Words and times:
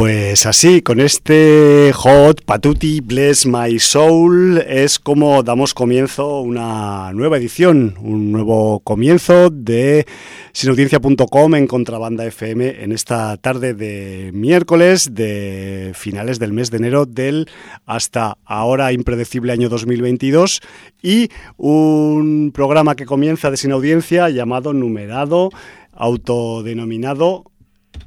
Pues 0.00 0.46
así, 0.46 0.80
con 0.80 0.98
este 0.98 1.92
Hot 1.94 2.42
Patuti 2.46 3.02
Bless 3.02 3.44
My 3.44 3.78
Soul 3.78 4.56
es 4.66 4.98
como 4.98 5.42
damos 5.42 5.74
comienzo 5.74 6.40
una 6.40 7.12
nueva 7.12 7.36
edición, 7.36 7.96
un 8.00 8.32
nuevo 8.32 8.80
comienzo 8.80 9.50
de 9.50 10.06
sinaudiencia.com 10.52 11.54
en 11.54 11.66
Contrabanda 11.66 12.24
FM 12.24 12.82
en 12.82 12.92
esta 12.92 13.36
tarde 13.36 13.74
de 13.74 14.30
miércoles 14.32 15.12
de 15.12 15.92
finales 15.94 16.38
del 16.38 16.54
mes 16.54 16.70
de 16.70 16.78
enero 16.78 17.04
del 17.04 17.46
hasta 17.84 18.38
ahora 18.46 18.94
impredecible 18.94 19.52
año 19.52 19.68
2022 19.68 20.62
y 21.02 21.28
un 21.58 22.52
programa 22.54 22.96
que 22.96 23.04
comienza 23.04 23.50
de 23.50 23.58
Sin 23.58 23.72
Audiencia 23.72 24.30
llamado 24.30 24.72
numerado, 24.72 25.50
autodenominado 25.92 27.44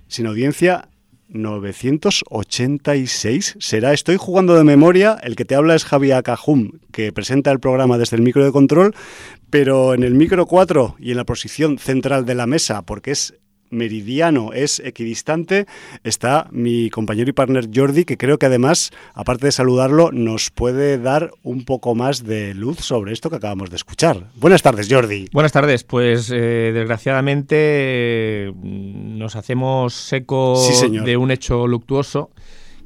Sin 0.08 0.26
Audiencia 0.26 0.90
986 1.34 3.58
será. 3.60 3.94
Estoy 3.94 4.18
jugando 4.18 4.56
de 4.56 4.64
memoria. 4.64 5.18
El 5.22 5.36
que 5.36 5.46
te 5.46 5.56
habla 5.56 5.76
es 5.76 5.84
Javier 5.84 6.24
Cajum, 6.24 6.80
que 6.92 7.12
presenta 7.12 7.52
el 7.52 7.60
programa 7.60 7.98
desde 7.98 8.16
el 8.16 8.22
micro 8.22 8.46
de 8.46 8.52
control, 8.52 8.96
pero 9.50 9.94
en 9.94 10.04
el 10.04 10.14
micro 10.14 10.46
4 10.46 10.96
y 11.00 11.12
en 11.12 11.18
la 11.18 11.26
posición 11.26 11.80
central 11.80 12.26
de 12.26 12.36
la 12.36 12.48
mesa, 12.48 12.84
porque 12.84 13.12
es 13.12 13.36
meridiano 13.74 14.54
es 14.54 14.80
equidistante, 14.80 15.66
está 16.04 16.48
mi 16.52 16.90
compañero 16.90 17.30
y 17.30 17.34
partner 17.34 17.70
Jordi, 17.74 18.06
que 18.06 18.18
creo 18.18 18.38
que 18.38 18.46
además, 18.46 18.92
aparte 19.14 19.48
de 19.48 19.52
saludarlo, 19.52 20.12
nos 20.12 20.50
puede 20.52 20.98
dar 20.98 21.32
un 21.44 21.66
poco 21.66 21.96
más 21.96 22.24
de 22.24 22.54
luz 22.54 22.78
sobre 22.80 23.12
esto 23.12 23.30
que 23.30 23.38
acabamos 23.38 23.70
de 23.70 23.76
escuchar. 23.76 24.30
Buenas 24.36 24.62
tardes, 24.62 24.88
Jordi. 24.90 25.28
Buenas 25.34 25.52
tardes. 25.52 25.84
Pues 25.84 26.32
eh, 26.34 26.72
desgraciadamente 26.74 28.52
mm, 28.56 29.18
nos 29.18 29.36
hacemos 29.36 29.94
seco 29.94 30.62
de 31.04 31.18
un 31.18 31.32
hecho 31.32 31.68
luctuoso 31.68 32.30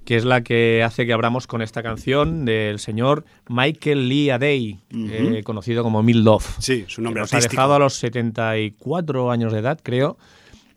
que 0.08 0.16
es 0.16 0.24
la 0.24 0.42
que 0.42 0.84
hace 0.86 1.06
que 1.06 1.12
abramos 1.12 1.48
con 1.48 1.62
esta 1.62 1.84
canción 1.84 2.46
del 2.46 2.80
señor 2.80 3.26
Michael 3.50 4.08
Lee 4.08 4.30
Adey, 4.30 4.80
eh, 4.90 5.42
conocido 5.44 5.84
como 5.84 6.02
Mildoff. 6.02 6.60
Sí, 6.60 6.86
su 6.88 7.02
nombre 7.02 7.20
nos 7.20 7.34
ha 7.34 7.42
dejado 7.42 7.74
a 7.74 7.80
los 7.80 7.96
74 7.96 9.32
años 9.32 9.52
de 9.52 9.60
edad, 9.60 9.78
creo. 9.84 10.18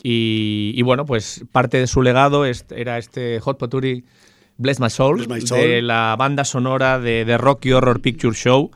Y, 0.02 0.80
bueno, 0.82 1.04
pues 1.04 1.44
parte 1.52 1.78
de 1.78 1.86
su 1.86 2.02
legado 2.02 2.44
era 2.44 2.98
este 2.98 3.38
Hot 3.40 3.58
Pottery 3.58 4.04
Bless 4.56 4.80
My 4.80 4.90
Soul, 4.90 5.26
de 5.26 5.82
la 5.82 6.16
banda 6.18 6.44
sonora 6.44 6.98
de, 6.98 7.24
The 7.26 7.38
Rocky 7.38 7.72
Horror 7.72 8.00
Picture 8.00 8.34
Show. 8.34 8.70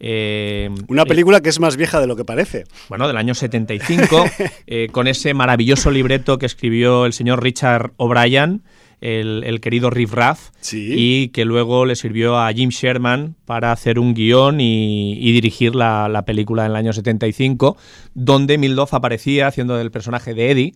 Eh, 0.00 0.68
Una 0.88 1.02
eh, 1.02 1.06
película 1.06 1.40
que 1.40 1.48
es 1.48 1.60
más 1.60 1.76
vieja 1.76 2.00
de 2.00 2.06
lo 2.06 2.16
que 2.16 2.24
parece. 2.24 2.64
Bueno, 2.88 3.06
del 3.06 3.16
año 3.16 3.34
75, 3.34 4.26
eh, 4.66 4.88
con 4.92 5.06
ese 5.06 5.34
maravilloso 5.34 5.90
libreto 5.90 6.38
que 6.38 6.46
escribió 6.46 7.06
el 7.06 7.12
señor 7.12 7.42
Richard 7.42 7.92
O'Brien 7.96 8.62
el, 9.00 9.60
querido 9.60 9.90
Riff 9.90 10.12
Raff, 10.12 10.50
y 10.72 11.28
que 11.28 11.44
luego 11.44 11.84
le 11.84 11.96
sirvió 11.96 12.38
a 12.38 12.52
Jim 12.52 12.70
Sherman 12.70 13.36
para 13.44 13.72
hacer 13.72 13.98
un 13.98 14.14
guion 14.14 14.60
y, 14.60 15.32
dirigir 15.32 15.74
la, 15.74 16.22
película 16.26 16.64
en 16.64 16.70
el 16.72 16.76
año 16.76 16.92
75, 16.92 17.76
donde 18.14 18.58
Mildoff 18.58 18.94
aparecía 18.94 19.46
haciendo 19.46 19.80
el 19.80 19.90
personaje 19.90 20.34
de 20.34 20.50
Eddie, 20.50 20.74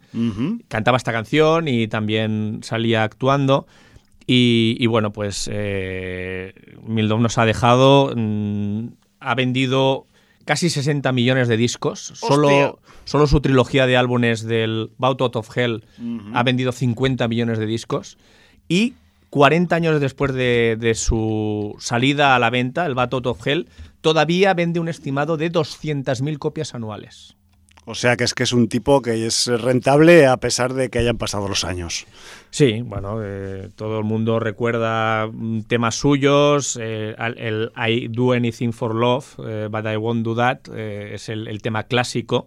cantaba 0.69 0.97
esta 0.97 1.13
canción 1.13 1.69
y 1.69 1.89
también 1.89 2.61
salía 2.63 3.05
actuando. 3.05 3.67
Y, 4.27 4.87
bueno, 4.87 5.13
pues 5.13 5.51
eh, 5.53 6.53
Mildoff 6.87 7.21
nos 7.21 7.39
ha 7.39 7.45
dejado, 7.45 8.13
mm, 8.15 8.89
ha 9.19 9.35
vendido 9.35 10.07
casi 10.51 10.69
60 10.69 11.13
millones 11.13 11.47
de 11.47 11.57
discos. 11.57 12.13
Solo, 12.17 12.81
solo 13.05 13.29
su 13.29 13.41
trilogía 13.41 13.87
de 13.87 13.97
álbumes 13.97 14.43
del 14.43 14.91
Bout 14.99 15.21
Out 15.21 15.37
of 15.37 15.57
Hell 15.57 15.85
ha 16.35 16.43
vendido 16.43 16.73
50 16.73 17.29
millones 17.29 17.61
de 17.61 17.67
discos. 17.67 18.19
Y 18.67 18.95
40 19.29 19.77
años 19.77 20.01
después 20.01 20.35
de, 20.35 20.93
su 20.97 21.77
salida 21.79 22.35
a 22.35 22.41
la 22.41 22.51
venta, 22.51 22.85
el 22.87 22.97
Bout 22.97 23.15
Out 23.15 23.27
of 23.29 23.47
Hell 23.47 23.69
todavía 24.01 24.53
vende 24.53 24.81
un 24.81 24.89
estimado 24.89 25.37
de 25.37 25.53
200.000 25.53 26.39
copias 26.39 26.75
anuales. 26.75 27.37
O 27.91 27.95
sea 27.97 28.17
que 28.17 28.23
es 28.23 28.35
que 28.35 28.45
es 28.45 28.53
un 28.53 28.69
tipo 28.69 29.03
que 29.03 29.27
es 29.27 29.49
rentable 29.49 30.27
a 30.27 30.37
pesar 30.37 30.75
de 30.75 30.91
que 30.91 31.01
hayan 31.01 31.19
pasado 31.19 31.49
los 31.49 31.65
años. 31.65 32.07
Sí, 32.51 32.83
bueno, 32.83 33.19
eh, 33.21 33.69
todo 33.75 33.99
el 33.99 34.05
mundo 34.05 34.39
recuerda 34.39 35.27
mm, 35.27 35.63
temas 35.63 35.97
suyos, 35.97 36.79
eh, 36.81 37.17
el 37.37 37.73
I 37.77 38.07
Do 38.07 38.33
Anything 38.33 38.71
for 38.71 38.95
Love, 38.95 39.35
eh, 39.45 39.69
But 39.69 39.87
I 39.93 39.97
Won't 39.97 40.25
Do 40.25 40.37
That, 40.37 40.69
es 40.73 41.29
el, 41.29 41.61
tema 41.63 41.83
clásico. 41.85 42.47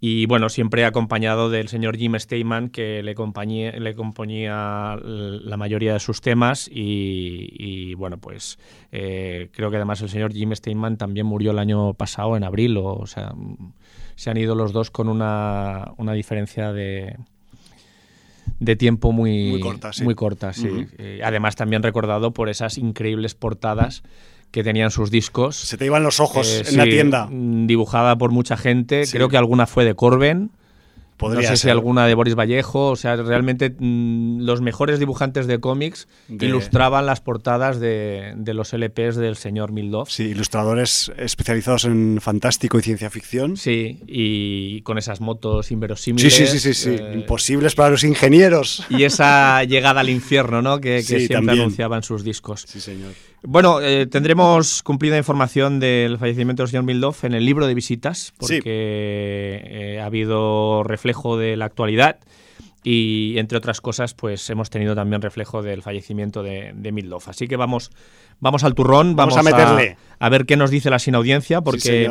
Y 0.00 0.26
bueno, 0.26 0.50
siempre 0.50 0.84
acompañado 0.84 1.48
del 1.48 1.68
señor 1.68 1.96
Jim 1.96 2.18
Steinman, 2.18 2.68
que 2.68 3.02
le, 3.02 3.14
le 3.14 3.94
componía 3.94 4.98
la 5.02 5.56
mayoría 5.56 5.94
de 5.94 6.00
sus 6.00 6.20
temas. 6.20 6.68
Y, 6.70 7.94
bueno, 7.94 8.18
pues 8.18 8.58
creo 8.90 9.70
que 9.70 9.76
además 9.76 10.02
el 10.02 10.10
señor 10.10 10.34
Jim 10.34 10.54
Steinman 10.54 10.98
también 10.98 11.24
murió 11.24 11.52
el 11.52 11.58
año 11.58 11.94
pasado, 11.94 12.36
en 12.36 12.44
abril, 12.44 12.76
o 12.76 13.06
sea 13.06 13.32
se 14.16 14.30
han 14.30 14.36
ido 14.36 14.54
los 14.54 14.72
dos 14.72 14.90
con 14.90 15.08
una, 15.08 15.92
una 15.96 16.12
diferencia 16.12 16.72
de, 16.72 17.16
de 18.60 18.76
tiempo 18.76 19.12
muy, 19.12 19.50
muy 19.50 19.60
corta. 19.60 19.92
Sí. 19.92 20.04
Muy 20.04 20.14
corta, 20.14 20.52
sí. 20.52 20.68
Eh, 20.98 21.20
además, 21.24 21.56
también 21.56 21.82
recordado 21.82 22.32
por 22.32 22.48
esas 22.48 22.78
increíbles 22.78 23.34
portadas 23.34 24.02
que 24.50 24.62
tenían 24.62 24.90
sus 24.90 25.10
discos. 25.10 25.56
Se 25.56 25.76
te 25.76 25.86
iban 25.86 26.04
los 26.04 26.20
ojos 26.20 26.48
eh, 26.48 26.62
en 26.68 26.76
la 26.76 26.84
tienda. 26.84 27.28
Dibujada 27.30 28.16
por 28.16 28.30
mucha 28.30 28.56
gente. 28.56 29.04
Creo 29.10 29.28
que 29.28 29.36
alguna 29.36 29.66
fue 29.66 29.84
de 29.84 29.94
Corben. 29.94 30.50
No 31.20 31.42
sé 31.42 31.56
si 31.56 31.70
alguna 31.70 32.06
de 32.06 32.14
Boris 32.14 32.34
Vallejo, 32.34 32.90
o 32.90 32.96
sea, 32.96 33.16
realmente 33.16 33.74
mm, 33.76 34.40
los 34.40 34.60
mejores 34.60 34.98
dibujantes 34.98 35.46
de 35.46 35.60
cómics 35.60 36.08
ilustraban 36.28 37.06
las 37.06 37.20
portadas 37.20 37.80
de, 37.80 38.34
los 38.46 38.72
LPs 38.72 39.16
del 39.16 39.36
señor 39.36 39.72
Mildoff. 39.72 40.10
Sí, 40.10 40.24
ilustradores 40.24 41.12
especializados 41.16 41.84
en 41.84 42.18
fantástico 42.20 42.78
y 42.78 42.82
ciencia 42.82 43.10
ficción. 43.10 43.56
Sí, 43.56 44.00
y 44.06 44.82
con 44.82 44.98
esas 44.98 45.20
motos 45.20 45.70
inverosímiles. 45.70 46.34
Sí, 46.34 46.46
sí, 46.46 46.58
sí, 46.58 46.74
sí, 46.74 46.90
eh, 46.90 47.12
imposibles 47.14 47.74
para 47.74 47.90
los 47.90 48.04
ingenieros. 48.04 48.84
Y 48.90 49.04
esa 49.04 49.64
llegada 49.64 50.00
al 50.00 50.10
infierno, 50.10 50.62
¿no? 50.62 50.80
Que, 50.80 51.02
siempre 51.02 51.52
anunciaban 51.52 52.02
sus 52.02 52.24
discos. 52.24 52.64
Sí, 52.66 52.80
señor. 52.80 53.12
Bueno, 53.46 53.80
eh, 53.82 54.06
tendremos 54.06 54.82
cumplida 54.82 55.18
información 55.18 55.78
del 55.78 56.18
fallecimiento 56.18 56.62
del 56.62 56.70
señor 56.70 56.84
Mildoff 56.84 57.24
en 57.24 57.34
el 57.34 57.44
libro 57.44 57.66
de 57.66 57.74
visitas, 57.74 58.32
porque 58.38 58.62
eh, 58.64 60.00
ha 60.00 60.06
habido 60.06 60.82
reflejo 60.82 61.36
de 61.36 61.56
la 61.56 61.66
actualidad 61.66 62.20
y, 62.82 63.34
entre 63.36 63.58
otras 63.58 63.82
cosas, 63.82 64.14
pues 64.14 64.48
hemos 64.48 64.70
tenido 64.70 64.94
también 64.94 65.20
reflejo 65.20 65.62
del 65.62 65.82
fallecimiento 65.82 66.42
de, 66.42 66.72
de 66.74 67.18
Así 67.26 67.46
que 67.46 67.56
vamos, 67.56 67.90
vamos 68.40 68.64
al 68.64 68.74
turrón, 68.74 69.14
vamos, 69.14 69.36
a 69.36 69.42
meterle. 69.42 69.98
A, 70.18 70.28
ver 70.30 70.46
qué 70.46 70.56
nos 70.56 70.70
dice 70.70 70.88
la 70.88 70.98
sin 70.98 71.14
audiencia, 71.14 71.60
porque 71.60 72.10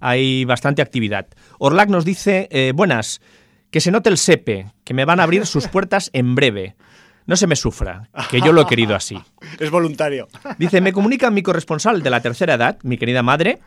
hay 0.00 0.44
bastante 0.44 0.82
actividad. 0.82 1.28
Orlac 1.58 1.88
nos 1.88 2.04
dice, 2.04 2.48
eh, 2.50 2.72
buenas, 2.74 3.22
que 3.70 3.80
se 3.80 3.90
note 3.90 4.10
el 4.10 4.18
SEPE, 4.18 4.66
que 4.84 4.94
me 4.94 5.06
van 5.06 5.18
a 5.18 5.22
abrir 5.22 5.46
sus 5.46 5.66
puertas 5.68 6.10
en 6.12 6.34
breve. 6.34 6.76
No 7.26 7.36
se 7.36 7.46
me 7.46 7.56
sufra, 7.56 8.10
que 8.30 8.40
yo 8.40 8.52
lo 8.52 8.62
he 8.62 8.66
querido 8.66 8.94
así. 8.94 9.18
es 9.58 9.70
voluntario. 9.70 10.28
Dice, 10.58 10.80
me 10.80 10.92
comunica 10.92 11.30
mi 11.30 11.42
corresponsal 11.42 12.02
de 12.02 12.10
la 12.10 12.20
tercera 12.20 12.54
edad, 12.54 12.78
mi 12.82 12.98
querida 12.98 13.22
madre, 13.22 13.60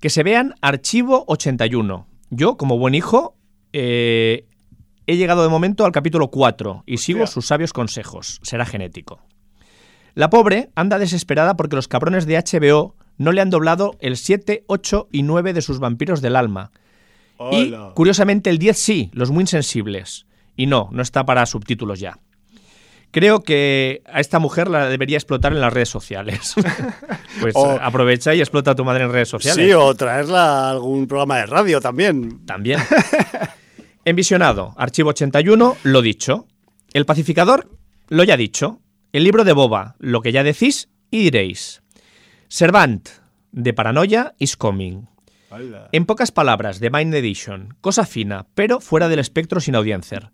que 0.00 0.10
se 0.10 0.22
vean 0.22 0.54
Archivo 0.60 1.24
81. 1.26 2.06
Yo, 2.30 2.56
como 2.56 2.78
buen 2.78 2.94
hijo, 2.94 3.36
eh, 3.72 4.46
he 5.06 5.16
llegado 5.16 5.42
de 5.42 5.48
momento 5.48 5.84
al 5.84 5.92
capítulo 5.92 6.28
4 6.28 6.84
y 6.86 6.98
sigo 6.98 7.26
sus 7.26 7.46
sabios 7.46 7.72
consejos. 7.72 8.40
Será 8.42 8.64
genético. 8.64 9.20
La 10.14 10.30
pobre 10.30 10.70
anda 10.76 10.98
desesperada 10.98 11.56
porque 11.56 11.76
los 11.76 11.88
cabrones 11.88 12.26
de 12.26 12.38
HBO 12.38 12.94
no 13.18 13.32
le 13.32 13.40
han 13.40 13.50
doblado 13.50 13.96
el 14.00 14.16
7, 14.16 14.64
8 14.68 15.08
y 15.10 15.22
9 15.22 15.52
de 15.52 15.62
sus 15.62 15.80
vampiros 15.80 16.20
del 16.20 16.36
alma. 16.36 16.70
Y, 17.50 17.74
curiosamente, 17.94 18.50
el 18.50 18.58
10 18.58 18.78
sí, 18.78 19.10
los 19.12 19.30
muy 19.30 19.42
insensibles. 19.42 20.26
Y 20.56 20.66
no, 20.66 20.88
no 20.92 21.02
está 21.02 21.24
para 21.24 21.46
subtítulos 21.46 21.98
ya. 21.98 22.20
Creo 23.14 23.44
que 23.44 24.02
a 24.06 24.18
esta 24.18 24.40
mujer 24.40 24.66
la 24.66 24.88
debería 24.88 25.16
explotar 25.16 25.52
en 25.52 25.60
las 25.60 25.72
redes 25.72 25.88
sociales. 25.88 26.56
pues 27.40 27.54
aprovecha 27.80 28.34
y 28.34 28.40
explota 28.40 28.72
a 28.72 28.74
tu 28.74 28.84
madre 28.84 29.04
en 29.04 29.12
redes 29.12 29.28
sociales. 29.28 29.64
Sí, 29.64 29.72
o 29.72 29.94
traerla 29.94 30.66
a 30.66 30.70
algún 30.70 31.06
programa 31.06 31.36
de 31.36 31.46
radio 31.46 31.80
también. 31.80 32.44
También. 32.44 32.80
Envisionado, 34.04 34.74
archivo 34.76 35.10
81, 35.10 35.76
lo 35.84 36.02
dicho. 36.02 36.48
El 36.92 37.06
pacificador, 37.06 37.70
lo 38.08 38.24
ya 38.24 38.36
dicho. 38.36 38.80
El 39.12 39.22
libro 39.22 39.44
de 39.44 39.52
Boba, 39.52 39.94
lo 40.00 40.20
que 40.20 40.32
ya 40.32 40.42
decís 40.42 40.88
y 41.12 41.22
diréis. 41.22 41.82
Servant, 42.48 43.08
de 43.52 43.72
Paranoia 43.72 44.34
is 44.40 44.56
Coming. 44.56 45.06
En 45.92 46.04
pocas 46.04 46.32
palabras, 46.32 46.80
de 46.80 46.90
Mind 46.90 47.14
Edition, 47.14 47.76
cosa 47.80 48.06
fina, 48.06 48.46
pero 48.56 48.80
fuera 48.80 49.08
del 49.08 49.20
espectro 49.20 49.60
sin 49.60 49.76
audiencia 49.76 50.32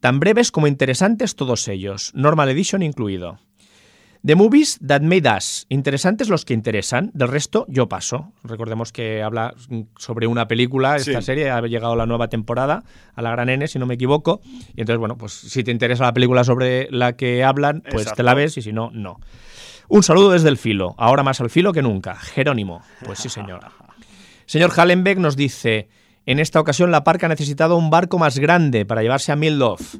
tan 0.00 0.20
breves 0.20 0.50
como 0.50 0.66
interesantes 0.66 1.36
todos 1.36 1.68
ellos, 1.68 2.12
Normal 2.14 2.48
Edition 2.50 2.82
incluido. 2.82 3.38
The 4.26 4.34
Movies 4.34 4.80
That 4.84 5.02
Made 5.02 5.30
Us. 5.36 5.66
Interesantes 5.68 6.28
los 6.28 6.44
que 6.44 6.52
interesan, 6.52 7.12
del 7.14 7.28
resto 7.28 7.64
yo 7.68 7.88
paso. 7.88 8.32
Recordemos 8.42 8.90
que 8.90 9.22
habla 9.22 9.54
sobre 9.98 10.26
una 10.26 10.48
película, 10.48 10.96
esta 10.96 11.22
serie, 11.22 11.50
ha 11.50 11.60
llegado 11.60 11.94
la 11.94 12.06
nueva 12.06 12.26
temporada, 12.26 12.82
a 13.14 13.22
la 13.22 13.30
gran 13.30 13.48
N, 13.50 13.68
si 13.68 13.78
no 13.78 13.86
me 13.86 13.94
equivoco. 13.94 14.40
Y 14.74 14.80
entonces, 14.80 14.98
bueno, 14.98 15.16
pues 15.16 15.32
si 15.32 15.62
te 15.62 15.70
interesa 15.70 16.02
la 16.02 16.12
película 16.12 16.42
sobre 16.42 16.88
la 16.90 17.12
que 17.12 17.44
hablan, 17.44 17.84
pues 17.88 18.12
te 18.14 18.24
la 18.24 18.34
ves 18.34 18.56
y 18.56 18.62
si 18.62 18.72
no, 18.72 18.90
no. 18.92 19.20
Un 19.88 20.02
saludo 20.02 20.32
desde 20.32 20.48
el 20.48 20.56
filo, 20.56 20.96
ahora 20.98 21.22
más 21.22 21.40
al 21.40 21.48
filo 21.48 21.72
que 21.72 21.82
nunca. 21.82 22.16
Jerónimo. 22.16 22.82
Pues 23.04 23.20
sí, 23.20 23.28
señor. 23.28 23.60
Señor 24.46 24.72
Hallenbeck 24.76 25.18
nos 25.18 25.36
dice, 25.36 25.88
en 26.26 26.40
esta 26.40 26.60
ocasión, 26.60 26.90
la 26.90 27.04
parca 27.04 27.26
ha 27.26 27.28
necesitado 27.28 27.76
un 27.76 27.88
barco 27.88 28.18
más 28.18 28.38
grande 28.38 28.84
para 28.84 29.02
llevarse 29.02 29.30
a 29.30 29.36
Mildoff, 29.36 29.94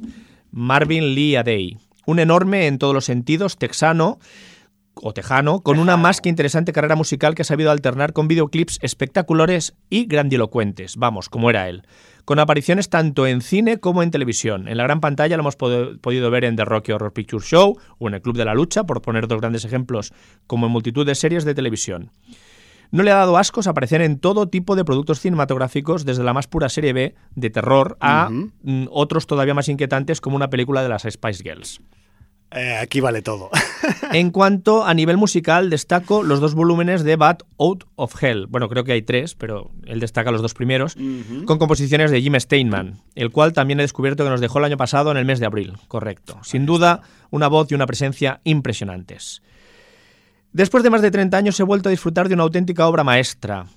Marvin 0.51 1.15
Lee 1.15 1.37
Adey. 1.37 1.77
Un 2.05 2.19
enorme, 2.19 2.67
en 2.67 2.77
todos 2.77 2.93
los 2.93 3.05
sentidos, 3.05 3.57
texano 3.57 4.19
o 4.93 5.13
tejano, 5.13 5.61
con 5.61 5.79
una 5.79 5.95
más 5.95 6.21
que 6.21 6.29
interesante 6.29 6.73
carrera 6.73 6.95
musical 6.95 7.35
que 7.35 7.43
ha 7.43 7.45
sabido 7.45 7.71
alternar 7.71 8.13
con 8.13 8.27
videoclips 8.27 8.79
espectaculares 8.81 9.75
y 9.89 10.05
grandilocuentes, 10.05 10.97
vamos, 10.97 11.29
como 11.29 11.49
era 11.49 11.69
él, 11.69 11.83
con 12.25 12.39
apariciones 12.39 12.89
tanto 12.89 13.27
en 13.27 13.41
cine 13.41 13.79
como 13.79 14.03
en 14.03 14.11
televisión. 14.11 14.67
En 14.67 14.77
la 14.77 14.83
gran 14.83 14.99
pantalla 14.99 15.37
lo 15.37 15.43
hemos 15.43 15.55
podido 15.55 16.31
ver 16.31 16.45
en 16.45 16.55
The 16.55 16.65
Rocky 16.65 16.91
Horror 16.91 17.13
Picture 17.13 17.45
Show 17.45 17.77
o 17.99 18.07
en 18.07 18.15
el 18.15 18.21
Club 18.21 18.35
de 18.35 18.45
la 18.45 18.53
Lucha, 18.53 18.83
por 18.83 19.01
poner 19.01 19.27
dos 19.27 19.39
grandes 19.39 19.63
ejemplos, 19.63 20.11
como 20.45 20.65
en 20.65 20.71
multitud 20.71 21.05
de 21.05 21.15
series 21.15 21.45
de 21.45 21.55
televisión. 21.55 22.11
No 22.91 23.03
le 23.03 23.11
ha 23.11 23.15
dado 23.15 23.37
ascos 23.37 23.67
aparecer 23.67 24.01
en 24.01 24.19
todo 24.19 24.47
tipo 24.47 24.75
de 24.75 24.85
productos 24.85 25.19
cinematográficos, 25.19 26.05
desde 26.05 26.23
la 26.23 26.33
más 26.33 26.47
pura 26.47 26.69
serie 26.69 26.93
B 26.93 27.15
de 27.35 27.49
terror 27.49 27.97
a 27.99 28.29
mm, 28.29 28.87
otros 28.91 29.27
todavía 29.27 29.53
más 29.53 29.69
inquietantes 29.69 30.21
como 30.21 30.35
una 30.35 30.49
película 30.49 30.83
de 30.83 30.89
las 30.89 31.03
Spice 31.03 31.43
Girls. 31.43 31.81
Eh, 32.51 32.77
aquí 32.81 33.01
vale 33.01 33.21
todo. 33.21 33.49
en 34.13 34.31
cuanto 34.31 34.85
a 34.85 34.93
nivel 34.93 35.17
musical, 35.17 35.69
destaco 35.69 36.23
los 36.23 36.39
dos 36.39 36.55
volúmenes 36.55 37.03
de 37.03 37.17
Bad 37.17 37.39
Out 37.59 37.83
of 37.95 38.23
Hell. 38.23 38.47
Bueno, 38.47 38.69
creo 38.69 38.85
que 38.85 38.93
hay 38.93 39.01
tres, 39.01 39.35
pero 39.35 39.71
él 39.85 39.99
destaca 39.99 40.31
los 40.31 40.41
dos 40.41 40.53
primeros, 40.53 40.95
con 41.45 41.57
composiciones 41.57 42.09
de 42.09 42.21
Jim 42.21 42.39
Steinman, 42.39 43.01
el 43.15 43.31
cual 43.31 43.51
también 43.51 43.79
he 43.79 43.83
descubierto 43.83 44.23
que 44.23 44.29
nos 44.29 44.39
dejó 44.39 44.59
el 44.59 44.65
año 44.65 44.77
pasado 44.77 45.11
en 45.11 45.17
el 45.17 45.25
mes 45.25 45.39
de 45.39 45.45
abril. 45.45 45.73
Correcto. 45.89 46.39
Sin 46.41 46.65
duda, 46.65 47.01
una 47.31 47.49
voz 47.49 47.69
y 47.71 47.75
una 47.75 47.85
presencia 47.85 48.39
impresionantes. 48.45 49.41
Después 50.51 50.83
de 50.83 50.89
más 50.89 51.01
de 51.01 51.11
30 51.11 51.37
años 51.37 51.59
he 51.59 51.63
vuelto 51.63 51.89
a 51.89 51.91
disfrutar 51.91 52.27
de 52.27 52.33
una 52.33 52.43
auténtica 52.43 52.87
obra 52.87 53.03
maestra, 53.03 53.67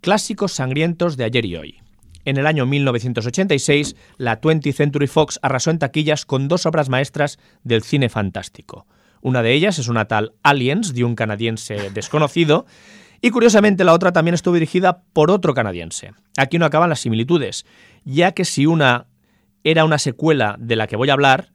Clásicos 0.00 0.52
sangrientos 0.52 1.16
de 1.16 1.24
ayer 1.24 1.44
y 1.44 1.56
hoy. 1.56 1.80
En 2.24 2.36
el 2.36 2.46
año 2.46 2.66
1986, 2.66 3.96
la 4.18 4.40
20th 4.40 4.72
Century 4.72 5.06
Fox 5.06 5.38
arrasó 5.42 5.70
en 5.70 5.78
taquillas 5.78 6.24
con 6.26 6.48
dos 6.48 6.66
obras 6.66 6.88
maestras 6.88 7.38
del 7.64 7.82
cine 7.82 8.08
fantástico. 8.08 8.86
Una 9.20 9.42
de 9.42 9.52
ellas 9.52 9.78
es 9.78 9.88
una 9.88 10.06
tal 10.06 10.34
Aliens, 10.42 10.94
de 10.94 11.04
un 11.04 11.14
canadiense 11.14 11.90
desconocido, 11.94 12.66
y 13.20 13.30
curiosamente 13.30 13.84
la 13.84 13.94
otra 13.94 14.12
también 14.12 14.34
estuvo 14.34 14.54
dirigida 14.54 15.02
por 15.12 15.30
otro 15.30 15.54
canadiense. 15.54 16.12
Aquí 16.36 16.58
no 16.58 16.66
acaban 16.66 16.90
las 16.90 17.00
similitudes, 17.00 17.64
ya 18.04 18.32
que 18.32 18.44
si 18.44 18.66
una 18.66 19.06
era 19.64 19.84
una 19.84 19.98
secuela 19.98 20.56
de 20.60 20.76
la 20.76 20.86
que 20.86 20.96
voy 20.96 21.10
a 21.10 21.14
hablar, 21.14 21.52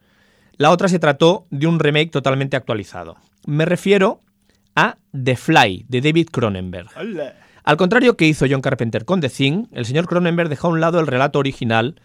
la 0.58 0.72
otra 0.72 0.90
se 0.90 1.00
trató 1.00 1.48
de 1.50 1.68
un 1.68 1.80
remake 1.80 2.12
totalmente 2.12 2.58
actualizado. 2.58 3.16
Me 3.46 3.66
refiero 3.66 4.20
a 4.76 4.98
The 5.12 5.36
Fly, 5.36 5.86
de 5.88 6.02
David 6.02 6.28
Cronenberg. 6.32 6.90
Al 7.64 7.78
contrario 7.78 8.18
que 8.18 8.28
hizo 8.28 8.46
John 8.50 8.62
Carpenter 8.62 9.06
con 9.06 9.22
The 9.22 9.30
Thing, 9.30 9.66
el 9.72 9.86
señor 9.86 10.08
Cronenberg 10.08 10.50
dejó 10.50 10.68
a 10.68 10.72
un 10.72 10.82
lado 10.82 11.00
el 11.00 11.08
relato 11.08 11.40
original, 11.40 12.02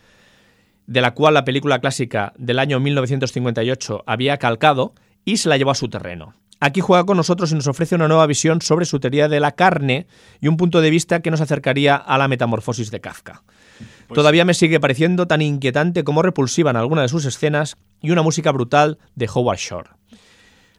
de 0.87 1.00
la 1.00 1.14
cual 1.14 1.35
la 1.35 1.44
película 1.44 1.80
clásica 1.80 2.32
del 2.37 2.58
año 2.58 2.78
1958 2.78 4.04
había 4.06 4.38
calcado, 4.38 4.94
y 5.25 5.38
se 5.38 5.49
la 5.49 5.56
llevó 5.56 5.73
a 5.73 5.75
su 5.75 5.88
terreno. 5.88 6.35
Aquí 6.58 6.80
juega 6.80 7.04
con 7.04 7.18
nosotros 7.18 7.52
y 7.52 7.54
nos 7.54 7.66
ofrece 7.66 7.96
una 7.96 8.08
nueva 8.08 8.26
visión 8.26 8.62
sobre 8.62 8.87
su 8.87 8.99
teoría 8.99 9.28
de 9.28 9.40
la 9.40 9.52
carne 9.52 10.06
y 10.40 10.49
un 10.49 10.56
punto 10.56 10.80
de 10.80 10.88
vista 10.88 11.20
que 11.20 11.30
nos 11.30 11.42
acercaría 11.42 11.96
a 11.96 12.16
la 12.16 12.28
metamorfosis 12.28 12.90
de 12.90 13.00
Kafka. 13.00 13.42
Pues 14.06 14.16
Todavía 14.16 14.46
me 14.46 14.54
sigue 14.54 14.80
pareciendo 14.80 15.26
tan 15.26 15.42
inquietante 15.42 16.02
como 16.02 16.23
repulsiva 16.23 16.70
en 16.70 16.76
alguna 16.76 17.02
de 17.02 17.08
sus 17.08 17.26
escenas 17.26 17.76
y 18.00 18.11
una 18.11 18.23
música 18.23 18.52
brutal 18.52 18.99
de 19.16 19.28
Howard 19.32 19.58
Shore. 19.58 19.90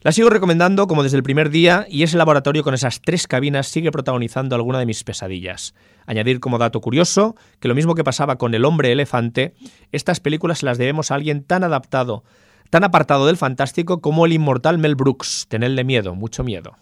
La 0.02 0.12
sigo 0.12 0.30
recomendando 0.30 0.88
como 0.88 1.02
desde 1.02 1.18
el 1.18 1.24
primer 1.24 1.50
día 1.50 1.88
y 1.90 2.04
ese 2.04 2.18
laboratorio 2.18 2.64
con 2.64 2.74
esas 2.74 3.02
tres 3.02 3.28
cabinas 3.28 3.68
sigue 3.68 3.92
protagonizando 3.92 4.56
alguna 4.56 4.80
de 4.80 4.86
mis 4.86 5.04
pesadillas. 5.04 5.74
Añadir 6.06 6.40
como 6.40 6.60
dato 6.60 6.82
curioso 6.82 7.36
que 7.60 7.68
lo 7.68 7.76
mismo 7.76 7.96
que 7.96 8.04
pasaba 8.04 8.38
con 8.38 8.54
El 8.54 8.66
hombre 8.66 8.92
elefante, 8.92 9.56
estas 9.92 10.20
películas 10.20 10.62
las 10.62 10.78
debemos 10.78 11.10
a 11.10 11.16
alguien 11.16 11.44
tan 11.44 11.64
adaptado, 11.64 12.24
tan 12.70 12.84
apartado 12.84 13.26
del 13.26 13.38
fantástico 13.38 14.00
como 14.00 14.26
el 14.26 14.34
inmortal 14.34 14.78
Mel 14.78 14.96
Brooks. 14.96 15.48
Tenedle 15.50 15.84
miedo, 15.84 16.14
mucho 16.14 16.44
miedo. 16.44 16.78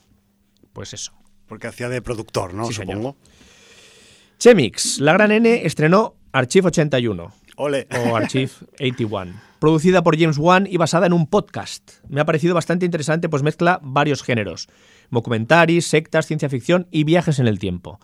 Pues 0.73 0.93
eso. 0.93 1.13
Porque 1.47 1.67
hacía 1.67 1.87
de 1.87 2.01
productor, 2.01 2.53
¿no? 2.53 2.65
Sí, 2.65 2.73
Supongo. 2.73 3.15
Chemix, 4.39 4.99
la 4.99 5.13
gran 5.13 5.31
N 5.31 5.65
estrenó 5.65 6.15
Archive 6.33 6.67
81. 6.67 7.31
Ole. 7.55 7.87
O 8.09 8.15
Archive 8.17 8.51
81 8.81 9.44
producida 9.59 10.03
por 10.03 10.17
James 10.17 10.37
Wan 10.37 10.67
y 10.69 10.77
basada 10.77 11.07
en 11.07 11.13
un 11.13 11.27
podcast. 11.27 11.93
Me 12.07 12.21
ha 12.21 12.25
parecido 12.25 12.55
bastante 12.55 12.85
interesante, 12.85 13.29
pues 13.29 13.43
mezcla 13.43 13.79
varios 13.81 14.23
géneros: 14.23 14.67
documentaris, 15.11 15.87
sectas, 15.87 16.27
ciencia 16.27 16.49
ficción 16.49 16.87
y 16.91 17.03
viajes 17.03 17.39
en 17.39 17.47
el 17.47 17.59
tiempo. 17.59 17.99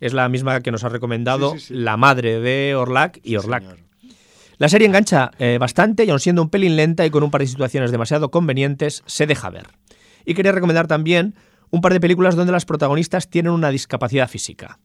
Es 0.00 0.12
la 0.12 0.28
misma 0.28 0.60
que 0.60 0.72
nos 0.72 0.84
ha 0.84 0.88
recomendado 0.88 1.54
la 1.68 1.96
madre 1.96 2.40
de 2.40 2.74
Orlac 2.74 3.20
y 3.22 3.36
Orlac. 3.36 3.64
La 4.58 4.68
serie 4.68 4.86
engancha 4.86 5.30
eh, 5.38 5.58
bastante 5.58 6.04
y 6.04 6.10
aun 6.10 6.20
siendo 6.20 6.42
un 6.42 6.50
pelín 6.50 6.76
lenta 6.76 7.04
y 7.04 7.10
con 7.10 7.22
un 7.22 7.30
par 7.30 7.40
de 7.40 7.46
situaciones 7.46 7.90
demasiado 7.90 8.30
convenientes, 8.30 9.02
se 9.06 9.26
deja 9.26 9.50
ver. 9.50 9.66
Y 10.24 10.34
quería 10.34 10.52
recomendar 10.52 10.86
también 10.86 11.34
un 11.70 11.80
par 11.80 11.92
de 11.92 12.00
películas 12.00 12.36
donde 12.36 12.52
las 12.52 12.64
protagonistas 12.64 13.28
tienen 13.28 13.52
una 13.52 13.70
discapacidad 13.70 14.28
física. 14.28 14.78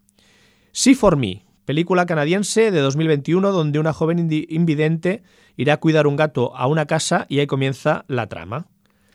See 0.72 0.96
for 0.96 1.18
Me, 1.18 1.46
película 1.66 2.06
canadiense 2.06 2.72
de 2.72 2.80
2021 2.80 3.52
donde 3.52 3.78
una 3.78 3.94
joven 3.94 4.30
invidente 4.50 5.22
irá 5.58 5.74
a 5.74 5.78
cuidar 5.78 6.08
un 6.08 6.16
gato 6.16 6.56
a 6.56 6.68
una 6.68 6.86
casa 6.86 7.26
y 7.28 7.40
ahí 7.40 7.48
comienza 7.48 8.06
la 8.08 8.28
trama. 8.28 8.68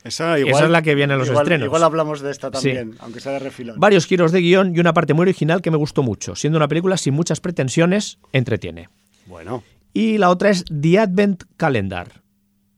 Esa, 0.05 0.37
es 0.37 0.69
la 0.69 0.83
que 0.83 0.97
viene 0.97 1.13
en 1.13 1.21
los 1.21 1.29
estrenos. 1.29 1.67
Igual 1.67 1.85
hablamos 1.85 2.21
de 2.21 2.33
esta 2.33 2.51
también, 2.51 2.97
aunque 2.99 3.21
sea 3.21 3.33
de 3.33 3.39
refilón. 3.39 3.79
Varios 3.79 4.07
giros 4.07 4.33
de 4.33 4.41
guion 4.41 4.75
y 4.75 4.81
una 4.81 4.93
parte 4.93 5.15
muy 5.15 5.23
original 5.23 5.63
que 5.63 5.71
me 5.71 5.77
gustó 5.77 6.03
mucho. 6.03 6.35
Siendo 6.35 6.57
una 6.57 6.67
película 6.67 6.97
sin 6.97 7.15
muchas 7.15 7.41
pretensiones, 7.41 8.19
entretiene. 8.33 8.89
Bueno. 9.27 9.63
Y 9.95 10.19
la 10.19 10.31
otra 10.31 10.51
es 10.51 10.65
The 10.65 10.99
Advent 10.99 11.45
Calendar. 11.57 12.23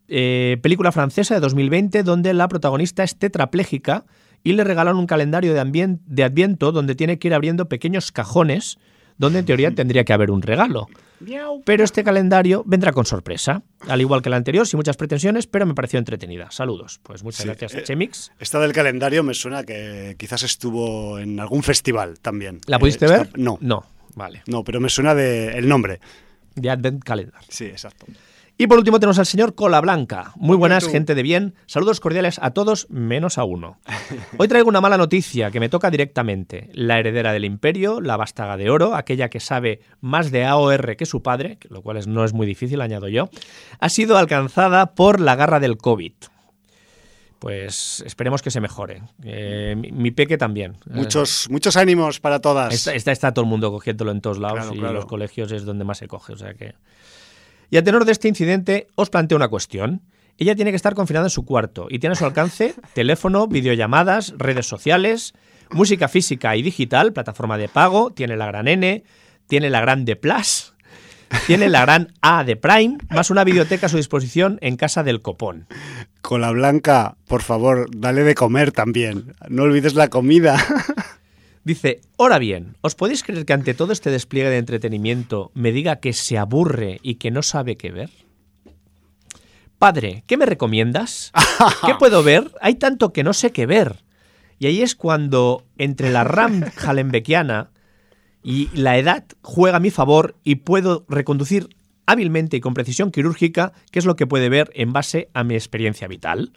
Eh, 0.07 0.59
película 0.61 0.93
francesa 0.93 1.33
de 1.33 1.41
2020 1.41 2.03
donde 2.03 2.35
la 2.35 2.47
protagonista 2.49 3.03
es 3.03 3.17
tetrapléjica 3.17 4.05
y 4.43 4.53
le 4.53 4.63
regalan 4.63 4.97
un 4.97 5.07
calendario 5.07 5.55
de, 5.55 5.99
de 6.05 6.25
Adviento 6.25 6.73
donde 6.73 6.95
tiene 6.95 7.19
que 7.19 7.29
ir 7.29 7.35
abriendo 7.35 7.71
pequeños 7.71 8.13
cajones 8.13 8.79
donde 9.19 9.41
en 9.41 9.45
teoría 9.45 9.75
tendría 9.75 10.05
que 10.05 10.13
haber 10.13 10.31
un 10.31 10.43
regalo. 10.43 10.89
Pero 11.65 11.85
este 11.85 12.05
calendario 12.05 12.63
vendrá 12.67 12.93
con 12.93 13.07
sorpresa, 13.07 13.63
al 13.89 14.01
igual 14.01 14.21
que 14.21 14.29
el 14.29 14.35
anterior, 14.35 14.67
sin 14.67 14.79
muchas 14.79 14.97
pretensiones, 14.97 15.47
pero 15.47 15.65
me 15.65 15.75
pareció 15.75 15.99
entretenida. 15.99 16.51
Saludos. 16.51 17.01
Pues 17.03 17.23
muchas 17.23 17.47
gracias 17.47 17.75
a 17.75 17.79
eh, 17.79 17.85
Chemix. 17.85 18.33
Esta 18.39 18.61
del 18.61 18.73
calendario 18.73 19.23
me 19.23 19.35
suena 19.35 19.65
que 19.65 20.17
quizás 20.19 20.43
estuvo 20.43 21.19
en 21.19 21.41
algún 21.41 21.63
festival 21.63 22.19
también. 22.21 22.61
¿La 22.67 22.79
pudiste 22.79 23.07
eh, 23.07 23.11
ver? 23.11 23.39
No. 23.39 23.59
No, 23.61 23.85
vale. 24.15 24.43
No, 24.47 24.65
pero 24.65 24.81
me 24.81 24.89
suena 24.89 25.15
de 25.15 25.57
el 25.57 25.69
nombre. 25.69 26.01
De 26.55 26.71
Advent 26.71 27.03
Calendar. 27.03 27.41
Sí, 27.49 27.65
exacto. 27.67 28.07
Y 28.57 28.69
por 28.69 28.79
último 28.79 29.01
tenemos 29.01 29.19
al 29.19 29.27
señor 29.27 29.57
Cola 29.57 29.81
Blanca. 29.81 30.33
Muy 30.37 30.57
buenas, 30.57 30.87
gente 30.87 31.17
de 31.17 31.25
bien. 31.25 31.55
Saludos 31.67 31.99
cordiales 31.99 32.39
a 32.41 32.53
todos, 32.53 32.87
menos 32.89 33.37
a 33.37 33.43
uno. 33.43 33.81
Hoy 34.39 34.47
traigo 34.47 34.69
una 34.69 34.81
mala 34.81 34.97
noticia 34.97 35.51
que 35.51 35.59
me 35.59 35.69
toca 35.69 35.91
directamente. 35.91 36.71
La 36.73 37.01
heredera 37.01 37.33
del 37.33 37.45
imperio, 37.45 38.01
la 38.01 38.17
vástaga 38.17 38.57
de 38.57 38.71
oro, 38.71 38.95
aquella 38.95 39.29
que 39.29 39.41
sabe 39.41 39.81
más 40.01 40.31
de 40.31 40.45
AOR 40.45 40.97
que 40.97 41.05
su 41.05 41.21
padre, 41.21 41.59
lo 41.69 41.83
cual 41.83 41.99
no 42.07 42.25
es 42.25 42.33
muy 42.33 42.47
difícil, 42.47 42.81
añado 42.81 43.09
yo, 43.09 43.29
ha 43.81 43.89
sido 43.89 44.17
alcanzada 44.19 44.95
por 44.95 45.21
la 45.21 45.35
garra 45.35 45.59
del 45.59 45.77
COVID. 45.77 46.13
Pues 47.41 48.05
esperemos 48.07 48.41
que 48.41 48.53
se 48.53 48.61
mejore. 48.61 49.03
Eh, 49.25 49.75
mi, 49.77 50.13
peque 50.13 50.39
también. 50.39 50.77
Muchos, 50.87 51.49
muchos 51.51 51.77
ánimos 51.77 52.21
para 52.21 52.41
todas. 52.41 52.87
Está, 52.87 53.13
está, 53.13 53.35
todo 53.35 53.45
el 53.45 53.51
mundo 53.51 53.71
cogiéndolo 53.73 54.13
en 54.13 54.21
todos 54.21 54.39
lados 54.39 54.73
y 54.73 54.79
los 54.79 55.07
colegios 55.07 55.51
es 55.53 55.65
donde 55.65 55.85
más 55.85 55.99
se 55.99 56.07
coge. 56.07 56.33
O 56.33 56.37
sea 56.39 56.55
que. 56.55 56.75
Y 57.71 57.77
a 57.77 57.85
tenor 57.85 58.05
de 58.05 58.13
este 58.13 58.29
incidente, 58.29 58.89
os 58.95 59.11
planteo 59.11 59.37
una 59.37 59.49
cuestión. 59.49 60.03
Ella 60.39 60.57
tiene 60.57 60.73
que 60.73 60.77
estar 60.77 60.95
confinada 60.95 61.27
en 61.27 61.31
su 61.31 61.45
cuarto 61.45 61.87
y 61.89 61.99
tiene 61.99 62.15
a 62.15 62.17
su 62.17 62.25
alcance 62.25 62.75
teléfono, 62.95 63.47
videollamadas, 63.47 64.35
redes 64.37 64.67
sociales, 64.67 65.35
música 65.71 66.09
física 66.09 66.57
y 66.57 66.63
digital, 66.63 67.13
plataforma 67.13 67.59
de 67.59 67.69
pago, 67.69 68.11
tiene 68.11 68.37
la 68.37 68.47
gran 68.47 68.69
N, 68.69 69.05
tiene 69.47 69.71
la 69.71 69.81
gran 69.81 70.05
D 70.05 70.17
Plus, 70.17 70.75
tiene 71.47 71.69
la 71.69 71.83
gran 71.83 72.13
A 72.21 72.45
de 72.45 72.57
Prime, 72.57 72.99
más 73.11 73.31
una 73.31 73.45
biblioteca 73.45 73.87
a 73.87 73.89
su 73.89 73.97
disposición 73.97 74.59
en 74.61 74.77
casa 74.77 75.03
del 75.03 75.23
copón. 75.23 75.67
Con 76.21 76.41
la 76.41 76.51
blanca, 76.51 77.17
por 77.29 77.43
favor, 77.43 77.89
dale 77.95 78.25
de 78.25 78.35
comer 78.35 78.73
también. 78.73 79.35
No 79.49 79.65
olvides 79.65 79.95
la 79.95 80.09
comida. 80.09 80.57
Dice, 81.65 82.03
ahora 82.19 82.39
bien, 82.39 82.77
¿os 82.83 82.95
podéis 82.95 83.23
creer 83.23 83.47
que 83.47 83.55
ante 83.55 83.73
todo 83.73 83.93
este 83.93 84.11
despliegue 84.11 84.51
de 84.51 84.59
entretenimiento 84.59 85.51
me 85.55 85.73
diga 85.73 85.97
que 85.97 86.13
se 86.13 86.37
aburre 86.37 87.01
y 87.03 87.15
que 87.15 87.31
no 87.31 87.43
sabe 87.43 87.79
qué 87.79 87.91
ver? 87.91 88.11
Padre, 89.79 90.25
¿qué 90.27 90.37
me 90.37 90.45
recomiendas? 90.45 91.33
¿Qué 91.87 91.95
puedo 91.99 92.23
ver? 92.23 92.53
Hay 92.61 92.75
tanto 92.75 93.15
que 93.15 93.25
no 93.25 93.33
sé 93.33 93.51
qué 93.51 93.65
ver. 93.65 94.05
Y 94.59 94.67
ahí 94.67 94.83
es 94.83 94.95
cuando 94.95 95.65
entre 95.79 96.11
la 96.11 96.23
RAM 96.23 96.63
jalenbeckiana 96.77 97.71
y 98.43 98.69
la 98.75 98.99
edad 98.99 99.25
juega 99.41 99.79
a 99.79 99.81
mi 99.81 99.91
favor 99.91 100.37
y 100.45 100.57
puedo 100.57 101.07
reconducir 101.09 101.71
hábilmente 102.05 102.59
y 102.59 102.61
con 102.61 102.75
precisión 102.75 103.11
quirúrgica 103.11 103.73
qué 103.91 103.99
es 103.99 104.05
lo 104.05 104.17
que 104.17 104.27
puede 104.27 104.51
ver 104.51 104.71
en 104.75 104.93
base 104.93 105.31
a 105.33 105.45
mi 105.45 105.55
experiencia 105.55 106.09
vital. 106.09 106.53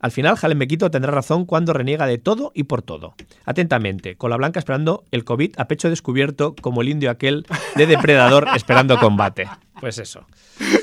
Al 0.00 0.10
final, 0.10 0.36
Jalen 0.36 0.58
Mequito 0.58 0.90
tendrá 0.90 1.10
razón 1.10 1.44
cuando 1.44 1.72
reniega 1.72 2.06
de 2.06 2.18
todo 2.18 2.52
y 2.54 2.64
por 2.64 2.82
todo. 2.82 3.14
Atentamente, 3.44 4.16
con 4.16 4.30
la 4.30 4.36
blanca 4.36 4.58
esperando 4.58 5.04
el 5.10 5.24
COVID 5.24 5.54
a 5.56 5.68
pecho 5.68 5.90
descubierto 5.90 6.54
como 6.60 6.82
el 6.82 6.88
indio 6.88 7.10
aquel 7.10 7.46
de 7.76 7.86
depredador 7.86 8.46
esperando 8.54 8.98
combate. 8.98 9.48
Pues 9.80 9.98
eso. 9.98 10.26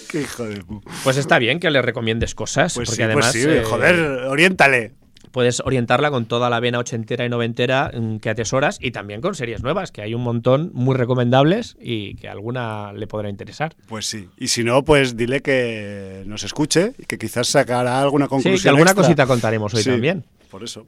Qué 0.09 0.21
hijo 0.21 0.43
de 0.43 0.63
Pues 1.03 1.17
está 1.17 1.39
bien 1.39 1.59
que 1.59 1.69
le 1.69 1.81
recomiendes 1.81 2.35
cosas. 2.35 2.73
Pues 2.73 2.89
porque 2.89 3.03
sí, 3.03 3.09
pues 3.11 3.25
además, 3.25 3.31
sí, 3.31 3.43
eh, 3.47 3.63
joder, 3.63 3.95
oriéntale 4.27 4.93
puedes 5.35 5.59
orientarla 5.65 6.11
con 6.11 6.27
toda 6.27 6.49
la 6.49 6.61
vena 6.61 6.79
ochentera 6.79 7.25
y 7.25 7.29
noventera 7.29 7.91
mm, 7.93 8.19
que 8.19 8.29
atesoras 8.29 8.77
y 8.79 8.91
también 8.91 9.19
con 9.19 9.35
series 9.35 9.61
nuevas, 9.63 9.91
que 9.91 10.01
hay 10.01 10.13
un 10.13 10.23
montón 10.23 10.71
muy 10.73 10.95
recomendables 10.95 11.75
y 11.77 12.15
que 12.15 12.29
alguna 12.29 12.93
le 12.93 13.05
podrá 13.05 13.27
interesar. 13.27 13.75
Pues 13.89 14.05
sí, 14.05 14.29
y 14.37 14.47
si 14.47 14.63
no, 14.63 14.85
pues 14.85 15.17
dile 15.17 15.41
que 15.41 16.23
nos 16.25 16.45
escuche 16.45 16.93
y 16.97 17.03
que 17.03 17.17
quizás 17.17 17.49
sacará 17.49 17.99
alguna 17.99 18.29
conclusión. 18.29 18.55
Sí, 18.55 18.63
que 18.63 18.69
alguna 18.69 18.95
cosita 18.95 19.27
contaremos 19.27 19.73
hoy 19.73 19.83
también. 19.83 20.23
Por 20.49 20.63
eso. 20.63 20.87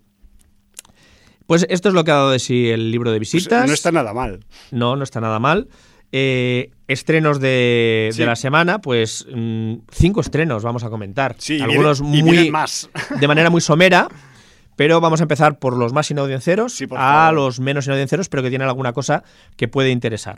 Pues 1.45 1.65
esto 1.69 1.89
es 1.89 1.93
lo 1.93 2.05
que 2.05 2.11
ha 2.11 2.15
dado 2.15 2.31
de 2.31 2.39
sí 2.39 2.69
el 2.69 2.89
libro 2.89 3.11
de 3.11 3.17
pues 3.17 3.33
visitas. 3.33 3.67
no 3.67 3.73
está 3.73 3.91
nada 3.91 4.13
mal. 4.13 4.45
No, 4.71 4.95
no 4.95 5.03
está 5.03 5.19
nada 5.19 5.39
mal. 5.39 5.67
Eh, 6.13 6.71
estrenos 6.87 7.41
de, 7.41 8.13
la 8.17 8.37
semana, 8.37 8.79
pues 8.79 9.27
mm, 9.29 9.73
cinco 9.91 10.21
estrenos 10.21 10.63
vamos 10.63 10.85
a 10.85 10.89
comentar. 10.89 11.35
Sí, 11.37 11.59
algunos 11.59 11.99
muy 11.99 12.49
más. 12.49 12.89
de 13.19 13.27
manera 13.27 13.49
muy 13.49 13.59
somera. 13.59 14.07
Pero 14.77 15.01
vamos 15.01 15.19
a 15.19 15.23
empezar 15.23 15.59
por 15.59 15.75
los 15.75 15.91
más 15.91 16.09
inaudiencieros 16.11 16.81
a 16.95 17.31
los 17.33 17.59
menos 17.59 17.87
inaudienciaros, 17.87 18.29
pero 18.29 18.43
que 18.43 18.49
tienen 18.49 18.69
alguna 18.69 18.93
cosa 18.93 19.23
que 19.57 19.67
puede 19.67 19.89
interesar. 19.89 20.37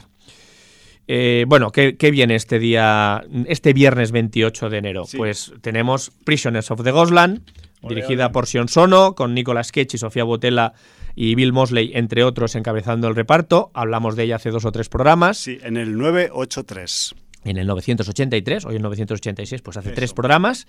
Eh, 1.08 1.46
bueno, 1.48 1.72
¿qué, 1.72 2.12
viene 2.12 2.36
este 2.36 2.58
día, 2.58 3.24
este 3.48 3.74
viernes 3.74 4.12
28 4.12 4.70
de 4.70 4.78
enero? 4.78 5.04
Pues 5.16 5.52
tenemos 5.62 6.12
Prisoners 6.24 6.72
of 6.72 6.84
the 6.84 6.92
Ghostland, 6.92 7.42
dirigida 7.82 8.32
por 8.32 8.48
Sion 8.48 8.70
Sono, 8.70 9.14
con 9.14 9.34
Nicolas 9.34 9.72
Cage 9.72 9.90
y 9.94 9.98
Sofía 9.98 10.24
Botella 10.24 10.74
y 11.16 11.36
Bill 11.36 11.52
Mosley, 11.52 11.92
entre 11.96 12.24
otros, 12.24 12.56
encabezando 12.56 13.10
el 13.10 13.16
reparto. 13.16 13.72
Hablamos 13.74 14.16
de 14.16 14.24
ella 14.24 14.38
hace 14.38 14.52
dos 14.52 14.64
o 14.64 14.72
tres 14.72 14.88
programas. 14.88 15.38
Sí, 15.38 15.58
en 15.64 15.76
el 15.76 15.98
983 15.98 17.16
en 17.44 17.58
el 17.58 17.68
983, 17.68 18.66
hoy 18.66 18.76
en 18.76 18.82
986, 18.82 19.62
pues 19.62 19.78
hace 19.78 19.92
tres 19.92 20.14
programas. 20.14 20.68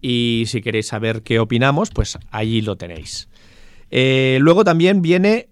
Y 0.00 0.44
si 0.46 0.60
queréis 0.60 0.88
saber 0.88 1.22
qué 1.22 1.38
opinamos, 1.38 1.90
pues 1.90 2.18
allí 2.30 2.60
lo 2.60 2.76
tenéis. 2.76 3.28
Eh, 3.90 4.38
luego 4.40 4.64
también 4.64 5.02
viene 5.02 5.48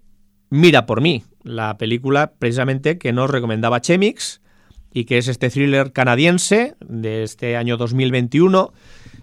Mira 0.53 0.85
por 0.85 0.99
mí, 0.99 1.23
la 1.43 1.77
película 1.77 2.33
precisamente 2.37 2.97
que 2.97 3.13
nos 3.13 3.29
recomendaba 3.29 3.79
Chemix 3.79 4.41
y 4.93 5.05
que 5.05 5.17
es 5.17 5.29
este 5.29 5.49
thriller 5.49 5.93
canadiense 5.93 6.75
de 6.85 7.23
este 7.23 7.55
año 7.55 7.77
2021, 7.77 8.73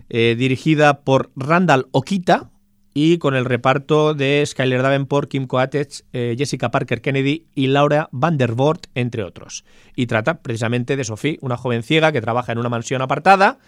eh, 0.09 0.37
dirigida 0.39 1.03
por 1.03 1.31
Randall 1.37 1.87
Okita, 1.91 2.51
y 2.95 3.19
con 3.19 3.35
el 3.35 3.45
reparto 3.45 4.15
de 4.15 4.43
Skyler 4.47 4.83
Davenport, 4.83 5.31
Kim 5.31 5.47
Coates, 5.47 6.05
eh, 6.13 6.35
Jessica 6.37 6.71
Parker 6.71 7.01
Kennedy 7.01 7.47
y 7.55 7.69
Laura 7.69 8.09
Vandervoort, 8.13 8.87
entre 8.95 9.23
otros. 9.23 9.65
Y 9.95 10.07
trata 10.07 10.41
precisamente 10.43 10.97
de 10.97 11.05
Sophie, 11.05 11.39
una 11.41 11.57
joven 11.57 11.83
ciega 11.83 12.13
que 12.13 12.21
trabaja 12.21 12.53
en 12.53 12.59
una 12.59 12.69
mansión 12.69 13.03
apartada 13.03 13.59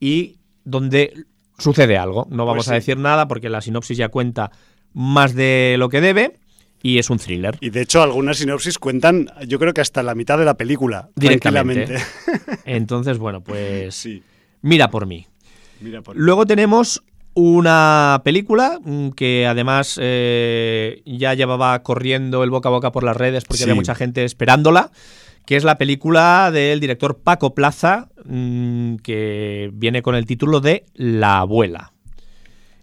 y 0.00 0.38
donde 0.64 1.24
sucede 1.58 1.98
algo. 1.98 2.26
No 2.30 2.46
vamos 2.46 2.66
pues 2.66 2.72
a 2.72 2.74
decir 2.74 2.96
nada 2.98 3.28
porque 3.28 3.48
la 3.48 3.60
sinopsis 3.60 3.96
ya 3.96 4.08
cuenta 4.08 4.50
más 4.92 5.34
de 5.34 5.76
lo 5.78 5.88
que 5.88 6.00
debe 6.00 6.38
y 6.82 6.98
es 6.98 7.10
un 7.10 7.18
thriller. 7.18 7.56
Y 7.60 7.70
de 7.70 7.82
hecho 7.82 8.02
algunas 8.02 8.38
sinopsis 8.38 8.78
cuentan, 8.78 9.30
yo 9.46 9.58
creo 9.58 9.72
que 9.72 9.80
hasta 9.80 10.02
la 10.02 10.14
mitad 10.14 10.38
de 10.38 10.44
la 10.44 10.58
película, 10.58 11.08
directamente. 11.16 11.96
Entonces, 12.64 13.18
bueno, 13.18 13.42
pues 13.42 14.06
mira 14.62 14.90
por 14.90 15.06
mí. 15.06 15.26
Mira 15.80 16.02
por 16.02 16.16
Luego 16.16 16.46
tenemos 16.46 17.02
una 17.34 18.22
película 18.24 18.78
mm, 18.82 19.10
que 19.10 19.46
además 19.46 19.98
eh, 20.00 21.02
ya 21.04 21.34
llevaba 21.34 21.82
corriendo 21.82 22.44
el 22.44 22.50
boca 22.50 22.68
a 22.68 22.72
boca 22.72 22.92
por 22.92 23.02
las 23.04 23.16
redes 23.16 23.44
porque 23.44 23.64
había 23.64 23.74
mucha 23.74 23.94
gente 23.94 24.24
esperándola, 24.24 24.90
que 25.44 25.56
es 25.56 25.64
la 25.64 25.76
película 25.76 26.50
del 26.52 26.80
director 26.80 27.18
Paco 27.18 27.54
Plaza, 27.54 28.08
mm, 28.24 28.96
que 28.96 29.70
viene 29.74 30.02
con 30.02 30.14
el 30.14 30.26
título 30.26 30.60
de 30.60 30.86
La 30.94 31.38
abuela. 31.38 31.90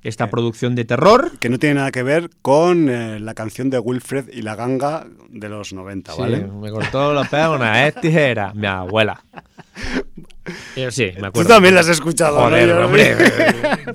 Esta 0.03 0.31
producción 0.31 0.73
de 0.73 0.83
terror. 0.83 1.31
Que 1.39 1.49
no 1.49 1.59
tiene 1.59 1.75
nada 1.75 1.91
que 1.91 2.01
ver 2.01 2.31
con 2.41 2.89
eh, 2.89 3.19
la 3.19 3.35
canción 3.35 3.69
de 3.69 3.77
Wilfred 3.77 4.29
y 4.33 4.41
la 4.41 4.55
ganga 4.55 5.05
de 5.29 5.47
los 5.47 5.73
90, 5.73 6.15
¿vale? 6.15 6.39
me 6.39 6.71
cortó 6.71 7.13
pelos 7.29 7.55
una 7.55 7.91
tijera, 7.91 8.51
mi 8.55 8.65
abuela. 8.65 9.23
Eh, 10.75 10.87
sí, 10.91 11.11
me 11.19 11.27
acuerdo. 11.27 11.47
Tú 11.47 11.53
también 11.53 11.75
las 11.75 11.85
has 11.85 11.97
escuchado. 11.97 12.39
Joder, 12.39 12.71
hombre. 12.71 13.15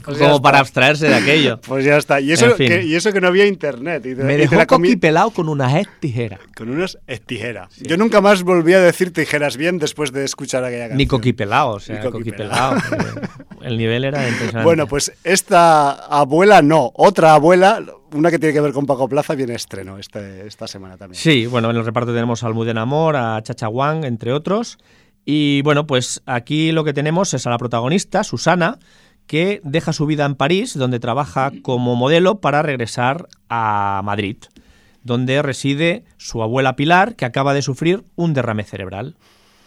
Pues 0.04 0.18
como 0.18 0.40
para 0.40 0.60
abstraerse 0.60 1.08
de 1.08 1.14
aquello. 1.14 1.60
Pues 1.60 1.84
ya 1.84 1.96
está. 1.96 2.20
Y 2.20 2.30
eso, 2.32 2.54
que, 2.54 2.84
y 2.84 2.94
eso 2.94 3.12
que 3.12 3.20
no 3.20 3.28
había 3.28 3.46
internet. 3.46 4.04
me 4.04 4.36
dejó 4.36 4.56
pelado 5.00 5.30
con 5.30 5.48
unas 5.48 5.84
tijeras. 6.00 6.40
Con 6.54 6.70
unas 6.70 6.98
tijeras. 7.26 7.74
Yo 7.76 7.96
nunca 7.96 8.20
más 8.20 8.42
volví 8.42 8.72
a 8.74 8.80
decir 8.80 9.12
tijeras 9.12 9.56
bien 9.56 9.78
después 9.78 10.12
de 10.12 10.24
escuchar 10.24 10.64
aquella 10.64 10.88
canción. 10.88 10.98
Ni 10.98 11.06
coquipelado, 11.06 11.70
o 11.70 11.80
sea, 11.80 12.00
coquipelado. 12.10 12.76
el 13.62 13.78
nivel 13.78 14.04
era 14.04 14.22
impresionante. 14.28 14.64
Bueno, 14.64 14.86
pues 14.86 15.12
esta 15.24 15.92
abuela 15.92 16.62
no, 16.62 16.92
otra 16.94 17.34
abuela, 17.34 17.82
una 18.12 18.30
que 18.30 18.38
tiene 18.38 18.52
que 18.52 18.60
ver 18.60 18.72
con 18.72 18.86
Paco 18.86 19.08
Plaza, 19.08 19.34
viene 19.34 19.54
estreno 19.54 19.98
este, 19.98 20.46
esta 20.46 20.68
semana 20.68 20.96
también. 20.96 21.20
Sí, 21.20 21.46
bueno, 21.46 21.70
en 21.70 21.76
el 21.76 21.84
reparto 21.84 22.12
tenemos 22.12 22.42
a 22.42 22.46
Almudena 22.46 22.82
Amor, 22.82 23.16
a 23.16 23.40
Chacha 23.42 23.68
Wang, 23.68 24.04
entre 24.04 24.32
otros. 24.32 24.78
Y 25.28 25.60
bueno, 25.62 25.88
pues 25.88 26.22
aquí 26.24 26.70
lo 26.70 26.84
que 26.84 26.94
tenemos 26.94 27.34
es 27.34 27.46
a 27.48 27.50
la 27.50 27.58
protagonista, 27.58 28.22
Susana, 28.22 28.78
que 29.26 29.60
deja 29.64 29.92
su 29.92 30.06
vida 30.06 30.24
en 30.24 30.36
París, 30.36 30.78
donde 30.78 31.00
trabaja 31.00 31.52
como 31.62 31.96
modelo 31.96 32.40
para 32.40 32.62
regresar 32.62 33.28
a 33.48 34.00
Madrid, 34.04 34.36
donde 35.02 35.42
reside 35.42 36.04
su 36.16 36.44
abuela 36.44 36.76
Pilar, 36.76 37.16
que 37.16 37.24
acaba 37.24 37.54
de 37.54 37.62
sufrir 37.62 38.04
un 38.14 38.34
derrame 38.34 38.62
cerebral. 38.62 39.16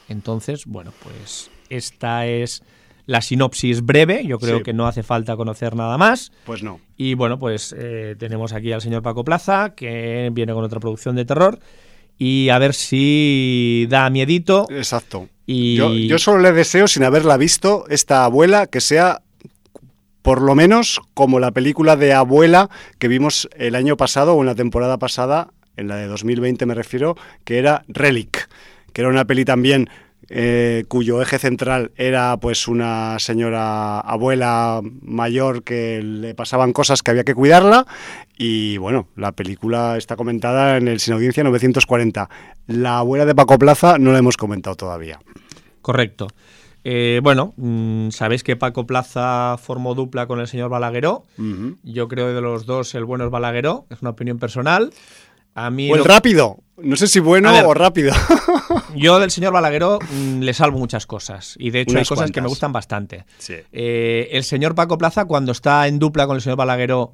Entonces, 0.07 0.65
bueno, 0.65 0.93
pues 1.03 1.51
esta 1.69 2.25
es 2.25 2.63
la 3.05 3.21
sinopsis 3.21 3.83
breve, 3.83 4.25
yo 4.25 4.39
creo 4.39 4.63
que 4.63 4.71
no 4.71 4.87
hace 4.87 5.03
falta 5.03 5.35
conocer 5.35 5.75
nada 5.75 5.97
más. 5.97 6.31
Pues 6.45 6.63
no. 6.63 6.79
Y 6.95 7.15
bueno, 7.15 7.37
pues 7.37 7.75
eh, 7.77 8.15
tenemos 8.17 8.53
aquí 8.53 8.71
al 8.71 8.81
señor 8.81 9.01
Paco 9.01 9.25
Plaza, 9.25 9.73
que 9.75 10.29
viene 10.31 10.53
con 10.53 10.63
otra 10.63 10.79
producción 10.79 11.17
de 11.17 11.25
terror, 11.25 11.59
y 12.19 12.49
a 12.49 12.59
ver 12.59 12.75
si 12.75 13.87
da 13.89 14.09
miedito. 14.09 14.67
Exacto. 14.69 15.29
Yo, 15.47 16.19
solo 16.19 16.39
le 16.39 16.51
deseo, 16.51 16.87
sin 16.87 17.03
haberla 17.03 17.37
visto, 17.37 17.85
esta 17.89 18.23
abuela 18.23 18.67
que 18.67 18.81
sea 18.81 19.21
por 20.21 20.41
lo 20.43 20.53
menos 20.53 21.01
como 21.15 21.39
la 21.39 21.51
película 21.51 21.95
de 21.95 22.13
abuela 22.13 22.69
que 22.99 23.07
vimos 23.07 23.49
el 23.55 23.73
año 23.73 23.97
pasado 23.97 24.35
o 24.35 24.41
en 24.41 24.45
la 24.45 24.53
temporada 24.53 24.99
pasada, 24.99 25.47
en 25.75 25.87
la 25.87 25.95
de 25.95 26.05
2020 26.05 26.67
me 26.67 26.75
refiero, 26.75 27.15
que 27.45 27.57
era 27.57 27.83
Relic, 27.87 28.47
que 28.93 29.01
era 29.01 29.09
una 29.09 29.25
peli 29.25 29.43
también 29.43 29.89
eh, 30.27 30.85
cuyo 30.87 31.21
eje 31.21 31.39
central 31.39 31.91
era 31.95 32.37
pues 32.37 32.67
una 32.67 33.17
señora 33.19 33.99
abuela 33.99 34.81
mayor 35.01 35.63
que 35.63 36.01
le 36.03 36.35
pasaban 36.35 36.73
cosas 36.73 37.01
que 37.01 37.11
había 37.11 37.23
que 37.23 37.33
cuidarla 37.33 37.87
y 38.37 38.77
bueno, 38.77 39.07
la 39.15 39.31
película 39.31 39.97
está 39.97 40.15
comentada 40.15 40.77
en 40.77 40.87
el 40.87 40.99
Sin 40.99 41.13
Audiencia 41.13 41.43
940. 41.43 42.29
La 42.67 42.99
abuela 42.99 43.25
de 43.25 43.35
Paco 43.35 43.57
Plaza 43.57 43.97
no 43.97 44.11
la 44.11 44.19
hemos 44.19 44.37
comentado 44.37 44.75
todavía. 44.75 45.19
Correcto. 45.81 46.27
Eh, 46.83 47.19
bueno, 47.21 47.53
mm, 47.57 48.09
sabéis 48.11 48.43
que 48.43 48.55
Paco 48.55 48.85
Plaza 48.85 49.57
formó 49.61 49.95
dupla 49.95 50.27
con 50.27 50.39
el 50.39 50.47
señor 50.47 50.69
Balagueró. 50.69 51.23
Yo 51.83 52.07
creo 52.07 52.27
que 52.27 52.33
de 52.33 52.41
los 52.41 52.65
dos 52.65 52.95
el 52.95 53.05
bueno 53.05 53.25
es 53.25 53.31
Balagueró, 53.31 53.85
es 53.89 54.01
una 54.01 54.11
opinión 54.11 54.39
personal. 54.39 54.93
A 55.55 55.69
mí 55.69 55.91
o 55.91 55.95
el 55.95 56.05
rápido. 56.05 56.59
No 56.81 56.95
sé 56.95 57.07
si 57.07 57.19
bueno 57.19 57.51
o 57.67 57.73
rápido. 57.73 58.13
yo 58.95 59.19
del 59.19 59.31
señor 59.31 59.53
Balagueró 59.53 59.99
mm, 59.99 60.39
le 60.39 60.53
salvo 60.53 60.77
muchas 60.77 61.05
cosas. 61.05 61.55
Y 61.59 61.71
de 61.71 61.81
hecho 61.81 61.97
hay 61.97 62.05
cosas 62.05 62.31
que 62.31 62.41
me 62.41 62.47
gustan 62.47 62.71
bastante. 62.71 63.25
Eh, 63.71 64.29
el 64.31 64.43
señor 64.43 64.75
Paco 64.75 64.97
Plaza, 64.97 65.25
cuando 65.25 65.51
está 65.51 65.87
en 65.87 65.99
dupla 65.99 66.27
con 66.27 66.35
el 66.35 66.41
señor 66.41 66.57
Balagueró, 66.57 67.13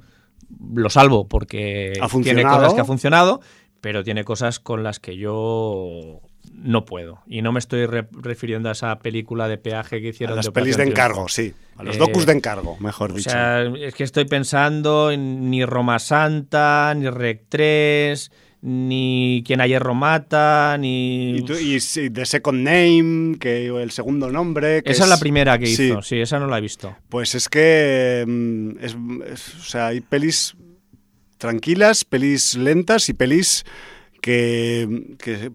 lo 0.73 0.89
salvo 0.89 1.27
porque 1.27 1.93
tiene 2.23 2.43
cosas 2.43 2.73
que 2.73 2.81
ha 2.81 2.85
funcionado, 2.85 3.41
pero 3.81 4.03
tiene 4.03 4.23
cosas 4.23 4.59
con 4.59 4.83
las 4.83 4.99
que 4.99 5.17
yo 5.17 6.21
no 6.53 6.85
puedo. 6.85 7.21
Y 7.27 7.41
no 7.41 7.51
me 7.51 7.59
estoy 7.59 7.85
refiriendo 7.85 8.69
a 8.69 8.73
esa 8.73 8.99
película 8.99 9.47
de 9.47 9.57
peaje 9.57 10.01
que 10.01 10.09
hicieron. 10.09 10.33
A 10.33 10.37
las 10.37 10.49
pelis 10.49 10.77
de 10.77 10.83
encargo, 10.83 11.27
sí. 11.27 11.53
A 11.77 11.83
los 11.83 11.97
docus 11.97 12.25
de 12.25 12.33
encargo, 12.33 12.77
mejor 12.79 13.13
dicho. 13.13 13.29
O 13.29 13.33
sea, 13.33 13.63
es 13.63 13.93
que 13.93 14.03
estoy 14.03 14.25
pensando 14.25 15.11
en 15.11 15.49
ni 15.49 15.65
Roma 15.65 15.99
Santa, 15.99 16.93
ni 16.95 17.09
Rec 17.09 17.45
3, 17.49 18.31
ni 18.67 19.43
Quien 19.45 19.61
ayer 19.61 19.83
mata, 19.93 20.75
ni... 20.79 21.37
Y, 21.37 22.09
The 22.09 22.25
Second 22.25 22.63
Name, 22.63 23.37
que 23.37 23.67
el 23.67 23.91
segundo 23.91 24.31
nombre... 24.31 24.81
esa 24.83 25.03
es, 25.03 25.09
la 25.09 25.19
primera 25.19 25.59
que 25.59 25.69
hizo, 25.69 26.01
sí. 26.01 26.19
esa 26.19 26.39
no 26.39 26.47
la 26.47 26.57
he 26.57 26.61
visto. 26.61 26.97
Pues 27.07 27.35
es 27.35 27.47
que... 27.47 28.25
Mm, 28.27 28.71
o 29.31 29.37
sea, 29.37 29.87
hay 29.87 30.01
pelis 30.01 30.55
tranquilas, 31.37 32.05
pelis 32.05 32.55
lentas 32.55 33.07
y 33.09 33.13
pelis 33.13 33.65
que, 34.19 35.51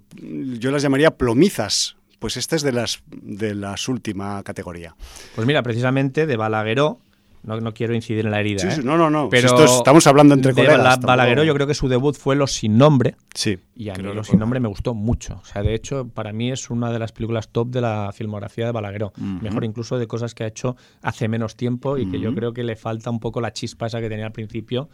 yo 0.61 0.71
las 0.71 0.83
llamaría 0.83 1.11
plomizas. 1.11 1.97
Pues 2.21 2.37
esta 2.37 2.55
es 2.55 2.63
de 2.63 2.71
las 2.71 3.03
de 3.11 3.57
las 3.57 3.89
última 3.89 4.41
categoría. 4.45 4.95
Pues 5.35 5.49
mira, 5.49 5.65
precisamente 5.65 6.27
de 6.27 6.37
Balagueró, 6.37 7.01
no, 7.43 7.75
quiero 7.75 7.95
incidir 7.95 8.25
en 8.27 8.31
la 8.31 8.41
herida. 8.41 8.71
Sí, 8.71 8.81
¿eh? 8.81 8.85
no, 8.85 8.97
no, 8.97 9.11
no. 9.11 9.29
Pero 9.29 9.65
estamos 9.65 10.07
hablando 10.07 10.35
entre 10.35 10.55
colegas. 10.55 11.01
Balagueró, 11.01 11.45
yo 11.45 11.55
creo 11.55 11.67
que 11.67 11.75
su 11.75 11.89
debut 11.89 12.17
fue 12.17 12.37
Los 12.37 12.53
sin 12.53 12.79
nombre. 12.79 13.17
Sí. 13.35 13.59
Y 13.75 13.89
a 13.89 13.95
mí 13.95 14.03
Los 14.03 14.29
sin 14.29 14.39
nombre 14.39 14.61
me 14.61 14.69
gustó 14.69 14.95
mucho. 14.95 15.41
O 15.43 15.45
sea, 15.45 15.63
de 15.63 15.75
hecho, 15.75 16.09
para 16.09 16.33
mí 16.33 16.51
es 16.51 16.71
una 16.71 16.93
de 16.93 16.99
las 16.99 17.13
películas 17.13 17.49
top 17.49 17.71
de 17.71 17.81
la 17.81 18.11
filmografía 18.13 18.67
de 18.67 18.73
Balagueró. 18.73 19.13
Mejor 19.17 19.65
incluso 19.65 19.99
de 19.99 20.07
cosas 20.07 20.35
que 20.35 20.45
ha 20.45 20.47
hecho 20.47 20.77
hace 21.03 21.29
menos 21.29 21.57
tiempo 21.57 21.99
y 21.99 22.11
que 22.11 22.21
yo 22.21 22.35
creo 22.35 22.53
que 22.53 22.65
le 22.65 22.77
falta 22.77 23.11
un 23.11 23.21
poco 23.21 23.41
la 23.41 23.53
chispa 23.53 23.87
esa 23.87 24.01
que 24.01 24.09
tenía 24.09 24.27
al 24.27 24.33
principio 24.33 24.89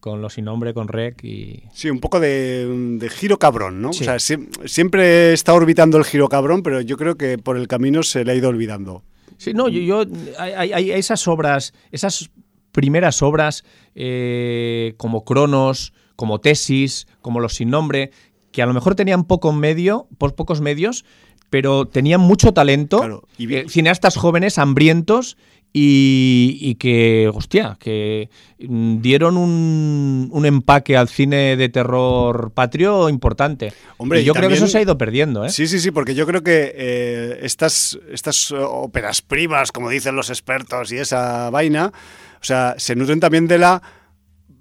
con 0.00 0.22
los 0.22 0.34
sin 0.34 0.46
nombre, 0.46 0.74
con 0.74 0.88
Rec 0.88 1.22
y... 1.22 1.62
Sí, 1.72 1.90
un 1.90 2.00
poco 2.00 2.18
de, 2.18 3.08
giro 3.10 3.38
cabrón, 3.38 3.80
¿no? 3.82 3.90
O 3.90 3.92
sea, 3.92 4.18
siempre 4.18 5.32
está 5.32 5.54
orbitando 5.54 5.98
el 5.98 6.04
giro 6.04 6.28
cabrón, 6.28 6.62
pero 6.62 6.80
yo 6.80 6.96
creo 6.96 7.16
que 7.16 7.38
por 7.38 7.56
el 7.56 7.68
camino 7.68 8.02
se 8.02 8.24
le 8.24 8.32
ha 8.32 8.34
ido 8.34 8.48
olvidando. 8.48 9.04
Sí, 9.40 9.54
no, 9.54 9.70
yo, 9.70 10.04
hay, 10.38 10.90
esas 10.90 11.26
obras, 11.26 11.72
esas 11.92 12.28
primeras 12.72 13.22
obras 13.22 13.64
eh, 13.94 14.92
como 14.98 15.24
Cronos, 15.24 15.94
como 16.14 16.40
Tesis, 16.40 17.06
como 17.22 17.40
Los 17.40 17.54
sin 17.54 17.70
nombre, 17.70 18.10
que 18.52 18.60
a 18.60 18.66
lo 18.66 18.74
mejor 18.74 18.96
tenían 18.96 19.24
poco 19.24 19.50
medio, 19.54 20.08
pocos 20.18 20.60
medios, 20.60 21.06
pero 21.48 21.86
tenían 21.86 22.20
mucho 22.20 22.52
talento. 22.52 23.26
y 23.38 23.54
eh, 23.54 23.64
cineastas 23.66 24.18
jóvenes, 24.18 24.58
hambrientos 24.58 25.38
y, 25.72 26.74
que, 26.76 27.30
hostia, 27.32 27.76
que 27.78 28.28
dieron 28.58 29.36
un, 29.36 30.42
empaque 30.44 30.96
al 30.96 31.08
cine 31.08 31.56
de 31.56 31.68
terror 31.68 32.50
patrio 32.52 33.08
importante. 33.08 33.72
Hombre, 33.96 34.22
y 34.22 34.24
yo 34.24 34.34
creo 34.34 34.48
que 34.48 34.56
eso 34.56 34.66
se 34.66 34.78
ha 34.78 34.82
ido 34.82 34.98
perdiendo, 34.98 35.44
¿eh? 35.44 35.50
Sí, 35.50 35.66
sí, 35.66 35.78
sí, 35.78 35.90
porque 35.90 36.14
yo 36.14 36.26
creo 36.26 36.42
que 36.42 36.72
eh, 36.74 37.38
estas, 37.42 37.98
estas 38.10 38.50
óperas 38.52 39.22
primas, 39.22 39.70
como 39.70 39.88
dicen 39.90 40.16
los 40.16 40.30
expertos, 40.30 40.90
y 40.92 40.98
esa 40.98 41.50
vaina, 41.50 41.92
o 42.40 42.44
sea, 42.44 42.74
se 42.78 42.96
nutren 42.96 43.20
también 43.20 43.46
de 43.46 43.58
la 43.58 43.82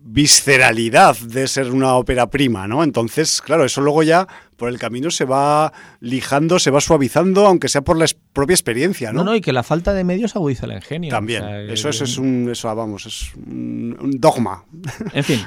visceralidad 0.02 1.18
de 1.18 1.48
ser 1.48 1.72
una 1.72 1.96
ópera 1.96 2.30
prima, 2.30 2.68
¿no? 2.68 2.84
Entonces, 2.84 3.42
claro, 3.42 3.66
eso 3.66 3.82
luego 3.82 4.04
ya 4.04 4.28
por 4.60 4.70
el 4.70 4.78
camino 4.78 5.10
se 5.10 5.26
va 5.26 5.74
lijando, 6.02 6.60
se 6.60 6.70
va 6.70 6.82
suavizando, 6.82 7.48
aunque 7.48 7.70
sea 7.70 7.82
por 7.82 7.98
la 7.98 8.06
propia 8.34 8.54
experiencia, 8.54 9.12
¿no? 9.12 9.20
No, 9.24 9.32
no, 9.32 9.36
y 9.36 9.42
que 9.42 9.54
la 9.54 9.64
falta 9.64 9.94
de 9.94 10.04
medios 10.04 10.36
agudiza 10.36 10.68
el 10.68 10.74
ingenio. 10.74 11.10
También, 11.10 11.44
eso, 11.72 11.90
es, 11.90 12.18
un, 12.20 12.50
eso, 12.52 12.76
vamos, 12.76 13.08
es 13.08 13.34
un, 13.36 14.12
dogma. 14.20 14.66
En 15.14 15.24
fin, 15.24 15.40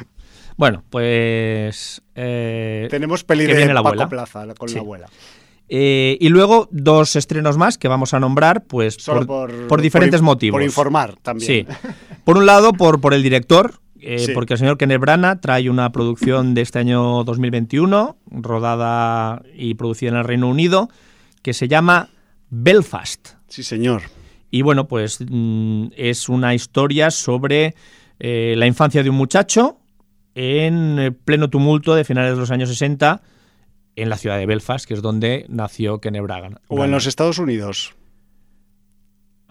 bueno, 0.57 0.83
pues... 0.91 2.03
Eh, 2.15 2.89
Tenemos 2.91 3.23
peli 3.23 3.47
de 3.47 3.73
la 3.73 3.83
Paco 3.83 4.09
Plaza 4.09 4.47
con 4.59 4.73
la 4.73 4.81
abuela. 4.81 5.07
Eh, 5.69 6.19
y 6.21 6.29
luego 6.29 6.69
dos 6.71 7.17
estrenos 7.17 7.57
más 7.57 7.79
que 7.79 7.89
vamos 7.89 8.13
a 8.13 8.21
nombrar, 8.21 8.65
pues 8.65 8.99
por, 9.07 9.81
diferentes 9.81 10.21
motivos. 10.21 10.57
Por 10.57 10.63
informar 10.63 11.17
también. 11.23 11.67
Sí. 11.67 11.89
Por 12.25 12.39
un 12.39 12.47
lado, 12.47 12.73
por, 12.73 13.01
por 13.01 13.15
el 13.15 13.23
director, 13.25 13.81
eh, 14.03 14.33
porque 14.35 14.55
el 14.55 14.59
señor 14.59 14.79
Kenneth 14.79 15.01
Branagh 15.01 15.41
trae 15.41 15.71
una 15.71 15.93
producción 15.93 16.55
de 16.55 16.63
este 16.63 16.79
año 16.79 17.25
2021, 17.25 18.17
rodada 18.31 19.43
y 19.55 19.75
producida 19.75 20.11
en 20.11 20.17
el 20.17 20.25
Reino 20.25 20.49
Unido, 20.49 20.89
que 21.43 21.55
se 21.55 21.69
llama 21.69 22.11
Belfast. 22.51 23.31
Sí, 23.49 23.63
señor. 23.63 24.03
Y 24.51 24.63
bueno, 24.63 24.89
pues 24.89 25.19
mm, 25.27 25.87
es 25.97 26.29
una 26.29 26.55
historia 26.55 27.11
sobre 27.11 27.75
eh, 28.19 28.55
la 28.57 28.67
infancia 28.67 29.03
de 29.03 29.11
un 29.11 29.17
muchacho 29.17 29.79
en 30.35 30.99
eh, 30.99 31.13
pleno 31.13 31.49
tumulto 31.49 31.95
de 31.95 32.05
finales 32.05 32.35
de 32.35 32.41
los 32.41 32.51
años 32.51 32.69
60 32.69 33.23
en 33.97 34.09
la 34.09 34.17
ciudad 34.17 34.39
de 34.39 34.47
Belfast, 34.47 34.87
que 34.87 34.95
es 34.95 35.03
donde 35.03 35.47
nació 35.49 36.01
Kenneth 36.01 36.23
Branagh. 36.23 36.61
O 36.69 36.85
en 36.85 36.91
los 36.91 37.07
Estados 37.07 37.39
Unidos. 37.39 37.95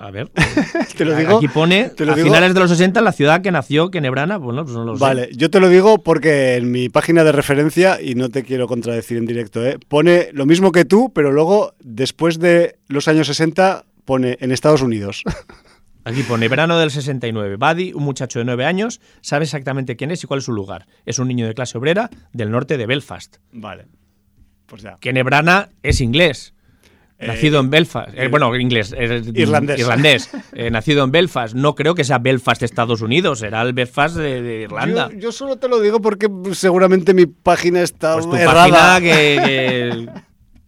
A 0.01 0.09
ver, 0.09 0.31
te 0.97 1.05
lo 1.05 1.15
digo. 1.15 1.37
Aquí 1.37 1.47
pone 1.47 1.91
a 1.95 2.15
finales 2.15 2.55
de 2.55 2.59
los 2.59 2.71
60 2.71 3.01
la 3.01 3.11
ciudad 3.11 3.41
que 3.41 3.51
nació 3.51 3.91
Kenebrana, 3.91 4.37
bueno, 4.37 4.63
pues 4.63 4.75
no 4.75 4.83
lo 4.83 4.95
sé. 4.95 4.99
Vale, 4.99 5.29
yo 5.35 5.51
te 5.51 5.59
lo 5.59 5.69
digo 5.69 5.99
porque 5.99 6.55
en 6.55 6.71
mi 6.71 6.89
página 6.89 7.23
de 7.23 7.31
referencia, 7.31 8.01
y 8.01 8.15
no 8.15 8.29
te 8.29 8.41
quiero 8.41 8.67
contradecir 8.67 9.17
en 9.17 9.27
directo, 9.27 9.63
¿eh? 9.63 9.77
pone 9.87 10.29
lo 10.33 10.47
mismo 10.47 10.71
que 10.71 10.85
tú, 10.85 11.11
pero 11.13 11.31
luego, 11.31 11.75
después 11.83 12.39
de 12.39 12.79
los 12.87 13.07
años 13.07 13.27
60, 13.27 13.85
pone 14.03 14.37
en 14.41 14.51
Estados 14.51 14.81
Unidos. 14.81 15.23
Aquí 16.03 16.23
pone 16.23 16.47
verano 16.47 16.79
del 16.79 16.89
69. 16.89 17.57
Buddy, 17.57 17.93
un 17.93 18.01
muchacho 18.01 18.39
de 18.39 18.45
9 18.45 18.65
años, 18.65 19.01
sabe 19.21 19.43
exactamente 19.43 19.97
quién 19.97 20.09
es 20.09 20.23
y 20.23 20.25
cuál 20.25 20.39
es 20.39 20.45
su 20.45 20.51
lugar. 20.51 20.87
Es 21.05 21.19
un 21.19 21.27
niño 21.27 21.45
de 21.45 21.53
clase 21.53 21.77
obrera 21.77 22.09
del 22.33 22.49
norte 22.49 22.79
de 22.79 22.87
Belfast. 22.87 23.37
Vale. 23.51 23.85
Pues 24.65 24.81
ya. 24.81 24.97
Kenebrana 24.99 25.69
es 25.83 26.01
inglés. 26.01 26.55
Nacido 27.25 27.60
en 27.60 27.69
Belfast, 27.69 28.10
eh, 28.15 28.27
bueno, 28.27 28.55
inglés, 28.55 28.93
irlandés, 29.34 29.79
irlandés 29.79 30.29
nacido 30.71 31.03
en 31.03 31.12
Belfast. 31.12 31.55
No 31.55 31.75
creo 31.75 31.95
que 31.95 32.03
sea 32.03 32.19
Belfast, 32.19 32.63
Estados 32.63 33.01
Unidos, 33.01 33.39
será 33.39 33.62
el 33.62 33.73
Belfast 33.73 34.15
de, 34.17 34.62
Irlanda. 34.63 35.10
Yo, 35.17 35.31
solo 35.31 35.57
te 35.57 35.67
lo 35.67 35.79
digo 35.79 36.01
porque 36.01 36.29
seguramente 36.53 37.13
mi 37.13 37.25
página 37.25 37.81
está 37.81 38.13
pues 38.13 38.25
tu 38.25 38.31
Página 38.31 38.99
que, 39.01 40.07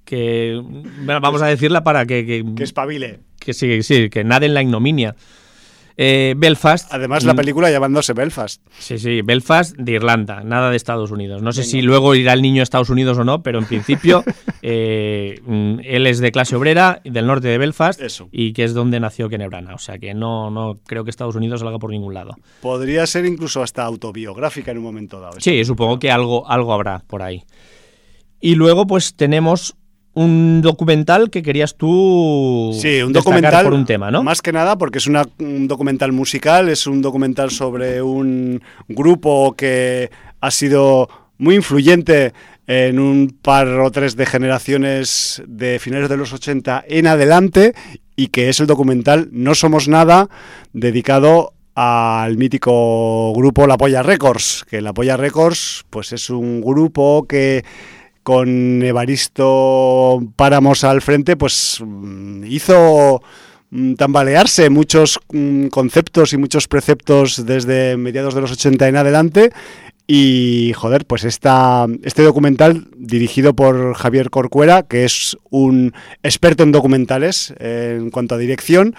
que, 0.06 0.62
vamos 1.06 1.42
a 1.42 1.48
decirla 1.48 1.84
para 1.84 2.06
que 2.06 2.26
que, 2.26 2.46
que 2.56 2.64
espabile, 2.64 3.20
que 3.40 3.54
sí, 3.54 3.84
sí, 3.84 4.10
que 4.10 4.24
nade 4.24 4.46
en 4.46 4.54
la 4.54 4.62
ignominia. 4.62 5.16
Eh, 5.98 6.34
Belfast. 6.38 6.92
Además, 6.94 7.24
la 7.24 7.34
mm, 7.34 7.38
película 7.38 7.70
llamándose 7.70 8.14
Belfast. 8.14 8.62
Sí, 8.80 8.98
sí, 8.98 9.22
Belfast 9.22 9.76
de 9.78 9.94
Irlanda, 9.94 10.44
nada 10.44 10.70
de 10.70 10.76
Estados 10.76 11.12
Unidos. 11.12 11.42
No 11.42 11.52
sé 11.52 11.64
si 11.64 11.82
luego 11.82 12.16
irá 12.16 12.34
el 12.34 12.42
niño 12.42 12.62
a 12.62 12.64
Estados 12.64 12.90
Unidos 12.90 13.18
o 13.18 13.24
no, 13.24 13.44
pero 13.44 13.60
en 13.60 13.66
principio 13.66 14.24
eh, 14.62 15.40
mm, 15.46 15.80
él 15.84 16.08
es 16.08 16.20
de 16.20 16.32
clase 16.32 16.56
obrera 16.56 17.02
del 17.04 17.28
norte 17.28 17.48
de 17.48 17.58
Belfast 17.58 18.02
y 18.32 18.54
que 18.54 18.64
es 18.64 18.74
donde 18.74 19.00
nació 19.00 19.30
Kenebrana. 19.30 19.76
O 19.76 19.80
sea 19.80 20.00
que 20.00 20.14
no, 20.14 20.50
no 20.50 20.80
creo 20.86 21.04
que 21.04 21.10
Estados 21.10 21.36
Unidos 21.36 21.62
salga 21.62 21.80
por 21.80 21.92
ningún 21.92 22.14
lado. 22.14 22.36
Podría 22.62 23.06
ser 23.06 23.26
incluso 23.26 23.62
hasta 23.62 23.84
autobiográfica 23.84 24.72
en 24.72 24.78
un 24.78 24.84
momento 24.84 25.20
dado. 25.20 25.40
Sí, 25.40 25.64
supongo 25.66 26.00
que 26.00 26.12
algo, 26.12 26.50
algo 26.50 26.74
habrá 26.74 27.00
por 27.08 27.22
ahí. 27.22 27.44
Y 28.40 28.56
luego, 28.56 28.86
pues 28.88 29.16
tenemos 29.16 29.78
un 30.14 30.62
documental 30.62 31.30
que 31.30 31.42
querías 31.42 31.76
tú 31.76 32.72
sí, 32.80 33.02
un 33.02 33.14
documental 33.14 33.64
por 33.64 33.74
un 33.74 33.86
tema, 33.86 34.12
¿no? 34.12 34.24
Más 34.24 34.42
que 34.42 34.52
nada 34.52 34.78
porque 34.78 35.00
es 35.00 35.08
un 35.08 35.68
documental 35.68 36.12
musical, 36.12 36.70
es 36.70 36.86
un 36.86 37.02
documental 37.02 37.50
sobre 37.52 38.02
un 38.02 38.62
grupo 38.88 39.56
que 39.58 40.12
ha 40.40 40.52
sido 40.52 41.10
muy 41.38 41.56
influyente 41.56 42.34
en 42.68 43.00
un 43.00 43.36
par 43.42 43.68
o 43.68 43.92
tres 43.92 44.16
de 44.16 44.26
generaciones 44.26 45.42
de 45.48 45.80
finales 45.80 46.10
de 46.10 46.18
los 46.18 46.32
80 46.32 46.86
en 46.88 47.08
adelante 47.08 47.74
y 48.16 48.28
que 48.28 48.50
es 48.50 48.60
el 48.60 48.68
documental 48.68 49.30
No 49.32 49.56
Somos 49.56 49.88
Nada 49.88 50.30
dedicado 50.72 51.54
al 51.76 52.38
mítico 52.38 53.34
grupo 53.34 53.66
La 53.66 53.78
Polla 53.78 54.04
Records, 54.04 54.64
que 54.70 54.82
La 54.82 54.94
Polla 54.94 55.18
Records 55.18 55.86
pues 55.90 56.14
es 56.14 56.30
un 56.30 56.62
grupo 56.62 57.26
que 57.28 57.66
con 58.24 58.82
Evaristo 58.82 60.22
Páramos 60.36 60.84
al 60.84 61.02
frente, 61.02 61.36
pues 61.36 61.80
mm, 61.86 62.46
hizo 62.46 63.22
mm, 63.70 63.94
tambalearse 63.96 64.70
muchos 64.70 65.20
mm, 65.32 65.68
conceptos 65.68 66.34
y 66.34 66.38
muchos 66.38 66.68
preceptos 66.68 67.46
desde 67.46 67.98
mediados 67.98 68.34
de 68.34 68.42
los 68.42 68.52
80 68.52 68.88
en 68.88 68.96
adelante. 68.96 69.52
Y 70.06 70.74
joder, 70.76 71.06
pues 71.06 71.24
esta, 71.24 71.86
este 72.04 72.24
documental 72.24 72.88
dirigido 72.96 73.54
por 73.54 73.94
Javier 73.94 74.30
Corcuera, 74.30 74.84
que 74.84 75.06
es 75.06 75.38
un 75.50 75.94
experto 76.24 76.64
en 76.64 76.74
documentales 76.74 77.54
en 77.60 78.10
cuanto 78.10 78.36
a 78.36 78.38
dirección, 78.38 78.96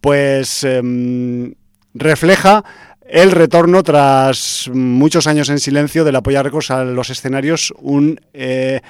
pues 0.00 0.64
em, 0.64 1.54
refleja 1.94 2.64
el 3.08 3.30
retorno 3.30 3.82
tras 3.82 4.70
muchos 4.72 5.26
años 5.26 5.48
en 5.48 5.58
silencio 5.58 6.04
de 6.04 6.12
la 6.12 6.22
Polla 6.22 6.42
Records 6.42 6.70
a 6.70 6.84
los 6.84 7.10
escenarios, 7.10 7.72
un, 7.78 8.20
eh, 8.32 8.80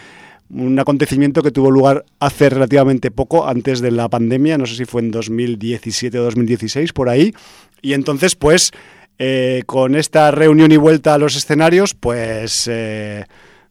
un 0.51 0.79
acontecimiento 0.79 1.43
que 1.43 1.51
tuvo 1.51 1.71
lugar 1.71 2.05
hace 2.21 2.49
relativamente 2.49 3.11
poco, 3.11 3.47
antes 3.47 3.81
de 3.81 3.91
la 3.91 4.09
pandemia, 4.09 4.59
no 4.59 4.67
sé 4.67 4.77
si 4.77 4.85
fue 4.85 5.03
en 5.03 5.11
2017 5.11 6.19
o 6.19 6.25
2016, 6.25 6.93
por 6.93 7.09
ahí, 7.09 7.33
y 7.83 7.93
entonces 7.93 8.37
pues 8.37 8.73
eh, 9.19 9.63
con 9.67 9.95
esta 9.95 10.31
reunión 10.31 10.73
y 10.73 10.77
vuelta 10.77 11.15
a 11.15 11.19
los 11.19 11.37
escenarios, 11.37 11.95
pues... 11.95 12.69
Eh, 12.71 13.25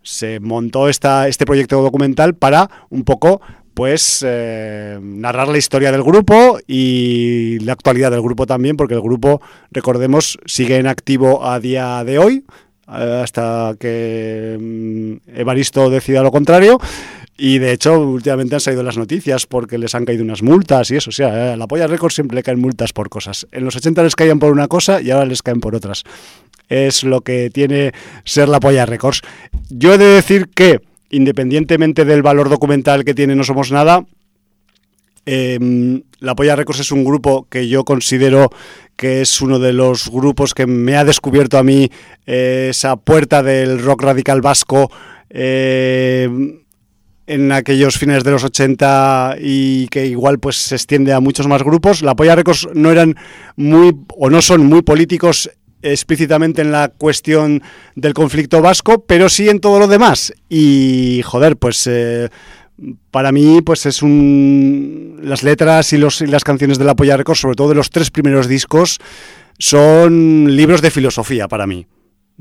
se 0.06 0.40
montó 0.40 0.88
esta, 0.88 1.28
este 1.28 1.48
proyecto 1.48 1.82
documental 1.82 2.36
para 2.36 2.70
un 2.92 3.04
poco 3.04 3.42
pues 3.76 4.24
eh, 4.26 4.98
narrar 5.02 5.50
la 5.50 5.58
historia 5.58 5.92
del 5.92 6.02
grupo 6.02 6.58
y 6.66 7.60
la 7.60 7.74
actualidad 7.74 8.10
del 8.10 8.22
grupo 8.22 8.48
también, 8.48 8.78
porque 8.78 8.94
el 8.94 9.02
grupo, 9.02 9.42
recordemos, 9.70 10.40
sigue 10.46 10.78
en 10.78 10.88
activo 10.88 11.46
a 11.46 11.60
día 11.60 12.04
de 12.06 12.18
hoy, 12.18 12.46
eh, 12.88 13.22
hasta 13.22 13.76
que 13.78 14.58
mm, 14.60 15.38
Evaristo 15.38 15.90
decida 15.90 16.24
lo 16.24 16.32
contrario. 16.32 16.80
Y 17.38 17.60
de 17.60 17.74
hecho, 17.74 18.00
últimamente 18.00 18.56
han 18.56 18.62
salido 18.62 18.82
las 18.82 18.98
noticias 18.98 19.46
porque 19.46 19.78
les 19.78 19.94
han 19.94 20.06
caído 20.06 20.24
unas 20.24 20.42
multas 20.42 20.90
y 20.92 20.96
eso. 20.96 21.10
O 21.10 21.14
sea, 21.14 21.52
a 21.54 21.58
la 21.58 21.68
Polla 21.68 21.86
Records 21.86 22.16
siempre 22.16 22.36
le 22.36 22.44
caen 22.44 22.62
multas 22.62 22.94
por 22.94 23.10
cosas. 23.10 23.46
En 23.52 23.66
los 23.66 23.76
80 23.76 24.04
les 24.04 24.16
caían 24.16 24.40
por 24.40 24.54
una 24.54 24.70
cosa 24.70 25.02
y 25.02 25.12
ahora 25.12 25.26
les 25.26 25.42
caen 25.42 25.60
por 25.60 25.76
otras. 25.76 26.04
Es 26.70 27.04
lo 27.04 27.20
que 27.20 27.50
tiene 27.50 27.92
ser 28.24 28.48
la 28.48 28.62
Polla 28.62 28.86
Records. 28.86 29.22
Yo 29.70 29.94
he 29.94 29.98
de 29.98 30.06
decir 30.06 30.48
que 30.48 30.80
independientemente 31.10 32.06
del 32.06 32.22
valor 32.22 32.50
documental 32.50 33.06
que 33.06 33.14
tiene 33.14 33.36
No 33.36 33.44
Somos 33.44 33.72
Nada, 33.72 34.06
em, 35.26 36.04
La 36.20 36.36
Polla 36.36 36.56
Records 36.56 36.82
es 36.82 36.92
un 36.92 37.04
grupo 37.04 37.48
que 37.50 37.68
yo 37.68 37.84
considero 37.84 38.50
que 38.96 39.22
es 39.22 39.42
uno 39.42 39.60
de 39.60 39.74
los 39.74 40.10
grupos 40.10 40.54
que 40.54 40.68
me 40.68 40.96
ha 40.96 41.04
descubierto 41.04 41.58
a 41.58 41.64
mí 41.64 41.90
eh, 42.26 42.68
esa 42.70 42.96
puerta 42.96 43.44
del 43.44 43.82
rock 43.82 44.04
radical 44.04 44.42
vasco 44.42 44.92
em, 45.30 46.60
en 47.28 47.52
aquellos 47.52 47.98
fines 47.98 48.24
de 48.24 48.32
los 48.32 48.44
80 48.44 49.38
y 49.40 49.88
que 49.88 50.06
igual 50.06 50.40
pues 50.40 50.58
se 50.58 50.76
extiende 50.76 51.14
a 51.14 51.20
muchos 51.20 51.48
más 51.48 51.64
grupos. 51.64 52.02
La 52.02 52.16
Polla 52.16 52.36
Records 52.36 52.68
no 52.74 52.92
eran 52.92 53.16
muy 53.56 53.96
o 54.16 54.30
no 54.30 54.42
son 54.42 54.66
muy 54.66 54.84
políticos 54.84 55.50
explícitamente 55.92 56.62
en 56.62 56.72
la 56.72 56.90
cuestión 56.90 57.62
del 57.96 58.14
conflicto 58.14 58.62
vasco, 58.62 59.04
pero 59.06 59.30
sí 59.30 59.50
en 59.50 59.60
todo 59.60 59.80
lo 59.80 59.88
demás. 59.88 60.34
Y 60.50 61.22
joder, 61.24 61.58
pues 61.58 61.88
eh, 61.88 62.30
para 63.12 63.32
mí 63.32 63.62
pues 63.62 63.86
es 63.86 64.02
un 64.02 65.20
las 65.22 65.44
letras 65.44 65.94
y, 65.94 65.98
los, 65.98 66.22
y 66.22 66.28
las 66.28 66.44
canciones 66.44 66.78
de 66.78 66.86
la 66.86 66.96
Polla 66.96 67.18
Records, 67.18 67.40
sobre 67.40 67.56
todo 67.56 67.70
de 67.70 67.76
los 67.76 67.90
tres 67.90 68.12
primeros 68.12 68.48
discos, 68.48 69.00
son 69.58 70.56
libros 70.56 70.82
de 70.82 70.92
filosofía 70.92 71.48
para 71.48 71.68
mí. 71.68 71.88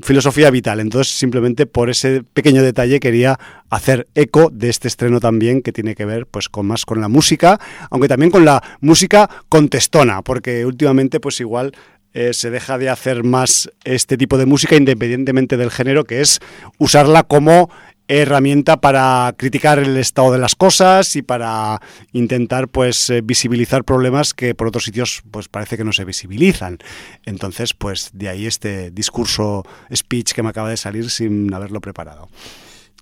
Filosofía 0.01 0.51
vital. 0.51 0.81
Entonces, 0.81 1.15
simplemente 1.15 1.65
por 1.65 1.89
ese 1.89 2.21
pequeño 2.21 2.61
detalle 2.61 2.99
quería 2.99 3.39
hacer 3.69 4.07
eco 4.13 4.49
de 4.51 4.67
este 4.67 4.89
estreno 4.89 5.21
también 5.21 5.61
que 5.61 5.71
tiene 5.71 5.95
que 5.95 6.03
ver 6.03 6.27
pues 6.27 6.49
con 6.49 6.65
más 6.65 6.85
con 6.85 6.99
la 6.99 7.07
música, 7.07 7.61
aunque 7.89 8.09
también 8.09 8.29
con 8.29 8.43
la 8.43 8.61
música 8.81 9.29
contestona, 9.47 10.21
porque 10.21 10.65
últimamente 10.65 11.21
pues 11.21 11.39
igual 11.39 11.71
eh, 12.15 12.33
se 12.33 12.49
deja 12.49 12.77
de 12.77 12.89
hacer 12.89 13.25
más 13.25 13.69
este 13.83 14.15
tipo 14.15 14.37
de 14.37 14.45
música 14.45 14.77
independientemente 14.77 15.57
del 15.57 15.69
género, 15.69 16.05
que 16.05 16.21
es 16.21 16.39
usarla 16.77 17.23
como 17.23 17.69
herramienta 18.07 18.77
para 18.77 19.33
criticar 19.35 19.79
el 19.79 19.97
estado 19.97 20.31
de 20.31 20.37
las 20.37 20.55
cosas 20.55 21.17
y 21.17 21.23
para 21.23 21.81
intentar 22.13 22.69
pues 22.69 23.09
eh, 23.09 23.19
visibilizar 23.21 23.83
problemas 23.83 24.33
que 24.33 24.55
por 24.55 24.67
otros 24.67 24.85
sitios 24.85 25.23
pues 25.29 25.49
parece 25.49 25.75
que 25.75 25.83
no 25.83 25.91
se 25.91 26.05
visibilizan. 26.05 26.77
Entonces, 27.25 27.73
pues 27.73 28.11
de 28.13 28.29
ahí 28.29 28.45
este 28.45 28.91
discurso 28.91 29.63
speech 29.93 30.31
que 30.31 30.41
me 30.41 30.49
acaba 30.49 30.69
de 30.69 30.77
salir 30.77 31.09
sin 31.09 31.53
haberlo 31.53 31.81
preparado. 31.81 32.29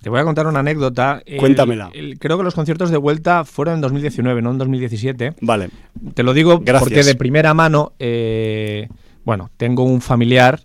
Te 0.02 0.10
voy 0.10 0.22
a 0.22 0.24
contar 0.24 0.48
una 0.48 0.62
anécdota. 0.62 1.22
Cuéntamela. 1.38 1.92
creo 2.20 2.38
que 2.38 2.44
los 2.44 2.56
conciertos 2.56 2.90
de 2.90 2.98
vuelta 2.98 3.46
fueron 3.46 3.76
en 3.76 3.82
2019, 3.82 4.42
no 4.42 4.52
en 4.52 4.58
2017. 4.58 5.36
Vale. 5.40 5.70
Te 6.16 6.24
lo 6.24 6.34
digo 6.34 6.62
porque 6.62 7.04
de 7.04 7.16
primera 7.16 7.54
mano 7.54 7.94
eh, 8.00 8.90
bueno, 9.26 9.50
tengo 9.58 9.84
un 9.84 10.02
familiar 10.02 10.62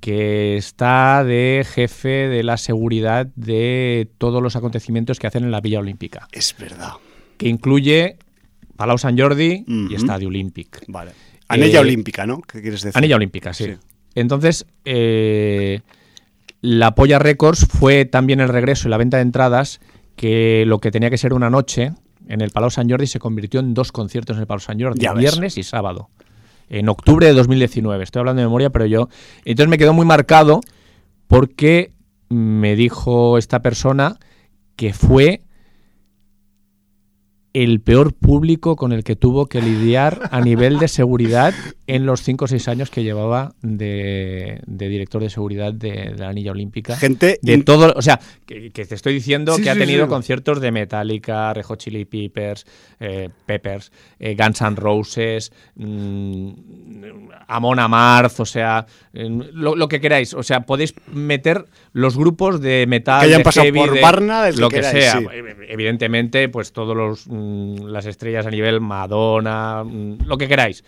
que 0.00 0.56
está 0.56 1.24
de 1.24 1.66
jefe 1.68 2.28
de 2.28 2.42
la 2.42 2.56
seguridad 2.56 3.26
de 3.36 4.08
todos 4.18 4.42
los 4.42 4.56
acontecimientos 4.56 5.18
que 5.18 5.26
hacen 5.26 5.44
en 5.44 5.50
la 5.50 5.60
Villa 5.60 5.80
Olímpica. 5.80 6.28
Es 6.32 6.54
verdad. 6.58 6.92
Que 7.36 7.48
incluye 7.48 8.16
Palau 8.76 8.98
San 8.98 9.18
Jordi 9.18 9.64
y 9.66 9.94
Estadio 9.94 10.28
Olímpic. 10.28 10.84
Vale. 10.88 11.12
Anella 11.48 11.78
eh, 11.78 11.82
Olímpica, 11.82 12.26
¿no? 12.26 12.40
¿Qué 12.40 12.62
quieres 12.62 12.82
decir? 12.82 12.96
Anella 12.96 13.16
Olímpica, 13.16 13.52
sí. 13.52 13.74
Entonces, 14.14 14.66
eh, 14.84 15.80
la 16.62 16.94
Polla 16.94 17.18
Records 17.18 17.66
fue 17.66 18.04
también 18.04 18.40
el 18.40 18.48
regreso 18.48 18.88
y 18.88 18.90
la 18.90 18.96
venta 18.96 19.18
de 19.18 19.24
entradas 19.24 19.80
que 20.16 20.64
lo 20.66 20.78
que 20.78 20.90
tenía 20.90 21.10
que 21.10 21.18
ser 21.18 21.32
una 21.32 21.50
noche 21.50 21.92
en 22.28 22.40
el 22.40 22.50
Palau 22.50 22.70
San 22.70 22.88
Jordi 22.88 23.06
se 23.06 23.18
convirtió 23.18 23.60
en 23.60 23.74
dos 23.74 23.92
conciertos 23.92 24.36
en 24.36 24.42
el 24.42 24.46
Palau 24.46 24.60
San 24.60 24.80
Jordi, 24.80 25.06
viernes 25.16 25.58
y 25.58 25.62
sábado 25.62 26.08
en 26.70 26.88
octubre 26.88 27.26
de 27.26 27.34
2019. 27.34 28.02
Estoy 28.02 28.20
hablando 28.20 28.40
de 28.40 28.46
memoria, 28.46 28.70
pero 28.70 28.86
yo... 28.86 29.08
Entonces 29.44 29.68
me 29.68 29.76
quedó 29.76 29.92
muy 29.92 30.06
marcado 30.06 30.60
porque 31.26 31.92
me 32.28 32.76
dijo 32.76 33.36
esta 33.36 33.60
persona 33.60 34.18
que 34.76 34.94
fue 34.94 35.42
el 37.52 37.80
peor 37.80 38.14
público 38.14 38.76
con 38.76 38.92
el 38.92 39.02
que 39.02 39.16
tuvo 39.16 39.46
que 39.46 39.60
lidiar 39.60 40.28
a 40.30 40.40
nivel 40.40 40.78
de 40.78 40.86
seguridad 40.86 41.52
en 41.88 42.06
los 42.06 42.22
5 42.22 42.44
o 42.44 42.48
6 42.48 42.68
años 42.68 42.90
que 42.90 43.02
llevaba 43.02 43.54
de, 43.60 44.60
director 44.66 45.20
de 45.20 45.30
seguridad 45.30 45.72
de, 45.72 46.14
la 46.16 46.28
Anilla 46.28 46.52
Olímpica. 46.52 46.96
Gente. 46.96 47.40
De 47.42 47.58
todo. 47.64 47.92
O 47.96 48.02
sea, 48.02 48.20
que, 48.46 48.70
te 48.70 48.94
estoy 48.94 49.14
diciendo 49.14 49.56
que 49.56 49.68
ha 49.68 49.74
tenido 49.74 50.06
conciertos 50.06 50.60
de 50.60 50.70
Metallica, 50.70 51.52
Rejo 51.52 51.74
Chili 51.74 52.04
Peppers, 52.04 52.66
eh, 53.00 53.28
Peppers, 53.46 53.90
eh, 54.20 54.36
Guns 54.38 54.60
N' 54.60 54.76
Roses, 54.76 55.52
mmm, 55.74 56.50
Amon 57.48 57.80
Amarth, 57.80 58.38
o 58.38 58.46
sea, 58.46 58.86
lo, 59.12 59.88
que 59.88 60.00
queráis. 60.00 60.34
O 60.34 60.44
sea, 60.44 60.60
podéis 60.60 60.94
meter 61.12 61.64
los 61.92 62.16
grupos 62.16 62.60
de 62.60 62.86
metal, 62.86 63.20
que 63.20 63.26
hayan 63.26 63.42
pasado 63.42 63.72
por 63.74 63.92
de, 63.92 64.00
Barna, 64.00 64.50
lo 64.52 64.68
que, 64.68 64.84
sea. 64.84 65.20
Evidentemente, 65.68 66.48
pues 66.48 66.72
todos 66.72 66.96
los 66.96 67.26
mm, 67.40 67.86
las 67.86 68.06
estrellas 68.06 68.46
a 68.46 68.50
nivel 68.50 68.80
Madonna, 68.80 69.82
mm, 69.84 70.18
lo 70.26 70.38
que 70.38 70.48
queráis. 70.48 70.84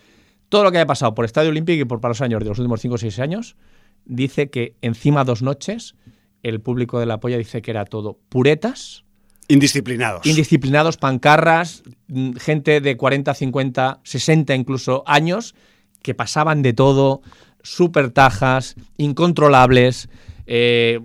Todo 0.48 0.64
lo 0.64 0.70
que 0.70 0.78
haya 0.78 0.86
pasado 0.86 1.14
por 1.14 1.24
Estadio 1.24 1.50
Olímpico 1.50 1.82
y 1.82 1.84
por 1.84 2.02
los 2.02 2.20
años 2.20 2.40
de 2.40 2.48
los 2.48 2.58
últimos 2.58 2.80
5 2.80 2.94
o 2.94 2.98
6 2.98 3.18
años, 3.20 3.56
dice 4.04 4.50
que 4.50 4.76
encima 4.82 5.24
dos 5.24 5.42
noches 5.42 5.94
el 6.42 6.60
público 6.60 6.98
de 6.98 7.06
la 7.06 7.20
polla 7.20 7.38
dice 7.38 7.62
que 7.62 7.70
era 7.70 7.84
todo 7.84 8.18
puretas. 8.28 9.04
Indisciplinados. 9.48 10.26
Indisciplinados, 10.26 10.96
pancarras, 10.96 11.82
mm, 12.08 12.32
gente 12.34 12.80
de 12.80 12.96
40, 12.96 13.34
50, 13.34 14.00
60 14.02 14.54
incluso 14.54 15.02
años 15.06 15.54
que 16.02 16.14
pasaban 16.14 16.62
de 16.62 16.72
todo, 16.72 17.22
súper 17.62 18.10
tajas, 18.10 18.74
incontrolables, 18.96 20.08
eh, 20.46 21.00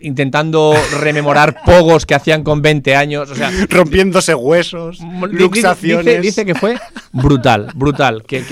intentando 0.00 0.74
rememorar 1.00 1.62
pogos 1.66 2.06
que 2.06 2.14
hacían 2.14 2.42
con 2.42 2.62
20 2.62 2.96
años, 2.96 3.30
o 3.30 3.34
sea, 3.34 3.50
rompiéndose 3.68 4.34
huesos, 4.34 5.00
luxaciones. 5.30 6.22
Dice, 6.22 6.44
que 6.44 6.54
fue 6.54 6.78
brutal, 7.12 7.70
brutal, 7.74 8.24
que, 8.26 8.42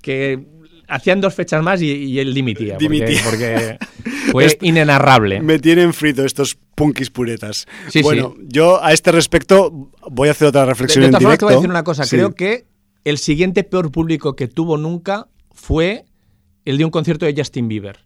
que, 0.00 0.40
hacían 0.86 1.20
dos 1.20 1.34
fechas 1.34 1.62
más 1.62 1.82
y, 1.82 2.18
él 2.18 2.34
dimitía, 2.34 2.76
Porque, 2.78 3.78
fue 4.30 4.56
inenarrable. 4.60 5.40
Me 5.40 5.58
tienen 5.58 5.92
frito 5.92 6.24
estos 6.24 6.56
punkis 6.74 7.10
puretas. 7.10 7.66
bueno, 8.02 8.34
yo 8.46 8.82
a 8.82 8.92
este 8.92 9.10
respecto 9.12 9.90
voy 10.10 10.28
a 10.28 10.32
hacer 10.32 10.48
otra 10.48 10.64
reflexión 10.64 11.02
de, 11.02 11.06
en 11.08 11.18
directo. 11.18 11.38
Te 11.38 11.44
voy 11.46 11.54
a 11.54 11.56
decir 11.56 11.70
una 11.70 11.84
cosa, 11.84 12.06
creo 12.06 12.34
que 12.34 12.66
el 13.04 13.18
siguiente 13.18 13.64
peor 13.64 13.90
público 13.90 14.36
que 14.36 14.48
tuvo 14.48 14.76
nunca 14.76 15.26
fue 15.52 16.04
el 16.64 16.78
de 16.78 16.84
un 16.84 16.90
concierto 16.90 17.26
de 17.26 17.34
Justin 17.36 17.68
Bieber. 17.68 18.04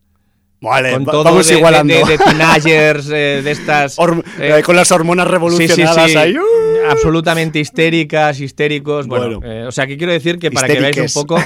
Vale, 0.61 0.93
con 0.93 1.05
todo 1.05 1.25
vamos 1.25 1.47
de, 1.47 1.57
igualando. 1.57 1.95
De, 1.95 2.05
de, 2.05 2.19
teenagers, 2.25 3.09
eh, 3.11 3.43
de 3.43 3.51
estas... 3.51 3.97
Eh, 4.41 4.63
con 4.65 4.77
las 4.77 4.91
hormonas 4.91 5.29
revolucionadas 5.29 6.17
ahí. 6.17 6.37
¡uh! 6.37 6.68
Absolutamente 6.91 7.59
histéricas, 7.59 8.41
histéricos. 8.41 9.07
Bueno, 9.07 9.41
eh, 9.45 9.65
o 9.67 9.73
sea, 9.73 9.87
que 9.87 9.97
quiero 9.97 10.13
decir 10.13 10.39
que 10.39 10.51
para 10.51 10.69
que 10.69 10.81
veáis 10.81 10.99
un 10.99 11.23
poco, 11.23 11.43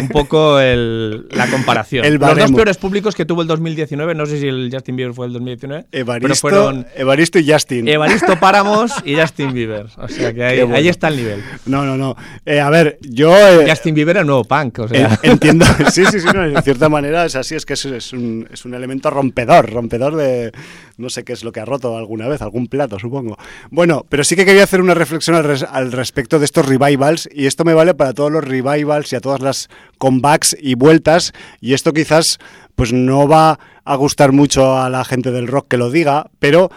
un 0.00 0.08
poco 0.08 0.58
la 0.60 1.46
comparación. 1.50 2.04
Los 2.18 2.36
dos 2.36 2.52
peores 2.52 2.76
públicos 2.76 3.14
que 3.14 3.24
tuvo 3.24 3.42
el 3.42 3.48
2019, 3.48 4.14
no 4.14 4.26
sé 4.26 4.40
si 4.40 4.48
el 4.48 4.70
Justin 4.72 4.96
Bieber 4.96 5.14
fue 5.14 5.26
el 5.26 5.32
2019, 5.32 5.86
Evaristo, 5.92 6.26
pero 6.26 6.36
fueron 6.36 6.86
Evaristo 6.96 7.38
y 7.38 7.50
Justin. 7.50 7.88
Evaristo 7.88 8.36
Páramos 8.40 8.92
y 9.04 9.14
Justin 9.14 9.52
Bieber. 9.52 9.86
O 9.96 10.08
sea, 10.08 10.32
que 10.32 10.44
ahí, 10.44 10.88
está 10.88 11.08
el 11.08 11.16
nivel. 11.16 11.42
No, 11.66 11.84
no, 11.84 11.96
no. 11.96 12.16
Eh, 12.44 12.60
a 12.60 12.70
ver, 12.70 12.98
yo... 13.02 13.34
Eh, 13.36 13.66
Justin 13.68 13.94
Bieber 13.94 14.18
el 14.18 14.26
nuevo 14.26 14.44
punk, 14.44 14.80
o 14.80 14.88
sea. 14.88 15.18
Entiendo, 15.22 15.64
sí, 15.92 16.04
sí, 16.06 16.20
sí, 16.20 16.26
en 16.32 16.62
cierta 16.62 16.88
manera 16.88 17.24
es 17.24 17.36
así, 17.36 17.54
es 17.54 17.66
que 17.66 17.74
es, 17.74 18.12
un, 18.12 18.48
es 18.52 18.64
un 18.64 18.74
elemento 18.74 19.10
rompedor, 19.10 19.70
rompedor 19.70 20.16
de... 20.16 20.52
No 20.96 21.10
sé 21.10 21.24
qué 21.24 21.34
es 21.34 21.44
lo 21.44 21.52
que 21.52 21.60
ha 21.60 21.64
roto 21.64 21.96
alguna 21.96 22.26
vez, 22.26 22.40
algún 22.40 22.68
plato, 22.68 22.98
supongo. 22.98 23.36
Bueno, 23.70 24.06
pero 24.08 24.24
sí 24.24 24.34
que 24.34 24.46
quería 24.46 24.64
hacer 24.64 24.80
una 24.80 24.94
reflexión 24.94 25.36
al, 25.36 25.92
respecto 25.92 26.38
de 26.38 26.46
estos 26.46 26.66
revivals, 26.66 27.28
y 27.32 27.46
esto 27.46 27.64
me 27.64 27.74
vale 27.74 27.94
para 27.94 28.14
todos 28.14 28.32
los 28.32 28.42
revivals 28.42 29.12
y 29.12 29.16
a 29.16 29.20
todas 29.20 29.40
las 29.40 29.68
comebacks 29.98 30.56
y 30.58 30.74
vueltas, 30.74 31.32
y 31.60 31.74
esto 31.74 31.92
quizás 31.92 32.38
pues 32.74 32.92
no 32.92 33.28
va 33.28 33.58
a 33.84 33.96
gustar 33.96 34.32
mucho 34.32 34.78
a 34.78 34.88
la 34.88 35.04
gente 35.04 35.32
del 35.32 35.48
rock 35.48 35.68
que 35.68 35.76
lo 35.76 35.90
diga, 35.90 36.30
pero 36.38 36.70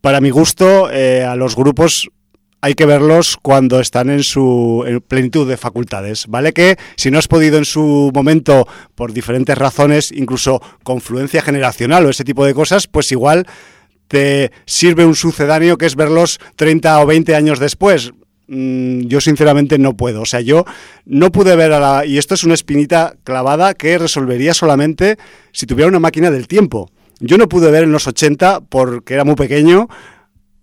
para 0.00 0.20
mi 0.20 0.30
gusto 0.30 0.90
eh, 0.90 1.24
a 1.24 1.36
los 1.36 1.56
grupos 1.56 2.10
hay 2.60 2.74
que 2.74 2.86
verlos 2.86 3.36
cuando 3.40 3.80
están 3.80 4.10
en 4.10 4.22
su 4.22 5.02
plenitud 5.08 5.48
de 5.48 5.56
facultades, 5.56 6.26
¿vale? 6.28 6.52
Que 6.52 6.76
si 6.96 7.10
no 7.10 7.18
has 7.18 7.28
podido 7.28 7.58
en 7.58 7.64
su 7.64 8.10
momento, 8.14 8.68
por 8.94 9.12
diferentes 9.12 9.56
razones, 9.56 10.12
incluso 10.12 10.60
confluencia 10.82 11.42
generacional 11.42 12.06
o 12.06 12.10
ese 12.10 12.24
tipo 12.24 12.44
de 12.44 12.54
cosas, 12.54 12.86
pues 12.86 13.10
igual 13.12 13.46
te 14.08 14.50
sirve 14.66 15.04
un 15.04 15.14
sucedáneo 15.14 15.78
que 15.78 15.86
es 15.86 15.96
verlos 15.96 16.38
30 16.56 17.00
o 17.00 17.06
20 17.06 17.34
años 17.34 17.58
después. 17.58 18.12
Mm, 18.48 19.02
yo 19.02 19.20
sinceramente 19.20 19.78
no 19.78 19.96
puedo. 19.96 20.22
O 20.22 20.26
sea, 20.26 20.40
yo 20.40 20.64
no 21.06 21.30
pude 21.30 21.54
ver 21.54 21.72
a 21.72 21.78
la... 21.78 22.04
Y 22.04 22.18
esto 22.18 22.34
es 22.34 22.42
una 22.42 22.54
espinita 22.54 23.14
clavada 23.22 23.74
que 23.74 23.96
resolvería 23.96 24.52
solamente 24.52 25.16
si 25.52 25.66
tuviera 25.66 25.88
una 25.88 26.00
máquina 26.00 26.30
del 26.30 26.48
tiempo. 26.48 26.90
Yo 27.20 27.38
no 27.38 27.48
pude 27.48 27.70
ver 27.70 27.84
en 27.84 27.92
los 27.92 28.08
80 28.08 28.62
porque 28.68 29.14
era 29.14 29.24
muy 29.24 29.36
pequeño 29.36 29.88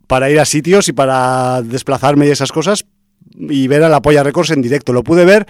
para 0.07 0.29
ir 0.29 0.39
a 0.39 0.45
sitios 0.45 0.87
y 0.87 0.93
para 0.93 1.61
desplazarme 1.61 2.27
y 2.27 2.31
esas 2.31 2.51
cosas 2.51 2.85
y 3.37 3.67
ver 3.67 3.83
a 3.83 3.89
la 3.89 4.01
Polla 4.01 4.23
Records 4.23 4.51
en 4.51 4.61
directo. 4.61 4.93
Lo 4.93 5.03
pude 5.03 5.25
ver 5.25 5.45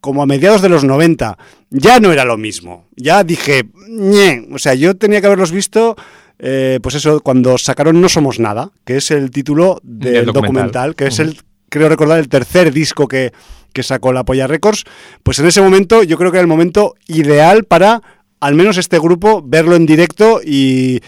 como 0.00 0.22
a 0.22 0.26
mediados 0.26 0.62
de 0.62 0.68
los 0.68 0.84
90. 0.84 1.38
Ya 1.70 2.00
no 2.00 2.12
era 2.12 2.24
lo 2.24 2.36
mismo. 2.36 2.86
Ya 2.96 3.22
dije, 3.22 3.64
Ñe. 3.88 4.48
o 4.52 4.58
sea, 4.58 4.74
yo 4.74 4.96
tenía 4.96 5.20
que 5.20 5.26
haberlos 5.26 5.52
visto, 5.52 5.96
eh, 6.38 6.80
pues 6.82 6.94
eso, 6.96 7.20
cuando 7.20 7.58
sacaron 7.58 8.00
No 8.00 8.08
Somos 8.08 8.38
Nada, 8.40 8.72
que 8.84 8.96
es 8.96 9.10
el 9.10 9.30
título 9.30 9.80
del 9.82 10.26
documental. 10.26 10.94
que 10.94 11.06
es 11.06 11.18
el, 11.18 11.38
creo 11.68 11.88
recordar, 11.88 12.18
el 12.18 12.28
tercer 12.28 12.72
disco 12.72 13.06
que, 13.08 13.32
que 13.72 13.82
sacó 13.82 14.12
la 14.12 14.24
Polla 14.24 14.46
Records. 14.46 14.84
Pues 15.22 15.38
en 15.38 15.46
ese 15.46 15.60
momento 15.60 16.02
yo 16.02 16.16
creo 16.18 16.30
que 16.30 16.38
era 16.38 16.42
el 16.42 16.48
momento 16.48 16.94
ideal 17.06 17.64
para, 17.64 18.02
al 18.40 18.54
menos 18.54 18.78
este 18.78 18.98
grupo, 18.98 19.42
verlo 19.44 19.76
en 19.76 19.86
directo 19.86 20.40
y 20.44 21.00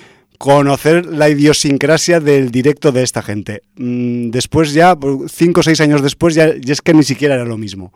conocer 0.42 1.06
la 1.06 1.28
idiosincrasia 1.28 2.18
del 2.18 2.50
directo 2.50 2.90
de 2.90 3.04
esta 3.04 3.22
gente. 3.22 3.62
Mm, 3.76 4.30
después 4.30 4.72
ya, 4.72 4.98
cinco 5.28 5.60
o 5.60 5.62
seis 5.62 5.80
años 5.80 6.02
después, 6.02 6.34
ya, 6.34 6.46
es 6.46 6.82
que 6.82 6.94
ni 6.94 7.04
siquiera 7.04 7.36
era 7.36 7.44
lo 7.44 7.56
mismo. 7.56 7.92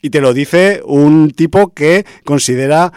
Y 0.00 0.08
te 0.08 0.22
lo 0.22 0.32
dice 0.32 0.80
un 0.86 1.32
tipo 1.32 1.74
que 1.74 2.06
considera 2.24 2.94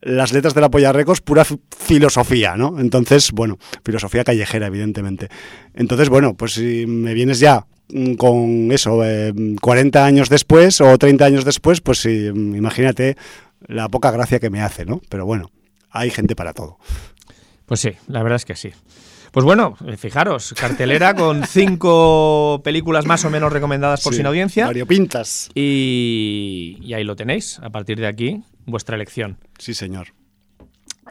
las 0.00 0.32
letras 0.32 0.54
de 0.54 0.62
la 0.62 0.70
Polla 0.70 0.94
Records 0.94 1.20
pura 1.20 1.44
filosofía, 1.44 2.56
¿no? 2.56 2.80
Entonces, 2.80 3.32
bueno, 3.32 3.58
filosofía 3.84 4.24
callejera, 4.24 4.68
evidentemente. 4.68 5.28
Entonces, 5.74 6.08
bueno, 6.08 6.32
pues 6.32 6.54
si 6.54 6.86
me 6.86 7.12
vienes 7.12 7.40
ya 7.40 7.66
mm, 7.92 8.14
con 8.14 8.72
eso, 8.72 9.02
40 9.60 9.98
eh, 9.98 10.02
años 10.02 10.30
después 10.30 10.80
o 10.80 10.96
30 10.96 11.22
años 11.22 11.44
después, 11.44 11.82
pues 11.82 11.98
sí, 11.98 12.30
mm, 12.32 12.56
imagínate 12.56 13.18
la 13.66 13.90
poca 13.90 14.10
gracia 14.10 14.40
que 14.40 14.48
me 14.48 14.62
hace, 14.62 14.86
¿no? 14.86 15.02
Pero 15.10 15.26
bueno, 15.26 15.50
hay 15.90 16.08
gente 16.08 16.34
para 16.34 16.54
todo. 16.54 16.78
Pues 17.68 17.80
sí, 17.80 17.90
la 18.08 18.22
verdad 18.22 18.36
es 18.36 18.44
que 18.44 18.56
sí. 18.56 18.72
Pues 19.30 19.44
bueno, 19.44 19.76
eh, 19.86 19.96
fijaros, 19.96 20.54
cartelera 20.58 21.14
con 21.14 21.44
cinco 21.46 22.62
películas 22.64 23.04
más 23.04 23.24
o 23.26 23.30
menos 23.30 23.52
recomendadas 23.52 24.02
por 24.02 24.14
sin 24.14 24.26
audiencia. 24.26 24.66
Variopintas. 24.66 25.50
Y, 25.54 26.78
y 26.80 26.94
ahí 26.94 27.04
lo 27.04 27.14
tenéis, 27.14 27.60
a 27.62 27.68
partir 27.70 28.00
de 28.00 28.06
aquí, 28.06 28.42
vuestra 28.64 28.96
elección. 28.96 29.38
Sí, 29.58 29.74
señor. 29.74 30.08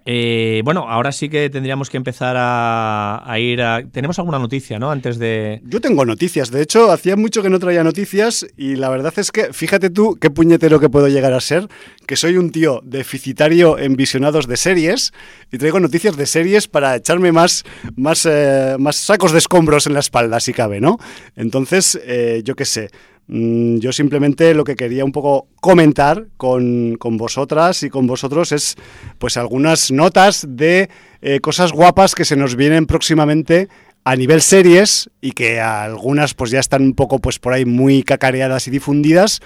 Eh, 0.09 0.61
bueno, 0.63 0.87
ahora 0.87 1.11
sí 1.11 1.27
que 1.27 1.49
tendríamos 1.49 1.89
que 1.89 1.97
empezar 1.97 2.37
a, 2.39 3.35
ir 3.39 3.61
a... 3.61 3.83
Tenemos 3.91 4.17
alguna 4.17 4.39
noticia, 4.39 4.79
¿no? 4.79 4.89
Antes 4.89 5.19
de... 5.19 5.61
Yo 5.65 5.81
tengo 5.81 6.05
noticias. 6.05 6.49
De 6.49 6.61
hecho, 6.61 6.93
hacía 6.93 7.17
mucho 7.17 7.43
que 7.43 7.49
no 7.49 7.59
traía 7.59 7.83
noticias 7.83 8.47
y 8.55 8.77
la 8.77 8.87
verdad 8.87 9.13
es 9.17 9.33
que, 9.33 9.51
fíjate 9.51 9.89
tú 9.89 10.17
qué 10.21 10.29
puñetero 10.29 10.79
que 10.79 10.87
puedo 10.87 11.09
llegar 11.09 11.33
a 11.33 11.41
ser, 11.41 11.67
que 12.05 12.15
soy 12.15 12.37
un 12.37 12.53
tío 12.53 12.79
deficitario 12.85 13.77
en 13.77 13.97
visionados 13.97 14.47
de 14.47 14.55
series 14.55 15.11
y 15.51 15.57
traigo 15.57 15.81
noticias 15.81 16.15
de 16.15 16.25
series 16.25 16.69
para 16.69 16.95
echarme 16.95 17.33
más, 17.33 17.65
más, 17.97 18.25
eh, 18.25 18.77
más 18.79 18.95
sacos 18.95 19.33
de 19.33 19.39
escombros 19.39 19.87
en 19.87 19.93
la 19.93 19.99
espalda, 19.99 20.39
si 20.39 20.53
cabe, 20.53 20.79
¿no? 20.79 20.99
Entonces, 21.35 21.99
eh, 22.05 22.43
yo 22.45 22.55
qué 22.55 22.63
sé. 22.63 22.91
Mm, 23.27 23.79
yo 23.79 23.91
simplemente 23.91 24.53
lo 24.53 24.63
que 24.63 24.75
quería 24.75 25.03
un 25.03 25.11
poco 25.11 25.47
comentar 25.59 26.27
con, 26.37 26.97
vosotras 26.99 27.83
y 27.83 27.89
con 27.89 28.07
vosotros 28.07 28.53
es 28.53 28.75
pues 29.17 29.35
algunas 29.35 29.91
notas 29.91 30.45
de 30.49 30.89
eh, 31.21 31.39
cosas 31.41 31.73
guapas 31.73 32.15
que 32.15 32.23
se 32.23 32.37
nos 32.37 32.55
vienen 32.55 32.85
próximamente 32.85 33.67
a 34.05 34.15
nivel 34.15 34.41
series 34.41 35.09
y 35.19 35.31
que 35.31 35.59
algunas 35.59 36.33
pues 36.33 36.51
ya 36.51 36.59
están 36.59 36.83
un 36.83 36.93
poco 36.93 37.19
pues 37.19 37.39
por 37.39 37.51
ahí 37.51 37.65
muy 37.65 38.03
cacareadas 38.03 38.67
y 38.69 38.71
difundidas 38.71 39.41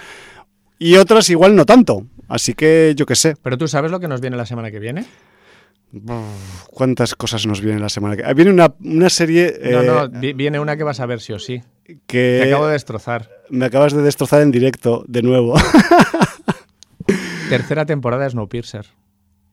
y 0.78 0.96
otras 0.96 1.28
igual 1.30 1.56
no 1.56 1.66
tanto. 1.66 2.06
Así 2.28 2.54
que 2.54 2.94
yo 2.96 3.04
qué 3.04 3.16
sé. 3.16 3.34
Pero 3.42 3.58
tú 3.58 3.66
sabes 3.66 3.90
lo 3.90 3.98
que 3.98 4.08
nos 4.08 4.20
viene 4.20 4.36
la 4.36 4.46
semana 4.46 4.70
que 4.70 4.78
viene? 4.78 5.04
¿Cuántas 6.70 7.14
cosas 7.14 7.46
nos 7.46 7.60
vienen 7.60 7.82
la 7.82 7.88
semana 7.88 8.16
que 8.16 8.22
viene? 8.22 8.34
Viene 8.34 8.50
una, 8.52 8.74
una 8.82 9.10
serie... 9.10 9.60
No, 9.70 9.82
no, 9.82 10.20
eh, 10.22 10.32
viene 10.32 10.58
una 10.58 10.76
que 10.76 10.84
vas 10.84 11.00
a 11.00 11.06
ver 11.06 11.20
sí 11.20 11.32
o 11.32 11.38
sí. 11.38 11.62
Que 12.06 12.40
Te 12.42 12.48
acabo 12.48 12.66
de 12.66 12.72
destrozar. 12.72 13.28
Me 13.50 13.66
acabas 13.66 13.92
de 13.92 14.02
destrozar 14.02 14.42
en 14.42 14.50
directo, 14.50 15.04
de 15.08 15.22
nuevo. 15.22 15.54
Tercera 17.48 17.86
temporada 17.86 18.24
de 18.24 18.30
Snowpiercer. 18.30 18.86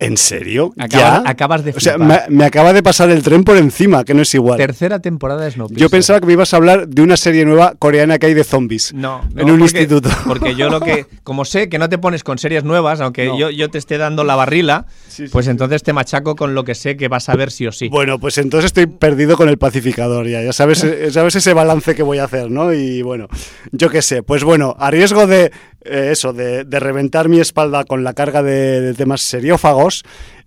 ¿En 0.01 0.15
serio? 0.15 0.73
acabas 0.77 1.65
de 1.65 1.71
O 1.71 1.79
sea, 1.81 1.97
me, 1.97 2.45
acaba 2.45 2.71
de 2.71 2.81
pasar 2.81 3.09
el 3.09 3.21
tren 3.21 3.43
por 3.43 3.57
encima, 3.57 4.05
que 4.05 4.13
no 4.13 4.21
es 4.21 4.33
igual. 4.33 4.57
Tercera 4.57 4.99
temporada 4.99 5.43
de 5.43 5.51
Snowpiercer. 5.51 5.81
Yo 5.81 5.89
pensaba 5.89 6.21
que 6.21 6.25
me 6.25 6.33
ibas 6.33 6.53
a 6.53 6.57
hablar 6.57 6.87
de 6.87 7.01
una 7.01 7.17
serie 7.17 7.43
nueva 7.43 7.75
coreana 7.77 8.17
que 8.17 8.27
hay 8.27 8.33
de 8.33 8.45
zombies. 8.45 8.93
No, 8.93 9.21
en 9.35 9.51
un 9.51 9.59
instituto. 9.59 10.09
Porque 10.25 10.55
yo 10.55 10.69
lo 10.69 10.79
que, 10.79 11.05
como 11.23 11.43
sé 11.43 11.67
que 11.67 11.77
no 11.79 11.89
te 11.89 11.97
pones 11.97 12.23
con 12.23 12.37
series 12.37 12.63
nuevas, 12.63 13.01
aunque 13.01 13.25
yo, 13.37 13.49
yo 13.49 13.69
te 13.69 13.77
esté 13.77 13.97
dando 13.97 14.23
la 14.23 14.37
barrila, 14.37 14.85
pues 15.33 15.47
entonces 15.47 15.83
te 15.83 15.91
machaco 15.91 16.37
con 16.37 16.55
lo 16.55 16.63
que 16.63 16.75
sé 16.75 16.95
que 16.95 17.09
vas 17.09 17.27
a 17.27 17.35
ver 17.35 17.51
sí 17.51 17.67
o 17.67 17.73
sí. 17.73 17.89
Bueno, 17.89 18.19
pues 18.19 18.37
entonces 18.37 18.67
estoy 18.67 18.87
perdido 18.87 19.35
con 19.35 19.49
el 19.49 19.57
pacificador 19.57 20.27
ya. 20.27 20.41
Ya 20.41 20.53
sabes, 20.53 20.85
sabes 21.11 21.35
ese 21.35 21.53
balance 21.53 21.93
que 21.93 22.03
voy 22.03 22.19
a 22.19 22.23
hacer, 22.23 22.49
¿no? 22.49 22.71
Y 22.73 23.01
bueno, 23.01 23.27
yo 23.73 23.89
qué 23.89 24.01
sé. 24.01 24.23
Pues 24.23 24.45
bueno, 24.45 24.77
a 24.79 24.91
riesgo 24.91 25.27
de 25.27 25.51
eh, 25.83 26.09
eso, 26.11 26.31
de, 26.31 26.63
reventar 26.63 27.27
mi 27.27 27.41
espalda 27.41 27.83
con 27.83 28.05
la 28.05 28.13
carga 28.13 28.43
de, 28.43 28.79
de 28.79 28.93
temas 28.93 29.21
seriófagos 29.21 29.88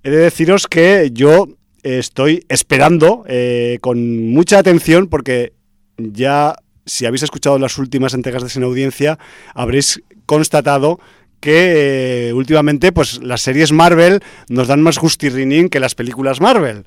he 0.02 0.10
de 0.10 0.16
deciros 0.16 0.66
que 0.66 1.10
yo 1.12 1.48
estoy 1.82 2.44
esperando 2.48 3.24
eh, 3.26 3.78
con 3.80 4.28
mucha 4.30 4.58
atención 4.58 5.08
porque 5.08 5.52
ya 5.98 6.54
si 6.86 7.06
habéis 7.06 7.22
escuchado 7.22 7.58
las 7.58 7.78
últimas 7.78 8.14
entregas 8.14 8.42
de 8.42 8.48
Sin 8.48 8.62
Audiencia, 8.64 9.18
habréis 9.54 10.02
constatado 10.26 11.00
que 11.40 12.28
eh, 12.28 12.32
últimamente 12.32 12.92
pues 12.92 13.22
las 13.22 13.42
series 13.42 13.72
Marvel 13.72 14.20
nos 14.48 14.68
dan 14.68 14.82
más 14.82 14.96
justirrinín 14.96 15.68
que 15.68 15.80
las 15.80 15.94
películas 15.94 16.40
Marvel. 16.40 16.84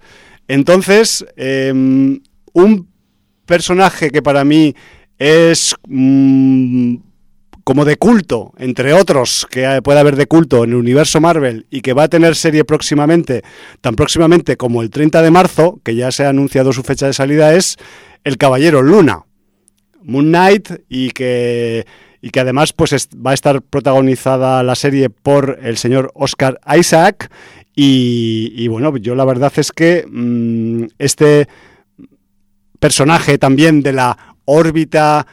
Entonces, 0.47 1.25
em, 1.35 2.21
un 2.53 2.87
personaje 3.45 4.11
que 4.11 4.21
para 4.21 4.45
mí 4.45 4.75
es 5.17 5.75
mm, 5.87 6.95
como 7.65 7.83
de 7.83 7.97
culto, 7.97 8.53
entre 8.57 8.93
otros 8.93 9.47
que 9.49 9.81
puede 9.83 9.99
haber 9.99 10.15
de 10.15 10.27
culto 10.27 10.63
en 10.63 10.69
el 10.69 10.75
universo 10.75 11.19
Marvel 11.19 11.65
y 11.71 11.81
que 11.81 11.93
va 11.93 12.03
a 12.03 12.07
tener 12.07 12.35
serie 12.35 12.63
próximamente, 12.63 13.41
tan 13.81 13.95
próximamente 13.95 14.55
como 14.55 14.83
el 14.83 14.91
30 14.91 15.23
de 15.23 15.31
marzo, 15.31 15.81
que 15.83 15.95
ya 15.95 16.11
se 16.11 16.25
ha 16.25 16.29
anunciado 16.29 16.71
su 16.71 16.83
fecha 16.83 17.07
de 17.07 17.13
salida, 17.13 17.55
es 17.55 17.77
El 18.23 18.37
Caballero 18.37 18.83
Luna, 18.83 19.25
Moon 20.03 20.27
Knight, 20.27 20.69
y 20.87 21.09
que 21.09 21.87
y 22.21 22.29
que 22.29 22.39
además 22.39 22.71
pues 22.71 23.07
va 23.13 23.31
a 23.31 23.33
estar 23.35 23.61
protagonizada 23.63 24.61
la 24.61 24.75
serie 24.75 25.09
por 25.09 25.59
el 25.61 25.77
señor 25.77 26.11
Oscar 26.15 26.59
Isaac. 26.75 27.31
Y, 27.75 28.67
bueno, 28.67 28.95
yo 28.97 29.13
la 29.13 29.25
verdad 29.25 29.53
es 29.57 29.71
que 29.71 30.05
mm, 30.07 30.85
este 30.97 31.47
personaje 32.79 33.37
también 33.37 33.83
de 33.83 33.93
la 33.93 34.35
órbita 34.45 35.27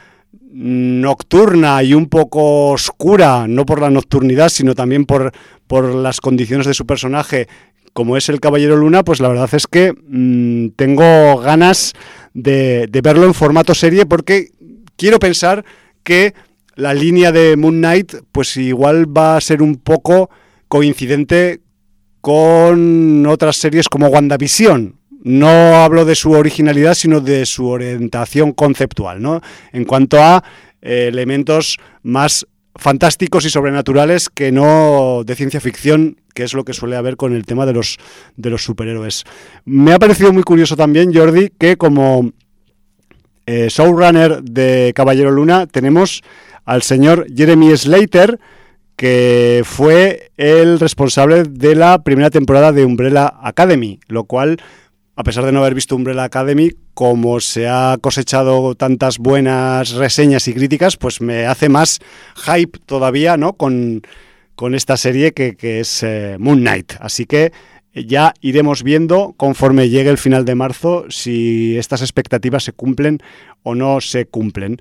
nocturna 0.53 1.81
y 1.81 1.95
un 1.95 2.07
poco 2.07 2.69
oscura, 2.69 3.47
no 3.47 3.65
por 3.65 3.81
la 3.81 3.89
nocturnidad, 3.89 4.49
sino 4.49 4.75
también 4.75 5.05
por, 5.05 5.31
por 5.67 5.95
las 5.95 6.21
condiciones 6.21 6.67
de 6.67 6.75
su 6.75 6.85
personaje, 6.85 7.47
como 7.93 8.17
es 8.17 8.29
el 8.29 8.39
Caballero 8.39 8.75
Luna, 8.75 9.03
pues 9.03 9.19
la 9.19 9.29
verdad 9.29 9.49
es 9.53 9.65
que 9.65 9.93
mm, 9.93 10.75
tengo 10.75 11.37
ganas 11.37 11.93
de, 12.33 12.87
de 12.87 13.01
verlo 13.01 13.25
en 13.25 13.33
formato 13.33 13.73
serie 13.73 14.05
porque 14.05 14.51
quiero 14.95 15.19
pensar 15.19 15.65
que 16.03 16.33
la 16.75 16.93
línea 16.93 17.31
de 17.31 17.57
Moon 17.57 17.77
Knight, 17.77 18.13
pues 18.31 18.55
igual 18.57 19.05
va 19.15 19.37
a 19.37 19.41
ser 19.41 19.61
un 19.61 19.77
poco 19.77 20.29
coincidente 20.67 21.61
con 22.21 23.25
otras 23.27 23.57
series 23.57 23.89
como 23.89 24.07
WandaVision. 24.07 24.95
No 25.23 25.47
hablo 25.47 26.05
de 26.05 26.15
su 26.15 26.31
originalidad, 26.31 26.93
sino 26.93 27.21
de 27.21 27.45
su 27.45 27.67
orientación 27.67 28.51
conceptual, 28.51 29.21
¿no? 29.21 29.41
En 29.71 29.85
cuanto 29.85 30.21
a 30.21 30.43
eh, 30.81 31.07
elementos 31.07 31.77
más 32.01 32.45
fantásticos 32.75 33.45
y 33.45 33.49
sobrenaturales 33.49 34.29
que 34.29 34.51
no 34.51 35.23
de 35.25 35.35
ciencia 35.35 35.61
ficción, 35.61 36.17
que 36.33 36.43
es 36.43 36.53
lo 36.53 36.65
que 36.65 36.73
suele 36.73 36.95
haber 36.95 37.17
con 37.17 37.33
el 37.33 37.45
tema 37.45 37.65
de 37.65 37.73
los, 37.73 37.97
de 38.35 38.49
los 38.49 38.63
superhéroes. 38.63 39.23
Me 39.65 39.93
ha 39.93 39.99
parecido 39.99 40.33
muy 40.33 40.43
curioso 40.43 40.75
también, 40.75 41.13
Jordi, 41.13 41.49
que 41.57 41.77
como 41.77 42.31
eh, 43.45 43.67
showrunner 43.69 44.41
de 44.43 44.93
Caballero 44.95 45.31
Luna 45.31 45.67
tenemos 45.67 46.21
al 46.65 46.81
señor 46.81 47.27
Jeremy 47.33 47.75
Slater, 47.75 48.39
que 48.95 49.63
fue 49.65 50.31
el 50.37 50.79
responsable 50.79 51.43
de 51.43 51.75
la 51.75 52.03
primera 52.03 52.29
temporada 52.29 52.71
de 52.71 52.85
Umbrella 52.85 53.33
Academy, 53.41 53.99
lo 54.07 54.23
cual, 54.25 54.61
a 55.15 55.23
pesar 55.23 55.45
de 55.45 55.51
no 55.51 55.59
haber 55.59 55.75
visto 55.75 55.95
Umbrella 55.95 56.23
Academy, 56.23 56.71
como 56.93 57.39
se 57.39 57.67
ha 57.67 57.97
cosechado 58.01 58.75
tantas 58.75 59.19
buenas 59.19 59.91
reseñas 59.91 60.47
y 60.47 60.53
críticas, 60.53 60.97
pues 60.97 61.21
me 61.21 61.45
hace 61.45 61.69
más 61.69 61.99
hype 62.35 62.79
todavía, 62.85 63.37
¿no? 63.37 63.53
Con, 63.53 64.01
con 64.55 64.73
esta 64.73 64.97
serie 64.97 65.33
que, 65.33 65.55
es 65.79 66.03
eh, 66.03 66.37
Moon 66.39 66.59
Knight. 66.59 66.93
Así 66.99 67.25
que 67.25 67.51
ya 67.93 68.33
iremos 68.41 68.81
viendo 68.81 69.33
conforme 69.37 69.89
llegue 69.89 70.09
el 70.09 70.17
final 70.17 70.45
de 70.45 70.55
marzo 70.55 71.05
si 71.09 71.77
estas 71.77 72.01
expectativas 72.01 72.63
se 72.63 72.73
cumplen 72.73 73.19
o 73.61 73.75
no 73.75 74.01
se 74.01 74.25
cumplen 74.25 74.79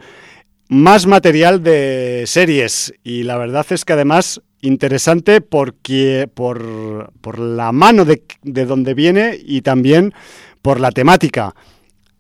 más 0.73 1.07
material 1.07 1.63
de 1.63 2.25
series 2.27 2.95
y 3.05 3.25
la 3.25 3.37
verdad 3.37 3.67
es 3.69 3.85
que 3.85 3.93
además 3.93 4.41
interesante 4.63 5.43
porque 5.43 6.31
por, 6.33 7.13
por 7.21 7.39
la 7.39 7.73
mano 7.73 8.07
de, 8.07 8.23
de, 8.43 8.65
donde 8.65 8.95
viene 8.95 9.39
y 9.39 9.61
también 9.61 10.15
por 10.63 10.81
la 10.81 10.91
temática. 10.91 11.55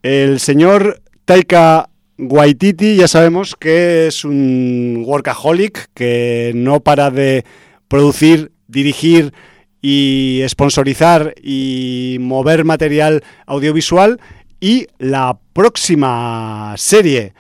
El 0.03 0.39
señor 0.39 1.01
Taika 1.25 1.89
Waititi 2.19 2.97
ya 2.97 3.09
sabemos 3.09 3.57
que 3.59 4.09
es 4.09 4.23
un 4.23 5.03
workaholic 5.07 5.89
que 5.95 6.53
no 6.55 6.81
para 6.81 7.11
de 7.11 7.47
producir, 7.89 8.53
dirigir 8.69 9.33
y 9.81 10.43
sponsorizar 10.47 11.35
y 11.43 12.19
mover 12.21 12.67
material 12.67 13.25
audiovisual 13.47 14.21
y 14.61 14.89
la 14.99 15.39
próxima 15.55 16.75
serie 16.77 17.33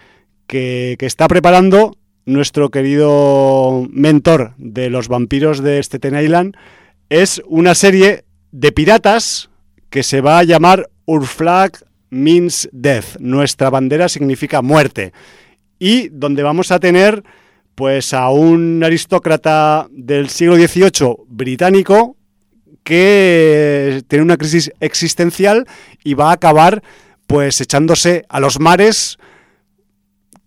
que, 0.52 0.96
está 1.00 1.28
preparando 1.28 1.96
nuestro 2.26 2.70
querido 2.70 3.86
mentor 3.90 4.52
de 4.58 4.90
los 4.90 5.08
vampiros 5.08 5.62
de 5.62 5.82
Staten 5.82 6.14
Island 6.14 6.56
es 7.08 7.40
una 7.46 7.74
serie 7.74 8.24
de 8.50 8.70
piratas 8.70 9.48
que 9.88 10.02
se 10.02 10.20
va 10.20 10.38
a 10.38 10.44
llamar 10.44 10.90
Our 11.06 11.26
Flag 11.26 11.78
Means 12.10 12.68
Death. 12.70 13.16
Nuestra 13.18 13.70
bandera 13.70 14.10
significa 14.10 14.60
muerte. 14.60 15.14
Y 15.78 16.10
donde 16.10 16.42
vamos 16.42 16.70
a 16.70 16.78
tener 16.78 17.24
pues 17.74 18.12
a 18.12 18.28
un 18.28 18.82
aristócrata 18.84 19.88
del 19.90 20.28
siglo 20.28 20.56
XVIII 20.56 21.16
británico 21.28 22.16
que 22.84 24.02
tiene 24.06 24.22
una 24.22 24.36
crisis 24.36 24.70
existencial 24.80 25.66
y 26.04 26.12
va 26.12 26.28
a 26.28 26.34
acabar 26.34 26.82
pues 27.26 27.58
echándose 27.62 28.26
a 28.28 28.38
los 28.38 28.60
mares 28.60 29.18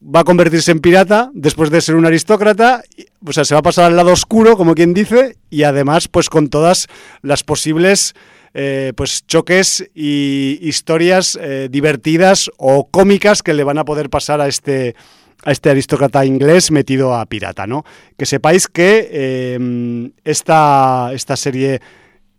va 0.05 0.21
a 0.21 0.23
convertirse 0.23 0.71
en 0.71 0.79
pirata 0.79 1.31
después 1.33 1.71
de 1.71 1.81
ser 1.81 1.95
un 1.95 2.05
aristócrata, 2.05 2.83
o 3.25 3.33
sea, 3.33 3.45
se 3.45 3.55
va 3.55 3.59
a 3.59 3.63
pasar 3.63 3.85
al 3.85 3.95
lado 3.95 4.11
oscuro, 4.11 4.57
como 4.57 4.75
quien 4.75 4.93
dice, 4.93 5.37
y 5.49 5.63
además, 5.63 6.07
pues 6.07 6.29
con 6.29 6.49
todas 6.49 6.87
las 7.21 7.43
posibles 7.43 8.13
eh, 8.53 8.93
pues 8.95 9.27
choques 9.27 9.89
y 9.93 10.59
historias 10.61 11.37
eh, 11.41 11.67
divertidas 11.69 12.49
o 12.57 12.87
cómicas 12.89 13.43
que 13.43 13.53
le 13.53 13.65
van 13.65 13.77
a 13.77 13.83
poder 13.83 14.09
pasar 14.09 14.39
a 14.39 14.47
este 14.47 14.95
a 15.43 15.51
este 15.51 15.69
aristócrata 15.69 16.25
inglés 16.25 16.71
metido 16.71 17.13
a 17.13 17.25
pirata, 17.25 17.67
¿no? 17.67 17.83
Que 18.17 18.25
sepáis 18.25 18.67
que 18.67 19.09
eh, 19.11 20.09
esta, 20.23 21.11
esta 21.13 21.35
serie 21.35 21.81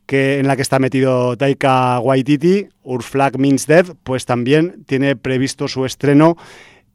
que 0.06 0.38
en 0.38 0.46
la 0.46 0.56
que 0.56 0.62
está 0.62 0.78
metido 0.78 1.36
Taika 1.36 2.00
Waititi, 2.00 2.68
Our 2.82 3.02
Flag 3.02 3.38
Means 3.38 3.66
Dead, 3.66 3.86
pues 4.02 4.24
también 4.24 4.84
tiene 4.86 5.16
previsto 5.16 5.68
su 5.68 5.84
estreno 5.84 6.36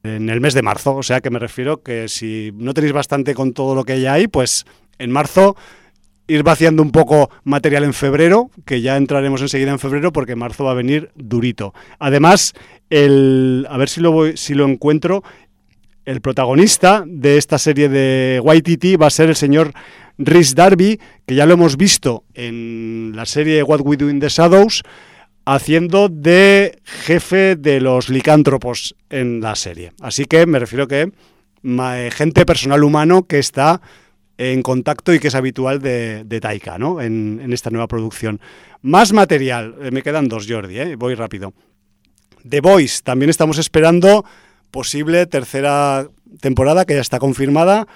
en 0.04 0.30
el 0.30 0.42
mes 0.42 0.54
de 0.54 0.62
marzo. 0.62 0.96
O 0.96 1.04
sea 1.04 1.22
que 1.22 1.30
me 1.30 1.40
refiero 1.40 1.82
que 1.82 2.08
si 2.08 2.52
no 2.56 2.74
tenéis 2.74 2.94
bastante 2.94 3.34
con 3.34 3.54
todo 3.54 3.76
lo 3.76 3.84
que 3.84 3.94
hay 3.94 4.06
ahí, 4.06 4.28
pues 4.28 4.66
en 5.00 5.12
marzo 5.12 5.56
ir 6.28 6.44
vaciando 6.44 6.82
un 6.82 6.92
poco 6.92 7.30
material 7.44 7.84
en 7.84 7.94
febrero, 7.94 8.52
que 8.66 8.82
ya 8.82 8.96
entraremos 8.96 9.42
enseguida 9.42 9.72
en 9.72 9.80
febrero 9.80 10.14
porque 10.14 10.36
marzo 10.36 10.64
va 10.64 10.72
a 10.72 10.76
venir 10.76 11.12
durito. 11.16 11.74
Además, 12.00 12.54
el, 12.90 13.68
a 13.70 13.78
ver 13.78 13.90
si 13.90 14.00
lo, 14.00 14.12
voy, 14.12 14.38
si 14.38 14.54
lo 14.54 14.66
encuentro, 14.66 15.24
el 16.06 16.22
protagonista 16.22 17.04
de 17.06 17.38
esta 17.38 17.58
serie 17.58 17.90
de 17.90 18.42
YTT 18.44 19.02
va 19.02 19.08
a 19.08 19.12
ser 19.12 19.30
el 19.30 19.36
señor 19.36 19.74
Rhys 20.18 20.56
Darby, 20.56 21.00
que 21.26 21.36
ya 21.36 21.46
lo 21.46 21.54
hemos 21.54 21.78
visto 21.78 22.24
en 22.34 23.12
la 23.16 23.26
serie 23.26 23.64
What 23.64 23.82
We 23.82 23.98
Do 23.98 24.10
in 24.10 24.20
the 24.20 24.30
Shadows, 24.30 24.84
haciendo 25.46 26.10
de 26.10 26.80
jefe 26.84 27.56
de 27.56 27.82
los 27.82 28.10
licántropos 28.10 28.96
en 29.10 29.42
la 29.42 29.56
serie. 29.56 29.92
Así 30.02 30.26
que 30.26 30.46
me 30.46 30.60
refiero 30.60 30.88
que 30.88 31.12
eh, 31.64 32.10
gente 32.12 32.46
personal 32.46 32.84
humano 32.84 33.24
que 33.24 33.40
está 33.40 33.82
en 34.38 34.64
contacto 34.64 35.14
y 35.14 35.20
que 35.20 35.28
es 35.28 35.36
habitual 35.36 35.82
de, 35.82 36.40
Taika, 36.42 36.78
¿no? 36.78 37.02
En, 37.02 37.54
esta 37.54 37.70
nueva 37.70 37.88
producción. 37.88 38.40
Más 38.82 39.14
material, 39.14 39.76
eh, 39.82 39.92
me 39.92 40.02
quedan 40.02 40.28
dos, 40.28 40.48
Jordi, 40.50 40.80
¿eh? 40.80 40.96
voy 40.96 41.14
rápido. 41.14 41.54
The 42.48 42.62
Voice, 42.62 43.02
también 43.04 43.30
estamos 43.30 43.60
esperando 43.60 44.26
posible 44.72 45.28
tercera 45.28 46.08
temporada 46.40 46.86
que 46.86 46.96
ya 46.96 47.02
está 47.02 47.20
confirmada, 47.20 47.88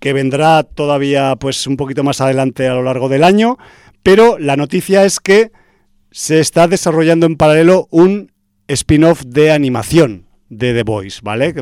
que 0.00 0.12
vendrá 0.12 0.64
todavía 0.64 1.36
pues 1.36 1.66
un 1.66 1.76
poquito 1.78 2.04
más 2.04 2.20
adelante 2.20 2.68
a 2.68 2.74
lo 2.74 2.82
largo 2.82 3.08
del 3.08 3.24
año, 3.24 3.56
pero 4.02 4.38
la 4.38 4.56
noticia 4.56 5.04
es 5.04 5.20
que 5.20 5.50
se 6.16 6.40
está 6.40 6.66
desarrollando 6.66 7.26
en 7.26 7.36
paralelo 7.36 7.88
un 7.90 8.32
spin-off 8.68 9.22
de 9.26 9.50
animación 9.50 10.24
de 10.48 10.72
The 10.72 10.82
Voice, 10.82 11.20
¿vale? 11.22 11.54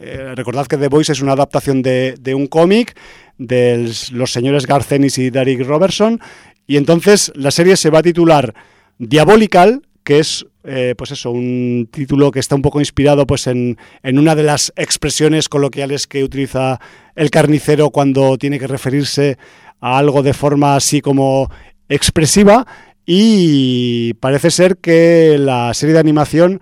Eh, 0.00 0.32
recordad 0.34 0.66
que 0.66 0.76
The 0.76 0.88
Voice 0.88 1.12
es 1.12 1.22
una 1.22 1.34
adaptación 1.34 1.82
de, 1.82 2.34
un 2.34 2.48
cómic 2.48 2.96
de 3.38 3.92
los 4.10 4.32
señores 4.32 4.66
Garcenis 4.66 5.18
y 5.18 5.30
Derek 5.30 5.64
Robertson, 5.64 6.18
y 6.66 6.78
entonces 6.78 7.30
la 7.36 7.52
serie 7.52 7.76
se 7.76 7.90
va 7.90 8.00
a 8.00 8.02
titular 8.02 8.54
Diabolical, 8.98 9.82
que 10.02 10.18
es 10.18 10.46
eh, 10.64 10.96
pues 10.98 11.12
eso, 11.12 11.30
un 11.30 11.88
título 11.88 12.32
que 12.32 12.40
está 12.40 12.56
un 12.56 12.62
poco 12.62 12.80
inspirado 12.80 13.24
pues 13.24 13.46
en, 13.46 13.78
en, 14.02 14.18
una 14.18 14.34
de 14.34 14.42
las 14.42 14.72
expresiones 14.74 15.48
coloquiales 15.48 16.08
que 16.08 16.24
utiliza 16.24 16.80
el 17.14 17.30
carnicero 17.30 17.90
cuando 17.90 18.36
tiene 18.36 18.58
que 18.58 18.66
referirse 18.66 19.38
a 19.80 19.96
algo 19.96 20.24
de 20.24 20.34
forma 20.34 20.74
así 20.74 21.00
como 21.00 21.52
expresiva 21.88 22.66
y 23.06 24.14
parece 24.14 24.50
ser 24.50 24.76
que 24.76 25.36
la 25.38 25.74
serie 25.74 25.94
de 25.94 26.00
animación 26.00 26.60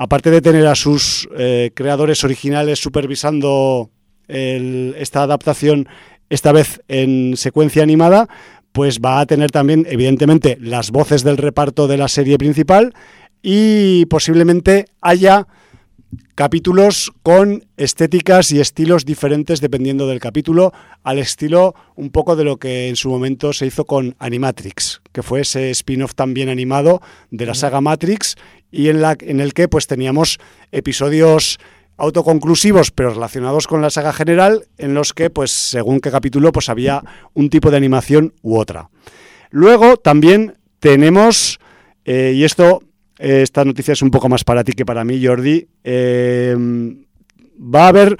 aparte 0.00 0.30
de 0.30 0.40
tener 0.40 0.66
a 0.66 0.74
sus 0.74 1.28
eh, 1.36 1.72
creadores 1.74 2.24
originales 2.24 2.78
supervisando 2.78 3.90
esta 4.28 5.24
adaptación, 5.24 5.88
esta 6.30 6.52
vez 6.52 6.80
en 6.88 7.36
secuencia 7.36 7.82
animada, 7.82 8.28
pues 8.72 9.00
va 9.00 9.20
a 9.20 9.26
tener 9.26 9.50
también, 9.50 9.84
evidentemente, 9.90 10.56
las 10.60 10.90
voces 10.90 11.22
del 11.22 11.36
reparto 11.36 11.86
de 11.86 11.98
la 11.98 12.08
serie 12.08 12.38
principal 12.38 12.94
y 13.42 14.06
posiblemente 14.06 14.86
haya 15.02 15.48
capítulos 16.40 17.12
con 17.22 17.66
estéticas 17.76 18.50
y 18.50 18.60
estilos 18.60 19.04
diferentes 19.04 19.60
dependiendo 19.60 20.06
del 20.06 20.20
capítulo, 20.20 20.72
al 21.02 21.18
estilo 21.18 21.74
un 21.96 22.08
poco 22.08 22.34
de 22.34 22.44
lo 22.44 22.56
que 22.56 22.88
en 22.88 22.96
su 22.96 23.10
momento 23.10 23.52
se 23.52 23.66
hizo 23.66 23.84
con 23.84 24.16
Animatrix, 24.18 25.02
que 25.12 25.22
fue 25.22 25.42
ese 25.42 25.68
spin-off 25.68 26.14
también 26.14 26.48
animado 26.48 27.02
de 27.30 27.44
la 27.44 27.52
saga 27.52 27.82
Matrix 27.82 28.36
y 28.70 28.88
en, 28.88 29.02
la, 29.02 29.18
en 29.20 29.40
el 29.40 29.52
que 29.52 29.68
pues 29.68 29.86
teníamos 29.86 30.38
episodios 30.72 31.58
autoconclusivos 31.98 32.90
pero 32.90 33.10
relacionados 33.10 33.66
con 33.66 33.82
la 33.82 33.90
saga 33.90 34.14
general 34.14 34.66
en 34.78 34.94
los 34.94 35.12
que 35.12 35.28
pues 35.28 35.50
según 35.50 36.00
qué 36.00 36.10
capítulo 36.10 36.52
pues 36.52 36.70
había 36.70 37.04
un 37.34 37.50
tipo 37.50 37.70
de 37.70 37.76
animación 37.76 38.32
u 38.40 38.56
otra. 38.56 38.88
Luego 39.50 39.98
también 39.98 40.56
tenemos, 40.78 41.60
eh, 42.06 42.32
y 42.34 42.44
esto 42.44 42.80
eh, 43.20 43.42
esta 43.42 43.64
noticia 43.64 43.92
es 43.92 44.02
un 44.02 44.10
poco 44.10 44.28
más 44.28 44.44
para 44.44 44.64
ti 44.64 44.72
que 44.72 44.86
para 44.86 45.04
mí, 45.04 45.24
Jordi. 45.24 45.68
Eh, 45.84 46.56
va 47.58 47.84
a 47.84 47.88
haber 47.88 48.16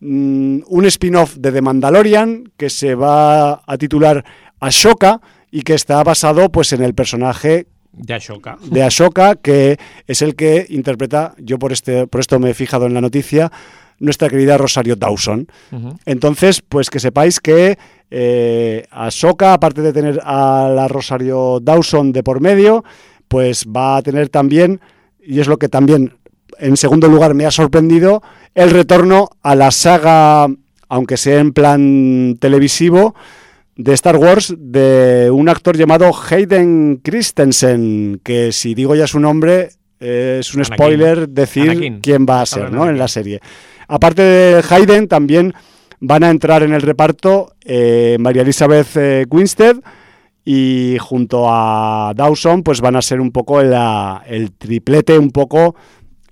mm, 0.00 0.60
un 0.66 0.84
spin-off 0.86 1.36
de 1.36 1.52
The 1.52 1.62
Mandalorian 1.62 2.52
que 2.56 2.68
se 2.68 2.94
va 2.94 3.62
a 3.64 3.78
titular 3.78 4.24
Ashoka 4.58 5.20
y 5.50 5.62
que 5.62 5.74
está 5.74 6.02
basado 6.02 6.50
pues 6.50 6.72
en 6.72 6.82
el 6.82 6.94
personaje 6.94 7.68
de 7.92 8.14
Ashoka. 8.14 8.58
De 8.62 8.82
Ashoka, 8.82 9.36
que 9.36 9.78
es 10.06 10.22
el 10.22 10.34
que 10.34 10.66
interpreta, 10.68 11.34
yo 11.38 11.58
por 11.58 11.72
este, 11.72 12.06
por 12.06 12.20
esto 12.20 12.38
me 12.38 12.50
he 12.50 12.54
fijado 12.54 12.86
en 12.86 12.94
la 12.94 13.00
noticia, 13.00 13.50
nuestra 13.98 14.28
querida 14.28 14.56
Rosario 14.56 14.96
Dawson. 14.96 15.46
Entonces, 16.06 16.62
pues 16.66 16.88
que 16.88 17.00
sepáis 17.00 17.38
que 17.40 17.78
eh, 18.10 18.86
Ashoka, 18.90 19.52
aparte 19.52 19.82
de 19.82 19.92
tener 19.92 20.20
a 20.24 20.70
la 20.74 20.88
Rosario 20.88 21.60
Dawson 21.60 22.12
de 22.12 22.22
por 22.22 22.40
medio, 22.40 22.84
pues 23.30 23.64
va 23.64 23.96
a 23.96 24.02
tener 24.02 24.28
también, 24.28 24.80
y 25.22 25.38
es 25.38 25.46
lo 25.46 25.56
que 25.56 25.68
también 25.68 26.14
en 26.58 26.76
segundo 26.76 27.06
lugar 27.06 27.34
me 27.34 27.46
ha 27.46 27.52
sorprendido, 27.52 28.24
el 28.56 28.70
retorno 28.70 29.30
a 29.40 29.54
la 29.54 29.70
saga, 29.70 30.48
aunque 30.88 31.16
sea 31.16 31.38
en 31.38 31.52
plan 31.52 32.36
televisivo, 32.40 33.14
de 33.76 33.94
Star 33.94 34.16
Wars 34.16 34.52
de 34.58 35.30
un 35.32 35.48
actor 35.48 35.76
llamado 35.76 36.10
Hayden 36.12 37.00
Christensen, 37.04 38.20
que 38.24 38.50
si 38.50 38.74
digo 38.74 38.96
ya 38.96 39.06
su 39.06 39.20
nombre 39.20 39.70
es 40.00 40.52
un 40.52 40.64
spoiler 40.64 41.28
decir 41.28 42.00
quién 42.02 42.26
va 42.28 42.40
a 42.40 42.46
ser 42.46 42.72
¿no? 42.72 42.88
en 42.88 42.98
la 42.98 43.06
serie. 43.06 43.40
Aparte 43.86 44.22
de 44.22 44.64
Hayden, 44.68 45.06
también 45.06 45.54
van 46.00 46.24
a 46.24 46.30
entrar 46.30 46.64
en 46.64 46.72
el 46.72 46.82
reparto 46.82 47.54
eh, 47.64 48.16
María 48.18 48.42
Elizabeth 48.42 48.96
eh, 48.96 49.24
Winstead, 49.30 49.76
y 50.44 50.96
junto 50.98 51.46
a 51.48 52.12
Dawson 52.16 52.62
pues 52.62 52.80
van 52.80 52.96
a 52.96 53.02
ser 53.02 53.20
un 53.20 53.30
poco 53.30 53.60
el 53.60 54.52
triplete 54.58 55.18
un 55.18 55.30
poco 55.30 55.74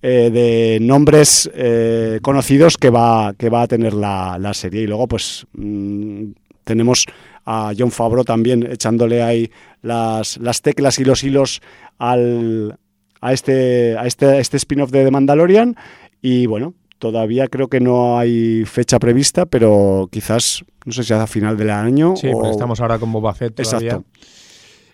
eh, 0.00 0.30
de 0.30 0.78
nombres 0.80 1.50
eh, 1.54 2.20
conocidos 2.22 2.76
que 2.76 2.88
va, 2.88 3.34
que 3.34 3.50
va 3.50 3.62
a 3.62 3.66
tener 3.66 3.94
la, 3.94 4.50
serie. 4.54 4.82
Y 4.82 4.86
luego 4.86 5.08
pues 5.08 5.46
mm, 5.52 6.30
tenemos 6.64 7.04
a 7.44 7.72
John 7.76 7.90
Favreau 7.90 8.24
también 8.24 8.64
echándole 8.70 9.22
ahí 9.22 9.50
las, 9.82 10.36
las 10.38 10.62
teclas 10.62 10.98
y 11.00 11.04
los 11.04 11.24
hilos 11.24 11.60
al, 11.98 12.78
a 13.20 13.32
este, 13.32 13.96
a 13.98 14.06
este, 14.06 14.26
a 14.26 14.38
este 14.38 14.56
spin-off 14.58 14.90
de 14.90 15.04
The 15.04 15.10
Mandalorian. 15.10 15.74
Y 16.22 16.46
bueno, 16.46 16.74
Todavía 16.98 17.46
creo 17.46 17.68
que 17.68 17.80
no 17.80 18.18
hay 18.18 18.64
fecha 18.64 18.98
prevista, 18.98 19.46
pero 19.46 20.08
quizás, 20.10 20.64
no 20.84 20.92
sé 20.92 21.04
si 21.04 21.12
a 21.12 21.26
final 21.26 21.56
del 21.56 21.70
año. 21.70 22.16
Sí, 22.16 22.28
pues 22.32 22.50
estamos 22.50 22.80
ahora 22.80 22.98
con 22.98 23.12
Boba 23.12 23.34
Fett 23.34 23.54
todavía. 23.54 23.88
Exacto. 23.88 24.08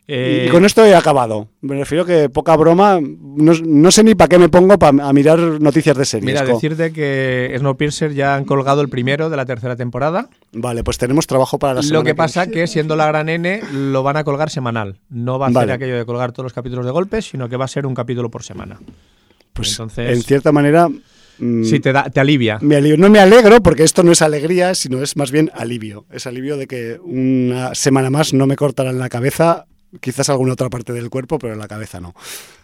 Y 0.06 0.48
con 0.48 0.66
esto 0.66 0.84
he 0.84 0.94
acabado. 0.94 1.48
Me 1.62 1.76
refiero 1.76 2.04
que 2.04 2.28
poca 2.28 2.54
broma. 2.56 3.00
No, 3.00 3.90
sé 3.90 4.04
ni 4.04 4.14
para 4.14 4.28
qué 4.28 4.38
me 4.38 4.50
pongo 4.50 4.76
a 4.78 5.12
mirar 5.14 5.38
noticias 5.38 5.96
de 5.96 6.04
series. 6.04 6.26
Mira, 6.26 6.44
decirte 6.44 6.92
que 6.92 7.54
Snowpiercer 7.58 8.12
ya 8.12 8.34
han 8.34 8.44
colgado 8.44 8.82
el 8.82 8.90
primero 8.90 9.30
de 9.30 9.36
la 9.38 9.46
tercera 9.46 9.76
temporada. 9.76 10.28
Vale, 10.52 10.84
pues 10.84 10.98
tenemos 10.98 11.26
trabajo 11.26 11.58
para 11.58 11.74
la 11.74 11.82
semana. 11.82 12.00
Lo 12.00 12.04
que, 12.04 12.14
pasa 12.14 12.48
que, 12.48 12.66
siendo 12.66 12.96
la 12.96 13.06
gran 13.06 13.30
N, 13.30 13.62
lo 13.72 14.02
van 14.02 14.18
a 14.18 14.24
colgar 14.24 14.50
semanal. 14.50 15.00
No 15.08 15.38
va 15.38 15.46
a 15.46 15.52
ser 15.52 15.72
aquello 15.72 15.96
de 15.96 16.04
colgar 16.04 16.32
todos 16.32 16.44
los 16.44 16.52
capítulos 16.52 16.84
de 16.84 16.92
golpe, 16.92 17.22
sino 17.22 17.48
que 17.48 17.56
va 17.56 17.64
a 17.64 17.68
ser 17.68 17.86
un 17.86 17.94
capítulo 17.94 18.30
por 18.30 18.42
semana. 18.42 18.78
Pues 19.54 19.70
Entonces, 19.70 20.10
en 20.10 20.22
cierta 20.22 20.52
manera. 20.52 20.88
Sí, 21.38 21.80
te, 21.80 21.92
da, 21.92 22.10
te 22.10 22.20
alivia. 22.20 22.58
Me 22.60 22.80
No 22.96 23.10
me 23.10 23.18
alegro 23.18 23.62
porque 23.62 23.82
esto 23.82 24.02
no 24.02 24.12
es 24.12 24.22
alegría, 24.22 24.74
sino 24.74 25.02
es 25.02 25.16
más 25.16 25.30
bien 25.30 25.50
alivio. 25.54 26.06
Es 26.10 26.26
alivio 26.26 26.56
de 26.56 26.66
que 26.66 26.98
una 27.02 27.74
semana 27.74 28.10
más 28.10 28.32
no 28.32 28.46
me 28.46 28.56
cortarán 28.56 28.98
la 28.98 29.08
cabeza, 29.08 29.66
quizás 30.00 30.28
alguna 30.28 30.52
otra 30.52 30.70
parte 30.70 30.92
del 30.92 31.10
cuerpo, 31.10 31.38
pero 31.38 31.56
la 31.56 31.68
cabeza 31.68 32.00
no. 32.00 32.14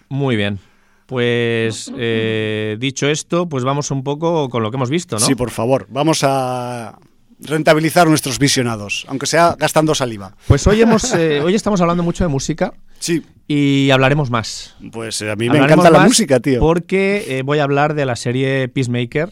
Muy 0.08 0.36
bien. 0.36 0.58
Pues 1.06 1.90
eh, 1.96 2.76
dicho 2.78 3.08
esto, 3.08 3.48
pues 3.48 3.64
vamos 3.64 3.90
un 3.90 4.04
poco 4.04 4.48
con 4.48 4.62
lo 4.62 4.70
que 4.70 4.76
hemos 4.76 4.90
visto, 4.90 5.16
¿no? 5.16 5.26
Sí, 5.26 5.34
por 5.34 5.50
favor. 5.50 5.86
Vamos 5.90 6.20
a 6.22 6.96
rentabilizar 7.40 8.06
nuestros 8.06 8.38
visionados, 8.38 9.06
aunque 9.08 9.26
sea 9.26 9.56
gastando 9.58 9.94
saliva. 9.94 10.36
Pues 10.46 10.66
hoy, 10.66 10.82
hemos, 10.82 11.12
eh, 11.14 11.40
hoy 11.40 11.54
estamos 11.54 11.80
hablando 11.80 12.02
mucho 12.02 12.22
de 12.22 12.28
música. 12.28 12.72
Sí. 13.00 13.24
Y 13.52 13.90
hablaremos 13.90 14.30
más. 14.30 14.76
Pues 14.92 15.20
eh, 15.22 15.30
a 15.32 15.34
mí 15.34 15.50
me 15.50 15.58
encanta 15.58 15.90
la 15.90 16.04
música, 16.04 16.38
tío. 16.38 16.60
Porque 16.60 17.24
eh, 17.26 17.42
voy 17.42 17.58
a 17.58 17.64
hablar 17.64 17.94
de 17.94 18.06
la 18.06 18.14
serie 18.14 18.68
Peacemaker, 18.68 19.30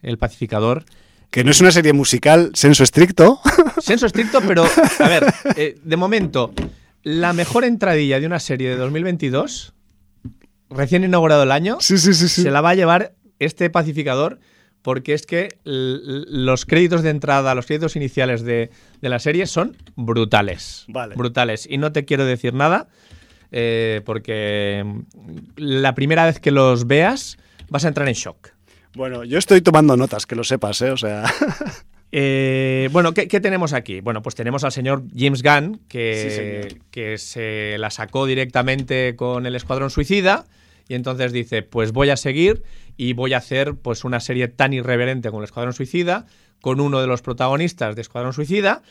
El 0.00 0.16
Pacificador. 0.16 0.84
Que 1.32 1.42
no 1.42 1.50
es 1.50 1.60
una 1.60 1.72
serie 1.72 1.92
musical 1.92 2.52
senso 2.54 2.84
estricto. 2.84 3.40
Senso 3.80 4.06
estricto, 4.06 4.40
pero 4.46 4.64
a 4.64 5.08
ver, 5.08 5.34
de 5.82 5.96
momento, 5.96 6.52
la 7.02 7.32
mejor 7.32 7.64
entradilla 7.64 8.20
de 8.20 8.26
una 8.26 8.38
serie 8.38 8.68
de 8.68 8.76
2022, 8.76 9.74
recién 10.70 11.02
inaugurado 11.02 11.42
el 11.42 11.50
año, 11.50 11.78
sí, 11.80 11.98
sí, 11.98 12.14
sí, 12.14 12.28
se 12.28 12.52
la 12.52 12.60
va 12.60 12.70
a 12.70 12.74
llevar 12.76 13.14
este 13.40 13.70
pacificador 13.70 14.38
porque 14.82 15.14
es 15.14 15.26
que 15.26 15.58
los 15.64 16.64
créditos 16.64 17.02
de 17.02 17.10
entrada, 17.10 17.54
los 17.54 17.66
créditos 17.66 17.96
iniciales 17.96 18.42
de, 18.42 18.70
la 19.00 19.18
serie 19.18 19.46
son 19.46 19.76
brutales. 19.96 20.84
Vale. 20.88 21.16
Brutales. 21.16 21.66
Y 21.68 21.78
no 21.78 21.92
te 21.92 22.04
quiero 22.04 22.24
decir 22.24 22.54
nada, 22.54 22.88
eh, 23.50 24.02
porque 24.04 24.84
la 25.56 25.94
primera 25.94 26.26
vez 26.26 26.40
que 26.40 26.50
los 26.50 26.86
veas 26.86 27.38
vas 27.68 27.84
a 27.84 27.88
entrar 27.88 28.08
en 28.08 28.14
shock. 28.14 28.50
Bueno, 28.94 29.24
yo 29.24 29.38
estoy 29.38 29.60
tomando 29.60 29.96
notas, 29.96 30.26
que 30.26 30.34
lo 30.34 30.44
sepas, 30.44 30.80
¿eh? 30.82 30.90
O 30.90 30.96
sea. 30.96 31.24
Eh, 32.10 32.88
bueno, 32.90 33.12
¿qué, 33.12 33.26
tenemos 33.26 33.74
aquí? 33.74 34.00
Bueno, 34.00 34.22
pues 34.22 34.34
tenemos 34.34 34.64
al 34.64 34.72
señor 34.72 35.02
James 35.14 35.42
Gunn, 35.42 35.82
que, 35.88 36.78
que 36.90 37.18
se 37.18 37.76
la 37.76 37.90
sacó 37.90 38.24
directamente 38.24 39.14
con 39.14 39.44
el 39.44 39.54
Escuadrón 39.54 39.90
Suicida, 39.90 40.46
y 40.88 40.94
entonces 40.94 41.32
dice, 41.32 41.62
pues 41.62 41.92
voy 41.92 42.08
a 42.08 42.16
seguir 42.16 42.62
y 42.96 43.12
voy 43.12 43.34
a 43.34 43.38
hacer 43.38 43.74
pues 43.74 44.04
una 44.04 44.20
serie 44.20 44.48
tan 44.48 44.72
irreverente 44.72 45.28
como 45.28 45.42
el 45.42 45.44
Escuadrón 45.44 45.74
Suicida, 45.74 46.24
con 46.60 46.80
uno 46.80 47.00
de 47.00 47.06
los 47.06 47.20
protagonistas 47.22 47.94
de 47.94 48.00
Escuadrón 48.00 48.32
Suicida 48.32 48.82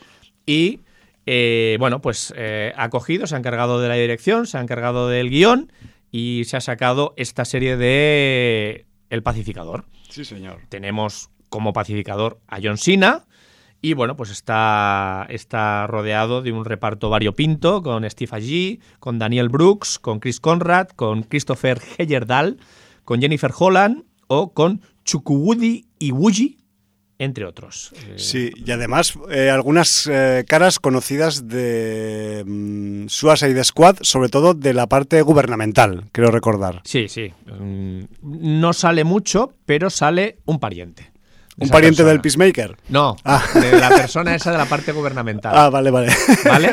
y 0.45 0.81
eh, 1.28 1.75
bueno, 1.80 2.01
pues 2.01 2.34
eh, 2.36 2.73
ha 2.75 2.89
cogido, 2.89 3.28
se 3.28 3.36
ha 3.36 3.38
encargado 3.38 3.82
de 3.82 3.89
la 3.89 3.95
dirección, 3.95 4.47
se 4.47 4.57
ha 4.57 4.61
encargado 4.61 5.09
del 5.09 5.30
guion 5.30 5.71
y 6.09 6.43
se 6.45 6.57
ha 6.57 6.61
sacado 6.61 7.13
esta 7.17 7.45
serie 7.45 7.75
de 7.78 8.88
El 9.09 9.23
Pacificador. 9.23 9.86
Sí, 10.09 10.25
señor. 10.25 10.61
Tenemos 10.69 11.30
como 11.49 11.73
pacificador 11.73 12.39
a 12.47 12.59
John 12.63 12.78
Cena, 12.78 13.25
y 13.82 13.93
bueno, 13.93 14.15
pues 14.15 14.32
está, 14.32 15.28
está 15.30 15.86
rodeado 15.88 16.41
de 16.41 16.51
un 16.51 16.65
reparto 16.65 17.09
variopinto 17.09 17.84
con 17.84 18.09
Steve 18.09 18.32
Agee, 18.36 18.80
con 18.99 19.19
Daniel 19.19 19.49
Brooks, 19.49 19.99
con 19.99 20.19
Chris 20.19 20.39
Conrad, 20.39 20.88
con 20.89 21.23
Christopher 21.23 21.80
Heyerdahl, 21.97 22.57
con 23.03 23.21
Jennifer 23.21 23.51
Holland 23.57 24.05
o 24.28 24.53
con 24.53 24.82
Chukwudi 25.03 25.86
Iwuji, 25.99 26.57
entre 27.20 27.45
otros. 27.45 27.93
Sí, 28.15 28.51
y 28.55 28.72
además 28.72 29.13
eh, 29.32 29.49
algunas 29.49 30.07
eh, 30.07 30.45
caras 30.47 30.80
conocidas 30.80 31.47
de 31.47 32.43
um, 32.45 33.07
Suicide 33.09 33.63
Squad, 33.63 33.97
sobre 34.01 34.30
todo 34.30 34.53
de 34.53 34.74
la 34.74 34.88
parte 34.88 35.22
gubernamental, 35.22 36.05
creo 36.11 36.32
recordar. 36.32 36.82
Sí, 36.84 37.07
sí. 37.07 37.34
Mm, 37.45 38.03
no 38.22 38.74
sale 38.74 39.03
mucho, 39.03 39.53
pero 39.65 39.89
sale 39.89 40.38
un 40.45 40.59
pariente. 40.59 41.11
¿Un 41.59 41.70
pariente 41.70 42.03
del 42.03 42.22
Peacemaker? 42.22 42.78
No, 42.89 43.15
ah. 43.24 43.43
de 43.55 43.80
la 43.80 43.89
persona 43.89 44.36
esa 44.36 44.51
de 44.51 44.59
la 44.59 44.65
parte 44.65 44.91
gubernamental. 44.91 45.53
Ah, 45.55 45.72
vale, 45.72 45.89
vale. 45.89 46.09
¿Vale? 46.45 46.72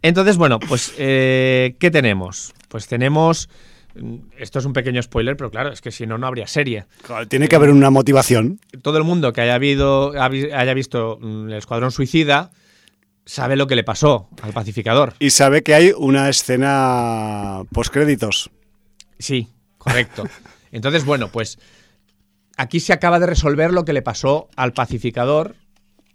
Entonces, 0.00 0.36
bueno, 0.36 0.60
pues, 0.60 0.94
eh, 0.96 1.74
¿qué 1.80 1.90
tenemos? 1.90 2.54
Pues 2.68 2.86
tenemos 2.86 3.48
Mm, 3.48 3.75
esto 4.38 4.58
es 4.58 4.64
un 4.64 4.72
pequeño 4.72 5.02
spoiler, 5.02 5.36
pero 5.36 5.50
claro, 5.50 5.72
es 5.72 5.80
que 5.80 5.90
si 5.90 6.06
no, 6.06 6.18
no 6.18 6.26
habría 6.26 6.46
serie. 6.46 6.86
tiene 7.28 7.48
que 7.48 7.56
haber 7.56 7.70
una 7.70 7.90
motivación. 7.90 8.60
Todo 8.82 8.98
el 8.98 9.04
mundo 9.04 9.32
que 9.32 9.40
haya, 9.40 9.54
habido, 9.54 10.12
haya 10.20 10.74
visto 10.74 11.18
mm, 11.20 11.48
el 11.48 11.54
Escuadrón 11.54 11.92
Suicida 11.92 12.50
sabe 13.24 13.56
lo 13.56 13.66
que 13.66 13.76
le 13.76 13.84
pasó 13.84 14.28
al 14.40 14.52
pacificador. 14.52 15.14
Y 15.18 15.30
sabe 15.30 15.62
que 15.62 15.74
hay 15.74 15.92
una 15.96 16.28
escena 16.28 17.62
postcréditos. 17.72 18.50
Sí, 19.18 19.48
correcto. 19.78 20.24
Entonces, 20.72 21.04
bueno, 21.04 21.28
pues 21.28 21.58
aquí 22.56 22.80
se 22.80 22.92
acaba 22.92 23.18
de 23.18 23.26
resolver 23.26 23.72
lo 23.72 23.84
que 23.84 23.92
le 23.92 24.02
pasó 24.02 24.48
al 24.56 24.72
pacificador 24.72 25.56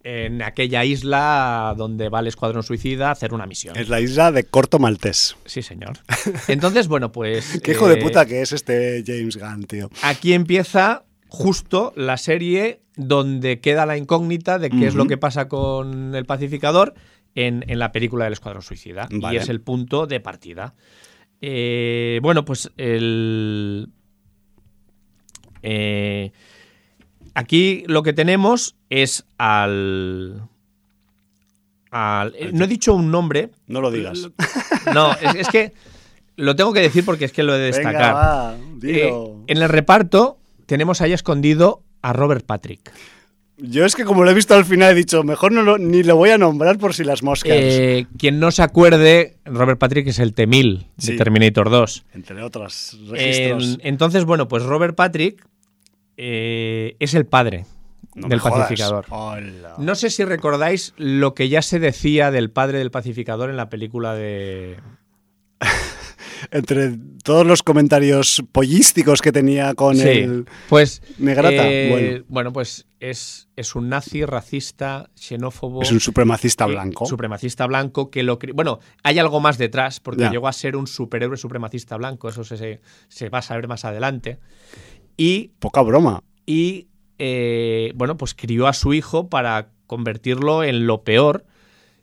en 0.03 0.41
aquella 0.41 0.83
isla 0.85 1.73
donde 1.77 2.09
va 2.09 2.19
el 2.19 2.27
escuadrón 2.27 2.63
suicida 2.63 3.09
a 3.09 3.11
hacer 3.11 3.33
una 3.33 3.45
misión. 3.45 3.77
Es 3.77 3.89
la 3.89 3.99
isla 3.99 4.31
de 4.31 4.43
Corto 4.43 4.79
Maltés. 4.79 5.35
Sí, 5.45 5.61
señor. 5.61 5.97
Entonces, 6.47 6.87
bueno, 6.87 7.11
pues... 7.11 7.61
Qué 7.63 7.71
hijo 7.71 7.87
de 7.87 7.99
eh, 7.99 8.03
puta 8.03 8.25
que 8.25 8.41
es 8.41 8.51
este 8.51 9.03
James 9.05 9.37
Gunn, 9.37 9.65
tío. 9.65 9.89
Aquí 10.01 10.33
empieza 10.33 11.03
justo 11.27 11.93
la 11.95 12.17
serie 12.17 12.81
donde 12.95 13.59
queda 13.59 13.85
la 13.85 13.97
incógnita 13.97 14.59
de 14.59 14.69
qué 14.69 14.87
es 14.87 14.95
lo 14.95 15.07
que 15.07 15.17
pasa 15.17 15.47
con 15.47 16.13
el 16.13 16.25
pacificador 16.25 16.93
en, 17.35 17.63
la 17.67 17.91
película 17.91 18.25
del 18.25 18.33
Escuadrón 18.33 18.63
Suicida. 18.63 19.07
Y 19.09 19.35
es 19.35 19.49
el 19.49 19.61
punto 19.61 20.07
de 20.07 20.19
partida. 20.19 20.75
Eh, 21.41 22.19
bueno, 22.21 22.45
pues 22.45 22.71
el... 22.77 23.89
Eh, 25.63 26.31
aquí 27.33 27.83
lo 27.87 28.03
que 28.03 28.13
tenemos 28.13 28.75
es 28.89 29.25
al... 29.37 30.41
no 31.91 32.63
he 32.63 32.67
dicho 32.67 32.93
un 32.93 33.11
nombre. 33.11 33.49
No 33.67 33.81
lo 33.81 33.91
digas. 33.91 34.29
No, 34.93 35.11
es, 35.35 35.47
que 35.49 35.73
lo 36.35 36.55
tengo 36.55 36.73
que 36.73 36.81
decir 36.81 37.05
porque 37.05 37.25
es 37.25 37.31
que 37.31 37.43
lo 37.43 37.55
he 37.55 37.59
de 37.59 37.65
destacar. 37.65 38.57
Eh, 38.83 39.13
en 39.47 39.57
el 39.57 39.69
reparto 39.69 40.39
tenemos 40.65 41.01
ahí 41.01 41.13
escondido 41.13 41.83
a 42.01 42.13
Robert 42.13 42.45
Patrick. 42.45 42.91
Yo 43.63 43.85
es 43.85 43.95
que 43.95 44.05
como 44.05 44.23
lo 44.23 44.31
he 44.31 44.33
visto 44.33 44.55
al 44.55 44.65
final 44.65 44.91
he 44.91 44.95
dicho, 44.95 45.23
mejor 45.23 45.51
no 45.51 45.77
ni 45.77 46.01
lo 46.01 46.15
voy 46.15 46.31
a 46.31 46.39
nombrar 46.39 46.79
por 46.79 46.95
si 46.95 47.03
las 47.03 47.21
moscas. 47.21 47.51
Eh, 47.53 48.07
quien 48.17 48.39
no 48.39 48.49
se 48.49 48.63
acuerde, 48.63 49.37
Robert 49.45 49.77
Patrick 49.77 50.07
es 50.07 50.17
el 50.17 50.33
T-1000 50.33 50.87
de 50.97 51.17
Terminator 51.17 51.69
2. 51.69 52.05
Entre 52.13 52.41
otros 52.41 52.97
registros. 53.07 53.77
entonces, 53.83 54.25
bueno, 54.25 54.47
pues 54.47 54.63
Robert 54.63 54.95
Patrick 54.95 55.45
eh, 56.23 56.97
es 56.99 57.15
el 57.15 57.25
padre 57.25 57.65
del 58.13 58.39
pacificador. 58.39 59.07
No 59.79 59.95
sé 59.95 60.11
si 60.11 60.23
recordáis 60.23 60.93
lo 60.97 61.33
que 61.33 61.49
ya 61.49 61.63
se 61.63 61.79
decía 61.79 62.29
del 62.29 62.51
padre 62.51 62.77
del 62.77 62.91
pacificador 62.91 63.49
en 63.49 63.57
la 63.57 63.69
película 63.69 64.13
de... 64.13 64.77
Entre 66.51 66.97
todos 67.23 67.45
los 67.45 67.63
comentarios 67.63 68.43
pollísticos 68.51 69.21
que 69.21 69.31
tenía 69.31 69.73
con 69.73 69.99
el 69.99 70.45
pues, 70.69 71.01
Negrata. 71.17 71.67
Eh, 71.67 72.23
bueno. 72.27 72.51
pues 72.53 72.87
es, 72.99 73.47
es, 73.55 73.75
un 73.75 73.89
nazi, 73.89 74.25
racista, 74.25 75.09
xenófobo. 75.15 75.81
Es 75.81 75.91
un 75.91 75.99
supremacista 75.99 76.67
blanco. 76.67 77.05
supremacista 77.07 77.65
blanco 77.65 78.11
que 78.11 78.21
lo... 78.21 78.37
Bueno, 78.53 78.79
hay 79.03 79.17
algo 79.17 79.39
más 79.39 79.57
detrás 79.57 79.99
porque 79.99 80.29
llegó 80.29 80.47
a 80.47 80.53
ser 80.53 80.75
un 80.75 80.85
superhéroe 80.85 81.37
supremacista 81.37 81.97
blanco, 81.97 82.29
eso 82.29 82.43
se, 82.43 82.81
se 83.07 83.29
va 83.29 83.39
a 83.39 83.43
saber 83.43 83.67
más 83.67 83.85
adelante. 83.85 84.39
Y... 85.17 85.49
Poca 85.59 85.81
broma. 85.81 86.23
Y 86.45 86.87
eh, 87.17 87.93
bueno, 87.95 88.17
pues 88.17 88.33
crió 88.33 88.67
a 88.67 88.73
su 88.73 88.93
hijo 88.93 89.29
para 89.29 89.69
convertirlo 89.87 90.63
en 90.63 90.87
lo 90.87 91.03
peor. 91.03 91.45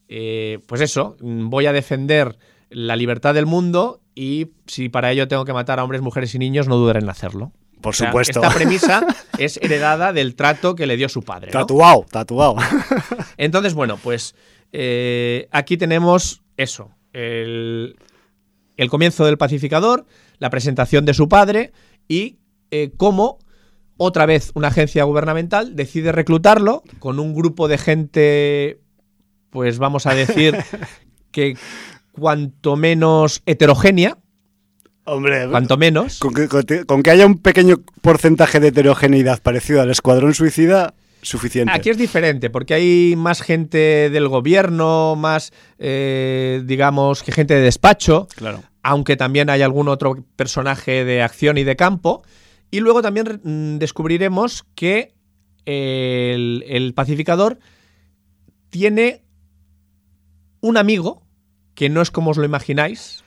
Eh, 0.08 0.60
pues 0.66 0.80
eso, 0.80 1.16
voy 1.20 1.66
a 1.66 1.72
defender 1.72 2.38
la 2.70 2.96
libertad 2.96 3.34
del 3.34 3.46
mundo 3.46 4.00
y 4.14 4.48
si 4.66 4.88
para 4.88 5.10
ello 5.12 5.28
tengo 5.28 5.44
que 5.44 5.52
matar 5.52 5.78
a 5.78 5.84
hombres, 5.84 6.02
mujeres 6.02 6.34
y 6.34 6.38
niños, 6.38 6.68
no 6.68 6.76
dudaré 6.76 7.00
en 7.00 7.08
hacerlo. 7.08 7.52
Por 7.80 7.94
supuesto. 7.94 8.42
Esta 8.42 8.54
premisa 8.54 9.06
es 9.38 9.58
heredada 9.58 10.12
del 10.12 10.34
trato 10.34 10.74
que 10.74 10.86
le 10.86 10.96
dio 10.96 11.08
su 11.08 11.22
padre. 11.22 11.50
Tatuado, 11.50 12.04
tatuado. 12.10 12.56
Entonces, 13.36 13.74
bueno, 13.74 13.98
pues 14.02 14.34
eh, 14.72 15.48
aquí 15.50 15.76
tenemos 15.76 16.42
eso. 16.56 16.90
El, 17.12 17.96
comienzo 18.90 19.24
del 19.24 19.38
pacificador, 19.38 20.06
la 20.38 20.50
presentación 20.50 21.04
de 21.04 21.14
su 21.14 21.28
padre 21.28 21.72
y 22.08 22.38
cómo 22.96 23.38
otra 23.98 24.26
vez 24.26 24.52
una 24.54 24.68
agencia 24.68 25.04
gubernamental 25.04 25.76
decide 25.76 26.12
reclutarlo 26.12 26.82
con 27.00 27.18
un 27.18 27.34
grupo 27.34 27.68
de 27.68 27.78
gente, 27.78 28.80
pues 29.50 29.78
vamos 29.78 30.06
a 30.06 30.14
decir, 30.14 30.56
que 31.32 31.56
cuanto 32.12 32.76
menos 32.76 33.42
heterogénea. 33.44 34.16
Hombre, 35.04 35.48
cuanto 35.48 35.76
menos. 35.76 36.18
Con 36.18 36.34
que, 37.02 37.10
haya 37.10 37.26
un 37.26 37.38
pequeño 37.38 37.78
porcentaje 38.00 38.60
de 38.60 38.68
heterogeneidad 38.68 39.42
parecido 39.42 39.80
al 39.80 39.90
Escuadrón 39.90 40.34
Suicida, 40.34 40.94
suficiente. 41.22 41.72
Aquí 41.74 41.90
es 41.90 41.96
diferente, 41.96 42.50
porque 42.50 42.74
hay 42.74 43.14
más 43.16 43.40
gente 43.40 44.10
del 44.10 44.28
gobierno, 44.28 45.16
más, 45.16 45.52
eh, 45.78 46.62
digamos, 46.66 47.22
que 47.22 47.32
gente 47.32 47.54
de 47.54 47.62
despacho. 47.62 48.28
Claro. 48.36 48.62
Aunque 48.82 49.16
también 49.16 49.50
hay 49.50 49.62
algún 49.62 49.88
otro 49.88 50.24
personaje 50.36 51.04
de 51.04 51.22
acción 51.22 51.58
y 51.58 51.64
de 51.64 51.74
campo. 51.74 52.22
Y 52.70 52.80
luego 52.80 53.02
también 53.02 53.40
mm, 53.42 53.78
descubriremos 53.78 54.64
que 54.74 55.14
el, 55.64 56.92
pacificador 56.94 57.58
tiene 58.70 59.22
un 60.60 60.76
amigo 60.76 61.22
que 61.74 61.88
no 61.88 62.02
es 62.02 62.10
como 62.10 62.30
os 62.30 62.36
lo 62.36 62.44
imagináis. 62.44 63.22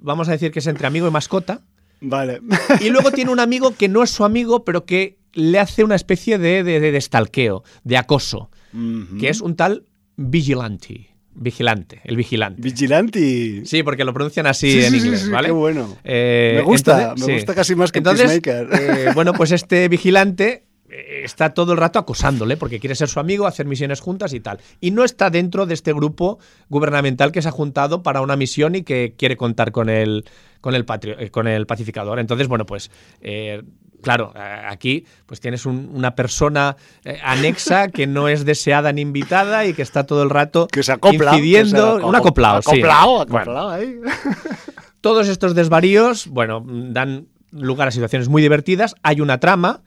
Vamos 0.00 0.28
a 0.28 0.32
decir 0.32 0.52
que 0.52 0.58
es 0.58 0.66
entre 0.66 0.86
amigo 0.86 1.08
y 1.08 1.10
mascota. 1.10 1.62
Vale. 2.00 2.40
Y 2.80 2.90
luego 2.90 3.10
tiene 3.12 3.32
un 3.32 3.40
amigo 3.40 3.74
que 3.74 3.88
no 3.88 4.02
es 4.02 4.10
su 4.10 4.24
amigo, 4.24 4.64
pero 4.64 4.84
que 4.84 5.18
le 5.32 5.58
hace 5.58 5.82
una 5.82 5.94
especie 5.94 6.38
de, 6.38 6.62
de, 6.62 6.78
de, 6.78 7.00
stalkeo, 7.00 7.64
de 7.82 7.96
acoso, 7.96 8.50
que 9.18 9.28
es 9.28 9.40
un 9.40 9.56
tal 9.56 9.86
vigilante. 10.16 11.13
Vigilante, 11.36 12.00
el 12.04 12.16
vigilante. 12.16 12.62
Vigilante. 12.62 13.62
Sí, 13.64 13.82
porque 13.82 14.04
lo 14.04 14.12
pronuncian 14.12 14.46
así 14.46 14.84
en 14.84 14.94
inglés, 14.94 15.28
¿vale? 15.28 15.48
Qué 15.48 15.52
bueno. 15.52 15.96
Eh, 16.04 16.52
me 16.56 16.62
gusta, 16.62 17.14
me 17.16 17.34
gusta 17.34 17.54
casi 17.54 17.74
más 17.74 17.90
que 17.90 17.98
entonces, 17.98 18.40
eh, 18.44 19.10
bueno, 19.14 19.32
pues 19.32 19.50
este 19.50 19.88
vigilante 19.88 20.64
eh, 20.88 21.22
está 21.24 21.52
todo 21.52 21.72
el 21.72 21.78
rato 21.78 21.98
acosándole 21.98 22.56
porque 22.56 22.78
quiere 22.78 22.94
ser 22.94 23.08
su 23.08 23.18
amigo, 23.18 23.48
hacer 23.48 23.66
misiones 23.66 24.00
juntas 24.00 24.32
y 24.32 24.38
tal. 24.38 24.60
Y 24.80 24.92
no 24.92 25.02
está 25.02 25.28
dentro 25.28 25.66
de 25.66 25.74
este 25.74 25.92
grupo 25.92 26.38
gubernamental 26.68 27.32
que 27.32 27.42
se 27.42 27.48
ha 27.48 27.52
juntado 27.52 28.04
para 28.04 28.20
una 28.20 28.36
misión 28.36 28.76
y 28.76 28.82
que 28.82 29.14
quiere 29.18 29.36
contar 29.36 29.72
con 29.72 29.88
el, 29.88 30.24
con 30.60 30.76
el, 30.76 30.86
con 31.32 31.48
el 31.48 31.66
pacificador. 31.66 32.20
Entonces, 32.20 32.46
bueno, 32.46 32.64
pues 32.64 32.92
claro, 34.04 34.32
aquí 34.34 35.06
pues 35.26 35.40
tienes 35.40 35.66
una 35.66 36.14
persona 36.14 36.76
eh, 37.04 37.18
anexa 37.22 37.88
que 37.88 38.06
no 38.06 38.28
es 38.28 38.44
deseada 38.44 38.92
ni 38.92 39.00
invitada 39.00 39.66
y 39.66 39.74
que 39.74 39.82
está 39.82 40.04
todo 40.04 40.22
el 40.22 40.30
rato 40.30 40.68
que 40.68 40.82
se 40.82 40.92
acopla, 40.92 41.32
incidiendo, 41.32 42.06
un 42.06 42.14
acoplado, 42.14 42.58
acoplado, 42.58 43.20
acoplado 43.22 43.70
ahí. 43.70 43.98
Todos 45.00 45.28
estos 45.28 45.54
desvaríos, 45.54 46.28
bueno, 46.28 46.64
dan 46.66 47.26
lugar 47.50 47.88
a 47.88 47.90
situaciones 47.90 48.28
muy 48.28 48.40
divertidas. 48.40 48.94
Hay 49.02 49.20
una 49.20 49.38
trama. 49.38 49.82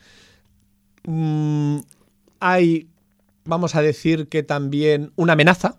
Mm, 1.05 1.79
hay, 2.39 2.87
vamos 3.45 3.75
a 3.75 3.81
decir 3.81 4.27
que 4.27 4.43
también 4.43 5.11
una 5.15 5.33
amenaza 5.33 5.77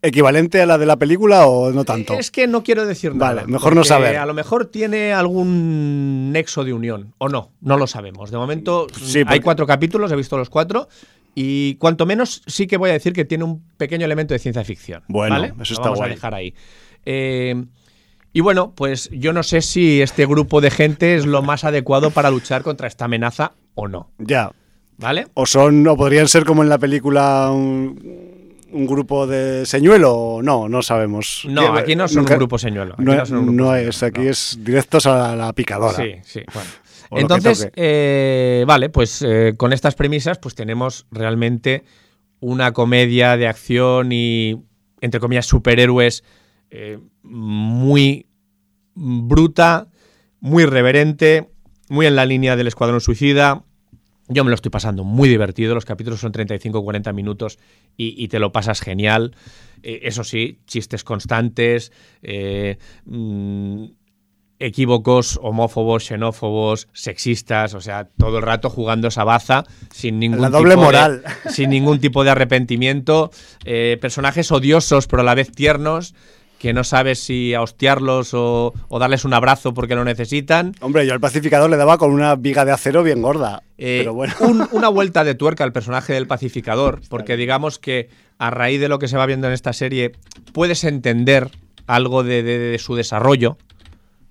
¿Equivalente 0.00 0.62
a 0.62 0.66
la 0.66 0.78
de 0.78 0.86
la 0.86 0.96
película 0.96 1.46
o 1.48 1.72
no 1.72 1.84
tanto? 1.84 2.14
Es 2.14 2.30
que 2.30 2.46
no 2.46 2.62
quiero 2.62 2.86
decir 2.86 3.16
nada. 3.16 3.34
Vale, 3.34 3.48
mejor 3.48 3.74
no 3.74 3.82
saber. 3.82 4.16
A 4.16 4.26
lo 4.26 4.34
mejor 4.34 4.66
tiene 4.66 5.12
algún 5.12 6.30
nexo 6.30 6.62
de 6.62 6.72
unión, 6.72 7.14
o 7.18 7.28
no, 7.28 7.50
no 7.60 7.76
lo 7.76 7.88
sabemos. 7.88 8.30
De 8.30 8.38
momento 8.38 8.86
hay 9.26 9.40
cuatro 9.40 9.66
capítulos, 9.66 10.12
he 10.12 10.16
visto 10.16 10.38
los 10.38 10.50
cuatro, 10.50 10.88
y 11.34 11.74
cuanto 11.76 12.06
menos 12.06 12.42
sí 12.46 12.68
que 12.68 12.76
voy 12.76 12.90
a 12.90 12.92
decir 12.92 13.12
que 13.12 13.24
tiene 13.24 13.42
un 13.42 13.60
pequeño 13.76 14.04
elemento 14.04 14.34
de 14.34 14.38
ciencia 14.38 14.64
ficción. 14.64 15.02
Bueno, 15.08 15.34
¿vale? 15.34 15.54
eso 15.60 15.74
está 15.74 15.88
vamos 15.88 16.00
a 16.00 16.06
dejar 16.06 16.32
ahí. 16.32 16.54
Eh, 17.04 17.64
y 18.32 18.40
bueno, 18.40 18.74
pues 18.76 19.10
yo 19.12 19.32
no 19.32 19.42
sé 19.42 19.62
si 19.62 20.00
este 20.00 20.26
grupo 20.26 20.60
de 20.60 20.70
gente 20.70 21.16
es 21.16 21.26
lo 21.26 21.42
más 21.42 21.64
adecuado 21.64 22.12
para 22.12 22.30
luchar 22.30 22.62
contra 22.62 22.86
esta 22.86 23.06
amenaza 23.06 23.54
o 23.74 23.88
no. 23.88 24.12
Ya. 24.18 24.52
¿Vale? 24.96 25.26
O 25.34 25.46
son, 25.46 25.86
o 25.88 25.96
podrían 25.96 26.28
ser 26.28 26.44
como 26.44 26.62
en 26.62 26.68
la 26.68 26.78
película 26.78 27.50
un 27.50 28.37
grupo 28.72 29.26
de 29.26 29.66
señuelo? 29.66 30.40
No, 30.42 30.68
no 30.68 30.82
sabemos. 30.82 31.44
No, 31.48 31.74
aquí 31.74 31.96
no 31.96 32.08
son 32.08 32.20
un 32.20 32.26
grupo 32.26 32.58
señuelo. 32.58 32.94
no, 32.98 33.74
es, 33.74 34.02
aquí 34.02 34.26
es 34.26 34.58
directos 34.60 35.06
a 35.06 35.34
la 35.36 35.52
picadora. 35.52 35.96
Sí, 35.96 36.14
sí. 36.24 36.42
Bueno. 36.52 36.70
Entonces, 37.10 37.70
eh, 37.74 38.64
vale, 38.66 38.90
pues 38.90 39.22
eh, 39.22 39.54
con 39.56 39.72
estas 39.72 39.94
premisas, 39.94 40.38
pues 40.38 40.54
tenemos 40.54 41.06
realmente 41.10 41.84
una 42.40 42.72
comedia 42.72 43.36
de 43.36 43.48
acción 43.48 44.12
y, 44.12 44.62
entre 45.00 45.20
comillas, 45.20 45.46
superhéroes 45.46 46.22
eh, 46.70 46.98
muy 47.22 48.26
bruta, 48.94 49.88
muy 50.40 50.66
reverente, 50.66 51.50
muy 51.88 52.06
en 52.06 52.16
la 52.16 52.26
línea 52.26 52.56
del 52.56 52.66
Escuadrón 52.66 53.00
Suicida, 53.00 53.64
yo 54.28 54.44
me 54.44 54.50
lo 54.50 54.54
estoy 54.54 54.70
pasando 54.70 55.04
muy 55.04 55.28
divertido, 55.28 55.74
los 55.74 55.84
capítulos 55.84 56.20
son 56.20 56.32
35-40 56.32 57.12
minutos 57.14 57.58
y, 57.96 58.28
te 58.28 58.38
lo 58.38 58.52
pasas 58.52 58.80
genial. 58.80 59.34
Eh, 59.82 60.00
eso 60.02 60.22
sí, 60.24 60.60
chistes 60.66 61.02
constantes, 61.02 61.92
eh, 62.22 62.78
mm, 63.06 63.84
equívocos, 64.58 65.38
homófobos, 65.42 66.04
xenófobos, 66.04 66.88
sexistas, 66.92 67.74
o 67.74 67.80
sea, 67.80 68.08
todo 68.18 68.38
el 68.38 68.42
rato 68.42 68.70
jugando 68.70 69.08
esa 69.08 69.24
baza 69.24 69.64
sin 69.92 70.18
ningún, 70.18 70.40
La 70.40 70.50
doble 70.50 70.74
tipo, 70.74 70.84
moral. 70.84 71.22
De, 71.44 71.50
sin 71.50 71.70
ningún 71.70 72.00
tipo 72.00 72.24
de 72.24 72.30
arrepentimiento, 72.30 73.30
eh, 73.64 73.98
personajes 74.00 74.50
odiosos 74.52 75.06
pero 75.06 75.22
a 75.22 75.24
la 75.24 75.34
vez 75.34 75.52
tiernos 75.52 76.14
que 76.58 76.72
no 76.72 76.84
sabes 76.84 77.20
si 77.20 77.54
hostiarlos 77.54 78.30
o, 78.34 78.74
darles 78.90 79.24
un 79.24 79.32
abrazo 79.32 79.72
porque 79.72 79.94
lo 79.94 80.04
necesitan. 80.04 80.74
Hombre, 80.80 81.06
yo 81.06 81.12
al 81.12 81.20
pacificador 81.20 81.70
le 81.70 81.76
daba 81.76 81.98
con 81.98 82.12
una 82.12 82.34
viga 82.34 82.64
de 82.64 82.72
acero 82.72 83.02
bien 83.02 83.22
gorda. 83.22 83.62
Eh, 83.78 83.98
pero 84.00 84.14
bueno. 84.14 84.34
una 84.72 84.88
vuelta 84.88 85.24
de 85.24 85.34
tuerca 85.34 85.64
al 85.64 85.72
personaje 85.72 86.12
del 86.12 86.26
pacificador, 86.26 87.00
porque 87.08 87.36
digamos 87.36 87.78
que 87.78 88.10
a 88.38 88.50
raíz 88.50 88.80
de 88.80 88.88
lo 88.88 88.98
que 88.98 89.08
se 89.08 89.16
va 89.16 89.26
viendo 89.26 89.46
en 89.46 89.52
esta 89.52 89.72
serie, 89.72 90.12
puedes 90.52 90.84
entender 90.84 91.50
algo 91.86 92.24
de, 92.24 92.76
su 92.80 92.96
desarrollo. 92.96 93.56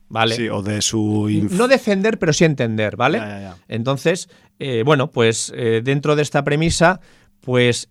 ¿Vale? 0.09 0.35
Sí, 0.35 0.47
o 0.47 0.61
de 0.61 0.81
su. 0.81 1.27
No 1.51 1.67
defender, 1.67 2.17
pero 2.17 2.31
sí 2.31 2.45
entender, 2.45 2.95
¿vale? 2.95 3.21
Entonces, 3.67 4.29
eh, 4.57 4.83
bueno, 4.85 5.11
pues 5.11 5.51
eh, 5.55 5.81
dentro 5.83 6.15
de 6.15 6.21
esta 6.21 6.45
premisa, 6.45 7.01
pues 7.41 7.89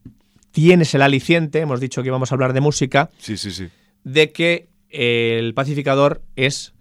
tienes 0.51 0.95
el 0.95 1.03
aliciente, 1.03 1.61
hemos 1.61 1.79
dicho 1.79 2.03
que 2.03 2.09
íbamos 2.09 2.33
a 2.33 2.35
hablar 2.35 2.55
de 2.55 2.63
música. 2.63 3.11
Sí, 3.19 3.37
sí, 3.37 3.51
sí 3.51 3.69
de 4.07 4.31
que 4.31 4.69
el 4.89 5.53
pacificador 5.53 6.23
es 6.37 6.75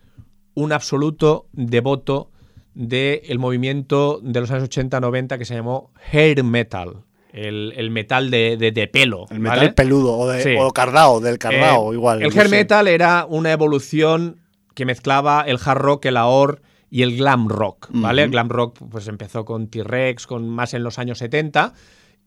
un 0.54 0.72
absoluto 0.72 1.48
devoto 1.54 2.30
del 2.76 3.40
movimiento 3.40 4.20
de 4.22 4.42
los 4.42 4.52
años 4.52 4.70
80-90 4.70 5.40
que 5.40 5.46
se 5.46 5.56
llamó 5.56 5.92
hair 6.12 6.44
metal. 6.44 7.04
El, 7.34 7.90
metal 7.90 8.30
de, 8.30 8.90
pelo. 8.94 9.26
El 9.32 9.40
metal 9.40 9.74
peludo 9.74 10.16
o, 10.16 10.30
de, 10.30 10.58
cardao, 10.74 11.20
del 11.20 11.38
cardao, 11.40 11.92
eh, 11.92 11.96
igual. 11.96 12.22
El 12.22 12.38
hair 12.38 12.48
metal 12.48 12.88
era 12.88 13.26
una 13.28 13.52
evolución 13.52 14.40
que 14.76 14.86
mezclaba 14.86 15.42
el 15.42 15.58
hard 15.62 15.80
rock, 15.80 16.06
el 16.06 16.18
ahor 16.18 16.62
y 16.92 17.02
el 17.02 17.18
glam 17.18 17.50
rock, 17.50 17.88
¿vale? 17.90 18.24
El 18.24 18.30
glam 18.30 18.50
rock 18.50 18.78
pues 18.90 19.08
empezó 19.08 19.44
con 19.46 19.68
T-Rex, 19.68 20.28
con 20.28 20.48
más 20.48 20.76
en 20.76 20.84
los 20.84 21.00
años 21.00 21.18
70 21.18 21.74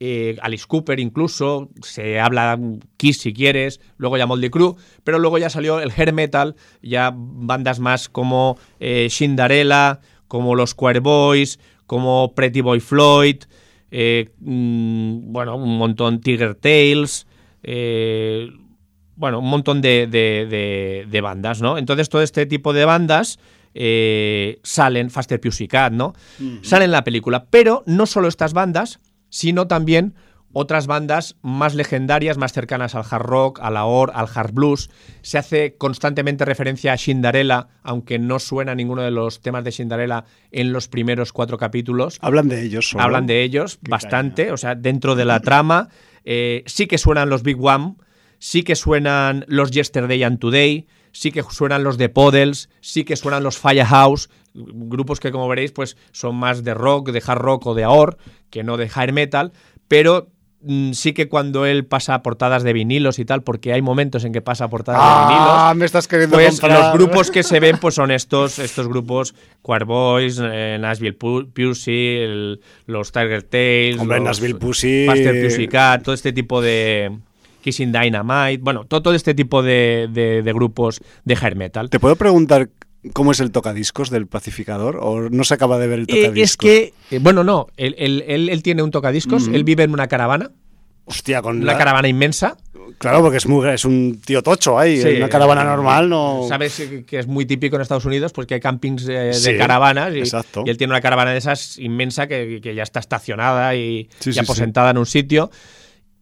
eh, 0.00 0.36
Alice 0.42 0.64
Cooper 0.68 1.00
incluso, 1.00 1.70
se 1.82 2.20
habla 2.20 2.56
Kiss 2.96 3.18
si 3.18 3.32
quieres, 3.32 3.80
luego 3.96 4.16
ya 4.16 4.26
Moldy 4.26 4.48
Crew, 4.48 4.76
pero 5.02 5.18
luego 5.18 5.38
ya 5.38 5.50
salió 5.50 5.80
el 5.80 5.90
hair 5.90 6.12
metal, 6.12 6.54
ya 6.82 7.12
bandas 7.12 7.80
más 7.80 8.08
como 8.08 8.58
eh, 8.78 9.08
Shindarella, 9.10 9.98
como 10.28 10.54
los 10.54 10.76
Choir 10.76 11.00
Boys, 11.00 11.58
como 11.86 12.32
Pretty 12.34 12.60
Boy 12.60 12.78
Floyd, 12.78 13.42
eh, 13.90 14.30
mm, 14.38 15.32
bueno, 15.32 15.56
un 15.56 15.76
montón 15.78 16.20
Tiger 16.20 16.54
Tales, 16.54 17.26
bueno, 19.16 19.40
un 19.40 19.50
montón 19.50 19.80
de, 19.80 21.20
bandas, 21.20 21.60
¿no? 21.60 21.76
Entonces 21.76 22.08
todo 22.08 22.22
este 22.22 22.46
tipo 22.46 22.72
de 22.72 22.84
bandas 22.84 23.40
salen, 24.62 25.10
Faster 25.10 25.40
Pussycat, 25.40 25.92
¿no? 25.92 26.14
Salen 26.62 26.84
en 26.86 26.92
la 26.92 27.02
película, 27.02 27.46
pero 27.50 27.82
no 27.86 28.06
solo 28.06 28.28
estas 28.28 28.52
bandas, 28.52 29.00
sino 29.28 29.66
también 29.66 30.14
otras 30.52 30.86
bandas 30.86 31.36
más 31.42 31.74
legendarias, 31.74 32.38
más 32.38 32.52
cercanas 32.52 32.94
al 32.94 33.04
hard 33.08 33.22
rock, 33.22 33.60
al 33.62 33.76
AOR, 33.76 34.12
al 34.14 34.28
hard 34.32 34.52
blues. 34.52 34.90
Se 35.22 35.38
hace 35.38 35.76
constantemente 35.76 36.44
referencia 36.44 36.92
a 36.92 36.96
Shindarella, 36.96 37.68
aunque 37.82 38.18
no 38.18 38.38
suena 38.38 38.74
ninguno 38.74 39.02
de 39.02 39.10
los 39.10 39.40
temas 39.40 39.64
de 39.64 39.70
Shindarella 39.70 40.24
en 40.50 40.72
los 40.72 40.88
primeros 40.88 41.32
cuatro 41.32 41.58
capítulos. 41.58 42.18
Hablan 42.22 42.48
de 42.48 42.62
ellos. 42.62 42.90
Solo. 42.90 43.04
Hablan 43.04 43.26
de 43.26 43.42
ellos 43.42 43.78
bastante, 43.82 44.52
o 44.52 44.56
sea, 44.56 44.74
dentro 44.74 45.14
de 45.14 45.24
la 45.24 45.40
trama. 45.40 45.88
Eh, 46.24 46.62
sí 46.66 46.86
que 46.86 46.98
suenan 46.98 47.28
los 47.28 47.42
Big 47.42 47.62
One, 47.62 47.96
sí 48.38 48.62
que 48.62 48.74
suenan 48.74 49.44
los 49.48 49.70
Yesterday 49.70 50.22
and 50.22 50.38
Today, 50.38 50.86
sí 51.12 51.30
que 51.30 51.42
suenan 51.42 51.84
los 51.84 51.98
The 51.98 52.08
Podels, 52.08 52.68
sí 52.80 53.04
que 53.04 53.16
suenan 53.16 53.42
los 53.42 53.58
Firehouse, 53.58 54.30
grupos 54.66 55.20
que 55.20 55.30
como 55.30 55.48
veréis 55.48 55.72
pues 55.72 55.96
son 56.12 56.36
más 56.36 56.64
de 56.64 56.74
rock, 56.74 57.10
de 57.10 57.22
hard 57.24 57.38
rock 57.38 57.66
o 57.66 57.74
de 57.74 57.84
AOR, 57.84 58.18
que 58.50 58.62
no 58.62 58.76
de 58.76 58.90
hair 58.94 59.12
metal, 59.12 59.52
pero 59.88 60.28
mm, 60.62 60.92
sí 60.92 61.12
que 61.12 61.28
cuando 61.28 61.66
él 61.66 61.86
pasa 61.86 62.22
portadas 62.22 62.62
de 62.62 62.72
vinilos 62.72 63.18
y 63.18 63.24
tal, 63.24 63.42
porque 63.42 63.72
hay 63.72 63.82
momentos 63.82 64.24
en 64.24 64.32
que 64.32 64.40
pasa 64.40 64.68
portadas 64.68 65.00
de 65.00 65.34
vinilos. 65.34 65.48
Ah, 65.50 65.74
me 65.76 65.86
estás 65.86 66.08
queriendo 66.08 66.36
pues 66.36 66.62
los 66.62 66.92
grupos 66.92 67.30
que 67.30 67.42
se 67.42 67.60
ven 67.60 67.78
pues 67.80 67.94
son 67.94 68.10
estos, 68.10 68.58
estos 68.58 68.88
grupos 68.88 69.34
Choir 69.64 69.84
Boys, 69.84 70.40
eh, 70.42 70.78
Nashville 70.80 71.14
Pussy, 71.14 72.58
los 72.86 73.12
Tiger 73.12 73.42
Tales, 73.42 73.98
Hombre, 73.98 74.20
Nashville 74.20 74.56
Pussy, 74.56 75.04
Master 75.06 75.42
Pussycat, 75.42 76.02
todo 76.02 76.14
este 76.14 76.32
tipo 76.32 76.60
de 76.60 77.18
Kissing 77.60 77.92
Dynamite, 77.92 78.62
bueno, 78.62 78.84
todo, 78.84 79.12
este 79.14 79.34
tipo 79.34 79.62
de, 79.62 80.08
de, 80.10 80.52
grupos 80.52 81.00
de 81.24 81.34
hair 81.34 81.56
metal. 81.56 81.90
¿Te 81.90 82.00
puedo 82.00 82.16
preguntar 82.16 82.70
cómo 83.12 83.32
es 83.32 83.40
el 83.40 83.50
tocadiscos 83.50 84.10
del 84.10 84.26
pacificador? 84.26 84.98
¿O 85.00 85.30
no 85.30 85.44
se 85.44 85.54
acaba 85.54 85.78
de 85.78 85.86
ver 85.86 85.98
el 86.00 86.04
eh, 86.08 86.22
tocadiscos? 86.24 86.42
es 86.42 86.56
que, 86.56 86.94
eh, 87.10 87.18
bueno, 87.20 87.44
no, 87.44 87.68
él, 87.76 87.94
él, 87.98 88.62
tiene 88.62 88.82
un 88.82 88.90
tocadiscos, 88.90 89.48
él 89.48 89.64
vive 89.64 89.84
en 89.84 89.92
una 89.92 90.08
caravana. 90.08 90.50
Hostia, 91.04 91.40
con 91.40 91.62
una 91.62 91.78
caravana 91.78 92.08
inmensa. 92.08 92.56
Claro, 92.98 93.22
porque 93.22 93.36
es, 93.36 93.46
muy, 93.46 93.68
es 93.68 93.84
un 93.84 94.20
tío 94.24 94.42
tocho 94.42 94.78
ahí. 94.78 95.00
una 95.16 95.28
caravana 95.28 95.64
normal 95.64 96.08
no. 96.08 96.46
Sabes 96.48 96.82
que 97.06 97.18
es 97.18 97.26
muy 97.26 97.46
típico 97.46 97.76
en 97.76 97.82
Estados 97.82 98.04
Unidos 98.04 98.32
porque 98.32 98.54
hay 98.54 98.60
campings 98.60 99.04
de, 99.04 99.56
caravanas. 99.58 100.14
Y, 100.14 100.18
y, 100.18 100.70
él 100.70 100.76
tiene 100.76 100.92
una 100.92 101.00
caravana 101.00 101.30
de 101.30 101.38
esas 101.38 101.78
inmensa 101.78 102.26
que, 102.26 102.60
que 102.62 102.74
ya 102.74 102.82
está 102.82 103.00
estacionada 103.00 103.74
y, 103.74 104.08
y 104.24 104.38
aposentada 104.38 104.90
en 104.90 104.98
un 104.98 105.06
sitio. 105.06 105.50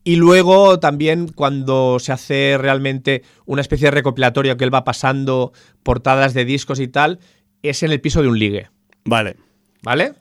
Y 0.06 0.14
luego 0.14 0.78
también 0.78 1.26
cuando 1.26 1.98
se 1.98 2.12
hace 2.12 2.56
realmente 2.60 3.24
una 3.44 3.60
especie 3.60 3.86
de 3.86 3.90
recopilatorio 3.90 4.56
que 4.56 4.62
él 4.62 4.72
va 4.72 4.84
pasando 4.84 5.52
portadas 5.82 6.32
de 6.32 6.44
discos 6.44 6.78
y 6.78 6.86
tal, 6.86 7.18
es 7.60 7.82
en 7.82 7.90
el 7.90 8.00
piso 8.00 8.22
de 8.22 8.28
un 8.28 8.38
ligue. 8.38 8.70
Vale. 9.04 9.34
¿Vale? 9.82 10.12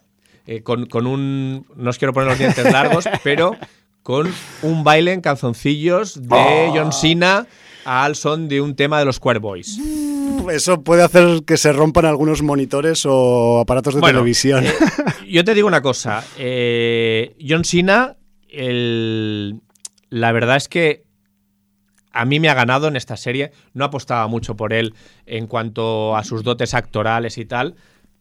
Eh, 0.48 0.64
con, 0.64 0.88
un. 1.06 1.68
No 1.76 1.92
os 1.92 2.00
quiero 2.00 2.14
poner 2.14 2.30
los 2.30 2.40
dientes 2.40 2.66
largos, 2.74 3.06
pero 3.24 3.56
con 4.02 4.28
un 4.64 4.84
baile 4.84 5.14
en 5.14 5.22
calzoncillos 5.22 6.20
de 6.20 6.70
oh. 6.70 6.74
John 6.76 6.92
Cena 6.92 7.46
al 7.86 8.16
son 8.16 8.48
de 8.48 8.62
un 8.62 8.76
tema 8.76 8.98
de 8.98 9.06
los 9.06 9.20
Choir 9.20 9.38
Boys. 9.38 9.80
Eso 10.52 10.82
puede 10.84 11.04
hacer 11.04 11.44
que 11.46 11.58
se 11.58 11.72
rompan 11.72 12.06
algunos 12.06 12.42
monitores 12.42 13.06
o 13.06 13.60
aparatos 13.60 13.94
de 13.94 14.02
televisión. 14.02 14.66
Eh, 14.66 14.74
yo 15.30 15.46
te 15.46 15.54
digo 15.54 15.68
una 15.68 15.84
cosa. 15.84 16.26
Eh, 16.40 17.36
John 17.40 17.64
Cena, 17.64 18.18
el, 18.50 19.62
la 20.10 20.32
verdad 20.32 20.58
es 20.58 20.68
que 20.68 21.06
a 22.16 22.26
mí 22.26 22.40
me 22.40 22.50
ha 22.50 22.54
ganado 22.54 22.88
en 22.88 22.96
esta 22.96 23.18
serie. 23.18 23.52
No 23.74 23.86
apostaba 23.86 24.28
mucho 24.28 24.56
por 24.56 24.74
él 24.74 24.96
en 25.26 25.48
cuanto 25.48 26.16
a 26.16 26.24
sus 26.24 26.44
dotes 26.44 26.74
actorales 26.74 27.38
y 27.38 27.46
tal, 27.46 27.76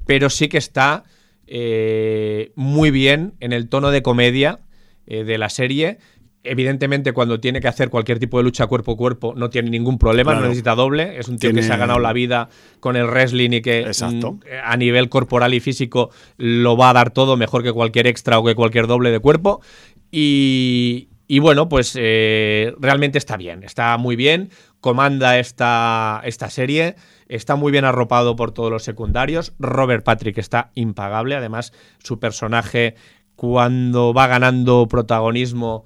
pero 0.04 0.28
sí 0.30 0.48
que 0.48 0.58
está 0.58 1.04
eh, 1.46 2.52
muy 2.56 2.90
bien 2.90 3.34
en 3.40 3.52
el 3.52 3.68
tono 3.68 3.90
de 3.90 4.02
comedia 4.02 4.58
eh, 5.06 5.22
de 5.22 5.38
la 5.38 5.48
serie. 5.48 5.98
Evidentemente, 6.42 7.12
cuando 7.12 7.40
tiene 7.40 7.60
que 7.60 7.68
hacer 7.68 7.88
cualquier 7.88 8.18
tipo 8.18 8.36
de 8.36 8.44
lucha 8.44 8.66
cuerpo 8.66 8.92
a 8.92 8.96
cuerpo, 8.96 9.32
no 9.34 9.48
tiene 9.48 9.70
ningún 9.70 9.96
problema, 9.96 10.34
no 10.34 10.42
necesita 10.42 10.74
doble. 10.74 11.16
Es 11.18 11.28
un 11.28 11.38
tío 11.38 11.54
que 11.54 11.62
se 11.62 11.72
ha 11.72 11.78
ganado 11.78 12.00
la 12.00 12.12
vida 12.12 12.50
con 12.80 12.96
el 12.96 13.06
wrestling 13.06 13.50
y 13.52 13.62
que 13.62 13.86
mm, 13.86 14.40
a 14.62 14.76
nivel 14.76 15.08
corporal 15.08 15.54
y 15.54 15.60
físico 15.60 16.10
lo 16.36 16.76
va 16.76 16.90
a 16.90 16.92
dar 16.92 17.12
todo 17.12 17.38
mejor 17.38 17.62
que 17.62 17.72
cualquier 17.72 18.08
extra 18.08 18.38
o 18.38 18.44
que 18.44 18.54
cualquier 18.54 18.88
doble 18.88 19.10
de 19.10 19.20
cuerpo. 19.20 19.62
Y, 20.10 21.08
y 21.26 21.38
bueno, 21.38 21.68
pues 21.68 21.96
eh, 21.98 22.74
realmente 22.78 23.18
está 23.18 23.36
bien, 23.36 23.62
está 23.62 23.96
muy 23.96 24.16
bien, 24.16 24.50
comanda 24.80 25.38
esta, 25.38 26.20
esta 26.24 26.50
serie, 26.50 26.96
está 27.28 27.56
muy 27.56 27.72
bien 27.72 27.84
arropado 27.84 28.36
por 28.36 28.52
todos 28.52 28.70
los 28.70 28.82
secundarios. 28.82 29.54
Robert 29.58 30.04
Patrick 30.04 30.36
está 30.38 30.70
impagable, 30.74 31.34
además 31.34 31.72
su 31.98 32.18
personaje 32.18 32.94
cuando 33.36 34.12
va 34.12 34.26
ganando 34.26 34.86
protagonismo, 34.86 35.84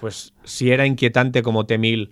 pues 0.00 0.32
si 0.44 0.70
era 0.70 0.86
inquietante 0.86 1.42
como 1.42 1.66
Temil, 1.66 2.10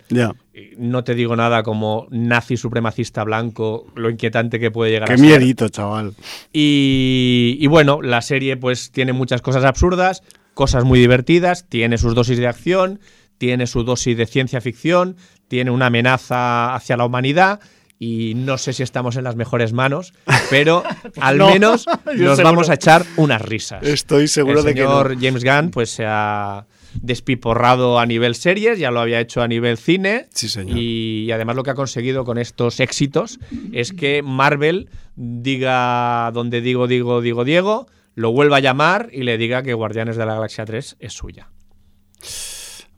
no 0.78 1.04
te 1.04 1.14
digo 1.14 1.34
nada 1.36 1.62
como 1.62 2.06
nazi 2.10 2.56
supremacista 2.56 3.24
blanco, 3.24 3.86
lo 3.96 4.10
inquietante 4.10 4.60
que 4.60 4.70
puede 4.70 4.92
llegar 4.92 5.10
a 5.10 5.16
ser. 5.16 5.16
Qué 5.16 5.22
miedito, 5.22 5.68
chaval. 5.68 6.14
Y, 6.52 7.58
y, 7.60 7.66
bueno, 7.66 8.02
la 8.02 8.22
serie 8.22 8.56
pues 8.56 8.90
tiene 8.92 9.12
muchas 9.12 9.42
cosas 9.42 9.64
absurdas, 9.64 10.22
cosas 10.60 10.84
muy 10.84 10.98
divertidas, 10.98 11.64
tiene 11.70 11.96
sus 11.96 12.14
dosis 12.14 12.36
de 12.36 12.46
acción, 12.46 13.00
tiene 13.38 13.66
su 13.66 13.82
dosis 13.82 14.14
de 14.14 14.26
ciencia 14.26 14.60
ficción, 14.60 15.16
tiene 15.48 15.70
una 15.70 15.86
amenaza 15.86 16.74
hacia 16.74 16.98
la 16.98 17.06
humanidad 17.06 17.60
y 17.98 18.34
no 18.36 18.58
sé 18.58 18.74
si 18.74 18.82
estamos 18.82 19.16
en 19.16 19.24
las 19.24 19.36
mejores 19.36 19.72
manos, 19.72 20.12
pero 20.50 20.82
al 21.18 21.38
menos 21.38 21.86
nos 22.14 22.42
vamos 22.42 22.68
a 22.68 22.74
echar 22.74 23.06
unas 23.16 23.40
risas. 23.40 23.82
Estoy 23.82 24.28
seguro 24.28 24.62
de 24.62 24.74
que 24.74 24.82
no. 24.82 25.02
James 25.18 25.44
Gunn 25.44 25.70
pues 25.70 25.88
se 25.88 26.04
ha 26.06 26.66
despiporrado 27.00 27.98
a 27.98 28.04
nivel 28.04 28.34
series, 28.34 28.78
ya 28.78 28.90
lo 28.90 29.00
había 29.00 29.18
hecho 29.18 29.40
a 29.40 29.48
nivel 29.48 29.78
cine. 29.78 30.26
Sí, 30.34 30.50
señor. 30.50 30.76
Y 30.76 31.32
además 31.32 31.56
lo 31.56 31.62
que 31.62 31.70
ha 31.70 31.74
conseguido 31.74 32.26
con 32.26 32.36
estos 32.36 32.80
éxitos 32.80 33.40
es 33.72 33.94
que 33.94 34.20
Marvel 34.22 34.90
diga 35.16 36.30
donde 36.34 36.60
digo, 36.60 36.86
digo, 36.86 37.22
digo, 37.22 37.44
Diego, 37.46 37.86
lo 38.14 38.32
vuelva 38.32 38.58
a 38.58 38.60
llamar 38.60 39.08
y 39.12 39.22
le 39.22 39.38
diga 39.38 39.62
que 39.62 39.74
Guardianes 39.74 40.16
de 40.16 40.26
la 40.26 40.34
Galaxia 40.34 40.64
3 40.64 40.96
es 40.98 41.12
suya. 41.12 41.50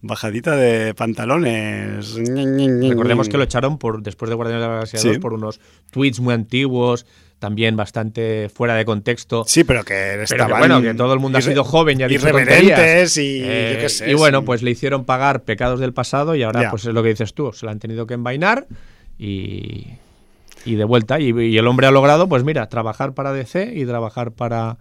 Bajadita 0.05 0.57
de 0.57 0.95
pantalones. 0.95 2.15
Recordemos 2.15 3.29
que 3.29 3.39
lo 3.39 3.45
echaron 3.45 3.79
por 3.79 4.03
después 4.03 4.29
de 4.29 4.35
Guardianes 4.35 4.63
de 4.63 4.67
la 4.67 4.75
Galaxia 4.75 5.01
2 5.01 5.19
por 5.19 5.33
unos 5.33 5.61
tweets 5.91 6.19
muy 6.19 6.35
antiguos, 6.35 7.07
también 7.39 7.77
bastante 7.77 8.49
fuera 8.49 8.75
de 8.75 8.85
contexto. 8.85 9.45
Sí, 9.47 9.63
pero 9.63 9.85
que 9.85 10.21
estaban 10.23 10.59
bueno, 10.59 10.83
que 10.83 10.95
todo 10.95 11.15
el 11.15 11.21
mundo 11.21 11.39
ha 11.39 11.43
sido 11.43 11.63
joven 11.63 12.01
y 12.01 12.03
ha 12.03 12.09
dicho 12.09 12.29
irreverentes 12.29 13.17
y 13.17 13.43
eh, 13.45 13.87
Y 14.09 14.15
bueno, 14.15 14.45
pues 14.45 14.63
le 14.63 14.73
hicieron 14.73 15.05
pagar 15.05 15.45
pecados 15.45 15.79
del 15.79 15.93
pasado 15.93 16.35
y 16.35 16.43
ahora 16.43 16.69
pues 16.71 16.85
es 16.85 16.93
lo 16.93 17.03
que 17.05 17.11
dices 17.11 17.33
tú, 17.33 17.53
se 17.53 17.65
lo 17.65 17.71
han 17.71 17.79
tenido 17.79 18.07
que 18.07 18.15
envainar 18.15 18.67
y, 19.19 19.87
y 20.65 20.75
de 20.77 20.85
vuelta. 20.85 21.21
Y, 21.21 21.57
el 21.57 21.67
hombre 21.67 21.87
ha 21.87 21.91
logrado, 21.91 22.29
pues 22.29 22.45
mira, 22.45 22.69
trabajar 22.69 23.15
para 23.15 23.33
DC 23.33 23.73
y 23.75 23.85
trabajar 23.85 24.33
para, 24.33 24.79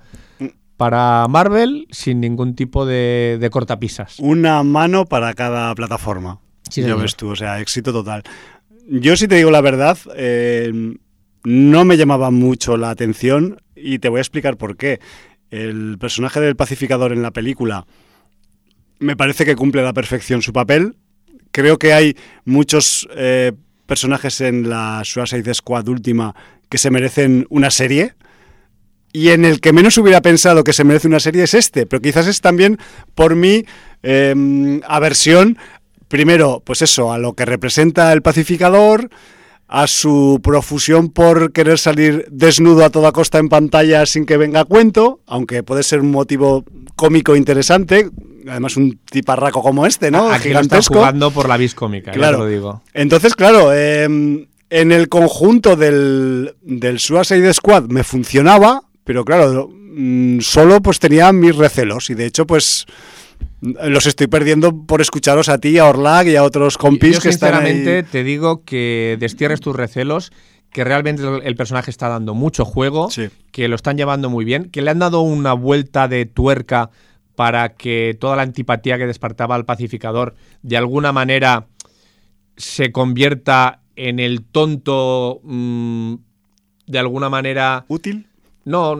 para 0.77 1.27
Marvel 1.29 1.87
sin 1.91 2.19
ningún 2.19 2.55
tipo 2.55 2.85
de, 2.85 3.37
de 3.39 3.49
cortapisas. 3.49 4.19
Una 4.19 4.63
mano 4.63 5.05
para 5.05 5.33
cada 5.33 5.73
plataforma. 5.75 6.39
Sí, 6.69 6.81
ya 6.81 6.95
ves 6.95 7.15
tú, 7.15 7.29
o 7.29 7.35
sea, 7.35 7.59
éxito 7.59 7.91
total. 7.91 8.23
Yo 8.87 9.15
si 9.15 9.27
te 9.27 9.35
digo 9.35 9.51
la 9.51 9.61
verdad, 9.61 9.97
eh, 10.15 10.71
no 11.43 11.85
me 11.85 11.97
llamaba 11.97 12.31
mucho 12.31 12.77
la 12.77 12.89
atención 12.89 13.61
y 13.75 13.99
te 13.99 14.09
voy 14.09 14.19
a 14.19 14.21
explicar 14.21 14.57
por 14.57 14.77
qué. 14.77 14.99
El 15.49 15.97
personaje 15.99 16.39
del 16.39 16.55
pacificador 16.55 17.11
en 17.11 17.21
la 17.21 17.31
película 17.31 17.85
me 18.99 19.17
parece 19.17 19.45
que 19.45 19.55
cumple 19.55 19.81
a 19.81 19.85
la 19.85 19.93
perfección 19.93 20.41
su 20.41 20.53
papel. 20.53 20.95
Creo 21.51 21.77
que 21.77 21.93
hay 21.93 22.15
muchos 22.45 23.07
eh, 23.15 23.51
personajes 23.85 24.41
en 24.41 24.69
la 24.69 25.01
Suicide 25.03 25.53
Squad 25.53 25.87
última 25.87 26.35
que 26.69 26.77
se 26.77 26.89
merecen 26.89 27.45
una 27.49 27.71
serie. 27.71 28.13
Y 29.13 29.29
en 29.29 29.43
el 29.43 29.59
que 29.59 29.73
menos 29.73 29.97
hubiera 29.97 30.21
pensado 30.21 30.63
que 30.63 30.73
se 30.73 30.85
merece 30.85 31.07
una 31.07 31.19
serie 31.19 31.43
es 31.43 31.53
este, 31.53 31.85
pero 31.85 32.01
quizás 32.01 32.27
es 32.27 32.39
también 32.39 32.77
por 33.13 33.35
mi 33.35 33.65
em, 34.03 34.81
aversión, 34.87 35.57
primero, 36.07 36.61
pues 36.65 36.81
eso, 36.81 37.11
a 37.11 37.17
lo 37.17 37.33
que 37.33 37.45
representa 37.45 38.13
el 38.13 38.21
pacificador, 38.21 39.09
a 39.67 39.87
su 39.87 40.39
profusión 40.43 41.09
por 41.09 41.53
querer 41.53 41.77
salir 41.77 42.25
desnudo 42.29 42.83
a 42.83 42.89
toda 42.89 43.13
costa 43.13 43.39
en 43.39 43.47
pantalla 43.49 44.05
sin 44.05 44.25
que 44.25 44.37
venga 44.37 44.61
a 44.61 44.65
cuento, 44.65 45.21
aunque 45.25 45.63
puede 45.63 45.83
ser 45.83 46.01
un 46.01 46.11
motivo 46.11 46.65
cómico 46.97 47.35
interesante, 47.35 48.09
además 48.47 48.77
un 48.77 48.99
tiparraco 49.09 49.61
como 49.61 49.85
este, 49.85 50.11
¿no? 50.11 50.31
Aquí 50.31 50.49
Gigantesco. 50.49 50.95
jugando 50.95 51.31
por 51.31 51.47
la 51.47 51.57
vis 51.57 51.75
cómica, 51.75 52.11
claro. 52.11 52.39
lo 52.39 52.47
digo. 52.47 52.81
Entonces, 52.93 53.35
claro, 53.35 53.73
em, 53.73 54.47
en 54.69 54.91
el 54.91 55.09
conjunto 55.09 55.75
del, 55.75 56.55
del 56.61 56.99
Suicide 56.99 57.53
Squad 57.53 57.85
me 57.85 58.03
funcionaba, 58.03 58.83
pero 59.03 59.25
claro, 59.25 59.69
mm, 59.69 60.39
solo 60.39 60.81
pues 60.81 60.99
tenía 60.99 61.31
mis 61.33 61.55
recelos 61.55 62.09
y 62.09 62.15
de 62.15 62.25
hecho 62.25 62.45
pues 62.47 62.85
los 63.61 64.05
estoy 64.07 64.27
perdiendo 64.27 64.85
por 64.85 65.01
escucharos 65.01 65.49
a 65.49 65.59
ti, 65.59 65.77
a 65.77 65.85
Orlag 65.85 66.27
y 66.27 66.35
a 66.35 66.43
otros 66.43 66.77
compis 66.77 67.19
que 67.19 67.29
están 67.29 67.53
sinceramente 67.53 68.03
te 68.03 68.23
digo 68.23 68.63
que 68.63 69.17
destierres 69.19 69.59
tus 69.59 69.75
recelos 69.75 70.31
que 70.71 70.83
realmente 70.83 71.23
el 71.43 71.55
personaje 71.55 71.91
está 71.91 72.07
dando 72.07 72.33
mucho 72.33 72.65
juego, 72.65 73.09
que 73.51 73.67
lo 73.67 73.75
están 73.75 73.97
llevando 73.97 74.29
muy 74.29 74.45
bien, 74.45 74.69
que 74.69 74.81
le 74.81 74.89
han 74.89 74.99
dado 74.99 75.21
una 75.21 75.53
vuelta 75.53 76.07
de 76.07 76.25
tuerca 76.25 76.91
para 77.35 77.75
que 77.75 78.17
toda 78.19 78.35
la 78.35 78.43
antipatía 78.43 78.97
que 78.97 79.07
despertaba 79.07 79.55
al 79.55 79.65
pacificador 79.65 80.35
de 80.61 80.77
alguna 80.77 81.11
manera 81.11 81.67
se 82.57 82.91
convierta 82.91 83.81
en 83.95 84.19
el 84.19 84.43
tonto 84.43 85.41
mm, 85.43 86.15
de 86.87 86.99
alguna 86.99 87.29
manera 87.29 87.85
útil. 87.87 88.27
No, 88.63 88.95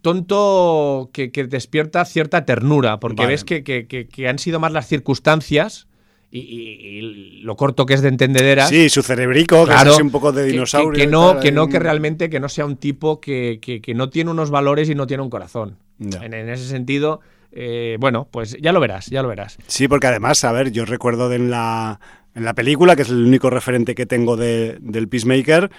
tonto 0.00 1.10
que, 1.12 1.28
despierta 1.28 2.04
cierta 2.06 2.46
ternura, 2.46 2.98
porque 2.98 3.26
ves 3.26 3.44
que, 3.44 4.26
han 4.26 4.38
sido 4.38 4.58
más 4.58 4.72
las 4.72 4.86
circunstancias 4.88 5.86
y, 6.30 7.42
lo 7.42 7.56
corto 7.56 7.84
que 7.84 7.94
es 7.94 8.00
de 8.00 8.08
entendederas. 8.08 8.70
Sí, 8.70 8.88
su 8.88 9.02
cerebrico, 9.02 9.66
que 9.66 9.74
es 9.74 10.00
un 10.00 10.10
poco 10.10 10.32
de 10.32 10.44
dinosaurio. 10.44 10.98
Que, 10.98 11.06
no, 11.06 11.40
que 11.40 11.52
no, 11.52 11.68
que 11.68 11.78
realmente 11.78 12.30
que 12.30 12.40
no 12.40 12.48
sea 12.48 12.64
un 12.64 12.76
tipo 12.76 13.20
que, 13.20 13.82
no 13.94 14.08
tiene 14.08 14.30
unos 14.30 14.50
valores 14.50 14.88
y 14.88 14.94
no 14.94 15.06
tiene 15.06 15.22
un 15.22 15.30
corazón. 15.30 15.76
En, 15.98 16.32
ese 16.32 16.64
sentido, 16.66 17.20
eh, 17.52 17.96
bueno, 17.98 18.28
pues 18.30 18.56
ya 18.60 18.72
lo 18.72 18.80
verás, 18.80 19.06
ya 19.06 19.22
lo 19.22 19.28
verás. 19.28 19.58
Sí, 19.66 19.88
porque 19.88 20.06
además, 20.06 20.44
a 20.44 20.52
ver, 20.52 20.72
yo 20.72 20.84
recuerdo 20.84 21.32
en 21.32 21.50
la, 21.50 22.00
en 22.34 22.44
la 22.44 22.54
película, 22.54 22.96
que 22.96 23.02
es 23.02 23.10
el 23.10 23.24
único 23.24 23.50
referente 23.50 23.94
que 23.94 24.06
tengo 24.06 24.36
de, 24.36 24.78
del 24.80 25.08
Peacemaker, 25.08 25.70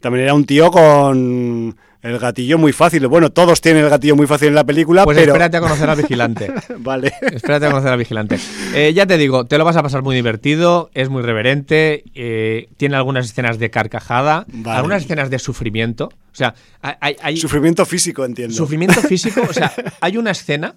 también 0.00 0.24
era 0.24 0.34
un 0.34 0.44
tío 0.44 0.70
con 0.70 1.76
el 2.02 2.18
gatillo 2.18 2.58
muy 2.58 2.72
fácil. 2.72 3.06
Bueno, 3.08 3.30
todos 3.30 3.60
tienen 3.60 3.84
el 3.84 3.90
gatillo 3.90 4.14
muy 4.14 4.26
fácil 4.26 4.48
en 4.48 4.54
la 4.54 4.64
película, 4.64 5.04
pues 5.04 5.16
pero... 5.18 5.32
espérate 5.32 5.56
a 5.56 5.60
conocer 5.60 5.90
al 5.90 5.96
vigilante. 5.96 6.52
vale. 6.78 7.12
Espérate 7.20 7.66
a 7.66 7.70
conocer 7.70 7.90
al 7.90 7.98
vigilante. 7.98 8.38
Eh, 8.74 8.92
ya 8.94 9.06
te 9.06 9.16
digo, 9.18 9.46
te 9.46 9.58
lo 9.58 9.64
vas 9.64 9.76
a 9.76 9.82
pasar 9.82 10.02
muy 10.02 10.14
divertido, 10.14 10.90
es 10.94 11.08
muy 11.08 11.22
reverente, 11.22 12.04
eh, 12.14 12.68
tiene 12.76 12.96
algunas 12.96 13.26
escenas 13.26 13.58
de 13.58 13.70
carcajada, 13.70 14.46
algunas 14.66 15.02
escenas 15.02 15.30
de 15.30 15.38
sufrimiento. 15.38 16.10
O 16.32 16.36
sea, 16.36 16.54
hay, 16.82 17.36
Sufrimiento 17.38 17.86
físico, 17.86 18.24
entiendo. 18.24 18.54
Sufrimiento 18.54 19.00
físico, 19.00 19.40
o 19.48 19.52
sea, 19.54 19.72
hay 20.00 20.18
una 20.18 20.32
escena, 20.32 20.74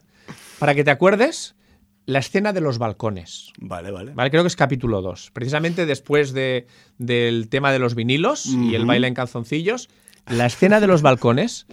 para 0.59 0.75
que 0.75 0.83
te 0.83 0.91
acuerdes, 0.91 1.55
la 2.05 2.19
escena 2.19 2.53
de 2.53 2.61
los 2.61 2.77
balcones. 2.77 3.51
Vale, 3.59 3.91
vale. 3.91 4.13
Vale, 4.13 4.29
creo 4.29 4.43
que 4.43 4.47
es 4.47 4.55
capítulo 4.55 5.01
2. 5.01 5.31
Precisamente 5.33 5.85
después 5.85 6.33
de, 6.33 6.67
del 6.97 7.49
tema 7.49 7.71
de 7.71 7.79
los 7.79 7.95
vinilos 7.95 8.45
y 8.45 8.75
el 8.75 8.85
baile 8.85 9.07
en 9.07 9.13
calzoncillos 9.13 9.89
la 10.29 10.45
escena 10.45 10.79
de 10.79 10.87
los 10.87 11.01
balcones, 11.01 11.65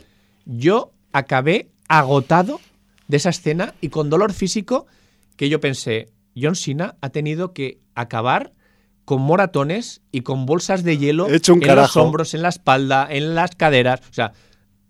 yo 0.46 0.92
acabé 1.12 1.68
agotado 1.88 2.60
de 3.06 3.18
esa 3.18 3.30
escena 3.30 3.74
y 3.80 3.90
con 3.90 4.10
dolor 4.10 4.32
físico 4.32 4.86
que 5.36 5.48
yo 5.48 5.60
pensé, 5.60 6.08
John 6.40 6.56
Cena 6.56 6.96
ha 7.00 7.10
tenido 7.10 7.52
que 7.52 7.78
acabar 7.94 8.52
con 9.04 9.20
moratones 9.20 10.00
y 10.10 10.22
con 10.22 10.46
bolsas 10.46 10.82
de 10.82 10.98
hielo 10.98 11.28
en 11.28 11.76
los 11.76 11.96
hombros, 11.96 12.34
en 12.34 12.42
la 12.42 12.48
espalda, 12.48 13.06
en 13.08 13.34
las 13.34 13.54
caderas. 13.54 14.00
O 14.10 14.12
sea, 14.12 14.32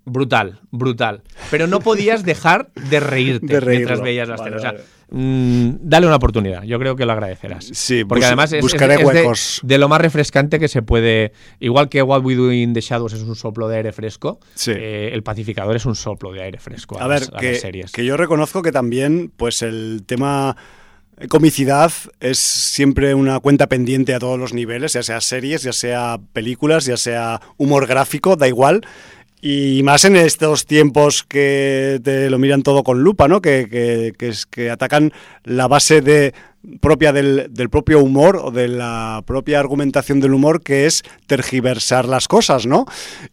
brutal, 0.07 0.61
brutal. 0.71 1.23
Pero 1.51 1.67
no 1.67 1.81
podías 1.81 2.25
dejar 2.25 2.71
de 2.73 3.01
reírte 3.01 3.61
mientras 3.67 4.01
veías 4.01 4.29
la 4.29 4.37
escena. 4.37 4.57
O 4.57 4.61
sea, 4.61 4.75
Mm, 5.09 5.77
dale 5.83 6.07
una 6.07 6.17
oportunidad. 6.17 6.65
Yo 6.65 6.79
creo 6.79 6.97
que 6.97 7.07
lo 7.07 7.13
agradecerás. 7.13 7.65
Sí, 7.73 8.05
porque 8.05 8.25
además 8.25 8.53
es, 8.53 8.61
buscaré 8.61 9.05
huecos. 9.05 9.61
De, 9.63 9.79
lo 9.79 9.89
más 9.89 10.01
refrescante 10.01 10.59
que 10.59 10.69
se 10.69 10.83
puede. 10.83 11.33
Igual 11.61 11.89
que 11.89 12.03
What 12.03 12.23
We 12.25 12.35
Do 12.35 12.53
in 12.53 12.75
the 12.75 12.81
Shadows 12.81 13.13
es 13.13 13.23
un 13.23 13.37
soplo 13.37 13.69
de 13.69 13.77
aire 13.77 13.93
fresco, 13.93 14.41
eh, 14.67 15.11
el 15.13 15.23
pacificador 15.23 15.77
es 15.77 15.87
un 15.87 15.95
soplo 15.95 16.33
de 16.33 16.43
aire 16.43 16.59
fresco. 16.59 17.01
A, 17.01 17.07
ver, 17.07 17.29
que, 17.39 17.55
series. 17.55 17.93
que 17.93 18.05
yo 18.05 18.17
reconozco 18.17 18.63
que 18.63 18.73
también, 18.73 19.33
pues 19.37 19.63
el 19.63 20.03
tema 20.07 20.57
comicidad 21.29 21.93
es 22.21 22.39
siempre 22.39 23.15
una 23.15 23.41
cuenta 23.41 23.69
pendiente 23.69 24.15
a 24.15 24.19
todos 24.19 24.39
los 24.39 24.53
niveles, 24.53 24.93
ya 24.93 25.03
sea 25.03 25.21
series, 25.21 25.63
ya 25.63 25.73
sea 25.73 26.19
películas, 26.33 26.85
ya 26.85 26.97
sea 26.97 27.41
humor 27.57 27.87
gráfico, 27.87 28.37
da 28.37 28.49
igual. 28.49 28.83
Y 29.41 29.83
más 29.85 30.05
en 30.05 30.17
estos 30.17 30.67
tiempos 30.67 31.23
que 31.23 32.01
te 32.03 32.31
lo 32.31 32.39
miran 32.39 32.63
todo 32.63 32.83
con 32.83 33.03
lupa, 33.03 33.29
¿no? 33.29 33.41
Que, 33.41 34.13
es, 34.19 34.47
que 34.47 34.71
atacan 34.71 35.13
la 35.45 35.69
base 35.69 36.33
propia 36.81 37.13
del, 37.13 37.51
propio 37.71 38.01
humor 38.01 38.41
o 38.43 38.51
de 38.51 38.69
la 38.69 39.23
propia 39.27 39.61
argumentación 39.61 40.21
del 40.21 40.35
humor, 40.35 40.63
que 40.63 40.87
es 40.87 41.03
tergiversar 41.27 42.07
las 42.07 42.29
cosas, 42.29 42.67
¿no? 42.67 42.87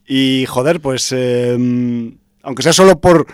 Y 0.06 0.46
joder, 0.48 0.82
pues, 0.82 1.12
em, 1.12 2.18
aunque 2.42 2.64
sea 2.64 2.74
solo 2.74 3.00
por 3.00 3.26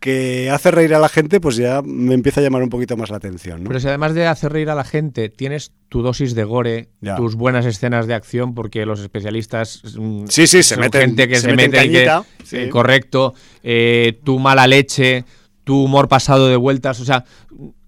que 0.00 0.50
hace 0.50 0.70
reír 0.70 0.94
a 0.94 0.98
la 0.98 1.08
gente, 1.08 1.40
pues 1.40 1.56
ya 1.56 1.82
me 1.82 2.14
empieza 2.14 2.40
a 2.40 2.44
llamar 2.44 2.62
un 2.62 2.68
poquito 2.68 2.96
más 2.96 3.10
la 3.10 3.16
atención. 3.16 3.64
Pero 3.66 3.80
si 3.80 3.88
además 3.88 4.14
de 4.14 4.26
hacer 4.26 4.52
reír 4.52 4.70
a 4.70 4.74
la 4.74 4.84
gente, 4.84 5.28
tienes 5.28 5.72
tu 5.88 6.02
dosis 6.02 6.34
de 6.34 6.44
gore, 6.44 6.88
tus 7.16 7.34
buenas 7.34 7.66
escenas 7.66 8.06
de 8.06 8.14
acción, 8.14 8.54
porque 8.54 8.86
los 8.86 9.00
especialistas 9.00 9.82
mm, 9.98 10.26
sí, 10.28 10.46
sí, 10.46 10.62
se 10.62 10.76
meten, 10.76 11.00
gente 11.00 11.28
que 11.28 11.40
se, 11.40 11.52
mete 11.54 12.06
eh, 12.52 12.68
correcto, 12.68 13.34
eh, 13.62 14.20
tu 14.24 14.38
mala 14.38 14.66
leche, 14.66 15.24
tu 15.64 15.84
humor 15.84 16.08
pasado 16.08 16.48
de 16.48 16.56
vueltas, 16.56 17.00
o 17.00 17.04
sea, 17.04 17.24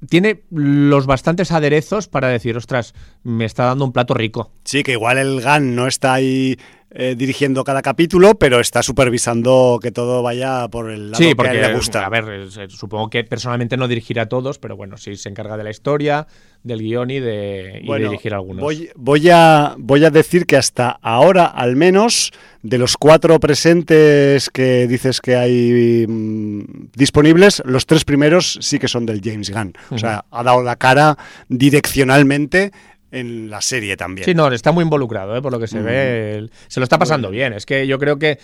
tiene 0.08 0.42
los 0.50 1.06
bastantes 1.06 1.52
aderezos 1.52 2.08
para 2.08 2.28
decir, 2.28 2.56
ostras, 2.56 2.94
me 3.22 3.44
está 3.44 3.64
dando 3.64 3.84
un 3.84 3.92
plato 3.92 4.14
rico. 4.14 4.50
Sí, 4.64 4.82
que 4.82 4.92
igual 4.92 5.18
el 5.18 5.40
GAN 5.40 5.76
no 5.76 5.86
está 5.86 6.14
ahí 6.14 6.58
eh, 6.92 7.14
dirigiendo 7.16 7.62
cada 7.62 7.82
capítulo, 7.82 8.34
pero 8.34 8.58
está 8.58 8.82
supervisando 8.82 9.78
que 9.80 9.92
todo 9.92 10.24
vaya 10.24 10.66
por 10.68 10.90
el 10.90 11.12
lado 11.12 11.36
que 11.36 11.52
le 11.52 11.74
gusta. 11.74 12.04
A 12.04 12.08
ver, 12.08 12.48
supongo 12.68 13.08
que 13.08 13.22
personalmente 13.22 13.76
no 13.76 13.86
dirigirá 13.86 14.22
a 14.22 14.28
todos, 14.28 14.58
pero 14.58 14.76
bueno, 14.76 14.96
sí 14.96 15.14
se 15.14 15.28
encarga 15.28 15.56
de 15.56 15.62
la 15.62 15.70
historia, 15.70 16.26
del 16.64 16.80
guion 16.80 17.10
y 17.10 17.20
de, 17.20 17.82
dirigir 17.84 18.34
algunos. 18.34 18.60
Voy, 18.60 18.90
voy, 18.96 19.30
a, 19.30 19.76
voy 19.78 20.04
a 20.04 20.10
decir 20.10 20.46
que 20.46 20.56
hasta 20.56 20.90
ahora, 21.00 21.44
al 21.46 21.76
menos, 21.76 22.32
de 22.62 22.78
los 22.78 22.96
cuatro 22.96 23.38
presentes 23.40 24.50
que 24.50 24.86
dices 24.86 25.20
que 25.20 25.36
hay 25.36 26.06
mm, 26.08 26.90
disponibles, 26.94 27.62
los 27.64 27.86
tres 27.86 28.04
primeros 28.04 28.58
sí 28.60 28.78
que 28.78 28.88
son 28.88 29.06
del 29.06 29.20
James 29.22 29.50
Gunn. 29.50 29.74
O 29.90 29.98
sea, 29.98 30.24
ha 30.30 30.42
dado 30.42 30.62
la 30.62 30.76
cara 30.76 31.16
direccionalmente 31.48 32.72
en 33.10 33.50
la 33.50 33.60
serie 33.60 33.96
también. 33.96 34.24
Sí, 34.24 34.34
no, 34.34 34.48
está 34.48 34.72
muy 34.72 34.84
involucrado, 34.84 35.36
¿eh? 35.36 35.42
por 35.42 35.52
lo 35.52 35.58
que 35.58 35.66
se 35.66 35.80
ve. 35.80 36.48
se 36.68 36.80
lo 36.80 36.84
está 36.84 36.98
pasando 36.98 37.30
bien. 37.30 37.52
Es 37.52 37.66
que 37.66 37.86
yo 37.86 37.98
creo 37.98 38.18
que. 38.18 38.38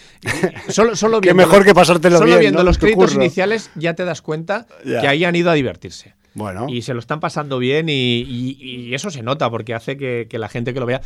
Solo, 0.68 0.96
solo 0.96 1.20
viendo, 1.22 1.42
mejor 1.42 1.64
que 1.64 1.74
pasártelo 1.74 2.18
solo 2.18 2.30
bien. 2.30 2.40
viendo 2.40 2.62
los 2.62 2.78
créditos 2.78 3.14
iniciales 3.14 3.70
ya 3.74 3.94
te 3.94 4.04
das 4.04 4.22
cuenta 4.22 4.66
que 4.84 5.06
ahí 5.06 5.24
han 5.24 5.36
ido 5.36 5.50
a 5.50 5.54
divertirse. 5.54 6.14
Bueno. 6.34 6.66
Y 6.68 6.82
se 6.82 6.92
lo 6.92 7.00
están 7.00 7.18
pasando 7.18 7.58
bien 7.58 7.86
y, 7.88 8.94
eso 8.94 9.10
se 9.10 9.22
nota 9.22 9.50
porque 9.50 9.74
hace 9.74 9.96
que, 9.96 10.28
la 10.32 10.48
gente 10.48 10.74
que 10.74 10.80
lo 10.80 10.86
vea. 10.86 11.00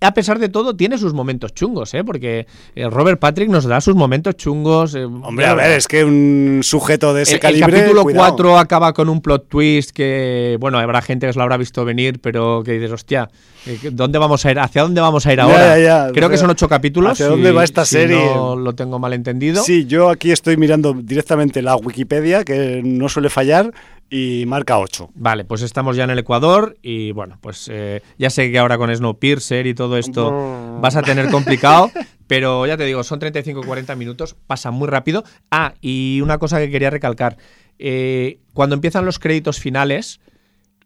A 0.00 0.12
pesar 0.12 0.38
de 0.38 0.48
todo, 0.48 0.76
tiene 0.76 0.98
sus 0.98 1.14
momentos 1.14 1.54
chungos, 1.54 1.94
¿eh? 1.94 2.04
Porque 2.04 2.46
eh, 2.74 2.88
Robert 2.90 3.18
Patrick 3.18 3.48
nos 3.48 3.64
da 3.64 3.80
sus 3.80 3.94
momentos 3.94 4.36
chungos. 4.36 4.94
Eh, 4.94 5.04
Hombre, 5.04 5.46
a 5.46 5.54
ver, 5.54 5.72
es 5.72 5.88
que 5.88 6.04
un 6.04 6.60
sujeto 6.62 7.14
de 7.14 7.22
ese 7.22 7.38
calibre. 7.38 7.78
El 7.78 7.84
capítulo 7.86 8.04
4 8.04 8.58
acaba 8.58 8.92
con 8.92 9.08
un 9.08 9.22
plot 9.22 9.48
twist 9.48 9.90
que, 9.90 10.58
bueno, 10.60 10.78
habrá 10.78 11.00
gente 11.00 11.26
que 11.26 11.32
se 11.32 11.38
lo 11.38 11.44
habrá 11.44 11.56
visto 11.56 11.84
venir, 11.84 12.20
pero 12.20 12.62
que 12.62 12.72
dices, 12.72 12.92
hostia, 12.92 13.30
eh, 13.66 13.78
¿dónde 13.90 14.18
vamos 14.18 14.44
a 14.44 14.50
ir? 14.50 14.58
¿Hacia 14.58 14.82
dónde 14.82 15.00
vamos 15.00 15.26
a 15.26 15.32
ir 15.32 15.40
ahora? 15.40 16.10
Creo 16.12 16.28
que 16.28 16.36
son 16.36 16.50
ocho 16.50 16.68
capítulos. 16.68 17.12
¿Hacia 17.12 17.28
dónde 17.28 17.52
va 17.52 17.64
esta 17.64 17.84
serie? 17.84 18.16
No 18.34 18.56
lo 18.56 18.74
tengo 18.74 18.98
mal 18.98 19.14
entendido. 19.14 19.62
Sí, 19.62 19.86
yo 19.86 20.10
aquí 20.10 20.30
estoy 20.30 20.56
mirando 20.56 20.92
directamente 20.92 21.62
la 21.62 21.76
Wikipedia, 21.76 22.44
que 22.44 22.82
no 22.84 23.08
suele 23.08 23.30
fallar 23.30 23.72
y 24.08 24.44
marca 24.46 24.78
8. 24.78 25.10
Vale, 25.14 25.44
pues 25.44 25.62
estamos 25.62 25.96
ya 25.96 26.04
en 26.04 26.10
el 26.10 26.18
Ecuador 26.18 26.76
y 26.82 27.12
bueno, 27.12 27.38
pues 27.40 27.68
eh, 27.72 28.02
ya 28.18 28.30
sé 28.30 28.50
que 28.50 28.58
ahora 28.58 28.78
con 28.78 28.94
Snowpiercer 28.94 29.66
y 29.66 29.74
todo 29.74 29.85
esto 29.96 30.78
vas 30.80 30.96
a 30.96 31.02
tener 31.02 31.30
complicado, 31.30 31.90
pero 32.26 32.66
ya 32.66 32.76
te 32.76 32.84
digo, 32.84 33.04
son 33.04 33.20
35-40 33.20 33.94
minutos, 33.96 34.34
pasa 34.46 34.70
muy 34.70 34.88
rápido. 34.88 35.22
Ah, 35.50 35.74
y 35.80 36.20
una 36.22 36.38
cosa 36.38 36.58
que 36.58 36.70
quería 36.70 36.90
recalcar, 36.90 37.36
eh, 37.78 38.40
cuando 38.54 38.74
empiezan 38.74 39.04
los 39.04 39.18
créditos 39.18 39.60
finales, 39.60 40.20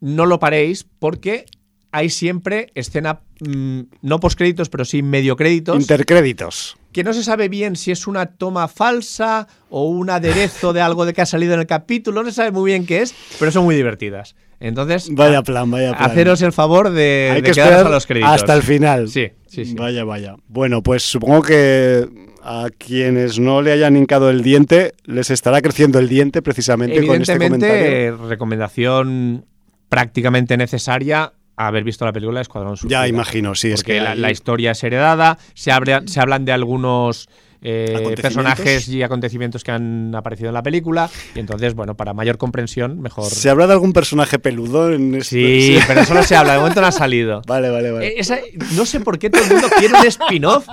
no 0.00 0.26
lo 0.26 0.38
paréis 0.38 0.84
porque 0.98 1.46
hay 1.92 2.10
siempre 2.10 2.70
escena, 2.74 3.20
mm, 3.40 3.80
no 4.02 4.20
postcréditos, 4.20 4.68
pero 4.68 4.84
sí 4.84 5.02
medio 5.02 5.36
créditos. 5.36 5.80
Intercréditos. 5.80 6.76
Que 6.92 7.04
no 7.04 7.12
se 7.12 7.22
sabe 7.22 7.48
bien 7.48 7.76
si 7.76 7.92
es 7.92 8.06
una 8.06 8.26
toma 8.26 8.66
falsa 8.66 9.46
o 9.68 9.88
un 9.88 10.10
aderezo 10.10 10.72
de 10.72 10.80
algo 10.80 11.06
de 11.06 11.12
que 11.12 11.22
ha 11.22 11.26
salido 11.26 11.54
en 11.54 11.60
el 11.60 11.66
capítulo, 11.66 12.22
no 12.22 12.28
se 12.28 12.34
sabe 12.34 12.50
muy 12.50 12.70
bien 12.70 12.84
qué 12.86 13.02
es, 13.02 13.14
pero 13.38 13.52
son 13.52 13.64
muy 13.64 13.76
divertidas. 13.76 14.34
Entonces, 14.58 15.08
vaya 15.14 15.42
plan, 15.42 15.70
vaya 15.70 15.96
plan. 15.96 16.10
Haceros 16.10 16.42
el 16.42 16.52
favor 16.52 16.90
de, 16.90 17.30
hay 17.32 17.42
que 17.42 17.58
a 17.60 17.88
los 17.88 18.06
créditos. 18.06 18.32
Hasta 18.32 18.54
el 18.54 18.62
final. 18.62 19.08
Sí, 19.08 19.28
sí, 19.46 19.64
sí. 19.64 19.74
Vaya, 19.74 20.04
vaya. 20.04 20.36
Bueno, 20.48 20.82
pues 20.82 21.02
supongo 21.02 21.42
que 21.42 22.06
a 22.42 22.68
quienes 22.76 23.38
no 23.38 23.62
le 23.62 23.72
hayan 23.72 23.96
hincado 23.96 24.28
el 24.28 24.42
diente, 24.42 24.92
les 25.04 25.30
estará 25.30 25.62
creciendo 25.62 25.98
el 25.98 26.08
diente 26.08 26.42
precisamente 26.42 27.06
con 27.06 27.22
este 27.22 27.38
comentario. 27.38 28.28
recomendación 28.28 29.46
prácticamente 29.88 30.56
necesaria 30.56 31.32
haber 31.66 31.84
visto 31.84 32.04
la 32.04 32.12
película 32.12 32.38
de 32.38 32.42
Escuadrón 32.42 32.76
Suicida. 32.76 33.02
Ya 33.02 33.08
imagino, 33.08 33.54
sí. 33.54 33.70
es 33.70 33.82
que 33.82 34.00
la, 34.00 34.30
historia 34.30 34.72
es 34.72 34.82
heredada, 34.82 35.38
se, 35.54 35.72
se 36.06 36.20
hablan 36.20 36.44
de 36.44 36.52
algunos 36.52 37.28
eh, 37.62 38.14
personajes 38.20 38.88
y 38.88 39.02
acontecimientos 39.02 39.62
que 39.64 39.70
han 39.70 40.14
aparecido 40.14 40.48
en 40.48 40.54
la 40.54 40.62
película. 40.62 41.10
Y 41.34 41.40
entonces, 41.40 41.74
bueno, 41.74 41.94
para 41.96 42.14
mayor 42.14 42.38
comprensión, 42.38 43.00
mejor. 43.00 43.26
¿Se 43.26 43.50
habla 43.50 43.66
de 43.66 43.74
algún 43.74 43.92
personaje 43.92 44.38
peludo 44.38 44.92
en 44.92 45.14
este? 45.14 45.30
Sí, 45.40 45.78
pero 45.86 46.00
eso 46.00 46.14
no 46.14 46.22
se 46.22 46.34
habla, 46.36 46.54
de 46.54 46.58
momento 46.58 46.80
no 46.80 46.86
ha 46.88 46.92
salido. 46.92 47.42
Vale, 47.46 47.70
vale, 47.70 47.90
vale. 47.90 48.20
Eh, 48.20 48.58
no 48.76 48.86
sé 48.86 49.00
por 49.00 49.18
qué 49.18 49.30
todo 49.30 49.42
el 49.42 49.50
mundo 49.50 49.68
quiere 49.76 49.94
un 49.94 50.06
spin-off 50.06 50.66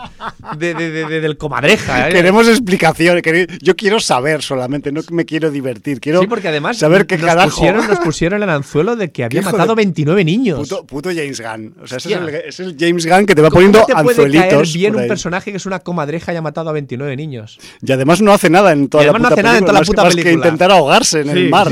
de, 0.58 0.74
del 0.74 1.38
comadreja. 1.38 2.10
¿eh? 2.10 2.12
Queremos 2.14 2.48
explicaciones. 2.48 3.24
Yo 3.62 3.76
quiero 3.76 4.00
saber 4.00 4.42
solamente, 4.42 4.92
no 4.92 5.02
me 5.12 5.26
quiero 5.26 5.50
divertir. 5.50 6.00
Quiero 6.00 6.22
sí, 6.22 6.28
porque 6.28 6.48
además 6.50 6.78
saber 6.78 7.08
qué 7.08 7.18
nos 7.18 7.36
Pusieron, 7.48 7.88
nos 7.88 8.00
pusieron 8.00 8.44
el 8.44 8.50
anzuelo 8.50 8.96
de 8.96 9.12
que 9.12 9.24
había 9.24 9.42
matado 9.42 9.76
29 9.76 10.24
niños. 10.24 10.70
Puto, 10.88 11.10
James 11.10 11.42
Gunn. 11.42 11.76
O 11.82 11.88
sea, 11.88 11.98
es 11.98 12.60
el, 12.60 12.76
James 12.78 13.06
Gunn 13.06 13.26
que 13.26 13.36
te 13.36 13.42
va 13.42 13.50
poniendo 13.50 13.84
te 13.86 13.94
anzuelitos. 13.94 14.54
Puede 14.54 14.74
bien 14.74 14.96
un 14.96 15.08
personaje 15.08 15.52
que 15.52 15.58
es 15.58 15.66
una 15.66 15.80
comadreja 15.80 16.34
y 16.34 16.36
ha 16.36 16.42
matado 16.42 16.70
a 16.70 16.74
29 16.78 17.16
niños. 17.16 17.60
Y 17.82 17.92
además 17.92 18.22
no 18.22 18.32
hace 18.32 18.50
nada 18.50 18.72
en 18.72 18.88
toda 18.88 19.06
la 19.06 19.14
puta 19.14 19.30
película. 19.30 19.58
En 19.58 19.66
toda 19.66 20.10
la 20.10 20.24
que 20.24 20.32
intentar 20.32 20.72
ahogarse 20.72 21.22
en 21.22 21.30
el 21.30 21.50
mar. 21.50 21.68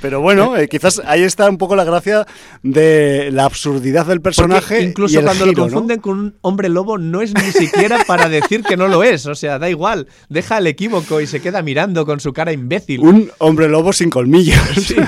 pero 0.00 0.20
bueno, 0.20 0.56
eh, 0.56 0.68
quizás 0.68 1.02
ahí 1.04 1.22
está 1.22 1.48
un 1.48 1.58
poco 1.58 1.76
la 1.76 1.84
gracia 1.84 2.26
de 2.62 3.30
la 3.32 3.44
absurdidad 3.44 4.06
del 4.06 4.20
personaje. 4.20 4.82
incluso 4.82 5.22
cuando 5.22 5.46
lo 5.46 5.54
confunden 5.54 6.00
con 6.00 6.18
un 6.18 6.34
hombre 6.40 6.68
lobo, 6.68 6.98
no 6.98 7.22
es 7.22 7.34
ni 7.34 7.52
siquiera 7.52 8.04
para 8.06 8.28
decir 8.28 8.62
que 8.62 8.76
no 8.76 8.88
lo 8.88 9.02
es. 9.02 9.26
O 9.26 9.34
sea, 9.34 9.58
da 9.58 9.68
igual. 9.68 10.06
Deja 10.28 10.58
el 10.58 10.66
equívoco 10.66 11.20
y 11.20 11.26
se 11.26 11.40
queda 11.40 11.62
mirando 11.62 12.06
con 12.06 12.20
su 12.20 12.32
cara 12.32 12.52
imbécil. 12.52 13.00
Un 13.00 13.30
hombre 13.38 13.68
lobo 13.68 13.92
sin 13.92 14.10
colmillos. 14.10 14.58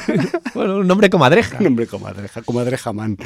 Bueno, 0.54 0.76
un 0.76 0.88
hombre 0.88 1.10
comadreja. 1.10 1.56
Un 1.58 1.66
hombre 1.66 1.88
comadreja, 1.88 2.42
comadreja 2.42 2.92
man. 2.92 3.16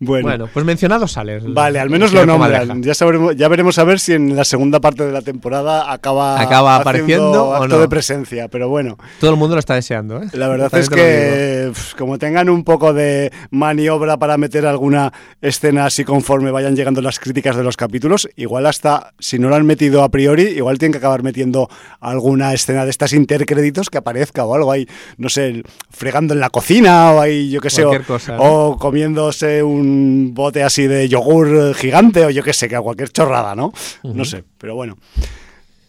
Bueno, 0.00 0.26
bueno 0.26 0.48
pues 0.52 0.66
mencionado 0.66 1.06
sale. 1.06 1.38
Vale, 1.38 1.78
al 1.78 1.88
menos 1.88 2.12
lo 2.12 2.26
nombran. 2.26 2.82
Ya, 2.82 2.94
sabremos, 2.94 3.36
ya 3.36 3.46
veremos 3.46 3.78
a 3.78 3.84
ver 3.84 4.00
si 4.00 4.12
en 4.12 4.34
la 4.34 4.44
segunda 4.44 4.80
parte 4.80 5.06
de 5.06 5.12
la 5.12 5.22
temporada 5.24 5.92
acaba, 5.92 6.40
acaba 6.40 6.76
apareciendo 6.76 7.54
acto 7.54 7.80
de 7.80 7.88
presencia, 7.88 8.48
pero 8.48 8.68
bueno. 8.68 8.96
Todo 9.18 9.30
el 9.30 9.36
mundo 9.36 9.56
lo 9.56 9.58
está 9.58 9.74
deseando. 9.74 10.22
¿eh? 10.22 10.28
La 10.32 10.48
verdad 10.48 10.72
es 10.74 10.88
que 10.88 11.72
como 11.98 12.18
tengan 12.18 12.48
un 12.48 12.62
poco 12.64 12.92
de 12.92 13.32
maniobra 13.50 14.16
para 14.16 14.36
meter 14.36 14.66
alguna 14.66 15.12
escena 15.40 15.86
así 15.86 16.04
conforme 16.04 16.50
vayan 16.50 16.76
llegando 16.76 17.00
las 17.00 17.18
críticas 17.18 17.56
de 17.56 17.64
los 17.64 17.76
capítulos, 17.76 18.28
igual 18.36 18.66
hasta 18.66 19.12
si 19.18 19.38
no 19.38 19.48
lo 19.48 19.56
han 19.56 19.66
metido 19.66 20.02
a 20.02 20.08
priori, 20.10 20.44
igual 20.44 20.78
tienen 20.78 20.92
que 20.92 20.98
acabar 20.98 21.22
metiendo 21.22 21.68
alguna 22.00 22.52
escena 22.52 22.84
de 22.84 22.90
estas 22.90 23.12
intercréditos 23.12 23.90
que 23.90 23.98
aparezca 23.98 24.44
o 24.44 24.54
algo 24.54 24.70
ahí, 24.70 24.86
no 25.16 25.28
sé, 25.28 25.62
fregando 25.90 26.34
en 26.34 26.40
la 26.40 26.50
cocina 26.50 27.12
o 27.12 27.20
ahí, 27.20 27.50
yo 27.50 27.60
qué 27.60 27.70
sé, 27.70 27.84
o, 27.84 28.76
comiéndose 28.78 29.62
un 29.62 30.32
bote 30.34 30.62
así 30.62 30.86
de 30.86 31.08
yogur 31.08 31.74
gigante 31.74 32.24
o 32.24 32.30
yo 32.30 32.42
qué 32.42 32.52
sé, 32.52 32.68
que 32.68 32.76
cualquier 32.78 33.10
chorrada, 33.10 33.54
¿no? 33.54 33.72
No 34.02 34.24
sé, 34.24 34.44
pero 34.58 34.74
bueno. 34.74 34.96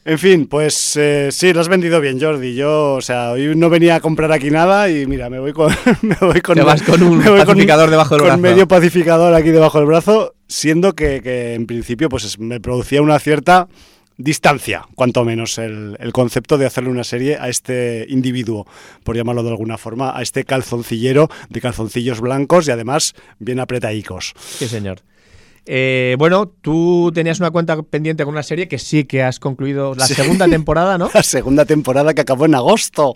En 0.08 0.20
fin, 0.20 0.46
pues 0.46 0.96
eh, 0.98 1.30
sí, 1.32 1.52
lo 1.52 1.62
has 1.62 1.68
vendido 1.68 2.00
bien, 2.00 2.22
Jordi. 2.22 2.54
Yo, 2.54 2.94
o 2.94 3.02
sea, 3.02 3.32
hoy 3.32 3.56
no 3.56 3.72
venía 3.72 3.96
a 3.96 4.00
comprar 4.00 4.32
aquí 4.32 4.52
nada 4.52 4.88
y 4.88 5.08
mira, 5.08 5.32
me 5.32 5.40
voy 5.40 5.52
con. 5.52 5.74
me 6.04 6.16
voy 6.22 6.42
con 6.42 6.56
Te 6.56 6.62
vas 6.62 6.84
con 6.84 7.02
un 7.02 7.24
pacificador 7.24 7.90
debajo 7.90 8.14
del 8.14 8.22
brazo. 8.22 8.36
Con 8.36 8.42
medio 8.42 8.68
pacificador 8.68 9.34
aquí 9.34 9.50
debajo 9.50 9.80
del 9.80 9.88
brazo, 9.88 10.36
siendo 10.48 10.94
que, 10.94 11.22
que 11.24 11.56
en 11.56 11.66
principio 11.66 12.08
pues 12.08 12.38
me 12.38 12.60
producía 12.60 13.02
una 13.02 13.18
cierta 13.18 13.68
distancia, 14.18 14.86
cuanto 14.94 15.26
menos, 15.26 15.58
el, 15.58 15.98
el, 16.00 16.14
concepto 16.14 16.60
de 16.60 16.68
hacerle 16.68 16.92
una 16.92 17.04
serie 17.04 17.38
a 17.38 17.50
este 17.50 18.06
individuo, 18.08 18.68
por 19.04 19.16
llamarlo 19.16 19.42
de 19.42 19.50
alguna 19.50 19.80
forma, 19.80 20.16
a 20.16 20.22
este 20.22 20.44
calzoncillero 20.44 21.30
de 21.50 21.62
calzoncillos 21.62 22.22
blancos 22.22 22.68
y 22.68 22.72
además 22.72 23.16
bien 23.40 23.60
apretadicos. 23.60 24.34
Sí, 24.38 24.68
señor. 24.68 25.02
Eh, 25.68 26.16
bueno, 26.20 26.48
tú 26.48 27.12
tenías 27.14 27.40
una 27.40 27.50
cuenta 27.50 27.82
pendiente 27.82 28.24
con 28.24 28.34
una 28.34 28.44
serie 28.44 28.68
que 28.68 28.78
sí 28.78 29.06
que 29.06 29.24
has 29.24 29.40
concluido 29.40 29.96
la 29.96 30.06
segunda 30.06 30.48
temporada, 30.48 30.98
¿no? 30.98 31.10
La 31.14 31.24
segunda 31.24 31.66
temporada 31.66 32.14
que 32.14 32.22
acabó 32.22 32.46
en 32.46 32.56
agosto. 32.56 33.16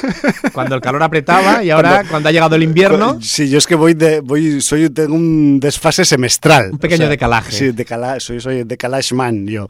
Cuando 0.54 0.74
el 0.74 0.80
calor 0.80 1.02
apretaba 1.02 1.62
y 1.62 1.70
ahora 1.70 2.04
cuando, 2.08 2.28
ha 2.28 2.32
llegado 2.32 2.56
el 2.56 2.62
invierno. 2.62 3.18
Sí, 3.20 3.48
yo 3.48 3.58
es 3.58 3.66
que 3.66 3.74
voy 3.74 3.94
de, 3.94 4.20
voy, 4.20 4.60
soy 4.60 4.90
tengo 4.90 5.14
un 5.14 5.60
desfase 5.60 6.04
semestral. 6.04 6.70
Un 6.72 6.78
pequeño 6.78 7.08
decalaje. 7.08 7.52
Sí, 7.52 7.72
decala, 7.72 8.20
soy, 8.20 8.40
soy 8.40 8.64
decalaje 8.64 9.14
man 9.14 9.46
yo. 9.46 9.66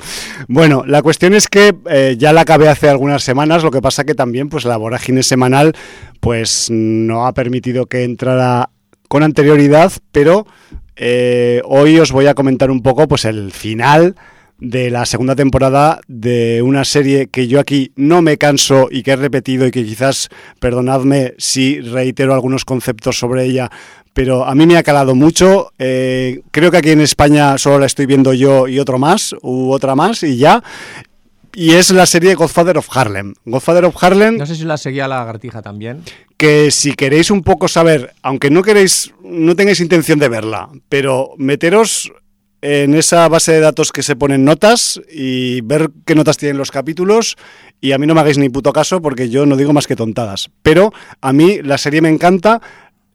Bueno, 0.48 0.84
la 0.86 1.02
cuestión 1.02 1.34
es 1.34 1.48
que 1.48 1.74
eh, 1.88 2.16
ya 2.18 2.32
la 2.32 2.42
acabé 2.42 2.68
hace 2.68 2.88
algunas 2.88 3.22
semanas, 3.22 3.62
lo 3.62 3.70
que 3.70 3.80
pasa 3.80 4.04
que 4.04 4.14
también 4.14 4.48
pues 4.48 4.64
la 4.64 4.76
vorágine 4.76 5.22
semanal 5.22 5.72
pues 6.20 6.68
no 6.70 7.26
ha 7.26 7.32
permitido 7.32 7.86
que 7.86 8.04
entrara 8.04 8.70
con 9.08 9.22
anterioridad, 9.22 9.92
pero 10.10 10.46
eh, 10.96 11.62
hoy 11.64 11.98
os 11.98 12.12
voy 12.12 12.26
a 12.26 12.34
comentar 12.34 12.70
un 12.70 12.82
poco 12.82 13.08
pues 13.08 13.24
el 13.24 13.52
final 13.52 14.14
de 14.58 14.90
la 14.90 15.06
segunda 15.06 15.34
temporada 15.34 16.00
de 16.06 16.62
una 16.62 16.84
serie 16.84 17.26
que 17.26 17.48
yo 17.48 17.58
aquí 17.58 17.90
no 17.96 18.22
me 18.22 18.38
canso 18.38 18.88
y 18.90 19.02
que 19.02 19.12
he 19.12 19.16
repetido 19.16 19.66
y 19.66 19.72
que 19.72 19.84
quizás, 19.84 20.28
perdonadme 20.60 21.34
si 21.36 21.80
reitero 21.80 22.32
algunos 22.32 22.64
conceptos 22.64 23.18
sobre 23.18 23.44
ella, 23.44 23.70
pero 24.12 24.44
a 24.44 24.54
mí 24.54 24.66
me 24.66 24.76
ha 24.76 24.84
calado 24.84 25.16
mucho. 25.16 25.72
Eh, 25.78 26.42
creo 26.52 26.70
que 26.70 26.76
aquí 26.76 26.90
en 26.90 27.00
España 27.00 27.58
solo 27.58 27.80
la 27.80 27.86
estoy 27.86 28.06
viendo 28.06 28.34
yo 28.34 28.68
y 28.68 28.78
otro 28.78 28.98
más, 28.98 29.34
u 29.42 29.72
otra 29.72 29.96
más, 29.96 30.22
y 30.22 30.36
ya. 30.36 30.62
Y 31.54 31.72
es 31.72 31.90
la 31.90 32.06
serie 32.06 32.34
Godfather 32.34 32.78
of 32.78 32.88
Harlem. 32.96 33.34
Godfather 33.44 33.84
of 33.84 34.02
Harlem. 34.02 34.38
No 34.38 34.46
sé 34.46 34.56
si 34.56 34.64
la 34.64 34.76
seguía 34.76 35.06
la 35.06 35.16
lagartija 35.16 35.62
también 35.62 36.02
que 36.42 36.72
si 36.72 36.94
queréis 36.94 37.30
un 37.30 37.44
poco 37.44 37.68
saber, 37.68 38.14
aunque 38.20 38.50
no 38.50 38.62
queréis, 38.64 39.14
no 39.22 39.54
tengáis 39.54 39.78
intención 39.78 40.18
de 40.18 40.28
verla, 40.28 40.70
pero 40.88 41.34
meteros 41.38 42.12
en 42.62 42.96
esa 42.96 43.28
base 43.28 43.52
de 43.52 43.60
datos 43.60 43.92
que 43.92 44.02
se 44.02 44.16
ponen 44.16 44.44
notas 44.44 45.00
y 45.08 45.60
ver 45.60 45.92
qué 46.04 46.16
notas 46.16 46.38
tienen 46.38 46.58
los 46.58 46.72
capítulos 46.72 47.36
y 47.80 47.92
a 47.92 47.98
mí 47.98 48.08
no 48.08 48.14
me 48.14 48.20
hagáis 48.22 48.38
ni 48.38 48.48
puto 48.48 48.72
caso 48.72 49.00
porque 49.00 49.28
yo 49.28 49.46
no 49.46 49.56
digo 49.56 49.72
más 49.72 49.86
que 49.86 49.94
tontadas. 49.94 50.50
Pero 50.64 50.92
a 51.20 51.32
mí 51.32 51.60
la 51.62 51.78
serie 51.78 52.00
me 52.00 52.08
encanta, 52.08 52.60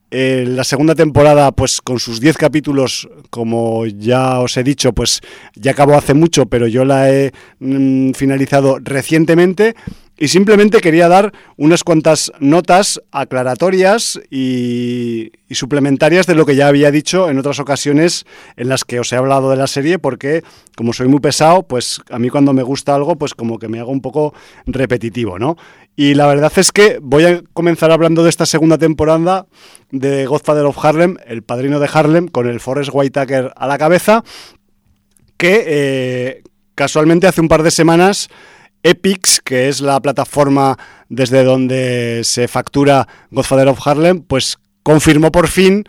eh, 0.09 0.45
la 0.47 0.63
segunda 0.63 0.95
temporada, 0.95 1.51
pues 1.51 1.81
con 1.81 1.99
sus 1.99 2.21
10 2.21 2.37
capítulos, 2.37 3.09
como 3.29 3.85
ya 3.85 4.39
os 4.39 4.55
he 4.55 4.63
dicho, 4.63 4.93
pues 4.93 5.19
ya 5.55 5.71
acabó 5.71 5.95
hace 5.95 6.13
mucho, 6.13 6.45
pero 6.45 6.67
yo 6.67 6.85
la 6.85 7.11
he 7.11 7.33
mm, 7.59 8.11
finalizado 8.11 8.77
recientemente 8.81 9.75
y 10.17 10.29
simplemente 10.29 10.81
quería 10.81 11.07
dar 11.07 11.31
unas 11.57 11.83
cuantas 11.83 12.31
notas 12.39 13.01
aclaratorias 13.11 14.19
y, 14.29 15.31
suplementarias 15.51 16.27
de 16.27 16.35
lo 16.35 16.45
que 16.45 16.55
ya 16.55 16.67
había 16.67 16.91
dicho 16.91 17.29
en 17.29 17.39
otras 17.39 17.59
ocasiones 17.59 18.25
en 18.57 18.69
las 18.69 18.83
que 18.83 18.99
os 18.99 19.13
he 19.13 19.15
hablado 19.15 19.49
de 19.49 19.55
la 19.55 19.67
serie, 19.67 19.99
porque 19.99 20.43
como 20.75 20.93
soy 20.93 21.07
muy 21.07 21.19
pesado, 21.19 21.63
pues 21.63 22.01
a 22.09 22.19
mí 22.19 22.29
cuando 22.29 22.53
me 22.53 22.63
gusta 22.63 22.95
algo, 22.95 23.15
pues 23.17 23.33
como 23.33 23.57
que 23.57 23.67
me 23.67 23.79
hago 23.79 23.91
un 23.91 24.01
poco 24.01 24.33
repetitivo, 24.65 25.39
¿no? 25.39 25.55
Y 25.95 26.13
la 26.13 26.27
verdad 26.27 26.51
es 26.57 26.71
que 26.71 26.99
voy 27.01 27.25
a 27.25 27.41
comenzar 27.53 27.91
hablando 27.91 28.23
de 28.23 28.29
esta 28.29 28.45
segunda 28.45 28.77
temporada 28.77 29.47
de 29.91 30.25
Godfather 30.25 30.65
of 30.65 30.83
Harlem, 30.83 31.17
el 31.25 31.43
padrino 31.43 31.79
de 31.79 31.89
Harlem, 31.91 32.27
con 32.27 32.47
el 32.47 32.59
Forrest 32.59 32.91
Whitaker 32.93 33.53
a 33.55 33.67
la 33.67 33.77
cabeza, 33.77 34.23
que 35.37 35.63
eh, 35.65 36.43
casualmente 36.75 37.27
hace 37.27 37.41
un 37.41 37.47
par 37.47 37.63
de 37.63 37.71
semanas 37.71 38.29
Epix, 38.83 39.41
que 39.43 39.69
es 39.69 39.81
la 39.81 39.99
plataforma 39.99 40.77
desde 41.09 41.43
donde 41.43 42.21
se 42.23 42.47
factura 42.47 43.07
Godfather 43.31 43.67
of 43.69 43.85
Harlem, 43.85 44.21
pues 44.21 44.57
confirmó 44.83 45.31
por 45.31 45.47
fin 45.47 45.83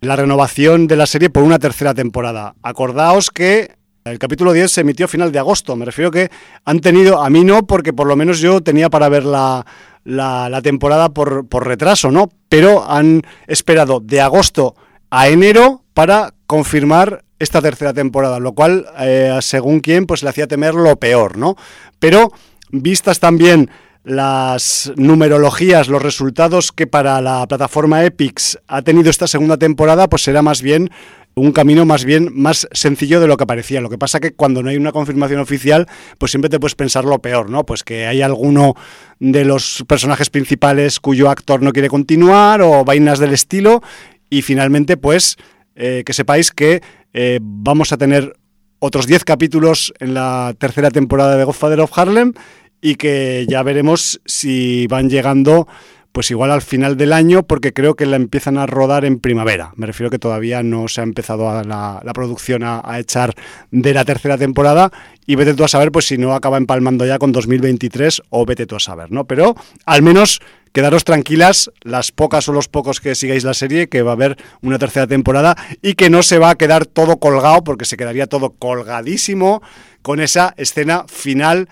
la 0.00 0.16
renovación 0.16 0.86
de 0.86 0.96
la 0.96 1.06
serie 1.06 1.30
por 1.30 1.42
una 1.42 1.58
tercera 1.58 1.94
temporada. 1.94 2.54
Acordaos 2.62 3.30
que 3.30 3.76
el 4.04 4.18
capítulo 4.18 4.52
10 4.52 4.70
se 4.70 4.80
emitió 4.82 5.06
a 5.06 5.08
final 5.08 5.32
de 5.32 5.38
agosto. 5.38 5.76
Me 5.76 5.86
refiero 5.86 6.10
que 6.10 6.30
han 6.64 6.80
tenido, 6.80 7.22
a 7.22 7.30
mí 7.30 7.42
no, 7.42 7.66
porque 7.66 7.94
por 7.94 8.06
lo 8.06 8.16
menos 8.16 8.38
yo 8.38 8.60
tenía 8.60 8.90
para 8.90 9.08
ver 9.08 9.24
la, 9.24 9.64
la, 10.04 10.60
temporada 10.62 11.08
por, 11.08 11.48
por 11.48 11.66
retraso, 11.66 12.10
¿no? 12.10 12.28
Pero 12.50 12.88
han 12.90 13.22
esperado 13.46 14.00
de 14.00 14.20
agosto 14.20 14.74
a 15.10 15.28
enero 15.28 15.84
para 15.94 16.34
confirmar 16.46 17.23
esta 17.38 17.60
tercera 17.60 17.92
temporada, 17.92 18.38
lo 18.38 18.52
cual, 18.52 18.86
eh, 19.00 19.36
según 19.40 19.80
quien, 19.80 20.06
pues 20.06 20.22
le 20.22 20.30
hacía 20.30 20.46
temer 20.46 20.74
lo 20.74 20.96
peor, 20.96 21.36
¿no? 21.36 21.56
Pero, 21.98 22.32
vistas 22.70 23.20
también 23.20 23.70
las 24.04 24.92
numerologías, 24.96 25.88
los 25.88 26.02
resultados 26.02 26.72
que 26.72 26.86
para 26.86 27.20
la 27.22 27.46
plataforma 27.46 28.04
Epix 28.04 28.58
ha 28.68 28.82
tenido 28.82 29.10
esta 29.10 29.26
segunda 29.26 29.56
temporada, 29.56 30.08
pues 30.08 30.22
será 30.22 30.42
más 30.42 30.60
bien 30.60 30.90
un 31.36 31.52
camino 31.52 31.84
más 31.84 32.04
bien 32.04 32.30
más 32.32 32.68
sencillo 32.72 33.20
de 33.20 33.26
lo 33.26 33.36
que 33.36 33.46
parecía. 33.46 33.80
Lo 33.80 33.90
que 33.90 33.98
pasa 33.98 34.20
que 34.20 34.32
cuando 34.32 34.62
no 34.62 34.70
hay 34.70 34.76
una 34.76 34.92
confirmación 34.92 35.40
oficial, 35.40 35.86
pues 36.18 36.30
siempre 36.30 36.48
te 36.48 36.60
puedes 36.60 36.74
pensar 36.74 37.04
lo 37.04 37.18
peor, 37.18 37.50
¿no? 37.50 37.64
Pues 37.64 37.82
que 37.82 38.06
hay 38.06 38.22
alguno 38.22 38.74
de 39.18 39.44
los 39.44 39.84
personajes 39.88 40.30
principales 40.30 41.00
cuyo 41.00 41.30
actor 41.30 41.62
no 41.62 41.72
quiere 41.72 41.88
continuar 41.88 42.62
o 42.62 42.84
vainas 42.84 43.18
del 43.18 43.32
estilo 43.32 43.82
y 44.30 44.42
finalmente 44.42 44.96
pues 44.96 45.36
eh, 45.76 46.02
que 46.06 46.12
sepáis 46.12 46.50
que 46.52 46.82
eh, 47.14 47.38
vamos 47.42 47.92
a 47.92 47.96
tener 47.96 48.36
otros 48.80 49.06
10 49.06 49.24
capítulos 49.24 49.94
en 49.98 50.12
la 50.12 50.54
tercera 50.58 50.90
temporada 50.90 51.36
de 51.36 51.44
Godfather 51.44 51.80
of 51.80 51.98
Harlem 51.98 52.34
y 52.82 52.96
que 52.96 53.46
ya 53.48 53.62
veremos 53.62 54.20
si 54.26 54.86
van 54.88 55.08
llegando 55.08 55.66
pues 56.14 56.30
igual 56.30 56.52
al 56.52 56.62
final 56.62 56.96
del 56.96 57.12
año, 57.12 57.42
porque 57.42 57.72
creo 57.72 57.96
que 57.96 58.06
la 58.06 58.14
empiezan 58.14 58.56
a 58.56 58.66
rodar 58.66 59.04
en 59.04 59.18
primavera. 59.18 59.72
Me 59.74 59.84
refiero 59.84 60.10
que 60.10 60.20
todavía 60.20 60.62
no 60.62 60.86
se 60.86 61.00
ha 61.00 61.04
empezado 61.04 61.50
a 61.50 61.64
la, 61.64 62.12
producción 62.14 62.62
a, 62.62 62.82
echar 63.00 63.34
de 63.72 63.92
la 63.92 64.04
tercera 64.04 64.38
temporada 64.38 64.92
y 65.26 65.34
vete 65.34 65.54
tú 65.54 65.64
a 65.64 65.68
saber 65.68 65.90
pues 65.90 66.06
si 66.06 66.16
no 66.16 66.32
acaba 66.34 66.56
empalmando 66.56 67.04
ya 67.04 67.18
con 67.18 67.32
2023 67.32 68.22
o 68.30 68.46
vete 68.46 68.64
tú 68.64 68.76
a 68.76 68.80
saber, 68.80 69.10
¿no? 69.10 69.24
Pero 69.24 69.56
al 69.86 70.02
menos 70.02 70.40
quedaros 70.74 71.04
tranquilas, 71.04 71.70
las 71.82 72.10
pocas 72.10 72.48
o 72.48 72.52
los 72.52 72.66
pocos 72.66 73.00
que 73.00 73.14
sigáis 73.14 73.44
la 73.44 73.54
serie, 73.54 73.88
que 73.88 74.02
va 74.02 74.10
a 74.10 74.14
haber 74.14 74.36
una 74.60 74.76
tercera 74.76 75.06
temporada 75.06 75.56
y 75.80 75.94
que 75.94 76.10
no 76.10 76.24
se 76.24 76.38
va 76.38 76.50
a 76.50 76.56
quedar 76.56 76.84
todo 76.84 77.18
colgado, 77.18 77.62
porque 77.62 77.84
se 77.84 77.96
quedaría 77.96 78.26
todo 78.26 78.50
colgadísimo 78.50 79.62
con 80.02 80.18
esa 80.18 80.52
escena 80.56 81.04
final 81.06 81.68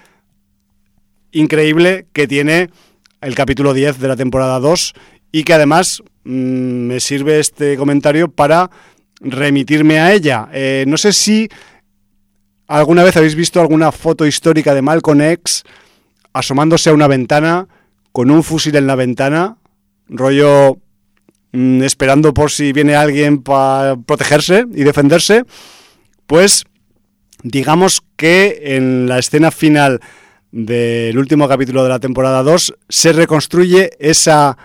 increíble 1.33 2.07
que 2.13 2.29
tiene 2.29 2.71
el 3.21 3.35
capítulo 3.35 3.75
10 3.75 3.99
de 3.99 4.07
la 4.07 4.15
temporada 4.15 4.61
2 4.61 4.95
y 5.33 5.43
que 5.43 5.55
además 5.55 6.01
mm, 6.23 6.31
me 6.31 7.01
sirve 7.01 7.41
este 7.41 7.77
comentario 7.77 8.31
para 8.31 8.71
remitirme 9.21 9.99
a 9.99 10.13
ella. 10.13 10.49
Eh, 10.53 10.85
no 10.87 10.97
sé 10.97 11.13
si 11.13 11.49
alguna 12.69 13.03
vez 13.03 13.17
habéis 13.17 13.35
visto 13.35 13.61
alguna 13.61 13.91
foto 13.91 14.27
histórica 14.27 14.75
de 14.75 14.83
Malcolm 14.83 15.23
X 15.23 15.65
asomándose 16.33 16.91
a 16.91 16.95
una 16.95 17.09
ventana 17.09 17.67
con 18.13 18.31
un 18.31 18.43
fusil 18.43 18.77
en 18.77 18.87
la 18.87 18.95
ventana, 18.95 19.57
rollo 20.09 20.79
mm, 21.53 21.83
esperando 21.83 22.35
por 22.35 22.51
si 22.51 22.73
viene 22.73 22.95
alguien 22.95 23.43
para 23.43 23.97
protegerse 23.97 24.67
y 24.75 24.85
defenderse, 24.85 25.45
pues 26.27 26.65
digamos 27.43 28.03
que 28.17 28.77
en 28.77 29.09
la 29.09 29.19
escena 29.19 29.51
final 29.51 30.01
del 30.53 31.19
último 31.19 31.49
capítulo 31.49 31.83
de 31.83 31.89
la 31.89 31.99
temporada 31.99 32.43
2 32.43 32.75
se 32.89 33.13
reconstruye 33.13 33.91
esa 33.99 34.57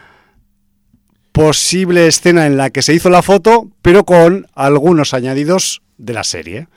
posible 1.32 2.08
escena 2.08 2.46
en 2.46 2.58
la 2.58 2.72
que 2.72 2.82
se 2.82 2.94
hizo 2.94 3.10
la 3.10 3.22
foto, 3.22 3.70
pero 3.82 4.04
con 4.04 4.48
algunos 4.56 5.14
añadidos 5.14 5.82
de 5.98 6.14
la 6.14 6.24
serie. 6.24 6.68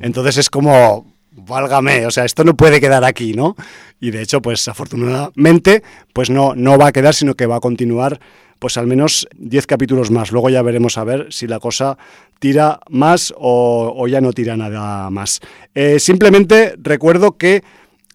Entonces 0.00 0.36
es 0.36 0.50
como, 0.50 1.06
válgame, 1.30 2.04
o 2.04 2.10
sea, 2.10 2.24
esto 2.24 2.44
no 2.44 2.56
puede 2.56 2.80
quedar 2.80 3.04
aquí, 3.04 3.32
¿no? 3.32 3.56
Y 4.00 4.10
de 4.10 4.22
hecho, 4.22 4.40
pues 4.40 4.68
afortunadamente, 4.68 5.82
pues 6.12 6.30
no, 6.30 6.54
no 6.54 6.78
va 6.78 6.88
a 6.88 6.92
quedar, 6.92 7.14
sino 7.14 7.34
que 7.34 7.46
va 7.46 7.56
a 7.56 7.60
continuar 7.60 8.20
pues 8.58 8.76
al 8.76 8.86
menos 8.86 9.28
10 9.36 9.66
capítulos 9.66 10.10
más. 10.10 10.32
Luego 10.32 10.50
ya 10.50 10.62
veremos 10.62 10.98
a 10.98 11.04
ver 11.04 11.28
si 11.30 11.46
la 11.46 11.60
cosa 11.60 11.96
tira 12.38 12.80
más 12.88 13.32
o, 13.36 14.06
ya 14.08 14.20
no 14.20 14.32
tira 14.32 14.56
nada 14.56 15.10
más. 15.10 15.40
Eh, 15.74 15.98
simplemente 15.98 16.74
recuerdo 16.78 17.36
que 17.36 17.62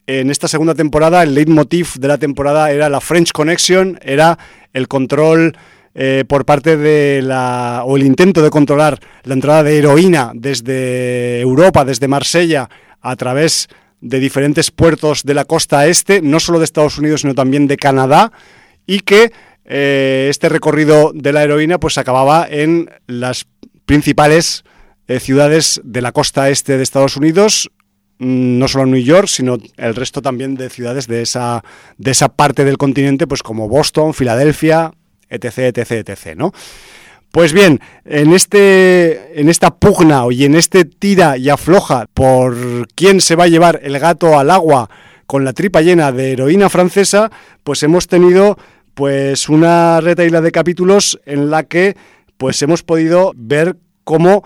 en 0.06 0.30
esta 0.30 0.48
segunda 0.48 0.76
temporada 0.76 1.24
el 1.24 1.34
leitmotiv 1.34 1.94
de 1.98 2.08
la 2.08 2.18
temporada 2.18 2.72
era 2.72 2.90
la 2.90 3.00
French 3.00 3.32
Connection, 3.32 4.00
era 4.02 4.38
el 4.74 4.88
control 4.88 5.56
eh, 5.96 6.26
por 6.28 6.46
parte 6.46 6.76
de 6.76 7.22
la 7.22 7.84
o 7.86 7.96
el 7.96 8.04
intento 8.04 8.42
de 8.42 8.50
controlar 8.50 9.00
la 9.24 9.34
entrada 9.34 9.64
de 9.64 9.78
heroína 9.78 10.32
desde 10.34 11.40
Europa, 11.40 11.86
desde 11.86 12.08
Marsella, 12.08 12.70
a 13.00 13.16
través 13.16 13.70
de 14.04 14.20
diferentes 14.20 14.72
puertos 14.72 15.24
de 15.24 15.34
la 15.34 15.46
costa 15.46 15.88
este, 15.88 16.22
no 16.22 16.40
solo 16.40 16.60
de 16.60 16.66
Estados 16.66 16.98
Unidos, 16.98 17.22
sino 17.22 17.34
también 17.34 17.68
de 17.68 17.78
Canadá, 17.78 18.32
y 18.86 19.00
que 19.00 19.32
eh, 19.66 20.28
este 20.30 20.50
recorrido 20.50 21.12
de 21.16 21.34
la 21.34 21.44
heroína 21.44 21.80
pues 21.80 21.98
acababa 21.98 22.46
en 22.50 22.90
las 23.08 23.48
principales 23.86 24.64
eh, 25.08 25.20
ciudades 25.20 25.82
de 25.84 26.02
la 26.02 26.12
costa 26.12 26.50
este 26.50 26.78
de 26.78 26.84
Estados 26.84 27.18
Unidos, 27.18 27.72
Mm, 28.20 28.60
no 28.60 28.68
solo 28.68 28.86
New 28.86 29.02
York, 29.02 29.28
sino 29.28 29.58
el 29.78 29.96
resto 29.96 30.22
también 30.22 30.56
de 30.56 30.70
ciudades 30.70 31.08
de 31.08 31.22
esa, 31.22 31.64
de 31.98 32.12
esa 32.12 32.30
parte 32.30 32.64
del 32.64 32.78
continente, 32.78 33.28
pues 33.28 33.44
como 33.44 33.68
Boston, 33.68 34.14
Filadelfia, 34.14 34.94
etc, 35.30 35.76
etc, 35.76 36.08
etc, 36.08 36.36
¿no? 36.38 36.54
Pues 37.34 37.52
bien, 37.52 37.80
en, 38.06 38.32
este, 38.32 39.42
en 39.42 39.50
esta 39.50 39.72
pugna 39.72 40.24
y 40.30 40.46
en 40.46 40.54
este 40.54 40.86
tira 40.86 41.36
y 41.36 41.50
afloja 41.50 42.06
por 42.14 42.88
quién 42.94 43.22
se 43.22 43.36
va 43.36 43.46
a 43.46 43.48
llevar 43.48 43.80
el 43.82 43.98
gato 43.98 44.38
al 44.38 44.52
agua 44.52 44.88
con 45.26 45.44
la 45.44 45.54
tripa 45.54 45.82
llena 45.82 46.12
de 46.12 46.34
heroína 46.34 46.70
francesa, 46.70 47.32
pues 47.64 47.82
hemos 47.82 48.08
tenido 48.08 48.56
pues 48.94 49.50
una 49.50 50.00
retaila 50.00 50.42
de 50.42 50.52
capítulos 50.52 51.20
en 51.26 51.50
la 51.50 51.64
que 51.64 51.98
pues 52.38 52.62
hemos 52.62 52.84
podido 52.84 53.32
ver 53.36 53.78
cómo 54.04 54.44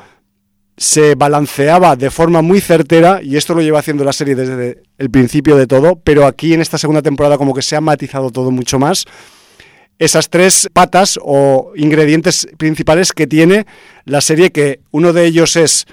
se 0.77 1.15
balanceaba 1.15 1.97
de 1.97 2.09
forma 2.09 2.41
muy 2.41 2.61
certera, 2.61 3.19
y 3.21 3.35
esto 3.35 3.53
lo 3.53 3.61
lleva 3.61 3.79
haciendo 3.79 4.05
la 4.05 4.13
serie 4.13 4.35
desde 4.35 4.83
el 4.97 5.09
principio 5.11 5.57
de 5.57 5.67
todo, 5.67 5.99
pero 6.05 6.25
aquí 6.25 6.53
en 6.53 6.61
esta 6.61 6.77
segunda 6.77 7.01
temporada 7.01 7.37
como 7.37 7.53
que 7.53 7.63
se 7.63 7.75
ha 7.75 7.81
matizado 7.81 8.29
todo 8.29 8.49
mucho 8.49 8.79
más, 8.79 9.03
esas 9.99 10.29
tres 10.29 10.69
patas 10.73 11.19
o 11.21 11.71
ingredientes 11.75 12.47
principales 12.57 13.13
que 13.13 13.27
tiene 13.27 13.65
la 14.05 14.21
serie, 14.21 14.51
que 14.51 14.79
uno 14.91 15.13
de 15.13 15.25
ellos 15.25 15.55
es 15.55 15.85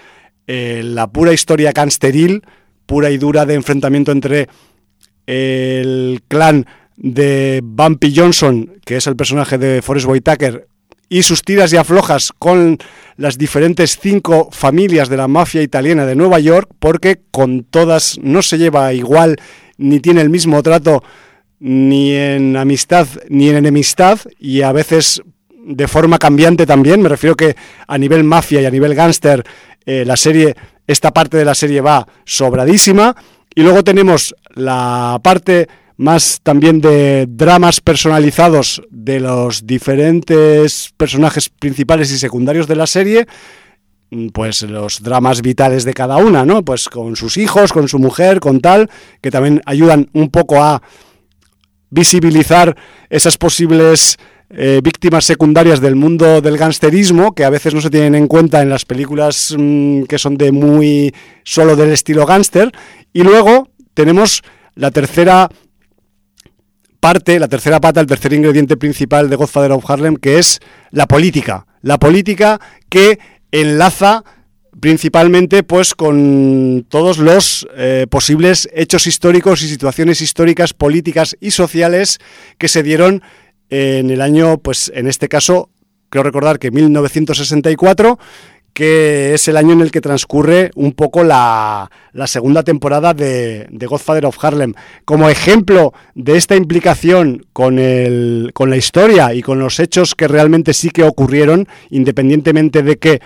eh, 0.47 0.83
la 0.85 1.07
pura 1.07 1.33
historia 1.33 1.73
cansteril, 1.73 2.43
pura 2.87 3.11
y 3.11 3.19
dura 3.19 3.47
de 3.47 3.55
enfrentamiento 3.55 4.13
entre 4.13 4.49
el 5.27 6.23
clan 6.29 6.67
de 6.97 7.61
Bumpy 7.65 8.15
Johnson, 8.15 8.75
que 8.85 8.97
es 8.97 9.07
el 9.07 9.17
personaje 9.17 9.59
de 9.59 9.83
Forrest 9.83 10.07
Whitaker, 10.07 10.69
y 11.09 11.23
sus 11.23 11.43
tiras 11.43 11.73
y 11.73 11.77
aflojas 11.77 12.33
con 12.39 12.79
las 13.17 13.39
diferentes 13.39 13.99
cinco 14.01 14.49
familias 14.51 15.09
de 15.09 15.17
la 15.17 15.29
mafia 15.29 15.63
italiana 15.63 16.07
de 16.07 16.17
Nueva 16.17 16.41
York, 16.41 16.71
porque 16.79 17.21
con 17.31 17.65
todas 17.65 18.19
no 18.23 18.43
se 18.43 18.59
lleva 18.59 18.93
igual 18.93 19.37
ni 19.77 20.01
tiene 20.01 20.21
el 20.21 20.31
mismo 20.31 20.63
trato 20.63 21.03
ni 21.67 22.13
en 22.13 22.59
amistad 22.59 23.09
ni 23.31 23.49
en 23.49 23.57
enemistad 23.57 24.19
y 24.39 24.61
a 24.61 24.71
veces 24.71 25.23
de 25.67 25.89
forma 25.89 26.19
cambiante 26.19 26.67
también. 26.67 27.01
Me 27.01 27.09
refiero 27.09 27.35
que 27.37 27.57
a 27.89 27.97
nivel 27.97 28.23
mafia 28.23 28.61
y 28.61 28.67
a 28.67 28.71
nivel 28.71 28.95
gángster 28.95 29.43
eh, 29.87 30.05
la 30.05 30.19
serie, 30.19 30.55
esta 30.87 31.11
parte 31.11 31.39
de 31.39 31.47
la 31.47 31.55
serie 31.55 31.81
va 31.81 32.07
sobradísima. 32.27 33.17
Y 33.55 33.63
luego 33.63 33.83
tenemos 33.83 34.35
la 34.55 35.19
parte 35.23 35.67
más 35.97 36.41
también 36.43 36.83
de 36.83 37.25
dramas 37.31 37.81
personalizados 37.81 38.83
de 38.91 39.21
los 39.21 39.67
diferentes 39.67 40.93
personajes 40.99 41.49
principales 41.49 42.13
y 42.13 42.19
secundarios 42.19 42.69
de 42.69 42.77
la 42.77 42.87
serie, 42.87 43.27
mm, 44.11 44.29
pues 44.35 44.61
los 44.65 45.03
dramas 45.03 45.41
vitales 45.41 45.85
de 45.85 45.95
cada 45.95 46.19
una, 46.19 46.45
¿no? 46.45 46.63
Pues 46.63 46.91
con 46.91 47.17
sus 47.17 47.39
hijos, 47.39 47.73
con 47.73 47.89
su 47.89 47.99
mujer, 47.99 48.41
con 48.41 48.61
tal, 48.61 48.91
que 49.23 49.31
también 49.31 49.63
ayudan 49.65 50.11
un 50.13 50.29
poco 50.29 50.63
a 50.63 50.83
visibilizar 51.95 52.77
esas 53.09 53.39
posibles 53.39 54.19
eh, 54.51 54.81
víctimas 54.83 55.25
secundarias 55.25 55.81
del 55.81 55.95
mundo 55.95 56.41
del 56.41 56.59
gangsterismo, 56.59 57.35
que 57.35 57.45
a 57.45 57.51
veces 57.51 57.75
no 57.75 57.81
se 57.81 57.91
tienen 57.91 58.15
en 58.15 58.29
cuenta 58.29 58.61
en 58.63 58.69
las 58.69 58.85
películas 58.85 59.55
mm, 59.57 60.03
que 60.05 60.19
son 60.19 60.37
de 60.37 60.53
muy 60.53 61.15
solo 61.45 61.77
del 61.77 61.93
estilo 61.93 62.27
gángster. 62.27 62.73
Y 63.13 63.23
luego 63.23 63.69
tenemos 63.95 64.43
la 64.75 64.91
tercera 64.91 65.49
parte, 67.01 67.39
la 67.39 67.49
tercera 67.49 67.81
pata, 67.81 68.01
el 68.01 68.07
tercer 68.07 68.33
ingrediente 68.33 68.77
principal 68.77 69.31
de 69.31 69.37
Godfather 69.37 69.73
of 69.73 69.89
Harlem, 69.89 70.17
que 70.17 70.39
es 70.39 70.61
la 70.91 71.07
política. 71.07 71.67
La 71.83 71.99
política 71.99 72.61
que 72.89 73.19
enlaza 73.51 74.25
principalmente 74.81 75.63
pues 75.63 75.95
con 75.95 76.87
todos 76.89 77.19
los 77.19 77.67
eh, 77.77 78.07
posibles 78.11 78.69
hechos 78.75 79.07
históricos 79.07 79.63
y 79.63 79.69
situaciones 79.69 80.21
históricas, 80.21 80.75
políticas 80.75 81.37
y 81.41 81.51
sociales 81.51 82.19
que 82.59 82.69
se 82.69 82.83
dieron 82.83 83.23
en 83.71 84.11
el 84.11 84.21
año, 84.21 84.59
pues 84.59 84.93
en 84.95 85.07
este 85.07 85.29
caso, 85.29 85.71
creo 86.09 86.23
recordar 86.23 86.59
que 86.59 86.71
1964, 86.71 88.19
que 88.75 89.35
es 89.35 89.47
el 89.47 89.57
año 89.57 89.73
en 89.73 89.81
el 89.81 89.93
que 89.93 90.01
transcurre 90.01 90.73
un 90.75 90.93
poco 90.93 91.23
la, 91.23 91.91
segunda 92.27 92.65
temporada 92.65 93.15
de, 93.15 93.67
de, 93.71 93.87
Godfather 93.87 94.27
of 94.27 94.45
Harlem. 94.45 94.75
Como 95.05 95.29
ejemplo 95.29 95.95
de 96.15 96.37
esta 96.37 96.57
implicación 96.57 97.47
con, 97.53 97.79
el, 97.79 98.51
con 98.53 98.71
la 98.71 98.77
historia 98.77 99.33
y 99.33 99.43
con 99.43 99.61
los 99.61 99.79
hechos 99.79 100.17
que 100.17 100.27
realmente 100.27 100.75
sí 100.75 100.91
que 100.91 101.05
ocurrieron, 101.05 101.69
independientemente 101.91 102.83
de 102.83 102.99
que, 102.99 103.21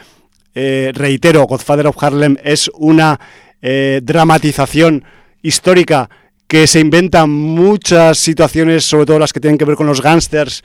eh, 0.54 0.92
reitero, 0.94 1.44
Godfather 1.44 1.86
of 1.86 2.02
Harlem 2.02 2.36
es 2.42 2.70
una 2.74 3.18
eh, 3.60 4.00
dramatización 4.02 5.04
histórica 5.42 6.08
que 6.46 6.66
se 6.66 6.80
inventa 6.80 7.26
muchas 7.26 8.18
situaciones, 8.18 8.84
sobre 8.84 9.06
todo 9.06 9.18
las 9.18 9.32
que 9.32 9.40
tienen 9.40 9.58
que 9.58 9.64
ver 9.64 9.76
con 9.76 9.86
los 9.86 10.00
gángsters, 10.00 10.64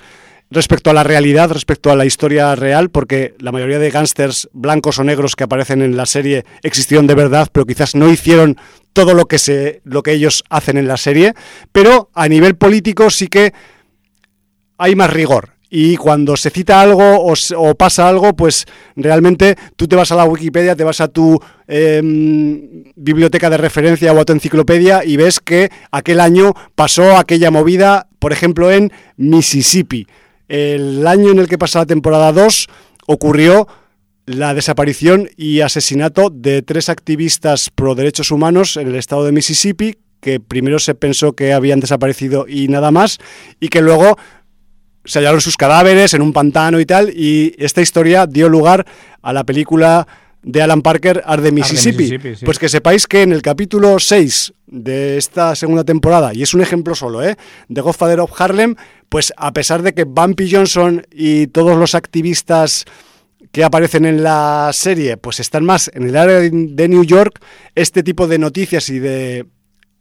respecto 0.50 0.90
a 0.90 0.94
la 0.94 1.04
realidad, 1.04 1.52
respecto 1.52 1.92
a 1.92 1.96
la 1.96 2.06
historia 2.06 2.56
real, 2.56 2.90
porque 2.90 3.36
la 3.40 3.52
mayoría 3.52 3.80
de 3.80 3.90
gángsters 3.90 4.50
blancos 4.54 5.00
o 5.00 5.04
negros 5.04 5.36
que 5.36 5.44
aparecen 5.44 5.82
en 5.82 5.98
la 5.98 6.06
serie 6.06 6.46
existieron 6.62 7.08
de 7.08 7.16
verdad, 7.16 7.50
pero 7.52 7.66
quizás 7.66 7.96
no 7.96 8.10
hicieron 8.10 8.58
todo 8.94 9.14
lo 9.14 9.26
que, 9.26 9.40
se, 9.40 9.82
lo 9.84 10.04
que 10.04 10.14
ellos 10.14 10.44
hacen 10.50 10.78
en 10.78 10.88
la 10.88 10.98
serie, 10.98 11.34
pero 11.72 12.10
a 12.14 12.28
nivel 12.28 12.56
político 12.56 13.10
sí 13.10 13.28
que 13.28 13.54
hay 14.78 14.96
más 14.96 15.12
rigor. 15.12 15.53
Y 15.76 15.98
cuando 15.98 16.38
se 16.38 16.52
cita 16.52 16.82
algo 16.82 17.26
o, 17.26 17.74
pasa 17.74 18.08
algo, 18.08 18.36
pues 18.36 18.66
realmente 18.96 19.56
tú 19.76 19.88
te 19.88 19.96
vas 19.96 20.12
a 20.12 20.16
la 20.16 20.24
Wikipedia, 20.24 20.76
te 20.76 20.84
vas 20.84 21.02
a 21.02 21.08
tu 21.08 21.40
em, 21.68 22.84
biblioteca 22.96 23.50
de 23.50 23.58
referencia 23.58 24.14
o 24.14 24.20
a 24.20 24.24
tu 24.24 24.34
enciclopedia 24.34 25.04
y 25.04 25.18
ves 25.18 25.40
que 25.40 25.72
aquel 25.90 26.20
año 26.20 26.54
pasó 26.76 27.18
aquella 27.18 27.50
movida, 27.50 28.08
por 28.20 28.32
ejemplo, 28.32 28.72
en 28.72 28.92
Mississippi. 29.18 30.06
El 30.48 31.08
año 31.08 31.32
en 31.32 31.40
el 31.40 31.48
que 31.48 31.58
pasa 31.58 31.80
la 31.80 31.86
temporada 31.88 32.32
2 32.32 32.68
ocurrió 33.08 33.68
la 34.28 34.54
desaparición 34.54 35.28
y 35.38 35.62
asesinato 35.62 36.30
de 36.30 36.62
tres 36.62 36.88
activistas 36.88 37.72
pro 37.72 37.96
derechos 37.96 38.30
humanos 38.30 38.78
en 38.78 38.90
el 38.90 38.96
estado 38.96 39.26
de 39.26 39.32
Mississippi, 39.32 39.98
que 40.22 40.40
primero 40.40 40.78
se 40.78 40.94
pensó 40.94 41.34
que 41.34 41.52
habían 41.52 41.80
desaparecido 41.80 42.46
y 42.48 42.68
nada 42.68 42.92
más, 42.92 43.18
y 43.60 43.70
que 43.70 43.82
luego 43.82 44.20
se 45.06 45.20
hallaron 45.20 45.42
sus 45.42 45.58
cadáveres 45.58 46.14
en 46.14 46.22
un 46.22 46.34
pantano 46.34 46.80
y 46.80 46.86
tal, 46.86 47.10
y 47.10 47.56
esta 47.58 47.82
historia 47.82 48.26
dio 48.28 48.50
lugar 48.50 48.86
a 49.22 49.34
la 49.34 49.44
película 49.44 50.08
de 50.44 50.62
Alan 50.62 50.82
Parker, 50.82 51.24
Art 51.26 51.42
de 51.42 51.52
Mississippi. 51.52 52.18
Pues 52.44 52.60
que 52.60 52.70
sepáis 52.70 53.08
que 53.08 53.22
en 53.22 53.32
el 53.32 53.42
capítulo 53.42 53.98
6 54.00 54.54
de 54.68 55.18
esta 55.18 55.56
segunda 55.56 55.84
temporada, 55.84 56.34
y 56.34 56.44
es 56.44 56.54
un 56.54 56.62
ejemplo 56.62 56.96
solo, 56.96 57.24
¿eh? 57.24 57.38
de 57.70 57.82
Godfather 57.82 58.20
of 58.20 58.40
Harlem, 58.40 58.76
pues 59.10 59.34
a 59.38 59.54
pesar 59.54 59.82
de 59.82 59.94
que 59.94 60.04
Bumpy 60.04 60.52
Johnson 60.52 61.06
y 61.12 61.48
todos 61.48 61.78
los 61.78 61.96
activistas 61.96 62.86
que 63.52 63.64
aparecen 63.64 64.06
en 64.06 64.24
la 64.24 64.72
serie, 64.74 65.16
pues 65.18 65.40
están 65.40 65.64
más 65.64 65.92
en 65.94 66.04
el 66.04 66.18
área 66.18 66.40
de 66.40 66.88
New 66.88 67.04
York, 67.04 67.40
este 67.76 68.04
tipo 68.04 68.28
de 68.28 68.40
noticias 68.40 68.90
y 68.90 69.00
de, 69.00 69.46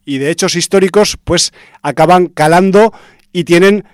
y 0.05 0.19
de 0.19 0.31
hechos 0.31 0.57
históricos, 0.57 1.19
pues 1.23 1.53
acaban 1.83 2.29
calando 2.29 2.93
y 3.33 3.45
tienen 3.45 3.85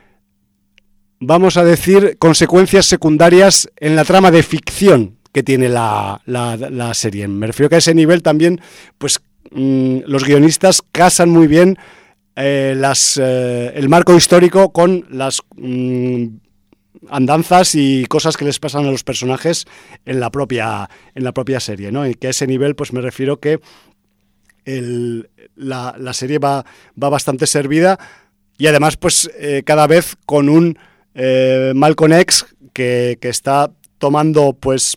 vamos 1.20 1.56
a 1.56 1.64
decir, 1.64 2.16
consecuencias 2.18 2.86
secundarias 2.86 3.68
en 3.76 3.96
la 3.96 4.04
trama 4.04 4.30
de 4.30 4.42
ficción 4.42 5.16
que 5.32 5.42
tiene 5.42 5.68
la, 5.68 6.20
la, 6.26 6.94
serie. 6.94 7.28
Me 7.28 7.46
refiero 7.46 7.68
que 7.68 7.76
a 7.76 7.78
ese 7.78 7.94
nivel 7.94 8.22
también, 8.22 8.60
pues 8.96 9.20
mm, 9.50 10.00
los 10.06 10.24
guionistas 10.24 10.82
casan 10.92 11.30
muy 11.30 11.46
bien 11.46 11.76
eh, 12.36 12.74
las, 12.76 13.20
eh, 13.22 13.72
el 13.74 13.88
marco 13.88 14.14
histórico 14.14 14.72
con 14.72 15.06
las 15.10 15.42
mm, 15.56 16.26
andanzas 17.10 17.74
y 17.74 18.06
cosas 18.06 18.36
que 18.36 18.44
les 18.44 18.58
pasan 18.58 18.86
a 18.86 18.90
los 18.90 19.04
personajes 19.04 19.66
en 20.06 20.20
la 20.20 20.30
propia, 20.30 20.88
en 21.14 21.24
la 21.24 21.32
propia 21.32 21.60
serie. 21.60 21.92
¿no? 21.92 22.06
Y 22.06 22.14
que 22.14 22.28
a 22.28 22.30
ese 22.30 22.46
nivel, 22.46 22.74
pues 22.74 22.92
me 22.92 23.00
refiero 23.00 23.38
que 23.38 23.60
la, 25.56 25.94
la, 25.98 26.12
serie 26.12 26.38
va, 26.38 26.62
va 27.02 27.08
bastante 27.08 27.46
servida 27.46 27.98
y 28.58 28.66
además, 28.66 28.96
pues 28.96 29.30
eh, 29.38 29.62
cada 29.64 29.86
vez 29.86 30.16
con 30.26 30.48
un 30.48 30.78
Malcolm 31.74 32.12
X 32.12 32.46
que, 32.72 33.18
que 33.20 33.28
está 33.28 33.70
tomando 33.98 34.52
pues 34.52 34.96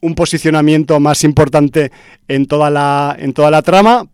un 0.00 0.14
posicionamiento 0.14 1.00
más 1.00 1.24
importante 1.24 1.90
en 2.28 2.46
toda 2.46 2.70
la, 2.70 3.16
en 3.18 3.32
toda 3.32 3.50
la 3.50 3.62
trama 3.62 4.06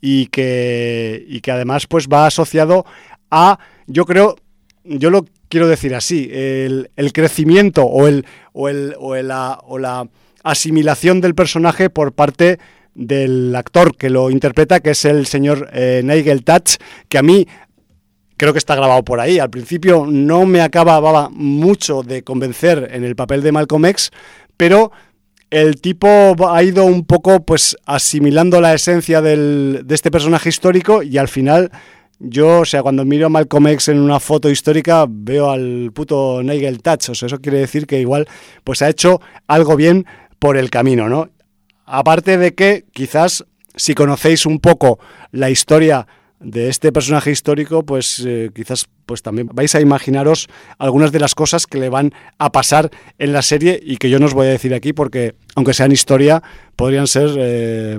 y 0.00 0.26
que, 0.26 1.24
y 1.28 1.40
que 1.40 1.52
además 1.52 1.86
pues 1.86 2.08
va 2.08 2.26
asociado 2.26 2.84
a, 3.30 3.58
yo 3.86 4.04
creo, 4.04 4.36
yo 4.84 5.10
lo 5.10 5.24
quiero 5.48 5.68
decir 5.68 5.94
así, 5.94 6.28
el, 6.32 6.88
crecimiento 7.12 7.84
o, 7.84 8.08
el, 8.08 8.26
o, 8.52 8.68
el, 8.68 8.94
o, 8.98 9.14
la, 9.16 9.58
o 9.64 9.78
la 9.78 10.08
asimilación 10.42 11.20
del 11.20 11.34
personaje 11.34 11.88
por 11.88 12.12
parte 12.12 12.58
del 12.94 13.54
actor 13.56 13.96
que 13.96 14.10
lo 14.10 14.30
interpreta, 14.30 14.80
que 14.80 14.90
es 14.90 15.04
el 15.04 15.26
señor 15.26 15.70
eh, 15.72 16.02
Nigel 16.04 16.44
Touch, 16.44 16.76
que 17.08 17.18
a 17.18 17.22
mí 17.22 17.46
creo 18.42 18.52
que 18.52 18.58
está 18.58 18.74
grabado 18.74 19.04
por 19.04 19.20
ahí. 19.20 19.38
Al 19.38 19.50
principio 19.50 20.04
no 20.04 20.46
me 20.46 20.62
acababa 20.62 21.30
mucho 21.30 22.02
de 22.02 22.24
convencer 22.24 22.88
en 22.90 23.04
el 23.04 23.14
papel 23.14 23.40
de 23.40 23.52
Malcolm 23.52 23.84
X, 23.84 24.10
pero 24.56 24.90
el 25.48 25.80
tipo 25.80 26.08
ha 26.50 26.62
ido 26.64 26.84
un 26.84 27.04
poco 27.04 27.44
pues 27.44 27.76
asimilando 27.86 28.60
la 28.60 28.74
esencia 28.74 29.22
de 29.22 29.84
este 29.88 30.10
personaje 30.10 30.48
histórico 30.48 31.04
y 31.04 31.18
al 31.18 31.28
final 31.28 31.70
yo, 32.18 32.62
o 32.62 32.64
sea, 32.64 32.82
cuando 32.82 33.04
miro 33.04 33.26
a 33.26 33.28
Malcolm 33.28 33.68
X 33.68 33.90
en 33.90 34.00
una 34.00 34.18
foto 34.18 34.50
histórica 34.50 35.06
veo 35.08 35.48
al 35.48 35.92
puto 35.94 36.42
Nigel 36.42 36.82
Touch, 36.82 37.10
eso 37.10 37.38
quiere 37.38 37.58
decir 37.58 37.86
que 37.86 38.00
igual 38.00 38.26
pues 38.64 38.82
ha 38.82 38.88
hecho 38.88 39.20
algo 39.46 39.76
bien 39.76 40.04
por 40.40 40.56
el 40.56 40.68
camino, 40.68 41.08
¿no? 41.08 41.30
Aparte 41.86 42.38
de 42.38 42.56
que 42.56 42.86
quizás 42.92 43.44
si 43.76 43.94
conocéis 43.94 44.46
un 44.46 44.58
poco 44.58 44.98
la 45.30 45.48
historia 45.48 46.08
de 46.42 46.68
este 46.68 46.92
personaje 46.92 47.30
histórico, 47.30 47.84
pues 47.84 48.22
eh, 48.26 48.50
quizás 48.54 48.86
pues 49.06 49.22
también 49.22 49.48
vais 49.52 49.74
a 49.74 49.80
imaginaros 49.80 50.48
algunas 50.78 51.12
de 51.12 51.20
las 51.20 51.34
cosas 51.34 51.66
que 51.66 51.78
le 51.78 51.88
van 51.88 52.12
a 52.38 52.50
pasar 52.50 52.90
en 53.18 53.32
la 53.32 53.42
serie 53.42 53.80
y 53.82 53.96
que 53.96 54.10
yo 54.10 54.18
no 54.18 54.26
os 54.26 54.34
voy 54.34 54.46
a 54.46 54.50
decir 54.50 54.74
aquí 54.74 54.92
porque, 54.92 55.34
aunque 55.54 55.74
sean 55.74 55.92
historia, 55.92 56.42
podrían 56.76 57.06
ser 57.06 57.30
eh, 57.38 57.98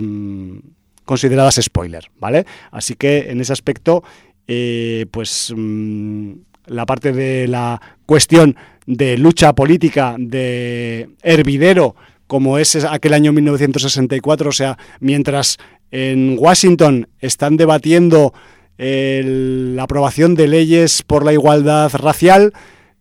consideradas 1.05 1.59
spoiler, 1.61 2.09
¿vale? 2.19 2.45
Así 2.71 2.95
que 2.95 3.31
en 3.31 3.41
ese 3.41 3.53
aspecto, 3.53 4.03
eh, 4.47 5.05
pues 5.11 5.53
mm, 5.55 6.33
la 6.67 6.85
parte 6.85 7.11
de 7.11 7.47
la 7.47 7.81
cuestión 8.05 8.55
de 8.85 9.17
lucha 9.17 9.53
política, 9.53 10.15
de 10.17 11.09
hervidero, 11.21 11.95
como 12.27 12.57
es 12.57 12.75
aquel 12.83 13.13
año 13.13 13.31
1964, 13.31 14.49
o 14.49 14.53
sea, 14.53 14.77
mientras 14.99 15.59
en 15.93 16.37
Washington 16.39 17.07
están 17.19 17.55
debatiendo 17.55 18.33
la 18.77 19.83
aprobación 19.83 20.33
de 20.33 20.47
leyes 20.47 21.03
por 21.03 21.23
la 21.23 21.33
igualdad 21.33 21.93
racial. 21.93 22.51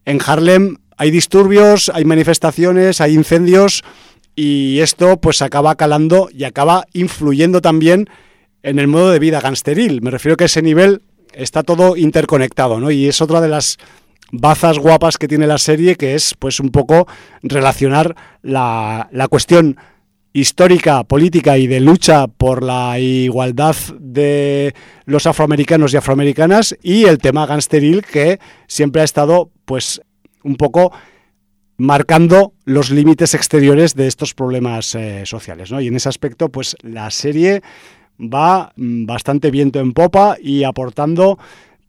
En 0.05 0.21
Harlem 0.25 0.77
hay 0.99 1.11
disturbios, 1.11 1.91
hay 1.93 2.05
manifestaciones, 2.05 3.01
hay 3.01 3.15
incendios 3.15 3.83
y 4.37 4.81
esto 4.81 5.17
pues 5.17 5.41
acaba 5.41 5.75
calando 5.75 6.29
y 6.31 6.45
acaba 6.45 6.85
influyendo 6.93 7.63
también 7.63 8.11
en 8.63 8.79
el 8.79 8.89
modo 8.89 9.11
de 9.11 9.19
vida 9.19 9.41
gangsteril. 9.41 10.03
Me 10.03 10.11
refiero 10.11 10.37
que 10.37 10.45
a 10.45 10.47
ese 10.47 10.61
nivel 10.61 11.01
está 11.33 11.63
todo 11.63 11.97
interconectado, 11.97 12.79
¿no? 12.79 12.91
Y 12.91 13.09
es 13.09 13.23
otra 13.23 13.41
de 13.41 13.49
las 13.49 13.79
bazas 14.33 14.79
guapas 14.79 15.17
que 15.17 15.29
tiene 15.29 15.47
la 15.47 15.59
serie, 15.59 15.97
que 15.97 16.15
es 16.15 16.35
pues 16.39 16.61
un 16.61 16.69
poco 16.71 17.09
relacionar 17.43 18.15
la, 18.43 19.09
la 19.13 19.29
cuestión 19.29 19.79
histórica, 20.33 21.05
política 21.05 21.59
y 21.59 21.67
de 21.67 21.81
lucha 21.81 22.27
por 22.27 22.63
la 22.63 22.99
igualdad 22.99 23.77
de 23.99 24.75
los 25.05 25.27
afroamericanos 25.27 25.93
y 25.93 25.99
afroamericanas 25.99 26.77
y 26.83 27.05
el 27.05 27.19
tema 27.19 27.47
gangsteril 27.47 28.03
que 28.03 28.39
siempre 28.67 29.03
ha 29.03 29.05
estado 29.05 29.51
pues 29.65 30.01
un 30.43 30.57
poco 30.57 30.93
marcando 31.77 32.55
los 32.65 32.91
límites 32.91 33.35
exteriores 33.35 33.95
de 33.95 34.07
estos 34.07 34.35
problemas 34.35 34.95
eh, 34.95 35.25
sociales. 35.27 35.71
¿no? 35.71 35.81
Y 35.81 35.89
en 35.89 35.97
ese 35.97 36.09
aspecto 36.09 36.49
pues 36.49 36.77
la 36.83 37.11
serie 37.11 37.63
va 38.19 38.73
mm, 38.77 39.05
bastante 39.05 39.51
viento 39.51 39.81
en 39.81 39.93
popa 39.93 40.37
y 40.41 40.65
aportando 40.65 41.39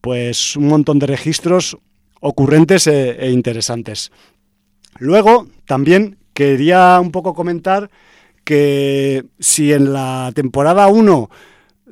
pues 0.01 0.57
un 0.57 0.67
montón 0.67 0.99
de 0.99 1.07
registros 1.07 1.77
ocurrentes 2.19 2.87
e, 2.87 3.11
e 3.11 3.31
interesantes. 3.31 4.11
Luego, 4.99 5.47
también 5.65 6.17
quería 6.33 6.99
un 6.99 7.11
poco 7.11 7.33
comentar 7.33 7.89
que 8.43 9.25
si 9.39 9.73
en 9.73 9.93
la 9.93 10.31
temporada 10.33 10.87
1 10.87 11.29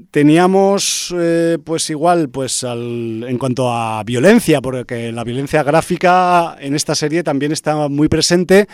teníamos 0.10 1.14
eh, 1.18 1.58
pues 1.64 1.90
igual 1.90 2.30
pues 2.30 2.64
en 2.64 3.38
cuanto 3.38 3.72
a 3.72 4.04
violencia 4.04 4.62
porque 4.62 5.12
la 5.12 5.24
violencia 5.24 5.64
gráfica 5.64 6.58
en 6.60 6.76
esta 6.76 6.96
serie 6.96 7.24
también 7.24 7.52
está 7.52 7.88
muy 7.88 8.10
presente 8.10 8.68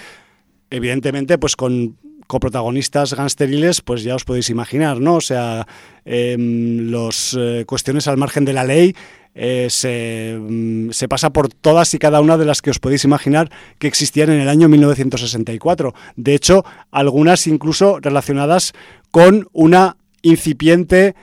evidentemente 0.70 1.38
pues 1.38 1.56
con 1.56 1.98
coprotagonistas 2.26 3.14
gangsteriles 3.14 3.82
pues 3.82 4.04
ya 4.04 4.16
os 4.16 4.26
podéis 4.26 4.50
imaginar 4.50 5.00
no 5.00 5.16
o 5.16 5.22
sea 5.22 5.68
em, 6.06 6.92
eh, 6.94 7.66
cuestiones 7.68 8.08
al 8.08 8.18
margen 8.18 8.46
de 8.46 8.54
la 8.54 8.64
ley 8.64 8.96
eh, 9.40 10.38
mm, 10.40 10.90
se, 10.90 11.08
pasa 11.08 11.30
por 11.30 11.50
todas 11.50 11.94
y 11.94 12.00
cada 12.00 12.22
una 12.22 12.38
de 12.38 12.46
las 12.46 12.62
que 12.62 12.72
os 12.72 12.80
podéis 12.80 13.04
imaginar 13.04 13.52
que 13.78 13.88
existían 13.88 14.32
en 14.32 14.42
el 14.42 14.50
año 14.50 14.68
1964. 14.68 15.94
De 16.16 16.34
hecho, 16.34 16.66
algunas 16.92 17.46
incluso 17.46 18.00
relacionadas 18.00 18.74
con 19.12 19.48
una 19.54 19.98
incipiente 20.24 21.16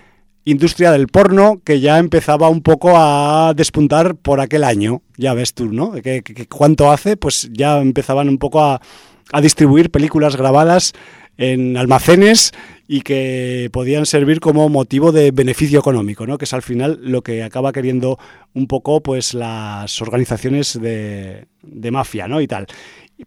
industria 0.45 0.93
del 0.93 1.09
porno 1.09 1.61
que 1.65 1.81
ya 1.81 1.99
empezaba 1.99 2.49
un 2.49 2.63
poco 2.63 2.93
a 2.97 3.53
despuntar 3.57 4.15
por 4.15 4.41
aquel 4.41 4.63
año. 4.63 5.03
Ya 5.17 5.35
ves 5.35 5.53
tú, 5.55 5.73
¿no? 5.73 5.93
¿Qué, 5.93 6.23
cuánto 6.49 6.93
hace? 6.93 7.17
Pues 7.17 7.49
ya 7.53 7.81
empezaban 7.81 8.29
un 8.29 8.39
poco 8.39 8.63
a, 8.63 8.81
a 9.33 9.41
distribuir 9.41 9.91
películas 9.91 10.37
grabadas 10.37 10.93
en 11.37 11.77
almacenes 11.77 12.53
y 12.87 13.01
que 13.01 13.71
podían 13.73 14.07
servir 14.07 14.41
como 14.41 14.69
motivo 14.69 15.13
de 15.13 15.31
beneficio 15.31 15.79
económico, 15.79 16.27
¿no? 16.27 16.39
que 16.39 16.45
es 16.45 16.53
al 16.53 16.63
final 16.63 16.99
lo 17.03 17.23
que 17.23 17.43
acaba 17.43 17.73
queriendo 17.73 18.19
un 18.53 18.67
poco 18.67 19.03
pues 19.03 19.35
las 19.35 20.03
organizaciones 20.03 20.79
de, 20.81 21.47
mafia 21.91 22.29
¿no? 22.29 22.41
y 22.41 22.47
tal. 22.47 22.67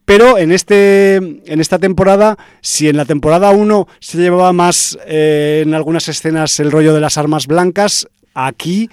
Pero 0.05 0.38
en, 0.38 0.51
este, 0.51 1.15
en 1.15 1.59
esta 1.59 1.79
temporada, 1.79 2.38
si 2.61 2.89
en 2.89 2.97
la 2.97 3.05
temporada 3.05 3.51
1 3.51 3.88
se 3.99 4.17
llevaba 4.17 4.53
más 4.53 4.97
eh, 5.07 5.63
en 5.65 5.73
algunas 5.73 6.07
escenas 6.09 6.59
el 6.59 6.71
rollo 6.71 6.93
de 6.93 7.01
las 7.01 7.17
armas 7.17 7.47
blancas, 7.47 8.07
aquí 8.34 8.89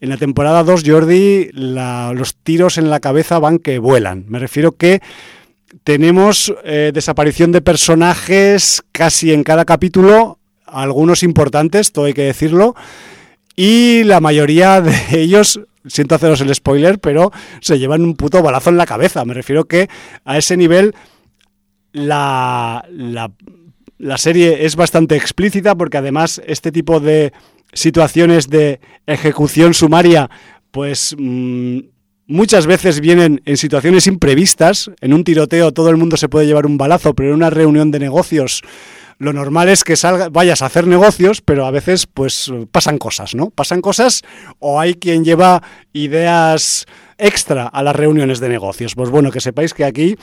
en 0.00 0.08
la 0.08 0.16
temporada 0.16 0.64
2, 0.64 0.82
Jordi, 0.84 1.50
los 1.52 2.36
tiros 2.36 2.78
en 2.78 2.88
la 2.88 3.00
cabeza 3.00 3.38
van 3.38 3.58
que 3.58 3.78
vuelan. 3.78 4.24
Me 4.28 4.38
refiero 4.38 4.72
que 4.72 5.02
tenemos 5.84 6.54
eh, 6.64 6.90
desaparición 6.92 7.52
de 7.52 7.62
personajes 7.62 8.82
casi 8.92 9.32
en 9.32 9.44
cada 9.44 9.64
capítulo, 9.64 10.38
algunos 10.66 11.22
importantes, 11.22 11.92
todo 11.92 12.04
hay 12.04 12.14
que 12.14 12.22
decirlo, 12.22 12.74
y 13.56 14.04
la 14.04 14.20
mayoría 14.20 14.80
de 14.80 14.94
ellos, 15.20 15.60
siento 15.86 16.14
haceros 16.14 16.40
el 16.40 16.54
spoiler, 16.54 16.98
pero 16.98 17.32
se 17.60 17.78
llevan 17.78 18.04
un 18.04 18.14
puto 18.14 18.42
balazo 18.42 18.70
en 18.70 18.76
la 18.76 18.86
cabeza. 18.86 19.24
Me 19.24 19.34
refiero 19.34 19.64
que 19.64 19.88
a 20.24 20.38
ese 20.38 20.56
nivel 20.56 20.94
la, 21.92 22.84
la, 22.90 23.30
la 23.98 24.18
serie 24.18 24.64
es 24.64 24.76
bastante 24.76 25.16
explícita 25.16 25.74
porque 25.74 25.98
además 25.98 26.40
este 26.46 26.72
tipo 26.72 27.00
de 27.00 27.32
situaciones 27.72 28.48
de 28.48 28.80
ejecución 29.06 29.74
sumaria 29.74 30.30
pues... 30.70 31.16
Mm, 31.18 31.80
muchas 32.30 32.66
veces 32.66 33.00
vienen 33.00 33.42
en 33.44 33.56
situaciones 33.56 34.06
imprevistas. 34.06 34.90
En 35.00 35.12
un 35.12 35.24
tiroteo 35.24 35.72
todo 35.72 35.90
el 35.90 35.96
mundo 35.96 36.16
se 36.16 36.28
puede 36.28 36.46
llevar 36.46 36.64
un 36.64 36.78
balazo, 36.78 37.14
pero 37.14 37.30
en 37.30 37.34
una 37.34 37.50
reunión 37.50 37.90
de 37.90 37.98
negocios 37.98 38.62
lo 39.18 39.34
normal 39.34 39.68
es 39.68 39.84
que 39.84 39.96
salga, 39.96 40.30
vayas 40.30 40.62
a 40.62 40.66
hacer 40.66 40.86
negocios, 40.86 41.42
pero 41.42 41.66
a 41.66 41.70
veces 41.70 42.06
pues 42.06 42.50
pasan 42.72 42.96
cosas, 42.96 43.34
¿no? 43.34 43.50
Pasan 43.50 43.82
cosas 43.82 44.22
o 44.60 44.80
hay 44.80 44.94
quien 44.94 45.24
lleva 45.24 45.62
ideas 45.92 46.86
extra 47.18 47.66
a 47.66 47.82
las 47.82 47.94
reuniones 47.94 48.40
de 48.40 48.48
negocios. 48.48 48.94
Pues 48.94 49.10
bueno, 49.10 49.30
que 49.30 49.40
sepáis 49.40 49.74
que 49.74 49.84
aquí 49.84 50.16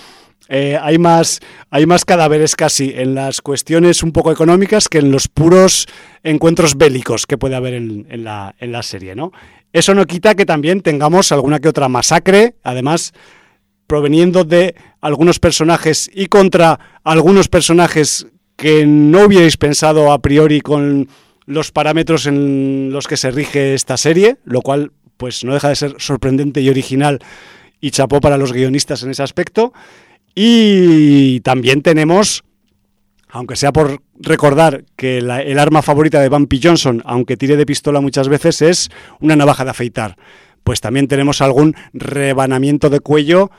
eh, 0.49 0.79
hay, 0.81 0.97
más, 0.97 1.41
hay 1.69 1.85
más 1.85 2.05
cadáveres 2.05 2.55
casi 2.55 2.91
en 2.95 3.13
las 3.13 3.41
cuestiones 3.41 4.01
un 4.01 4.13
poco 4.13 4.31
económicas 4.31 4.87
que 4.87 4.97
en 4.97 5.11
los 5.11 5.27
puros 5.27 5.87
encuentros 6.23 6.75
bélicos 6.75 7.27
que 7.27 7.37
puede 7.37 7.55
haber 7.55 7.75
en, 7.75 8.23
la, 8.23 8.55
en 8.57 8.71
la 8.71 8.81
serie, 8.81 9.15
¿no? 9.15 9.31
Eso 9.77 9.93
no 9.93 10.07
quita 10.07 10.33
que 10.33 10.47
también 10.47 10.81
tengamos 10.81 11.31
alguna 11.31 11.59
que 11.59 11.69
otra 11.69 11.87
masacre, 11.87 12.55
además 12.63 13.13
proveniendo 13.85 14.43
de 14.43 14.73
algunos 15.01 15.37
personajes 15.37 16.09
y 16.11 16.25
contra 16.25 16.79
algunos 17.03 17.47
personajes 17.47 18.25
que 18.55 18.87
no 18.87 19.25
hubierais 19.25 19.55
pensado 19.55 20.11
a 20.11 20.19
priori 20.19 20.61
con 20.61 21.07
los 21.45 21.71
parámetros 21.71 22.25
en 22.25 22.89
los 22.91 23.05
que 23.05 23.17
se 23.17 23.29
rige 23.29 23.75
esta 23.75 23.97
serie, 23.97 24.37
lo 24.45 24.63
cual 24.63 24.93
pues 25.15 25.43
no 25.43 25.53
deja 25.53 25.69
de 25.69 25.75
ser 25.75 25.93
sorprendente 25.99 26.59
y 26.59 26.69
original 26.69 27.19
y 27.79 27.91
chapó 27.91 28.19
para 28.19 28.39
los 28.39 28.53
guionistas 28.53 29.03
en 29.03 29.11
ese 29.11 29.21
aspecto. 29.21 29.73
Y 30.33 31.41
también 31.41 31.83
tenemos 31.83 32.43
aunque 33.29 33.55
sea 33.55 33.73
por 33.73 34.01
recordar 34.19 34.85
que 34.95 35.17
el 35.17 35.59
arma 35.59 35.81
favorita 35.81 36.21
de 36.21 36.29
Bumpy 36.29 36.59
Johnson, 36.63 37.01
aunque 37.05 37.37
tire 37.37 37.57
de 37.57 37.65
pistola 37.65 38.01
muchas 38.01 38.29
veces, 38.29 38.61
es 38.61 38.89
una 39.19 39.35
navaja 39.35 39.63
de 39.65 39.71
afeitar. 39.71 40.17
Pues 40.63 40.81
también 40.81 41.07
tenemos 41.07 41.41
algún 41.41 41.75
rebanamiento 41.93 42.89
de 42.89 42.99
cuello, 42.99 43.51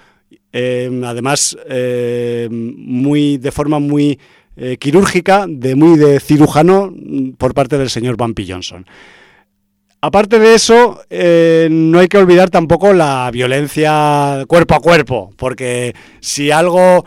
eh, 0.52 0.90
además 1.04 1.56
eh, 1.68 2.48
muy 2.50 3.36
de 3.36 3.52
forma 3.52 3.78
muy 3.78 4.18
eh, 4.56 4.76
quirúrgica, 4.78 5.46
de 5.48 5.74
muy 5.74 5.98
de 5.98 6.20
cirujano 6.20 6.90
mm, 6.90 7.32
por 7.32 7.54
parte 7.54 7.78
del 7.78 7.90
señor 7.90 8.16
Bumpy 8.16 8.50
Johnson. 8.50 8.86
Aparte 10.00 10.38
de 10.38 10.54
eso, 10.54 11.00
no 11.10 11.98
hay 11.98 12.06
que 12.06 12.18
olvidar 12.18 12.50
tampoco 12.50 12.92
la 12.92 13.28
violencia 13.32 14.44
cuerpo 14.46 14.76
a 14.76 14.80
cuerpo, 14.80 15.32
porque 15.36 15.92
si 16.20 16.52
algo 16.52 17.04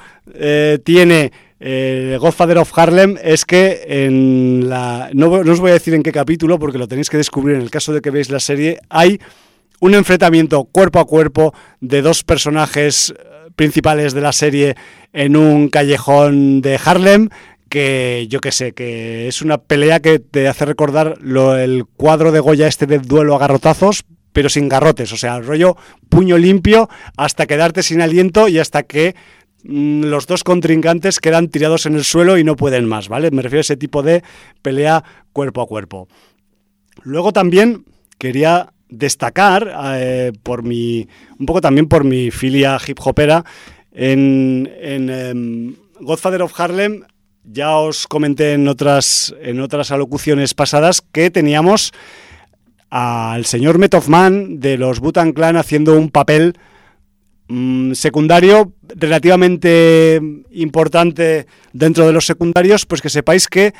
tiene 0.84 1.32
eh, 1.64 2.18
Godfather 2.20 2.58
of 2.58 2.76
Harlem 2.76 3.18
es 3.22 3.46
que 3.46 3.84
en 3.88 4.68
la. 4.68 5.12
No, 5.14 5.30
os 5.30 5.60
voy 5.60 5.70
a 5.70 5.76
decir 5.76 5.94
en 5.94 6.02
qué 6.02 6.12
capítulo, 6.12 6.58
porque 6.58 6.80
lo 6.80 6.88
tenéis 6.88 7.12
que 7.12 7.18
descubrir 7.18 7.56
en 7.56 7.62
el 7.62 7.70
caso 7.70 7.94
de 7.94 8.02
que 8.02 8.10
veáis 8.10 8.32
la 8.32 8.40
serie. 8.40 8.80
Hay 8.90 9.20
un 9.80 9.94
enfrentamiento 9.94 10.64
cuerpo 10.64 11.00
a 11.00 11.06
cuerpo 11.06 11.54
de 11.80 12.02
dos 12.02 12.24
personajes 12.24 13.14
eh, 13.16 13.52
principales 13.56 14.14
de 14.14 14.22
la 14.22 14.32
serie 14.32 14.76
en 15.14 15.38
un 15.38 15.70
callejón 15.70 16.62
de 16.62 16.80
Harlem 16.84 17.30
que 17.70 18.26
yo 18.28 18.42
que 18.42 18.52
sé, 18.52 18.74
que 18.74 19.28
es 19.28 19.44
una 19.44 19.60
pelea 19.60 20.00
que 20.00 20.18
te 20.18 20.48
hace 20.48 20.66
recordar 20.66 21.18
lo, 21.22 21.56
el 21.56 21.86
cuadro 21.86 22.32
de 22.32 22.40
Goya 22.40 22.68
este 22.68 22.88
de 22.88 22.98
duelo 22.98 23.36
a 23.36 23.40
garrotazos, 23.40 24.04
pero 24.34 24.50
sin 24.50 24.68
garrotes, 24.68 25.14
o 25.14 25.18
sea, 25.18 25.40
rollo 25.40 25.78
puño 26.10 26.38
limpio 26.38 26.90
hasta 27.18 27.46
quedarte 27.46 27.84
sin 27.84 28.02
aliento 28.02 28.48
y 28.48 28.60
hasta 28.60 28.84
que 28.84 29.16
los 29.64 30.28
dos 30.28 30.44
contrincantes 30.44 31.20
quedan 31.20 31.50
tirados 31.50 31.86
en 31.86 31.96
el 31.96 32.04
suelo 32.04 32.38
y 32.38 32.44
no 32.44 32.56
pueden 32.56 32.86
más, 32.86 33.10
¿vale? 33.10 33.32
Me 33.32 33.42
refiero 33.42 33.60
a 33.60 33.62
ese 33.62 33.78
tipo 33.78 34.04
de 34.04 34.24
pelea 34.62 35.04
cuerpo 35.34 35.62
a 35.62 35.68
cuerpo. 35.68 36.08
Luego 37.04 37.32
también 37.32 37.86
quería 38.18 38.74
destacar, 38.90 39.74
eh, 39.96 40.32
por 40.44 40.64
mi, 40.64 41.08
un 41.40 41.46
poco 41.46 41.62
también 41.62 41.88
por 41.88 42.04
mi 42.04 42.32
filia 42.32 42.78
hip 42.86 43.00
hopera, 43.04 43.44
en, 43.94 44.70
em, 44.80 45.76
Godfather 46.00 46.42
of 46.42 46.60
Harlem 46.60 47.04
ya 47.44 47.76
os 47.78 48.08
comenté 48.08 48.54
en 48.54 48.68
otras, 48.68 49.34
en 49.42 49.60
otras 49.60 49.92
alocuciones 49.92 50.54
pasadas 50.54 51.02
que 51.12 51.32
teníamos 51.32 51.92
al 52.90 53.46
señor 53.46 53.78
Method 53.80 54.08
Man 54.08 54.60
de 54.60 54.78
los 54.78 55.00
Butan 55.00 55.32
Clan 55.32 55.58
haciendo 55.58 55.98
un 55.98 56.10
papel 56.10 56.58
Mm, 57.54 57.96
secundario 57.96 58.72
relativamente 58.96 60.22
importante 60.52 61.48
dentro 61.74 62.08
de 62.08 62.14
los 62.14 62.26
secundarios, 62.26 62.86
pues 62.86 63.02
que 63.02 63.10
sepáis 63.10 63.50
que 63.50 63.74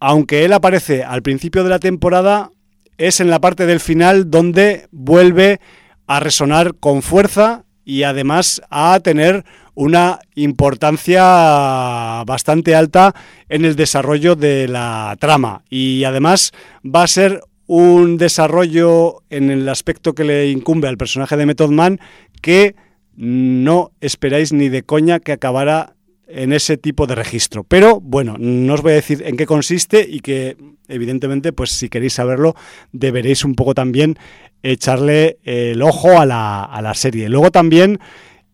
aunque 0.00 0.46
él 0.46 0.54
aparece 0.54 1.04
al 1.04 1.20
principio 1.20 1.64
de 1.64 1.68
la 1.68 1.78
temporada, 1.78 2.50
es 2.96 3.20
en 3.20 3.28
la 3.28 3.40
parte 3.40 3.66
del 3.66 3.80
final 3.80 4.30
donde 4.30 4.88
vuelve 4.90 5.60
a 6.06 6.18
resonar 6.18 6.76
con 6.76 7.02
fuerza 7.02 7.66
y 7.84 8.04
además 8.04 8.62
a 8.70 8.98
tener 9.00 9.44
una 9.74 10.20
importancia 10.34 12.24
bastante 12.24 12.74
alta 12.74 13.14
en 13.50 13.66
el 13.66 13.76
desarrollo 13.76 14.34
de 14.34 14.66
la 14.66 15.14
trama. 15.20 15.62
Y 15.68 16.04
además 16.04 16.52
va 16.82 17.02
a 17.02 17.08
ser 17.08 17.42
un 17.66 18.16
desarrollo 18.16 19.22
en 19.28 19.50
el 19.50 19.68
aspecto 19.68 20.14
que 20.14 20.24
le 20.24 20.50
incumbe 20.50 20.88
al 20.88 20.96
personaje 20.96 21.36
de 21.36 21.44
Method 21.44 21.70
Man 21.70 22.00
que 22.40 22.74
no 23.16 23.92
esperáis 24.00 24.52
ni 24.52 24.68
de 24.68 24.82
coña 24.82 25.20
que 25.20 25.32
acabara 25.32 25.94
en 26.26 26.52
ese 26.52 26.76
tipo 26.76 27.06
de 27.06 27.14
registro. 27.14 27.64
Pero 27.64 28.00
bueno, 28.00 28.36
no 28.38 28.74
os 28.74 28.82
voy 28.82 28.92
a 28.92 28.96
decir 28.96 29.22
en 29.26 29.36
qué 29.36 29.46
consiste 29.46 30.06
y 30.08 30.20
que 30.20 30.56
evidentemente, 30.88 31.52
pues 31.52 31.70
si 31.70 31.88
queréis 31.88 32.14
saberlo, 32.14 32.54
deberéis 32.92 33.44
un 33.44 33.54
poco 33.54 33.74
también 33.74 34.16
echarle 34.62 35.38
el 35.44 35.82
ojo 35.82 36.18
a 36.18 36.26
la, 36.26 36.64
a 36.64 36.82
la 36.82 36.94
serie. 36.94 37.28
Luego 37.28 37.50
también, 37.50 38.00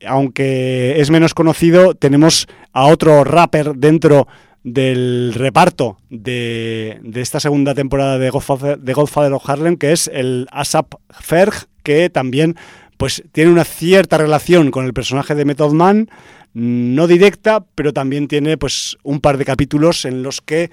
aunque 0.07 1.01
es 1.01 1.11
menos 1.11 1.35
conocido, 1.35 1.95
tenemos 1.95 2.49
a 2.73 2.87
otro 2.87 3.25
rapper 3.25 3.75
dentro 3.77 4.27
del 4.63 5.33
reparto 5.35 5.99
de, 6.11 7.01
esta 7.15 7.41
segunda 7.41 7.75
temporada 7.75 8.19
de 8.19 8.31
Godfather, 8.31 8.79
de 8.79 8.93
Godfather 8.93 9.33
of 9.33 9.49
Harlem, 9.49 9.77
que 9.77 9.93
es 9.93 10.09
el 10.13 10.47
Asap 10.51 10.95
Ferg, 11.09 11.69
que 11.83 12.11
también 12.11 12.57
pues, 13.01 13.25
tiene 13.33 13.51
una 13.51 13.65
cierta 13.65 14.19
relación 14.19 14.71
con 14.71 14.85
el 14.85 14.93
personaje 14.93 15.35
de 15.35 15.47
Method 15.47 15.73
Man, 15.73 16.11
no 16.53 17.07
directa, 17.07 17.65
pero 17.75 17.95
también 17.95 18.29
tiene 18.29 18.59
pues, 18.59 18.99
un 19.03 19.21
par 19.21 19.39
de 19.39 19.47
capítulos 19.47 20.05
en 20.05 20.23
los 20.23 20.43
que 20.43 20.71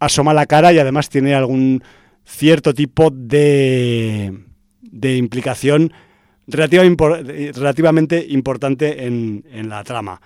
asoma 0.00 0.32
la 0.32 0.46
cara 0.46 0.72
y 0.72 0.78
además 0.78 1.10
tiene 1.10 1.34
algún 1.34 1.84
cierto 2.24 2.72
tipo 2.72 3.10
de, 3.10 4.32
de 4.80 5.16
implicación 5.18 5.92
relativamente 6.46 8.24
importante 8.26 9.04
en, 9.04 9.44
la 9.68 9.84
trama. 9.84 10.22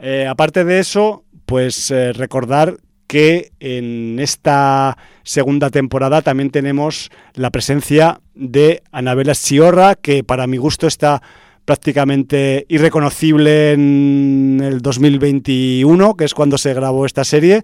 Eh, 0.00 0.28
aparte 0.28 0.64
de 0.64 0.78
eso, 0.78 1.24
pues 1.46 1.90
eh, 1.90 2.12
recordar 2.12 2.76
que 3.12 3.52
en 3.60 4.18
esta 4.20 4.96
segunda 5.22 5.68
temporada 5.68 6.22
también 6.22 6.48
tenemos 6.48 7.10
la 7.34 7.50
presencia 7.50 8.22
de 8.34 8.82
Anabela 8.90 9.34
Sciorra, 9.34 9.96
que 9.96 10.24
para 10.24 10.46
mi 10.46 10.56
gusto 10.56 10.86
está 10.86 11.22
prácticamente 11.66 12.64
irreconocible 12.70 13.72
en 13.72 14.60
el 14.64 14.80
2021, 14.80 16.14
que 16.14 16.24
es 16.24 16.32
cuando 16.32 16.56
se 16.56 16.72
grabó 16.72 17.04
esta 17.04 17.22
serie, 17.24 17.60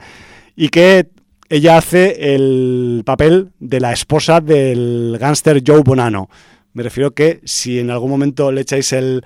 y 0.54 0.68
que 0.68 1.06
ella 1.48 1.78
hace 1.78 2.34
el 2.34 3.00
papel 3.06 3.48
de 3.58 3.80
la 3.80 3.94
esposa 3.94 4.42
del 4.42 5.16
gángster 5.18 5.62
Joe 5.66 5.80
Bonano. 5.80 6.28
Me 6.74 6.82
refiero 6.82 7.12
que 7.12 7.40
si 7.44 7.78
en 7.78 7.90
algún 7.90 8.10
momento 8.10 8.52
le 8.52 8.60
echáis 8.60 8.92
el 8.92 9.24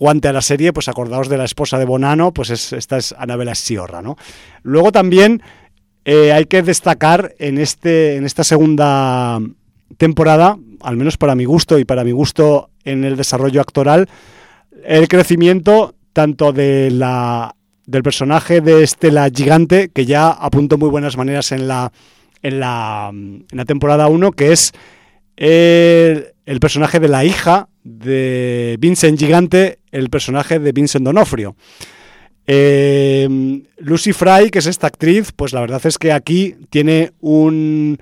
guante 0.00 0.28
a 0.28 0.32
la 0.32 0.40
serie, 0.40 0.72
pues 0.72 0.88
acordaos 0.88 1.28
de 1.28 1.36
la 1.36 1.44
esposa 1.44 1.78
de 1.78 1.84
Bonano, 1.84 2.32
pues 2.32 2.72
esta 2.72 2.96
es 2.96 3.14
Anabela 3.18 3.54
Sciorra, 3.54 4.00
¿no? 4.00 4.16
Luego 4.62 4.90
también 4.90 5.42
eh, 6.06 6.32
hay 6.32 6.46
que 6.46 6.62
destacar 6.62 7.34
en, 7.38 7.58
este, 7.58 8.16
en 8.16 8.24
esta 8.24 8.42
segunda 8.42 9.38
temporada, 9.98 10.58
al 10.80 10.96
menos 10.96 11.18
para 11.18 11.34
mi 11.34 11.44
gusto 11.44 11.78
y 11.78 11.84
para 11.84 12.02
mi 12.02 12.12
gusto 12.12 12.70
en 12.84 13.04
el 13.04 13.16
desarrollo 13.16 13.60
actoral, 13.60 14.08
el 14.84 15.06
crecimiento 15.06 15.94
tanto 16.14 16.52
de 16.52 16.90
la, 16.90 17.54
del 17.84 18.02
personaje 18.02 18.62
de 18.62 18.82
Estela 18.82 19.28
Gigante, 19.28 19.90
que 19.90 20.06
ya 20.06 20.30
apuntó 20.30 20.78
muy 20.78 20.88
buenas 20.88 21.18
maneras 21.18 21.52
en 21.52 21.68
la, 21.68 21.92
en 22.42 22.58
la, 22.58 23.10
en 23.12 23.46
la 23.52 23.64
temporada 23.66 24.08
1, 24.08 24.32
que 24.32 24.52
es 24.52 24.72
el, 25.36 26.32
el 26.50 26.58
personaje 26.58 26.98
de 26.98 27.06
la 27.06 27.24
hija 27.24 27.68
de 27.84 28.76
Vincent 28.80 29.16
Gigante, 29.16 29.78
el 29.92 30.10
personaje 30.10 30.58
de 30.58 30.72
Vincent 30.72 31.04
Donofrio. 31.04 31.54
Eh, 32.44 33.62
Lucy 33.78 34.12
Fry, 34.12 34.50
que 34.50 34.58
es 34.58 34.66
esta 34.66 34.88
actriz, 34.88 35.30
pues 35.30 35.52
la 35.52 35.60
verdad 35.60 35.80
es 35.84 35.96
que 35.96 36.10
aquí 36.10 36.56
tiene 36.68 37.12
un 37.20 38.00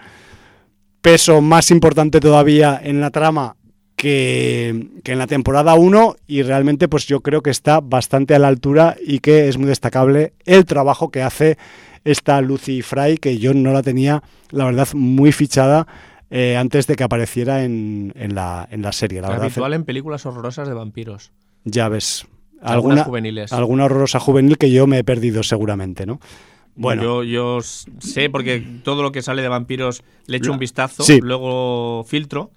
peso 1.03 1.43
más 1.43 1.71
importante 1.71 2.21
todavía 2.21 2.81
en 2.83 3.03
la 3.03 3.11
trama 3.11 3.55
que, 3.97 4.93
que, 5.05 5.13
en 5.13 5.19
la 5.19 5.27
temporada 5.27 5.75
1 5.75 6.17
y 6.27 6.41
realmente 6.41 6.89
pues 6.89 7.07
yo 7.07 7.21
creo 7.21 7.43
que 7.43 7.51
está 7.51 7.81
bastante 7.81 8.35
a 8.35 8.39
la 8.39 8.49
altura 8.49 8.97
y 9.07 9.19
que 9.19 9.51
es 9.51 9.59
muy 9.59 9.69
destacable 9.69 10.33
el 10.47 10.65
trabajo 10.65 11.11
que 11.11 11.21
hace 11.21 11.59
esta 12.05 12.41
Lucy 12.41 12.81
Fry, 12.81 13.19
que 13.19 13.37
yo 13.37 13.53
no 13.53 13.75
la 13.75 13.83
tenía, 13.83 14.23
la 14.49 14.65
verdad, 14.65 14.89
muy 14.95 15.33
fichada 15.33 15.87
eh, 16.31 16.57
antes 16.57 16.87
de 16.87 16.97
que 16.97 17.05
apareciera 17.05 17.65
en, 17.65 18.13
la, 18.35 18.69
en 18.71 18.83
la, 18.83 18.93
serie. 18.93 19.21
La 19.21 19.29
Habitual 19.29 19.75
en 19.75 19.85
películas 19.85 20.27
horrorosas 20.27 20.69
de 20.69 20.75
vampiros. 20.75 21.33
Ya 21.65 21.89
ves. 21.89 22.27
Alguna, 22.61 23.05
juveniles. 23.05 23.53
Alguna 23.53 23.85
horrorosa 23.85 24.19
juvenil 24.19 24.59
que 24.59 24.71
yo 24.71 24.87
me 24.87 24.99
he 24.99 25.05
perdido 25.05 25.43
seguramente, 25.43 26.07
¿no? 26.07 26.21
Bueno. 26.75 27.03
Yo, 27.03 27.25
yo 27.25 27.59
sé, 27.61 28.31
porque 28.31 28.65
todo 28.85 29.03
lo 29.03 29.11
que 29.11 29.23
sale 29.23 29.43
de 29.43 29.49
vampiros 29.49 30.03
le 30.27 30.37
echo 30.37 30.53
un 30.53 30.59
vistazo, 30.59 31.05
luego 31.23 32.05
filtro 32.05 32.53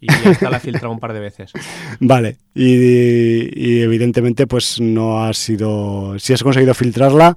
y 0.00 0.06
ya 0.40 0.50
la 0.50 0.60
filtrado 0.60 0.92
un 0.92 1.00
par 1.00 1.12
de 1.12 1.20
veces. 1.20 1.52
Vale, 2.00 2.36
y, 2.54 3.80
evidentemente 3.80 4.46
pues 4.46 4.80
no 4.80 5.22
ha 5.22 5.32
sido... 5.34 6.18
Si 6.18 6.32
has 6.32 6.42
conseguido 6.42 6.74
filtrarla, 6.74 7.36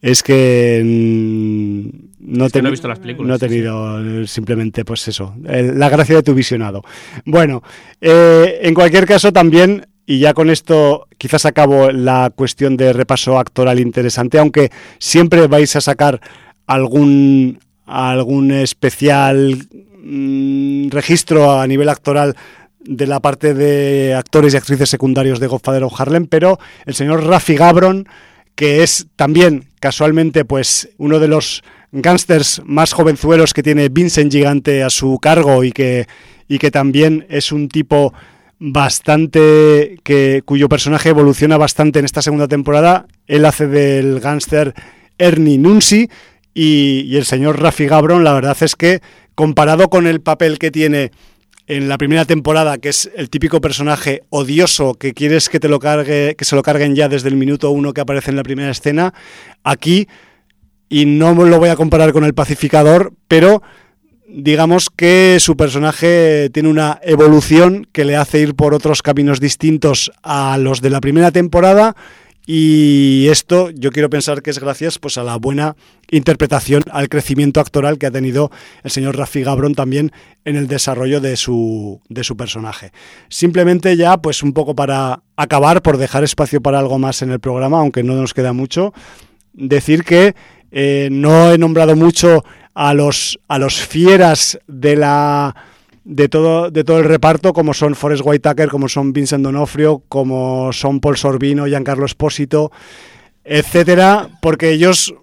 es 0.00 0.22
que 0.22 0.82
mm, 0.84 2.12
no, 2.22 2.46
he 2.46 2.70
visto 2.70 2.88
las 2.88 2.98
películas. 2.98 3.28
No 3.28 3.34
he 3.34 3.38
tenido 3.38 4.26
simplemente, 4.26 4.84
pues 4.84 5.08
eso, 5.08 5.34
la 5.42 5.88
gracia 5.88 6.16
de 6.16 6.22
tu 6.22 6.34
visionado. 6.34 6.82
Bueno, 7.24 7.62
eh, 8.00 8.60
en 8.62 8.74
cualquier 8.74 9.06
caso 9.06 9.32
también, 9.32 9.86
y 10.06 10.18
ya 10.18 10.34
con 10.34 10.50
esto 10.50 11.08
quizás 11.18 11.46
acabo 11.46 11.90
la 11.90 12.30
cuestión 12.34 12.76
de 12.76 12.92
repaso 12.92 13.38
actoral 13.38 13.80
interesante, 13.80 14.38
aunque 14.38 14.70
siempre 14.98 15.46
vais 15.46 15.74
a 15.76 15.80
sacar 15.80 16.20
algún, 16.66 17.58
algún 17.86 18.52
especial 18.52 19.66
mm, 20.02 20.90
registro 20.90 21.60
a 21.60 21.66
nivel 21.66 21.88
actoral 21.88 22.36
de 22.80 23.06
la 23.06 23.20
parte 23.20 23.54
de 23.54 24.14
actores 24.14 24.54
y 24.54 24.56
actrices 24.56 24.90
secundarios 24.90 25.38
de 25.38 25.46
Godfather 25.46 25.84
of 25.84 26.00
Harlem, 26.00 26.26
pero 26.26 26.58
el 26.84 26.94
señor 26.94 27.24
Rafi 27.24 27.54
Gabron 27.54 28.08
que 28.54 28.82
es 28.82 29.06
también 29.16 29.64
casualmente 29.80 30.44
pues 30.44 30.90
uno 30.98 31.18
de 31.18 31.28
los 31.28 31.62
gángsters 31.90 32.62
más 32.64 32.92
jovenzuelos 32.92 33.54
que 33.54 33.62
tiene 33.62 33.88
Vincent 33.88 34.32
Gigante 34.32 34.82
a 34.82 34.90
su 34.90 35.18
cargo 35.20 35.64
y 35.64 35.72
que, 35.72 36.06
y 36.48 36.58
que 36.58 36.70
también 36.70 37.26
es 37.28 37.52
un 37.52 37.68
tipo 37.68 38.14
bastante 38.58 39.98
que 40.04 40.42
cuyo 40.44 40.68
personaje 40.68 41.08
evoluciona 41.08 41.56
bastante 41.56 41.98
en 41.98 42.04
esta 42.04 42.22
segunda 42.22 42.46
temporada. 42.46 43.06
Él 43.26 43.44
hace 43.44 43.66
del 43.66 44.20
gángster 44.20 44.74
Ernie 45.18 45.58
Nunzi 45.58 46.08
y, 46.54 47.00
y 47.00 47.16
el 47.16 47.24
señor 47.24 47.60
Rafi 47.60 47.86
Gabron, 47.86 48.24
la 48.24 48.34
verdad 48.34 48.56
es 48.60 48.76
que 48.76 49.00
comparado 49.34 49.88
con 49.88 50.06
el 50.06 50.20
papel 50.20 50.58
que 50.58 50.70
tiene 50.70 51.10
en 51.66 51.88
la 51.88 51.98
primera 51.98 52.24
temporada, 52.24 52.78
que 52.78 52.88
es 52.88 53.10
el 53.16 53.30
típico 53.30 53.60
personaje 53.60 54.22
odioso 54.30 54.94
que 54.94 55.14
quieres 55.14 55.48
que 55.48 55.60
te 55.60 55.68
lo 55.68 55.78
cargue, 55.78 56.34
que 56.36 56.44
se 56.44 56.56
lo 56.56 56.62
carguen 56.62 56.94
ya 56.94 57.08
desde 57.08 57.28
el 57.28 57.36
minuto 57.36 57.70
uno 57.70 57.92
que 57.92 58.00
aparece 58.00 58.30
en 58.30 58.36
la 58.36 58.42
primera 58.42 58.70
escena, 58.70 59.14
aquí, 59.62 60.08
y 60.88 61.06
no 61.06 61.32
lo 61.32 61.58
voy 61.58 61.70
a 61.70 61.76
comparar 61.76 62.12
con 62.12 62.24
el 62.24 62.34
pacificador, 62.34 63.12
pero 63.28 63.62
digamos 64.28 64.88
que 64.90 65.38
su 65.40 65.56
personaje 65.56 66.50
tiene 66.52 66.68
una 66.68 66.98
evolución 67.02 67.86
que 67.92 68.04
le 68.04 68.16
hace 68.16 68.40
ir 68.40 68.54
por 68.54 68.74
otros 68.74 69.02
caminos 69.02 69.40
distintos 69.40 70.10
a 70.22 70.58
los 70.58 70.80
de 70.80 70.90
la 70.90 71.00
primera 71.00 71.30
temporada 71.30 71.96
y 72.46 73.28
esto 73.28 73.70
yo 73.70 73.92
quiero 73.92 74.10
pensar 74.10 74.42
que 74.42 74.50
es 74.50 74.58
gracias 74.58 74.98
pues, 74.98 75.16
a 75.16 75.22
la 75.22 75.36
buena 75.36 75.76
interpretación, 76.10 76.82
al 76.90 77.08
crecimiento 77.08 77.60
actoral 77.60 77.98
que 77.98 78.06
ha 78.06 78.10
tenido 78.10 78.50
el 78.82 78.90
señor 78.90 79.16
Rafi 79.16 79.42
Gabron 79.42 79.74
también 79.74 80.12
en 80.44 80.56
el 80.56 80.66
desarrollo 80.66 81.20
de 81.20 81.36
su, 81.36 82.00
de 82.08 82.24
su 82.24 82.36
personaje. 82.36 82.92
Simplemente 83.28 83.96
ya, 83.96 84.16
pues 84.16 84.42
un 84.42 84.52
poco 84.52 84.74
para 84.74 85.22
acabar, 85.36 85.82
por 85.82 85.98
dejar 85.98 86.24
espacio 86.24 86.60
para 86.60 86.80
algo 86.80 86.98
más 86.98 87.22
en 87.22 87.30
el 87.30 87.38
programa, 87.38 87.78
aunque 87.78 88.02
no 88.02 88.14
nos 88.14 88.34
queda 88.34 88.52
mucho, 88.52 88.92
decir 89.52 90.02
que 90.02 90.34
eh, 90.72 91.08
no 91.12 91.52
he 91.52 91.58
nombrado 91.58 91.94
mucho 91.94 92.44
a 92.74 92.94
los, 92.94 93.38
a 93.48 93.58
los 93.58 93.80
fieras 93.80 94.58
de 94.66 94.96
la 94.96 95.54
de 96.04 96.28
todo, 96.28 96.70
de 96.70 96.84
todo 96.84 96.98
el 96.98 97.04
reparto, 97.04 97.52
como 97.52 97.74
son 97.74 97.94
Forrest 97.94 98.22
Whitaker, 98.24 98.68
como 98.68 98.88
son 98.88 99.12
Vincent 99.12 99.44
Donofrio, 99.44 100.02
como 100.08 100.72
son 100.72 101.00
Paul 101.00 101.16
Sorbino, 101.16 101.66
Giancarlo 101.66 102.06
Espósito, 102.06 102.72
etcétera, 103.44 104.28
porque 104.40 104.70
ellos, 104.70 105.14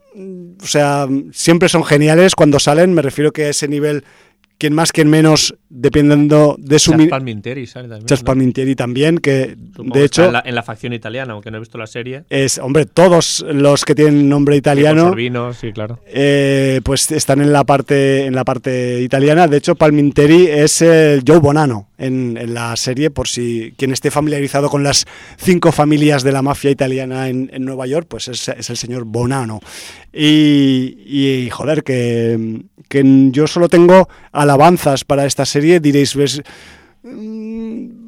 o 0.62 0.66
sea, 0.66 1.08
siempre 1.32 1.70
son 1.70 1.84
geniales. 1.84 2.36
Cuando 2.36 2.60
salen, 2.60 2.94
me 2.94 3.02
refiero 3.02 3.32
que 3.32 3.46
a 3.46 3.50
ese 3.50 3.68
nivel 3.68 4.04
quien 4.60 4.76
más, 4.76 4.92
quien 4.92 5.10
menos, 5.10 5.56
dependiendo 5.70 6.56
de 6.60 6.78
su... 6.80 6.92
Chas 6.92 7.08
Palminteri 7.08 7.66
también. 7.66 8.06
Chas 8.06 8.24
Palminteri 8.24 8.76
también, 8.76 9.18
que 9.18 9.56
de 9.58 10.04
hecho... 10.04 10.32
En 10.44 10.54
la, 10.54 10.64
facción 10.64 10.94
italiana, 10.94 11.34
aunque 11.34 11.50
no 11.50 11.58
he 11.58 11.60
visto 11.62 11.78
la 11.78 11.88
serie. 11.88 12.26
Es, 12.30 12.58
hombre, 12.58 12.86
todos 12.86 13.44
los 13.50 13.86
que 13.86 13.96
tienen 13.96 14.28
nombre 14.28 14.58
italiano... 14.58 15.16
sí, 15.54 15.72
claro. 15.72 16.00
Eh, 16.08 16.82
pues 16.84 17.10
están 17.12 17.42
en 17.42 17.54
la, 17.54 17.64
parte, 17.64 18.26
en 18.26 18.36
la 18.36 18.44
parte 18.44 19.02
italiana. 19.02 19.48
De 19.48 19.58
hecho, 19.58 19.76
Palminteri 19.76 20.48
es 20.48 20.82
el 20.82 21.24
Joe 21.26 21.40
Bonano 21.40 21.89
en, 22.00 22.54
la 22.54 22.76
serie, 22.76 23.12
por 23.12 23.28
si 23.28 23.74
quien 23.78 23.92
esté 23.92 24.10
familiarizado 24.10 24.70
con 24.70 24.84
las 24.84 25.06
cinco 25.38 25.72
familias 25.72 26.24
de 26.24 26.32
la 26.32 26.42
mafia 26.42 26.72
italiana 26.72 27.28
en, 27.28 27.50
Nueva 27.60 27.86
York, 27.86 28.08
pues 28.10 28.28
es, 28.30 28.48
es, 28.48 28.70
el 28.70 28.78
señor 28.78 29.04
Bonano. 29.04 29.60
Y, 30.12 30.98
y 31.06 31.50
joder, 31.52 31.84
que, 31.84 32.64
que 32.88 33.04
yo 33.32 33.48
solo 33.48 33.70
tengo 33.70 34.10
alabanzas 34.32 35.04
para 35.04 35.26
esta 35.26 35.46
serie, 35.46 35.80
diréis, 35.80 36.16
ves, 36.16 36.42
mm, 37.04 38.00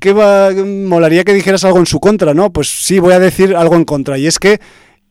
¿qué 0.00 0.12
va? 0.12 0.50
Molaría 0.52 1.24
que 1.24 1.32
dijeras 1.32 1.64
algo 1.64 1.78
en 1.78 1.86
su 1.86 2.00
contra, 2.00 2.34
¿no? 2.34 2.52
Pues 2.52 2.68
sí, 2.68 2.98
voy 2.98 3.12
a 3.12 3.18
decir 3.18 3.54
algo 3.54 3.76
en 3.76 3.84
contra. 3.84 4.18
Y 4.18 4.26
es 4.26 4.38
que, 4.38 4.60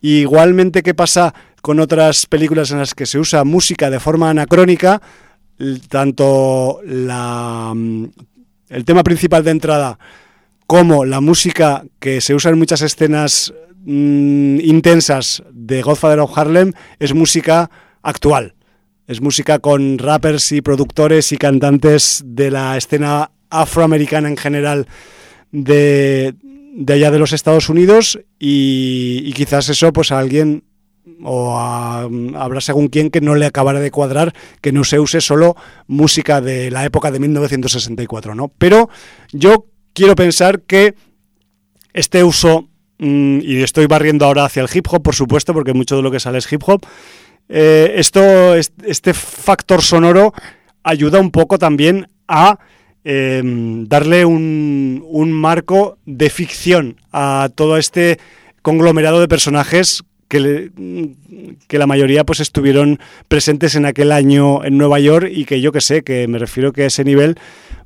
igualmente 0.01 0.83
que 0.83 0.93
pasa 0.93 1.33
con 1.61 1.79
otras 1.79 2.25
películas 2.25 2.71
en 2.71 2.79
las 2.79 2.93
que 2.93 3.05
se 3.05 3.17
usa 3.17 3.43
música 3.45 3.89
de 3.89 3.99
forma 3.99 4.29
anacrónica, 4.29 5.01
tanto 5.89 6.81
mm, 6.85 8.05
el 8.69 8.85
tema 8.85 9.03
principal 9.03 9.43
de 9.43 9.51
entrada 9.51 9.99
como 10.67 11.05
la 11.05 11.21
música 11.21 11.83
que 11.99 12.21
se 12.21 12.33
usa 12.33 12.51
en 12.51 12.57
muchas 12.57 12.81
escenas 12.81 13.53
mm, 13.85 14.59
intensas 14.61 15.43
de 15.51 15.81
Godfather 15.81 16.19
of 16.19 16.37
Harlem 16.37 16.73
es 16.99 17.13
música 17.13 17.69
actual. 18.01 18.55
Es 19.05 19.21
música 19.21 19.59
con 19.59 19.97
rappers 19.97 20.51
y 20.53 20.61
productores 20.61 21.31
y 21.33 21.37
cantantes 21.37 22.23
de 22.25 22.51
la 22.51 22.77
escena 22.77 23.31
afroamericana 23.49 24.29
en 24.29 24.37
general 24.37 24.87
de, 25.51 26.33
allá 26.87 27.11
de 27.11 27.19
los 27.19 27.33
Estados 27.33 27.69
Unidos 27.69 28.19
y, 28.39 29.31
quizás 29.33 29.69
eso 29.69 29.93
pues 29.93 30.11
a 30.11 30.19
alguien 30.19 30.63
o 31.23 31.57
habrá 31.57 32.61
según 32.61 32.87
quien 32.87 33.09
que 33.09 33.21
no 33.21 33.35
le 33.35 33.45
acabara 33.45 33.79
de 33.79 33.91
cuadrar 33.91 34.33
que 34.61 34.71
no 34.71 34.83
se 34.83 34.99
use 34.99 35.21
solo 35.21 35.55
música 35.87 36.41
de 36.41 36.71
la 36.71 36.85
época 36.85 37.11
de 37.11 37.19
1964, 37.19 38.35
¿no? 38.35 38.49
Pero 38.57 38.89
yo 39.31 39.65
quiero 39.93 40.15
pensar 40.15 40.61
que 40.61 40.95
este 41.93 42.23
uso, 42.23 42.69
mm, 42.99 43.39
y 43.41 43.61
estoy 43.61 43.85
barriendo 43.85 44.25
ahora 44.25 44.45
hacia 44.45 44.63
el 44.63 44.69
hip 44.73 44.87
hop, 44.89 45.03
por 45.03 45.15
supuesto, 45.15 45.53
porque 45.53 45.73
mucho 45.73 45.95
de 45.95 46.01
lo 46.01 46.11
que 46.11 46.19
sale 46.19 46.37
es 46.37 46.51
hip 46.51 46.63
hop, 46.65 46.85
eh, 47.49 47.93
esto, 47.97 48.55
este 48.55 49.13
factor 49.13 49.81
sonoro 49.81 50.33
ayuda 50.83 51.19
un 51.19 51.31
poco 51.31 51.59
también 51.59 52.07
a 52.27 52.57
em, 53.03 53.85
darle 53.85 54.23
un, 54.23 55.03
un, 55.05 55.33
marco 55.33 55.97
de 56.05 56.29
ficción 56.29 56.95
a 57.11 57.49
todo 57.53 57.77
este 57.77 58.17
conglomerado 58.61 59.19
de 59.19 59.27
personajes 59.27 60.03
que, 60.27 60.71
que, 61.67 61.77
la 61.77 61.87
mayoría 61.87 62.23
pues 62.23 62.39
estuvieron 62.39 62.99
presentes 63.27 63.75
en 63.75 63.85
aquel 63.85 64.11
año 64.11 64.63
en 64.63 64.77
Nueva 64.77 64.99
York 64.99 65.29
y 65.31 65.45
que 65.45 65.61
yo 65.61 65.71
que 65.71 65.81
sé, 65.81 66.03
que 66.03 66.27
me 66.27 66.39
refiero 66.39 66.73
que 66.73 66.83
a 66.83 66.87
ese 66.87 67.03
nivel 67.03 67.35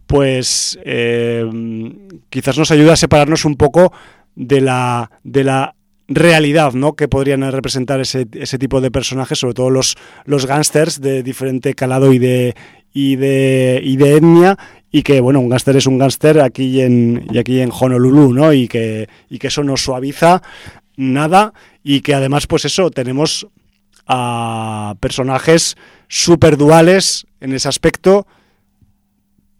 pues 0.07 0.79
em, 0.83 1.93
quizás 2.29 2.57
nos 2.57 2.71
ayuda 2.71 2.93
a 2.93 2.97
separarnos 2.97 3.45
un 3.45 3.55
poco 3.55 3.91
de 4.35 4.61
la, 4.61 5.11
de 5.23 5.43
la 5.43 5.75
realidad 6.07 6.73
¿no? 6.73 6.93
que 6.93 7.07
podrían 7.07 7.49
representar 7.51 7.99
ese, 7.99 8.27
ese 8.33 8.57
tipo 8.57 8.81
de 8.81 8.91
personajes, 8.91 9.39
sobre 9.39 9.53
todo 9.53 9.69
los, 9.69 9.97
los 10.25 10.45
gángsters 10.45 11.01
de 11.01 11.23
diferente 11.23 11.73
calado 11.73 12.13
y 12.13 12.19
de, 12.19 12.55
y 12.93 13.17
de, 13.17 13.81
y 13.83 13.97
de 13.97 14.15
etnia, 14.15 14.57
y 14.89 15.03
que 15.03 15.19
bueno, 15.19 15.41
un 15.41 15.49
gángster 15.49 15.75
es 15.75 15.85
un 15.85 15.97
gángster 15.97 16.39
aquí 16.39 16.81
en, 16.81 17.27
y 17.31 17.37
aquí 17.37 17.59
en 17.59 17.71
Honolulu, 17.77 18.33
¿no? 18.33 18.53
y, 18.53 18.69
que, 18.69 19.09
y 19.29 19.37
que 19.39 19.47
eso 19.47 19.63
no 19.63 19.75
suaviza 19.75 20.41
nada, 20.97 21.53
y 21.83 22.01
que 22.01 22.13
además, 22.13 22.47
pues 22.47 22.65
eso, 22.65 22.91
tenemos 22.91 23.47
a 24.05 24.95
personajes 24.99 25.77
súper 26.09 26.57
duales 26.57 27.25
en 27.39 27.53
ese 27.53 27.69
aspecto, 27.69 28.27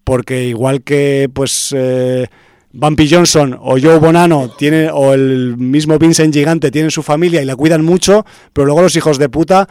porque 0.04 0.44
igual 0.44 0.82
que 0.82 1.30
pues... 1.32 1.74
Eh, 1.74 2.26
Bumpy 2.70 3.08
Johnson 3.08 3.56
o 3.58 3.78
Joe 3.80 3.98
Bonano 3.98 4.50
tiene, 4.56 4.90
o 4.90 5.14
el 5.14 5.56
mismo 5.56 5.98
Vincent 5.98 6.34
Gigante 6.34 6.70
tienen 6.70 6.90
su 6.90 7.02
familia 7.02 7.40
y 7.42 7.46
la 7.46 7.56
cuidan 7.56 7.84
mucho, 7.84 8.26
pero 8.52 8.66
luego 8.66 8.82
los 8.82 8.94
hijos 8.94 9.18
de 9.18 9.28
puta 9.28 9.68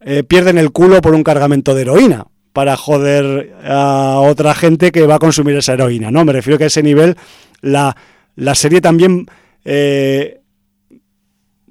eh, 0.00 0.22
pierden 0.24 0.58
el 0.58 0.72
culo 0.72 1.00
por 1.00 1.14
un 1.14 1.22
cargamento 1.22 1.74
de 1.74 1.82
heroína 1.82 2.26
para 2.52 2.76
joder 2.76 3.54
a 3.64 4.18
otra 4.20 4.54
gente 4.54 4.92
que 4.92 5.06
va 5.06 5.14
a 5.14 5.18
consumir 5.18 5.56
esa 5.56 5.72
heroína, 5.72 6.10
¿no? 6.10 6.24
Me 6.24 6.32
refiero 6.32 6.58
que 6.58 6.64
a 6.64 6.66
ese 6.66 6.82
nivel 6.82 7.16
la, 7.60 7.96
la 8.36 8.54
serie 8.54 8.80
también 8.80 9.26
eh, 9.64 10.40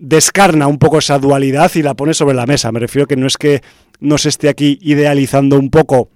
descarna 0.01 0.65
un 0.65 0.79
poco 0.79 0.97
esa 0.97 1.19
dualidad 1.19 1.71
y 1.75 1.83
la 1.83 1.93
pone 1.93 2.15
sobre 2.15 2.33
la 2.35 2.47
mesa. 2.47 2.71
Me 2.71 2.79
refiero 2.79 3.07
que 3.07 3.15
no 3.15 3.27
es 3.27 3.37
que 3.37 3.61
no 3.99 4.17
se 4.17 4.29
esté 4.29 4.49
aquí 4.49 4.79
idealizando 4.81 5.59
un 5.59 5.69
poco 5.69 6.09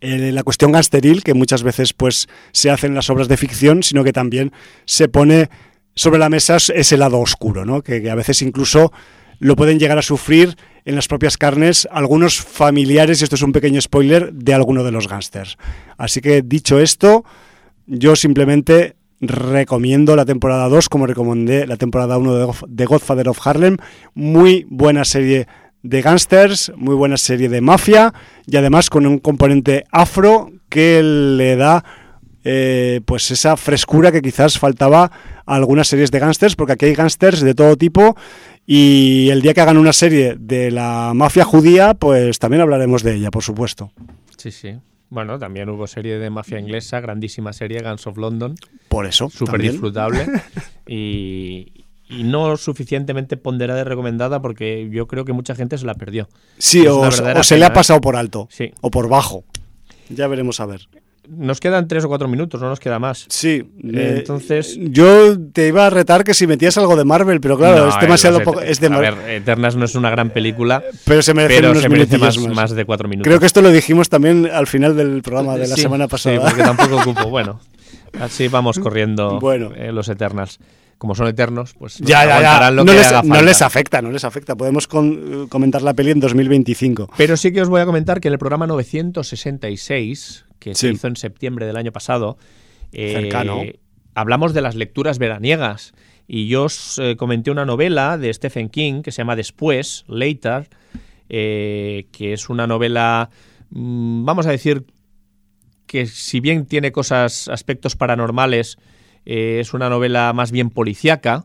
eh, 0.00 0.32
la 0.32 0.42
cuestión 0.42 0.72
gasteril 0.72 1.22
que 1.22 1.34
muchas 1.34 1.62
veces 1.62 1.92
pues 1.92 2.26
se 2.52 2.70
hace 2.70 2.86
en 2.86 2.94
las 2.94 3.10
obras 3.10 3.28
de 3.28 3.36
ficción, 3.36 3.82
sino 3.82 4.02
que 4.02 4.14
también 4.14 4.50
se 4.86 5.08
pone 5.08 5.50
sobre 5.94 6.18
la 6.18 6.30
mesa 6.30 6.56
ese 6.56 6.96
lado 6.96 7.20
oscuro, 7.20 7.66
¿no? 7.66 7.82
que, 7.82 8.10
a 8.10 8.14
veces 8.14 8.40
incluso 8.40 8.92
lo 9.40 9.56
pueden 9.56 9.78
llegar 9.78 9.98
a 9.98 10.02
sufrir 10.02 10.56
en 10.86 10.94
las 10.94 11.06
propias 11.06 11.36
carnes 11.36 11.86
algunos 11.90 12.40
familiares, 12.40 13.20
y 13.20 13.24
esto 13.24 13.36
es 13.36 13.42
un 13.42 13.52
pequeño 13.52 13.80
spoiler, 13.80 14.32
de 14.32 14.54
alguno 14.54 14.84
de 14.84 14.92
los 14.92 15.06
gángsters. 15.06 15.58
Así 15.98 16.22
que 16.22 16.40
dicho 16.40 16.80
esto, 16.80 17.24
yo 17.86 18.16
simplemente 18.16 18.96
recomiendo 19.20 20.16
la 20.16 20.24
temporada 20.24 20.68
2 20.68 20.88
como 20.88 21.06
recomendé 21.06 21.66
la 21.66 21.76
temporada 21.76 22.18
1 22.18 22.52
de 22.68 22.84
Godfather 22.86 23.28
of 23.28 23.46
Harlem. 23.46 23.76
Muy 24.14 24.66
buena 24.68 25.04
serie 25.04 25.46
de 25.82 26.02
gángsters, 26.02 26.72
muy 26.76 26.94
buena 26.94 27.16
serie 27.16 27.48
de 27.48 27.60
mafia 27.60 28.12
y 28.46 28.56
además 28.56 28.90
con 28.90 29.06
un 29.06 29.18
componente 29.18 29.84
afro 29.90 30.50
que 30.68 31.02
le 31.02 31.56
da 31.56 31.84
eh, 32.44 33.00
pues 33.04 33.30
esa 33.30 33.56
frescura 33.56 34.12
que 34.12 34.22
quizás 34.22 34.58
faltaba 34.58 35.10
a 35.46 35.54
algunas 35.54 35.88
series 35.88 36.10
de 36.10 36.18
gángsters, 36.18 36.54
porque 36.54 36.74
aquí 36.74 36.86
hay 36.86 36.94
gángsters 36.94 37.40
de 37.40 37.54
todo 37.54 37.76
tipo 37.76 38.16
y 38.66 39.28
el 39.30 39.42
día 39.42 39.54
que 39.54 39.60
hagan 39.60 39.78
una 39.78 39.92
serie 39.92 40.36
de 40.38 40.70
la 40.70 41.12
mafia 41.14 41.44
judía, 41.44 41.94
pues 41.94 42.38
también 42.38 42.60
hablaremos 42.62 43.02
de 43.02 43.14
ella, 43.14 43.30
por 43.30 43.42
supuesto. 43.42 43.90
Sí, 44.36 44.50
sí. 44.50 44.76
Bueno, 45.08 45.38
también 45.38 45.68
hubo 45.68 45.86
serie 45.86 46.18
de 46.18 46.30
mafia 46.30 46.58
inglesa, 46.58 47.00
grandísima 47.00 47.52
serie, 47.52 47.80
Guns 47.80 48.06
of 48.06 48.16
London. 48.16 48.56
Por 48.88 49.06
eso. 49.06 49.30
Súper 49.30 49.62
disfrutable. 49.62 50.26
y, 50.86 51.84
y 52.08 52.24
no 52.24 52.56
suficientemente 52.56 53.36
ponderada 53.36 53.80
y 53.80 53.84
recomendada 53.84 54.40
porque 54.40 54.88
yo 54.90 55.06
creo 55.06 55.24
que 55.24 55.32
mucha 55.32 55.54
gente 55.54 55.78
se 55.78 55.86
la 55.86 55.94
perdió. 55.94 56.28
Sí, 56.58 56.86
o, 56.86 57.10
se 57.10 57.56
le 57.58 57.64
ha 57.64 57.68
¿eh? 57.68 57.72
pasado 57.72 58.00
por 58.00 58.16
alto. 58.16 58.48
Sí. 58.50 58.72
O 58.80 58.90
por 58.90 59.08
bajo. 59.08 59.44
Ya 60.08 60.26
veremos 60.28 60.60
a 60.60 60.66
ver. 60.66 60.88
Nos 61.28 61.60
quedan 61.60 61.88
tres 61.88 62.04
o 62.04 62.08
cuatro 62.08 62.28
minutos, 62.28 62.60
no 62.60 62.68
nos 62.68 62.80
queda 62.80 62.98
más. 62.98 63.26
Sí. 63.28 63.64
Eh, 63.82 64.16
entonces. 64.18 64.78
Yo 64.80 65.38
te 65.52 65.68
iba 65.68 65.86
a 65.86 65.90
retar 65.90 66.24
que 66.24 66.34
si 66.34 66.46
metías 66.46 66.76
algo 66.78 66.96
de 66.96 67.04
Marvel, 67.04 67.40
pero 67.40 67.56
claro, 67.56 67.88
es 67.88 68.00
demasiado 68.00 68.40
poco. 68.40 68.60
Es 68.60 68.80
de 68.80 68.86
a 68.86 68.98
ver, 68.98 69.14
Eternas 69.28 69.76
no 69.76 69.84
es 69.84 69.94
una 69.94 70.10
gran 70.10 70.30
película. 70.30 70.82
Pero 71.04 71.22
se 71.22 71.34
merece, 71.34 72.18
más, 72.18 72.38
más. 72.38 72.70
de 72.70 72.84
cuatro 72.84 73.08
minutos. 73.08 73.28
Creo 73.28 73.40
que 73.40 73.46
esto 73.46 73.62
lo 73.62 73.70
dijimos 73.70 74.08
también 74.08 74.48
al 74.52 74.66
final 74.66 74.96
del 74.96 75.22
programa 75.22 75.56
de 75.56 75.68
la 75.68 75.76
semana 75.76 76.08
pasada. 76.08 76.36
Sí, 76.36 76.42
porque 76.42 76.62
tampoco 76.62 76.96
ocupo. 77.00 77.28
Bueno, 77.28 77.60
así 78.20 78.48
vamos 78.48 78.78
corriendo 78.78 79.38
bueno. 79.40 79.72
Eh, 79.76 79.92
los 79.92 80.08
Eternals 80.08 80.58
como 80.98 81.14
son 81.14 81.28
eternos, 81.28 81.74
pues 81.74 81.98
ya, 81.98 82.24
ya, 82.24 82.40
ya. 82.40 82.70
no, 82.70 82.84
les, 82.84 83.24
no, 83.24 83.42
les, 83.42 83.62
afecta, 83.62 84.00
no 84.00 84.10
les 84.10 84.24
afecta. 84.24 84.56
Podemos 84.56 84.86
comentar 84.86 85.82
la 85.82 85.94
peli 85.94 86.12
en 86.12 86.20
2025. 86.20 87.10
Pero 87.16 87.36
sí 87.36 87.52
que 87.52 87.60
os 87.60 87.68
voy 87.68 87.80
a 87.80 87.86
comentar 87.86 88.20
que 88.20 88.28
en 88.28 88.32
el 88.32 88.38
programa 88.38 88.66
966, 88.66 90.46
que 90.58 90.74
se 90.74 90.88
hizo 90.88 91.06
en 91.06 91.16
septiembre 91.16 91.66
del 91.66 91.76
año 91.76 91.92
pasado, 91.92 92.38
eh, 92.92 93.78
hablamos 94.14 94.54
de 94.54 94.62
las 94.62 94.74
lecturas 94.74 95.18
veraniegas. 95.18 95.92
Y 96.28 96.48
yo 96.48 96.64
os 96.64 96.98
eh, 96.98 97.16
comenté 97.16 97.50
una 97.50 97.64
novela 97.64 98.18
de 98.18 98.32
Stephen 98.32 98.68
King 98.68 99.02
que 99.02 99.12
se 99.12 99.18
llama 99.18 99.36
Después, 99.36 100.04
Later, 100.08 100.68
eh, 101.28 102.06
que 102.10 102.32
es 102.32 102.48
una 102.48 102.66
novela, 102.66 103.30
mm, 103.70 104.24
vamos 104.24 104.46
a 104.46 104.50
decir, 104.50 104.86
que 105.86 106.06
si 106.06 106.40
bien 106.40 106.66
tiene 106.66 106.90
cosas, 106.90 107.48
aspectos 107.48 107.94
paranormales, 107.94 108.78
eh, 109.26 109.58
es 109.60 109.74
una 109.74 109.90
novela 109.90 110.32
más 110.32 110.52
bien 110.52 110.70
policíaca. 110.70 111.44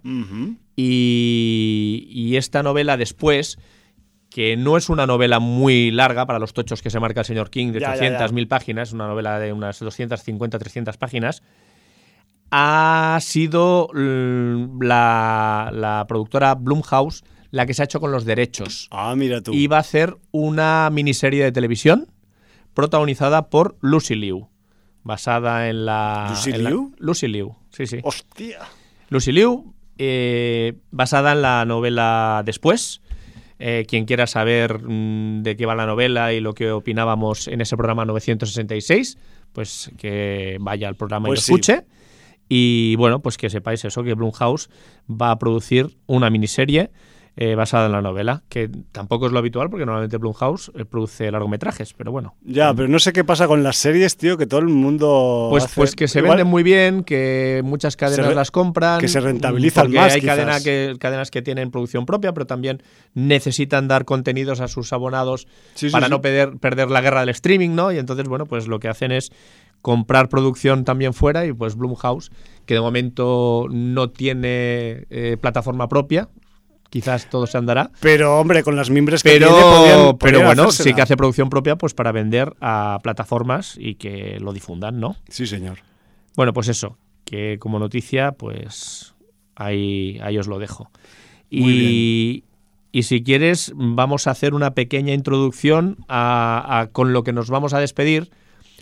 y, 0.75 2.35
esta 2.35 2.63
novela 2.63 2.95
después, 2.95 3.59
que 4.29 4.55
no 4.55 4.77
es 4.77 4.89
una 4.89 5.05
novela 5.05 5.39
muy 5.39 5.91
larga 5.91 6.25
para 6.25 6.39
los 6.39 6.53
tochos 6.53 6.81
que 6.81 6.89
se 6.89 6.99
marca 6.99 7.19
el 7.21 7.25
señor 7.25 7.49
King, 7.49 7.73
de 7.73 7.81
800.000 7.81 8.47
páginas, 8.47 8.93
una 8.93 9.07
novela 9.07 9.37
de 9.39 9.51
unas 9.51 9.79
250, 9.79 10.57
300 10.57 10.97
páginas, 10.97 11.43
ha 12.51 13.17
sido 13.21 13.89
la, 13.93 15.69
la 15.73 16.05
productora 16.07 16.55
Blumhouse 16.55 17.23
la 17.51 17.65
que 17.65 17.73
se 17.73 17.81
ha 17.81 17.85
hecho 17.85 17.99
con 17.99 18.11
los 18.11 18.23
derechos. 18.23 18.87
Ah, 18.91 19.13
mira 19.15 19.41
tú. 19.41 19.53
Y 19.53 19.67
va 19.67 19.77
a 19.77 19.81
hacer 19.81 20.17
una 20.31 20.89
miniserie 20.89 21.43
de 21.43 21.51
televisión 21.51 22.07
protagonizada 22.73 23.49
por 23.49 23.75
Lucy 23.81 24.15
Liu 24.15 24.47
basada 25.03 25.69
en 25.69 25.85
la... 25.85 26.27
¿Lucy 26.29 26.51
Liu? 26.53 26.95
Lucy 26.97 27.27
Liu, 27.27 27.55
sí, 27.69 27.87
sí. 27.87 27.99
¡Hostia! 28.03 28.59
Lucy 29.09 29.31
Liu, 29.31 29.73
eh, 29.97 30.73
basada 30.91 31.33
en 31.33 31.41
la 31.41 31.65
novela 31.65 32.43
Después. 32.45 33.01
Eh, 33.63 33.85
quien 33.87 34.05
quiera 34.05 34.25
saber 34.25 34.81
mm, 34.81 35.43
de 35.43 35.55
qué 35.55 35.67
va 35.67 35.75
la 35.75 35.85
novela 35.85 36.33
y 36.33 36.39
lo 36.39 36.55
que 36.55 36.71
opinábamos 36.71 37.47
en 37.47 37.61
ese 37.61 37.77
programa 37.77 38.05
966, 38.05 39.19
pues 39.53 39.91
que 39.99 40.57
vaya 40.59 40.87
al 40.87 40.95
programa 40.95 41.27
y 41.27 41.29
pues 41.29 41.47
lo 41.47 41.55
escuche. 41.55 41.85
Y 42.49 42.95
bueno, 42.95 43.21
pues 43.21 43.37
que 43.37 43.51
sepáis 43.51 43.85
eso, 43.85 44.03
que 44.03 44.15
Blumhouse 44.15 44.69
va 45.07 45.29
a 45.29 45.37
producir 45.37 45.95
una 46.07 46.31
miniserie 46.31 46.89
eh, 47.37 47.55
basada 47.55 47.85
en 47.85 47.93
la 47.93 48.01
novela, 48.01 48.43
que 48.49 48.69
tampoco 48.91 49.25
es 49.25 49.31
lo 49.31 49.39
habitual 49.39 49.69
porque 49.69 49.85
normalmente 49.85 50.17
Blumhouse 50.17 50.69
eh, 50.75 50.83
produce 50.83 51.31
largometrajes, 51.31 51.93
pero 51.93 52.11
bueno. 52.11 52.35
Ya, 52.43 52.73
pero 52.73 52.89
no 52.89 52.99
sé 52.99 53.13
qué 53.13 53.23
pasa 53.23 53.47
con 53.47 53.63
las 53.63 53.77
series, 53.77 54.17
tío, 54.17 54.37
que 54.37 54.45
todo 54.45 54.59
el 54.59 54.67
mundo. 54.67 55.47
Pues, 55.49 55.65
pues 55.73 55.95
que 55.95 56.09
se 56.09 56.21
venden 56.21 56.47
muy 56.47 56.61
bien, 56.61 57.03
que 57.03 57.61
muchas 57.63 57.95
cadenas 57.95 58.35
las 58.35 58.51
compran. 58.51 58.99
Que 58.99 59.07
se 59.07 59.21
rentabilizan 59.21 59.91
más. 59.91 60.13
Hay 60.13 60.21
que, 60.21 60.97
cadenas 60.99 61.31
que 61.31 61.41
tienen 61.41 61.71
producción 61.71 62.05
propia, 62.05 62.33
pero 62.33 62.45
también 62.45 62.83
necesitan 63.13 63.87
dar 63.87 64.03
contenidos 64.03 64.59
a 64.59 64.67
sus 64.67 64.91
abonados 64.91 65.47
para 65.91 66.09
no 66.09 66.19
perder, 66.21 66.57
perder 66.57 66.91
la 66.91 66.99
guerra 66.99 67.21
del 67.21 67.29
streaming, 67.29 67.69
¿no? 67.69 67.93
Y 67.93 67.97
entonces, 67.97 68.27
bueno, 68.27 68.45
pues 68.45 68.67
lo 68.67 68.79
que 68.79 68.89
hacen 68.89 69.13
es 69.13 69.31
comprar 69.81 70.29
producción 70.29 70.83
también 70.83 71.13
fuera 71.13 71.45
y 71.45 71.53
pues 71.53 71.75
Blumhouse, 71.75 72.31
que 72.65 72.75
de 72.75 72.81
momento 72.81 73.67
no 73.69 74.09
tiene 74.09 75.05
eh, 75.09 75.37
plataforma 75.39 75.89
propia, 75.89 76.29
quizás 76.91 77.27
todo 77.31 77.47
se 77.47 77.57
andará. 77.57 77.89
Pero 78.01 78.39
hombre, 78.39 78.61
con 78.61 78.75
las 78.75 78.91
mimbres 78.91 79.23
que 79.23 79.31
pero, 79.31 79.47
tiene, 79.47 80.13
pero 80.19 80.45
bueno, 80.45 80.71
sí 80.71 80.93
que 80.93 81.01
hace 81.01 81.17
producción 81.17 81.49
propia 81.49 81.75
pues 81.75 81.95
para 81.95 82.11
vender 82.11 82.53
a 82.61 82.99
plataformas 83.01 83.75
y 83.79 83.95
que 83.95 84.37
lo 84.39 84.53
difundan, 84.53 84.99
¿no? 84.99 85.15
Sí, 85.27 85.47
señor. 85.47 85.79
Bueno, 86.35 86.53
pues 86.53 86.67
eso, 86.67 86.97
que 87.25 87.57
como 87.59 87.79
noticia, 87.79 88.33
pues 88.33 89.15
ahí, 89.55 90.19
ahí 90.21 90.37
os 90.37 90.47
lo 90.47 90.59
dejo. 90.59 90.91
y, 91.49 92.43
y 92.91 93.03
si 93.03 93.23
quieres, 93.23 93.71
vamos 93.75 94.27
a 94.27 94.31
hacer 94.31 94.53
una 94.53 94.73
pequeña 94.73 95.13
introducción 95.13 95.97
a, 96.09 96.89
con 96.91 97.13
lo 97.13 97.23
que 97.23 97.31
nos 97.31 97.49
vamos 97.49 97.73
a 97.73 97.79
despedir. 97.79 98.31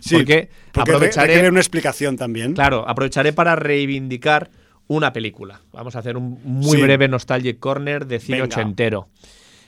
Sí, 0.00 0.16
porque, 0.16 0.48
aprovecharé 0.74 1.48
una 1.48 1.60
explicación 1.60 2.16
también. 2.16 2.54
Claro, 2.54 2.88
aprovecharé 2.88 3.32
para 3.32 3.54
reivindicar 3.54 4.50
una 4.90 5.12
película. 5.12 5.60
Vamos 5.72 5.94
a 5.94 6.00
hacer 6.00 6.16
un 6.16 6.40
muy 6.42 6.82
breve 6.82 7.06
Nostalgic 7.06 7.60
Corner 7.60 8.06
de 8.06 8.18
cine 8.18 8.42
ochentero. 8.42 9.08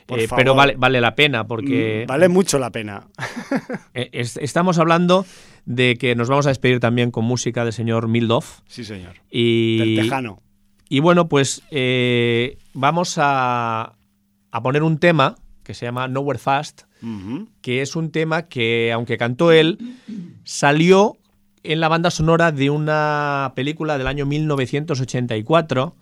Eh, 0.09 0.27
pero 0.35 0.57
vale, 0.57 0.75
vale 0.77 1.01
la 1.01 1.15
pena 1.15 1.47
porque... 1.47 2.03
Mm, 2.05 2.09
vale 2.09 2.29
mucho 2.29 2.59
la 2.59 2.71
pena. 2.71 3.07
Eh, 3.95 4.09
estamos 4.13 4.79
hablando 4.79 5.25
de 5.65 5.97
que 5.97 6.17
nos 6.17 6.29
vamos 6.29 6.47
a 6.47 6.49
despedir 6.49 6.81
también 6.81 7.11
con 7.11 7.25
música 7.25 7.63
del 7.63 7.73
señor 7.73 8.09
Mildoff. 8.09 8.61
Sí, 8.67 8.85
señor. 8.85 9.15
Y, 9.31 9.79
Del 9.79 10.05
Tejano. 10.05 10.43
Y 10.89 11.01
bueno, 11.01 11.29
pues 11.29 11.63
eh, 11.71 12.59
vamos 12.73 13.17
a, 13.19 13.95
a 14.51 14.63
poner 14.63 14.83
un 14.83 14.99
tema 14.99 15.37
que 15.63 15.75
se 15.75 15.87
llama 15.87 16.09
Nowhere 16.09 16.39
Fast, 16.39 16.83
que 17.61 17.83
es 17.83 17.95
un 17.95 18.11
tema 18.11 18.49
que, 18.49 18.91
aunque 18.93 19.19
cantó 19.19 19.53
él, 19.53 19.79
salió 20.45 21.19
en 21.63 21.81
la 21.81 21.89
banda 21.89 22.11
sonora 22.11 22.53
de 22.53 22.71
una 22.71 23.53
película 23.55 23.99
del 23.99 24.07
año 24.07 24.27
1984. 24.27 25.95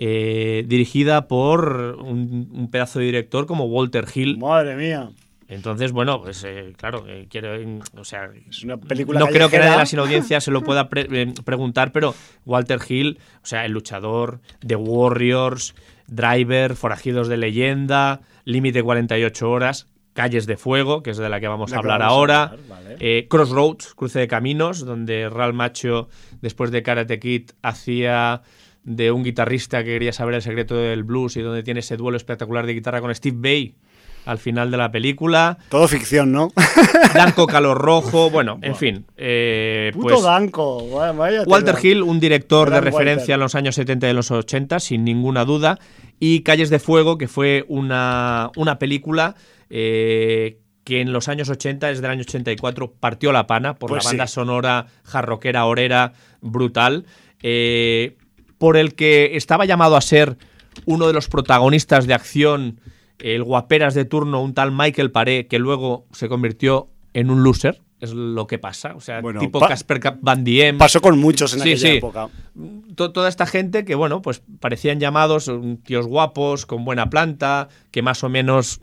Eh, 0.00 0.64
dirigida 0.68 1.26
por 1.26 1.96
un, 2.00 2.68
pedazo 2.70 3.00
de 3.00 3.06
director 3.06 3.46
como 3.46 3.64
Walter 3.64 4.06
Hill. 4.14 4.38
Madre 4.38 4.76
mía. 4.76 5.10
Entonces, 5.48 5.90
bueno, 5.90 6.22
pues 6.22 6.44
eh, 6.44 6.72
claro, 6.76 7.04
eh, 7.08 7.26
quiero, 7.28 7.50
o 7.96 8.04
sea, 8.04 8.30
es 8.48 8.62
una 8.62 8.76
película 8.76 9.18
no 9.18 9.26
creo 9.26 9.48
que 9.48 9.58
nadie 9.58 9.72
de 9.72 9.76
la 9.78 9.86
sin 9.86 9.98
audiencia 9.98 10.40
se 10.40 10.52
lo 10.52 10.62
pueda 10.62 10.88
preguntar, 10.88 11.90
pero 11.90 12.14
Walter 12.44 12.78
Hill, 12.86 13.18
o 13.42 13.46
sea, 13.46 13.64
el 13.64 13.72
luchador 13.72 14.40
de 14.60 14.76
Warriors, 14.76 15.74
Driver, 16.06 16.76
Forajidos 16.76 17.26
de 17.26 17.38
Leyenda, 17.38 18.20
Límite 18.44 18.82
48 18.82 19.50
Horas, 19.50 19.88
Calles 20.18 20.46
de 20.46 20.56
Fuego, 20.56 21.04
que 21.04 21.10
es 21.10 21.16
de 21.16 21.28
la 21.28 21.38
que 21.38 21.46
vamos 21.46 21.72
a 21.72 21.78
hablar 21.78 22.02
ahora, 22.02 22.56
eh, 22.98 23.28
Crossroads, 23.30 23.94
Cruce 23.94 24.18
de 24.18 24.26
Caminos, 24.26 24.84
donde 24.84 25.28
Real 25.28 25.52
Macho, 25.52 26.08
después 26.40 26.72
de 26.72 26.82
Karate 26.82 27.20
Kid, 27.20 27.50
hacía 27.62 28.42
de 28.82 29.12
un 29.12 29.22
guitarrista 29.22 29.84
que 29.84 29.90
quería 29.90 30.12
saber 30.12 30.34
el 30.34 30.42
secreto 30.42 30.74
del 30.74 31.04
blues 31.04 31.36
y 31.36 31.42
donde 31.42 31.62
tiene 31.62 31.78
ese 31.78 31.96
duelo 31.96 32.16
espectacular 32.16 32.66
de 32.66 32.74
guitarra 32.74 33.00
con 33.00 33.14
Steve 33.14 33.36
Bay 33.38 33.76
al 34.24 34.38
final 34.38 34.72
de 34.72 34.76
la 34.76 34.90
película. 34.90 35.56
Todo 35.68 35.86
ficción, 35.86 36.32
¿no? 36.32 36.50
Danco 37.14 37.46
Calor 37.46 37.78
Rojo, 37.78 38.28
bueno, 38.28 38.58
en 38.60 38.74
fin. 38.74 39.06
Eh, 39.16 39.92
Puto 39.94 40.14
pues, 40.14 40.22
Danco, 40.24 40.78
Walter 41.46 41.76
Hill, 41.80 42.02
un 42.02 42.18
director 42.18 42.70
de 42.70 42.80
referencia 42.80 43.34
en 43.34 43.40
los 43.40 43.54
años 43.54 43.76
70 43.76 44.10
y 44.10 44.12
los 44.14 44.32
80, 44.32 44.80
sin 44.80 45.04
ninguna 45.04 45.44
duda. 45.44 45.78
Y 46.18 46.40
Calles 46.40 46.70
de 46.70 46.80
Fuego, 46.80 47.16
que 47.18 47.28
fue 47.28 47.64
una, 47.68 48.50
una 48.56 48.80
película 48.80 49.36
eh, 49.70 50.60
que 50.84 51.00
en 51.00 51.12
los 51.12 51.28
años 51.28 51.50
80, 51.50 51.88
desde 51.88 52.04
el 52.04 52.10
año 52.10 52.22
84, 52.22 52.94
partió 52.98 53.32
la 53.32 53.46
pana 53.46 53.74
por 53.74 53.90
pues 53.90 54.04
la 54.04 54.10
banda 54.10 54.26
sonora 54.26 54.86
jarroquera, 55.04 55.66
orera, 55.66 56.12
brutal. 56.40 57.04
Eh, 57.42 58.16
por 58.56 58.76
el 58.76 58.94
que 58.94 59.36
estaba 59.36 59.64
llamado 59.64 59.96
a 59.96 60.00
ser 60.00 60.38
uno 60.86 61.06
de 61.06 61.12
los 61.12 61.28
protagonistas 61.28 62.06
de 62.06 62.14
acción 62.14 62.80
el 63.18 63.42
guaperas 63.42 63.94
de 63.94 64.04
turno, 64.04 64.42
un 64.42 64.54
tal 64.54 64.72
Michael 64.72 65.10
Paré, 65.10 65.46
que 65.46 65.58
luego 65.58 66.06
se 66.12 66.28
convirtió 66.28 66.88
en 67.14 67.30
un 67.30 67.42
loser, 67.42 67.82
es 68.00 68.12
lo 68.12 68.46
que 68.46 68.58
pasa. 68.58 68.94
O 68.94 69.00
sea, 69.00 69.20
tipo 69.38 69.60
Casper 69.60 70.00
Van 70.20 70.44
Diem. 70.44 70.78
Pasó 70.78 71.00
con 71.00 71.18
muchos 71.18 71.54
en 71.54 71.62
aquella 71.62 71.92
época. 71.92 72.28
toda 72.94 73.28
esta 73.28 73.46
gente 73.46 73.84
que, 73.84 73.94
bueno, 73.94 74.22
pues 74.22 74.42
parecían 74.60 75.00
llamados 75.00 75.50
tíos 75.84 76.06
guapos, 76.06 76.64
con 76.64 76.84
buena 76.84 77.10
planta, 77.10 77.68
que 77.90 78.02
más 78.02 78.22
o 78.22 78.28
menos 78.28 78.80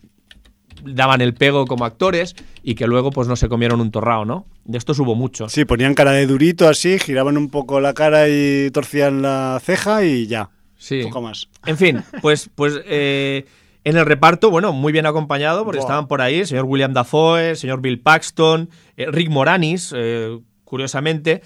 daban 0.83 1.21
el 1.21 1.33
pego 1.33 1.65
como 1.65 1.85
actores 1.85 2.35
y 2.63 2.75
que 2.75 2.87
luego 2.87 3.11
pues 3.11 3.27
no 3.27 3.35
se 3.35 3.49
comieron 3.49 3.81
un 3.81 3.91
torrao, 3.91 4.25
¿no? 4.25 4.45
De 4.63 4.77
estos 4.77 4.99
hubo 4.99 5.15
muchos. 5.15 5.51
Sí, 5.51 5.65
ponían 5.65 5.93
cara 5.93 6.11
de 6.11 6.27
durito 6.27 6.67
así, 6.67 6.99
giraban 6.99 7.37
un 7.37 7.49
poco 7.49 7.79
la 7.79 7.93
cara 7.93 8.27
y 8.27 8.69
torcían 8.71 9.21
la 9.21 9.59
ceja 9.63 10.03
y 10.03 10.27
ya. 10.27 10.49
Sí. 10.77 11.01
Un 11.01 11.09
poco 11.09 11.21
más. 11.21 11.47
En 11.65 11.77
fin, 11.77 12.03
pues, 12.21 12.49
pues 12.53 12.79
eh, 12.85 13.45
en 13.83 13.97
el 13.97 14.05
reparto, 14.05 14.49
bueno, 14.49 14.73
muy 14.73 14.91
bien 14.91 15.05
acompañado, 15.05 15.63
porque 15.63 15.79
estaban 15.79 16.07
por 16.07 16.21
ahí 16.21 16.39
el 16.39 16.47
señor 16.47 16.65
William 16.65 16.93
Dafoe, 16.93 17.51
el 17.51 17.57
señor 17.57 17.81
Bill 17.81 17.99
Paxton, 17.99 18.69
eh, 18.97 19.05
Rick 19.11 19.29
Moranis, 19.29 19.93
eh, 19.95 20.39
curiosamente. 20.63 21.43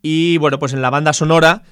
Y 0.00 0.38
bueno, 0.38 0.58
pues 0.58 0.72
en 0.72 0.82
la 0.82 0.90
banda 0.90 1.12
sonora 1.12 1.62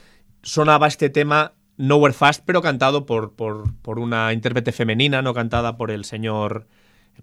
sonaba 0.43 0.87
este 0.87 1.09
tema 1.09 1.55
Nowhere 1.79 2.13
Fast, 2.13 2.43
pero 2.45 2.61
cantado 2.61 3.07
por, 3.07 3.33
por, 3.33 3.99
una 3.99 4.35
intérprete 4.35 4.73
femenina, 4.73 5.23
no 5.23 5.33
cantada 5.33 5.79
por 5.79 5.91
el 5.91 6.05
señor, 6.05 6.67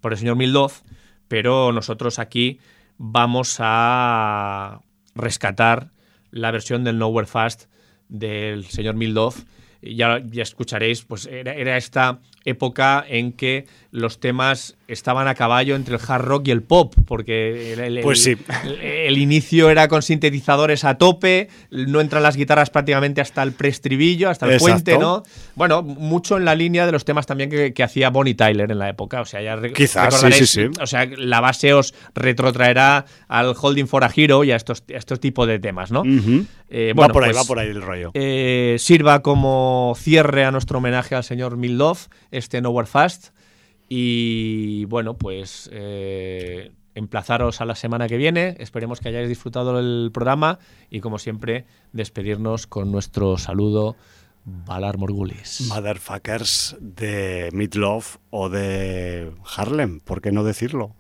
por 0.02 0.14
el 0.14 0.20
señor 0.20 0.36
Mildoff. 0.36 0.82
Pero 1.28 1.72
nosotros 1.72 2.20
aquí 2.20 2.60
vamos 2.98 3.58
a 3.60 4.82
rescatar 5.16 5.92
la 6.32 6.52
versión 6.52 6.84
del 6.84 6.98
Nowhere 6.98 7.28
Fast 7.28 7.66
del 8.08 8.66
señor 8.66 8.96
Mildoff. 8.96 9.44
Ya, 9.82 10.20
ya 10.20 10.44
escucharéis, 10.44 11.04
pues 11.04 11.28
era 11.28 11.78
esta 11.78 12.20
época 12.46 13.06
en 13.08 13.32
que 13.32 13.68
los 13.92 14.20
temas 14.20 14.76
estaban 14.88 15.28
a 15.28 15.36
caballo 15.36 15.76
entre 15.76 15.96
el 15.96 16.02
hard 16.06 16.24
rock 16.24 16.48
y 16.48 16.52
el 16.52 16.62
pop, 16.62 16.94
porque 17.06 17.74
el, 17.74 18.02
pues 18.02 18.24
sí. 18.24 18.38
el, 18.82 19.18
inicio 19.18 19.70
era 19.70 19.88
con 19.88 20.02
sintetizadores 20.02 20.84
a 20.86 20.98
tope, 20.98 21.50
no 21.72 22.00
entran 22.00 22.24
las 22.24 22.36
guitarras 22.36 22.70
prácticamente 22.70 23.22
hasta 23.22 23.44
el 23.44 23.52
preestribillo, 23.52 24.30
hasta 24.30 24.48
el 24.48 24.60
puente, 24.60 24.98
¿no? 24.98 25.24
Bueno, 25.56 25.84
mucho 25.84 26.38
en 26.38 26.46
la 26.46 26.56
línea 26.56 26.86
de 26.86 26.92
los 26.92 27.06
temas 27.06 27.26
también 27.26 27.50
que, 27.50 27.84
hacía 27.84 28.10
Bonnie 28.10 28.36
Tyler 28.36 28.72
en 28.72 28.80
la 28.80 28.90
época, 28.90 29.22
o 29.22 29.26
sea, 29.26 29.42
ya 29.42 29.58
Quizás, 29.74 30.20
sí, 30.20 30.32
sí, 30.32 30.48
sí. 30.48 30.66
O 30.82 30.88
sea, 30.88 31.06
la 31.06 31.40
base 31.42 31.74
os 31.74 31.94
retrotraerá 32.16 33.06
al 33.28 33.56
Holding 33.60 33.88
for 33.88 34.04
a 34.04 34.12
Hero 34.14 34.44
y 34.44 34.52
a 34.52 34.56
estos, 34.56 34.84
estos 34.88 35.20
tipos 35.20 35.48
de 35.48 35.60
temas, 35.60 35.92
¿no? 35.92 36.04
Eh, 36.70 36.94
va 36.94 37.08
por 37.08 37.24
ahí, 37.24 37.32
pues, 37.32 37.44
va 37.44 37.48
por 37.48 37.60
ahí 37.60 37.70
el 37.70 37.82
rollo. 37.82 38.12
Eh, 38.14 38.76
sirva 38.80 39.22
como 39.22 39.96
cierre 39.98 40.44
a 40.46 40.52
nuestro 40.52 40.80
homenaje 40.80 41.16
al 41.16 41.24
señor 41.24 41.58
Mildoff 41.58 42.08
este 42.32 42.62
Nowhere 42.62 42.88
Fast. 42.88 43.30
Y 43.90 44.86
bueno, 44.86 45.18
pues 45.18 45.70
eh, 45.72 46.72
emplazaros 46.96 47.62
a 47.62 47.66
la 47.66 47.76
semana 47.76 48.08
que 48.08 48.18
viene. 48.18 48.56
Esperemos 48.60 49.00
que 49.00 49.10
hayáis 49.10 49.30
disfrutado 49.30 49.80
el 49.80 50.12
programa 50.14 50.60
y 50.90 51.00
como 51.00 51.20
siempre 51.20 51.66
despedirnos 51.94 52.68
con 52.68 52.92
nuestro 52.92 53.38
saludo 53.38 53.96
Valar 54.44 54.98
Morgulis. 54.98 55.68
Motherfuckers 55.68 56.78
de 56.80 57.50
Midlove 57.54 58.06
o 58.30 58.50
de 58.50 59.32
Harlem, 59.56 60.00
¿por 60.00 60.22
qué 60.22 60.32
no 60.32 60.44
decirlo? 60.44 60.96